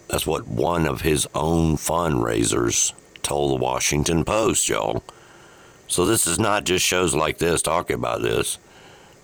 That's 0.07 0.25
what 0.25 0.47
one 0.47 0.87
of 0.87 1.01
his 1.01 1.27
own 1.35 1.77
fundraisers 1.77 2.93
told 3.21 3.51
the 3.51 3.63
Washington 3.63 4.23
Post, 4.23 4.67
y'all. 4.67 5.03
So 5.87 6.05
this 6.05 6.25
is 6.25 6.39
not 6.39 6.63
just 6.63 6.83
shows 6.83 7.13
like 7.13 7.37
this 7.37 7.61
talking 7.61 7.95
about 7.95 8.23
this. 8.23 8.57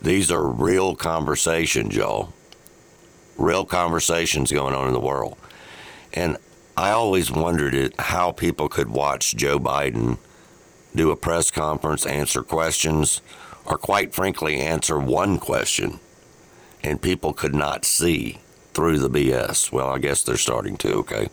These 0.02 0.31
are 0.31 0.48
real 0.48 0.95
conversations, 0.95 1.95
y'all. 1.95 2.34
Real 3.38 3.65
conversations 3.65 4.52
going 4.52 4.76
on 4.76 4.88
in 4.88 4.93
the 4.93 4.99
world. 4.99 5.38
And 6.14 6.38
I 6.77 6.91
always 6.91 7.31
wondered 7.31 7.73
it, 7.73 7.99
how 7.99 8.31
people 8.31 8.69
could 8.69 8.89
watch 8.89 9.35
Joe 9.35 9.60
Biden 9.60 10.19
do 10.95 11.11
a 11.11 11.15
press 11.15 11.49
conference, 11.52 12.06
answer 12.06 12.43
questions, 12.43 13.22
or 13.66 13.78
quite 13.78 14.14
frankly, 14.14 14.60
answer 14.60 15.00
one 15.00 15.38
question, 15.38 16.00
and 16.84 17.02
people 17.02 17.34
could 17.34 17.56
not 17.56 17.86
see 17.86 18.40
through 18.74 19.00
the 19.00 19.10
BS. 19.10 19.72
Well, 19.72 19.90
I 19.90 20.00
guess 20.00 20.24
they're 20.24 20.38
starting 20.38 20.78
to, 20.78 20.94
okay? 20.96 21.30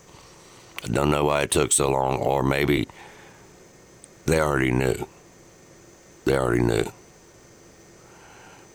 I 0.84 0.88
don't 0.88 1.10
know 1.10 1.24
why 1.24 1.42
it 1.42 1.50
took 1.50 1.72
so 1.72 1.90
long, 1.90 2.18
or 2.18 2.42
maybe 2.42 2.86
they 4.26 4.40
already 4.40 4.70
knew. 4.70 5.06
They 6.24 6.36
already 6.36 6.62
knew. 6.62 6.92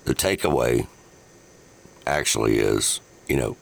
The 0.05 0.15
takeaway 0.15 0.87
actually 2.05 2.59
is, 2.59 2.99
you 3.27 3.37
know, 3.37 3.55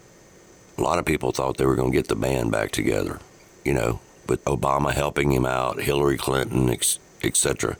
a 0.78 0.82
lot 0.82 0.98
of 0.98 1.06
people 1.06 1.32
thought 1.32 1.58
they 1.58 1.66
were 1.66 1.76
going 1.76 1.92
to 1.92 1.98
get 1.98 2.08
the 2.08 2.16
band 2.16 2.52
back 2.52 2.72
together, 2.72 3.20
you 3.64 3.74
know, 3.74 4.00
with 4.28 4.44
Obama 4.46 4.94
helping 4.94 5.32
him 5.32 5.46
out, 5.46 5.82
Hillary 5.82 6.18
Clinton, 6.18 6.76
etc. 7.24 7.78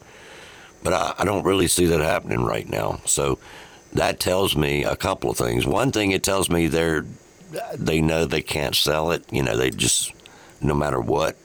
But 0.84 0.94
I, 0.94 1.14
I 1.20 1.26
don't 1.26 1.44
really 1.44 1.68
see 1.68 1.86
that 1.86 2.02
happening 2.02 2.44
right 2.44 2.68
now. 2.68 3.02
So 3.06 3.40
that 3.94 4.20
tells 4.20 4.56
me 4.56 4.84
a 4.84 4.96
couple 4.96 5.30
of 5.32 5.38
things. 5.38 5.66
One 5.66 5.92
thing, 5.92 6.12
it 6.12 6.24
tells 6.24 6.50
me 6.50 6.68
they're 6.68 7.06
they 7.76 8.00
know 8.00 8.26
they 8.26 8.42
can't 8.42 8.76
sell 8.76 9.12
it. 9.12 9.26
You 9.32 9.44
know, 9.44 9.58
they 9.58 9.72
just 9.72 10.14
no 10.62 10.74
matter 10.74 11.00
what, 11.00 11.36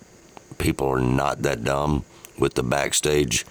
people 0.59 0.89
are 0.89 1.01
not 1.01 1.43
that 1.43 1.65
dumb 1.65 2.05
with 2.39 2.55
the 2.55 2.63
backstage 2.63 3.45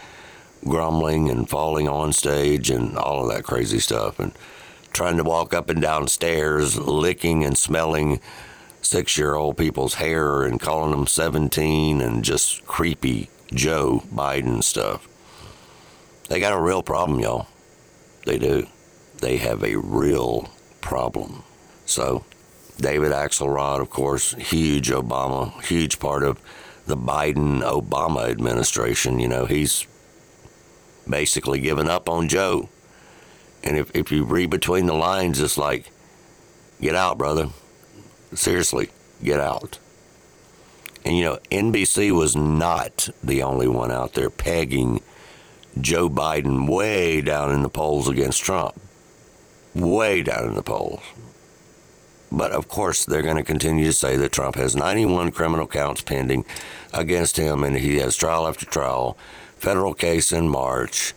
grumbling 0.63 1.29
and 1.29 1.49
falling 1.49 1.87
on 1.87 2.13
stage 2.13 2.69
and 2.69 2.97
all 2.97 3.23
of 3.23 3.35
that 3.35 3.43
crazy 3.43 3.79
stuff 3.79 4.19
and 4.19 4.31
trying 4.93 5.17
to 5.17 5.23
walk 5.23 5.53
up 5.53 5.69
and 5.69 5.81
down 5.81 6.07
stairs 6.07 6.77
licking 6.79 7.43
and 7.43 7.57
smelling 7.57 8.19
six 8.81 9.17
year 9.17 9.35
old 9.35 9.57
people's 9.57 9.95
hair 9.95 10.43
and 10.43 10.59
calling 10.59 10.91
them 10.91 11.07
17 11.07 12.01
and 12.01 12.23
just 12.23 12.65
creepy 12.65 13.29
Joe 13.53 14.03
Biden 14.13 14.63
stuff. 14.63 15.07
They 16.27 16.39
got 16.39 16.53
a 16.53 16.61
real 16.61 16.81
problem, 16.81 17.19
y'all. 17.19 17.47
They 18.25 18.37
do. 18.37 18.67
They 19.21 19.37
have 19.37 19.63
a 19.63 19.75
real 19.75 20.49
problem. 20.81 21.43
So, 21.85 22.25
David 22.77 23.11
Axelrod, 23.11 23.79
of 23.79 23.89
course, 23.89 24.33
huge 24.33 24.89
Obama, 24.89 25.61
huge 25.63 25.99
part 25.99 26.23
of 26.23 26.39
the 26.87 26.97
Biden 26.97 27.61
Obama 27.61 28.29
administration. 28.29 29.19
You 29.19 29.27
know, 29.27 29.45
he's 29.45 29.87
basically 31.07 31.59
given 31.59 31.87
up 31.87 32.09
on 32.09 32.27
Joe. 32.27 32.69
And 33.63 33.77
if, 33.77 33.95
if 33.95 34.11
you 34.11 34.23
read 34.23 34.49
between 34.49 34.85
the 34.85 34.93
lines, 34.93 35.39
it's 35.39 35.57
like, 35.57 35.91
get 36.81 36.95
out, 36.95 37.17
brother. 37.17 37.49
Seriously, 38.33 38.89
get 39.23 39.39
out. 39.39 39.79
And 41.03 41.15
you 41.15 41.23
know, 41.23 41.39
NBC 41.51 42.11
was 42.11 42.35
not 42.35 43.09
the 43.23 43.43
only 43.43 43.67
one 43.67 43.91
out 43.91 44.13
there 44.13 44.31
pegging 44.31 45.01
Joe 45.79 46.09
Biden 46.09 46.69
way 46.69 47.21
down 47.21 47.51
in 47.51 47.63
the 47.63 47.69
polls 47.69 48.07
against 48.07 48.43
Trump. 48.43 48.79
Way 49.73 50.23
down 50.23 50.45
in 50.47 50.55
the 50.55 50.63
polls. 50.63 51.01
But 52.31 52.51
of 52.51 52.67
course, 52.67 53.05
they're 53.05 53.21
going 53.21 53.37
to 53.37 53.43
continue 53.43 53.85
to 53.85 53.93
say 53.93 54.17
that 54.17 54.31
Trump 54.31 54.55
has 54.55 54.75
91 54.75 55.31
criminal 55.31 55.67
counts 55.67 56.01
pending 56.01 56.45
against 56.93 57.37
him 57.37 57.63
and 57.63 57.77
he 57.77 57.97
has 57.97 58.15
trial 58.15 58.47
after 58.47 58.65
trial, 58.65 59.17
federal 59.57 59.93
case 59.93 60.31
in 60.31 60.49
March, 60.49 61.13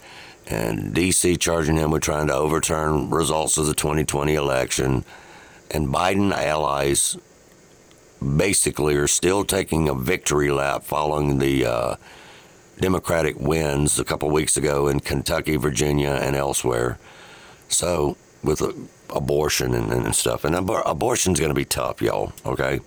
and 0.46 0.94
D.C. 0.94 1.36
charging 1.36 1.76
him 1.76 1.90
with 1.90 2.02
trying 2.02 2.28
to 2.28 2.34
overturn 2.34 3.10
results 3.10 3.58
of 3.58 3.66
the 3.66 3.74
2020 3.74 4.34
election. 4.34 5.04
And 5.70 5.88
Biden 5.88 6.32
allies 6.32 7.16
basically 8.36 8.96
are 8.96 9.06
still 9.06 9.44
taking 9.44 9.88
a 9.88 9.94
victory 9.94 10.50
lap 10.50 10.84
following 10.84 11.38
the 11.38 11.66
uh, 11.66 11.96
Democratic 12.80 13.38
wins 13.38 13.98
a 13.98 14.04
couple 14.04 14.30
weeks 14.30 14.56
ago 14.56 14.88
in 14.88 15.00
Kentucky, 15.00 15.56
Virginia, 15.56 16.10
and 16.10 16.36
elsewhere. 16.36 16.98
So, 17.68 18.16
with 18.42 18.62
abortion 19.10 19.74
and, 19.74 19.92
and 19.92 20.14
stuff, 20.14 20.44
and 20.44 20.54
abor- 20.54 20.82
abortion's 20.86 21.40
going 21.40 21.50
to 21.50 21.54
be 21.54 21.64
tough, 21.64 22.00
y'all, 22.00 22.32
okay? 22.46 22.80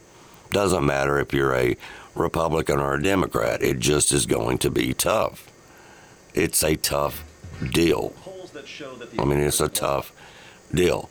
Doesn't 0.49 0.85
matter 0.85 1.19
if 1.19 1.33
you're 1.33 1.55
a 1.55 1.75
Republican 2.15 2.79
or 2.79 2.95
a 2.95 3.03
Democrat, 3.03 3.61
it 3.61 3.79
just 3.79 4.11
is 4.11 4.25
going 4.25 4.57
to 4.59 4.69
be 4.71 4.93
tough. 4.93 5.49
It's 6.33 6.63
a 6.63 6.75
tough 6.75 7.23
deal. 7.71 8.13
I 9.19 9.25
mean, 9.25 9.39
it's 9.39 9.59
a 9.61 9.69
tough 9.69 10.11
deal. 10.73 11.09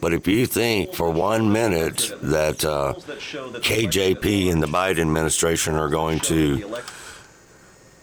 But 0.00 0.12
if 0.12 0.26
you 0.26 0.46
think 0.46 0.94
for 0.94 1.10
one 1.10 1.52
minute 1.52 2.12
that 2.22 2.64
uh, 2.64 2.94
KJP 2.96 4.50
and 4.50 4.62
the 4.62 4.66
Biden 4.66 5.02
administration 5.02 5.74
are 5.74 5.88
going 5.88 6.18
to, 6.20 6.56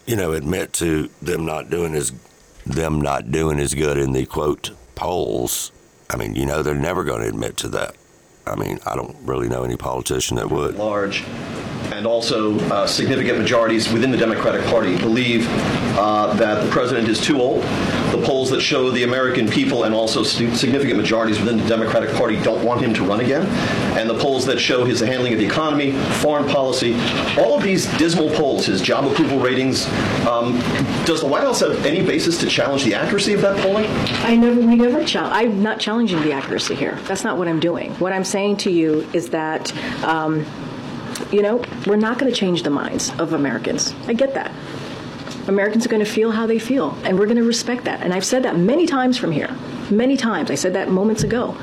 you 0.10 0.16
know, 0.16 0.32
admit 0.32 0.74
to 0.74 1.08
them 1.22 1.46
not 1.46 1.70
doing 1.70 1.94
as 1.94 2.12
them 2.66 3.00
not 3.00 3.32
doing 3.32 3.60
as 3.60 3.76
good 3.76 3.96
in 3.96 4.12
the 4.12 4.26
quote 4.26 4.72
polls, 4.96 5.72
I 6.10 6.18
mean, 6.18 6.36
you 6.36 6.48
know, 6.48 6.64
they're 6.64 6.74
never 6.74 7.04
going 7.04 7.22
to 7.22 7.28
admit 7.28 7.58
to 7.58 7.68
that. 7.68 7.96
I 8.50 8.56
mean, 8.56 8.80
I 8.86 8.96
don't 8.96 9.16
really 9.24 9.48
know 9.48 9.64
any 9.64 9.78
politician 9.78 10.38
that 10.38 10.50
would. 10.50 10.76
Large 10.76 11.24
and 11.92 12.06
also 12.06 12.60
uh, 12.72 12.86
significant 12.86 13.38
majorities 13.38 13.92
within 13.92 14.12
the 14.12 14.18
Democratic 14.18 14.64
Party 14.66 14.98
believe 14.98 15.48
uh, 15.98 16.34
that 16.36 16.64
the 16.64 16.70
president 16.72 17.08
is 17.08 17.20
too 17.20 17.42
old. 17.42 17.64
The 18.12 18.22
polls 18.24 18.50
that 18.52 18.62
show 18.62 18.90
the 18.92 19.04
American 19.04 19.48
people 19.48 19.84
and 19.84 19.94
also 19.94 20.24
significant 20.24 20.98
majorities 20.98 21.40
within 21.40 21.58
the 21.58 21.68
Democratic 21.68 22.16
Party 22.16 22.42
don't 22.42 22.64
want 22.64 22.82
him 22.82 22.94
to 22.94 23.04
run 23.04 23.20
again. 23.20 23.46
And 23.98 24.10
the 24.10 24.18
polls 24.18 24.46
that 24.46 24.60
show 24.60 24.86
his 24.86 25.00
handling 25.00 25.34
of 25.34 25.40
the 25.40 25.46
economy, 25.46 25.92
foreign 26.22 26.48
policy, 26.48 26.96
all 27.38 27.58
of 27.58 27.64
these 27.64 27.86
dismal 27.98 28.30
polls, 28.32 28.66
his 28.66 28.82
job 28.82 29.06
approval 29.06 29.40
ratings, 29.40 29.86
um, 30.28 30.60
does 31.06 31.22
the 31.22 31.28
White 31.28 31.44
House 31.44 31.60
have 31.60 31.86
any 31.86 32.06
basis 32.06 32.38
to 32.40 32.48
challenge 32.48 32.84
the 32.84 32.94
accuracy 32.94 33.34
of 33.34 33.42
that 33.42 33.58
polling? 33.64 33.86
I 34.24 34.36
never, 34.36 34.60
we 34.60 34.76
never 34.76 35.04
challenge. 35.04 35.34
I'm 35.34 35.62
not 35.62 35.80
challenging 35.80 36.22
the 36.22 36.32
accuracy 36.32 36.76
here. 36.76 36.98
That's 37.04 37.24
not 37.24 37.38
what 37.38 37.48
I'm 37.48 37.60
doing. 37.60 37.92
What 37.96 38.14
I'm 38.14 38.24
saying 38.24 38.39
to 38.58 38.72
you 38.72 39.08
is 39.14 39.30
that. 39.30 39.74
Um, 40.04 40.46
you 41.32 41.42
know, 41.42 41.62
we're 41.86 41.98
not 41.98 42.18
going 42.18 42.32
to 42.32 42.38
change 42.38 42.64
the 42.64 42.70
minds 42.70 43.12
of 43.20 43.34
Americans. 43.34 43.94
I 44.08 44.14
get 44.14 44.34
that. 44.34 44.52
Americans 45.48 45.86
are 45.86 45.90
going 45.90 46.04
to 46.04 46.10
feel 46.10 46.32
how 46.32 46.48
they 46.48 46.60
feel, 46.60 46.98
and 47.04 47.20
we're 47.20 47.26
going 47.26 47.38
to 47.38 47.44
respect 47.44 47.84
that. 47.86 48.02
And 48.02 48.14
I've 48.14 48.26
said 48.26 48.44
that 48.44 48.58
many 48.58 48.86
times 48.86 49.18
from 49.18 49.32
here. 49.32 49.54
Many 49.90 50.18
times. 50.18 50.50
I 50.50 50.56
said 50.56 50.74
that 50.74 50.90
moments 50.90 51.24
ago. 51.24 51.58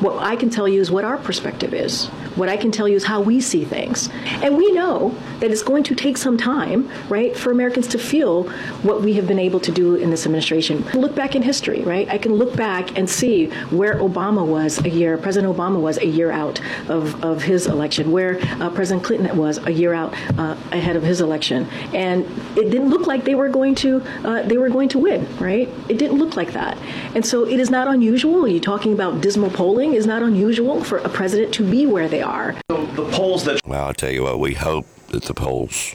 What 0.00 0.22
I 0.22 0.36
can 0.36 0.50
tell 0.50 0.68
you 0.68 0.80
is 0.80 0.90
what 0.90 1.04
our 1.04 1.16
perspective 1.16 1.74
is. 1.74 2.06
What 2.36 2.48
I 2.48 2.56
can 2.56 2.70
tell 2.70 2.86
you 2.86 2.94
is 2.94 3.04
how 3.04 3.20
we 3.20 3.40
see 3.40 3.64
things. 3.64 4.08
And 4.42 4.56
we 4.56 4.70
know 4.70 5.12
that 5.40 5.50
it's 5.50 5.62
going 5.62 5.82
to 5.84 5.94
take 5.96 6.16
some 6.16 6.36
time, 6.38 6.88
right, 7.08 7.36
for 7.36 7.50
Americans 7.50 7.88
to 7.88 7.98
feel 7.98 8.44
what 8.84 9.02
we 9.02 9.14
have 9.14 9.26
been 9.26 9.40
able 9.40 9.58
to 9.60 9.72
do 9.72 9.96
in 9.96 10.10
this 10.10 10.24
administration. 10.24 10.84
Look 10.94 11.16
back 11.16 11.34
in 11.34 11.42
history, 11.42 11.82
right? 11.82 12.08
I 12.08 12.16
can 12.16 12.34
look 12.34 12.54
back 12.54 12.96
and 12.96 13.10
see 13.10 13.46
where 13.70 13.94
Obama 13.96 14.46
was 14.46 14.78
a 14.84 14.88
year, 14.88 15.18
President 15.18 15.52
Obama 15.52 15.80
was 15.80 15.98
a 15.98 16.06
year 16.06 16.30
out 16.30 16.60
of, 16.88 17.24
of 17.24 17.42
his 17.42 17.66
election, 17.66 18.12
where 18.12 18.38
uh, 18.62 18.70
President 18.70 19.04
Clinton 19.04 19.36
was 19.36 19.58
a 19.66 19.72
year 19.72 19.92
out 19.92 20.14
uh, 20.38 20.56
ahead 20.70 20.94
of 20.94 21.02
his 21.02 21.20
election. 21.20 21.68
And 21.92 22.24
it 22.56 22.70
didn't 22.70 22.90
look 22.90 23.08
like 23.08 23.24
they 23.24 23.34
were 23.34 23.48
going 23.48 23.74
to 23.76 24.00
uh, 24.24 24.42
they 24.42 24.58
were 24.58 24.68
going 24.68 24.88
to 24.90 24.98
win, 24.98 25.26
right? 25.38 25.68
It 25.88 25.98
didn't 25.98 26.18
look 26.18 26.36
like 26.36 26.52
that. 26.52 26.78
And 27.16 27.26
so 27.26 27.44
it 27.44 27.58
is 27.58 27.68
not 27.68 27.88
unusual. 27.88 28.46
You're 28.46 28.60
talking 28.60 28.92
about 28.92 29.20
dismal 29.20 29.50
polling 29.50 29.87
is 29.94 30.06
not 30.06 30.22
unusual 30.22 30.84
for 30.84 30.98
a 30.98 31.08
president 31.08 31.52
to 31.54 31.68
be 31.68 31.86
where 31.86 32.08
they 32.08 32.22
are. 32.22 32.54
So 32.70 32.86
the 32.86 33.10
polls 33.10 33.44
that. 33.44 33.60
Well, 33.66 33.86
I'll 33.86 33.94
tell 33.94 34.10
you 34.10 34.24
what, 34.24 34.38
we 34.38 34.54
hope 34.54 34.86
that 35.08 35.24
the 35.24 35.34
polls 35.34 35.94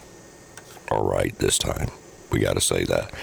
are 0.90 1.04
right 1.04 1.38
this 1.40 1.58
time. 1.58 1.90
We 2.32 2.40
got 2.40 2.54
to 2.54 2.62
say 2.62 2.84
that. 2.86 3.14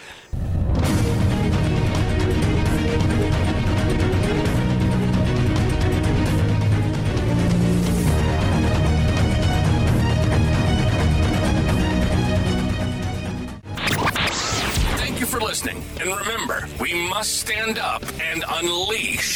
Thank 14.99 15.21
you 15.21 15.27
for 15.27 15.41
listening. 15.41 15.83
And 16.01 16.15
remember, 16.17 16.67
we 16.81 16.95
must 17.09 17.41
stand 17.41 17.79
up 17.79 18.03
and 18.21 18.45
unleash. 18.49 19.32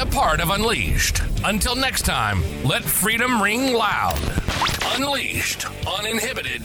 A 0.00 0.06
part 0.06 0.40
of 0.40 0.50
Unleashed. 0.50 1.22
Until 1.44 1.76
next 1.76 2.02
time, 2.02 2.42
let 2.64 2.82
freedom 2.82 3.42
ring 3.42 3.74
loud. 3.74 4.18
Unleashed, 4.96 5.66
uninhibited, 5.86 6.62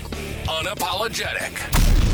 unapologetic. 0.48 2.07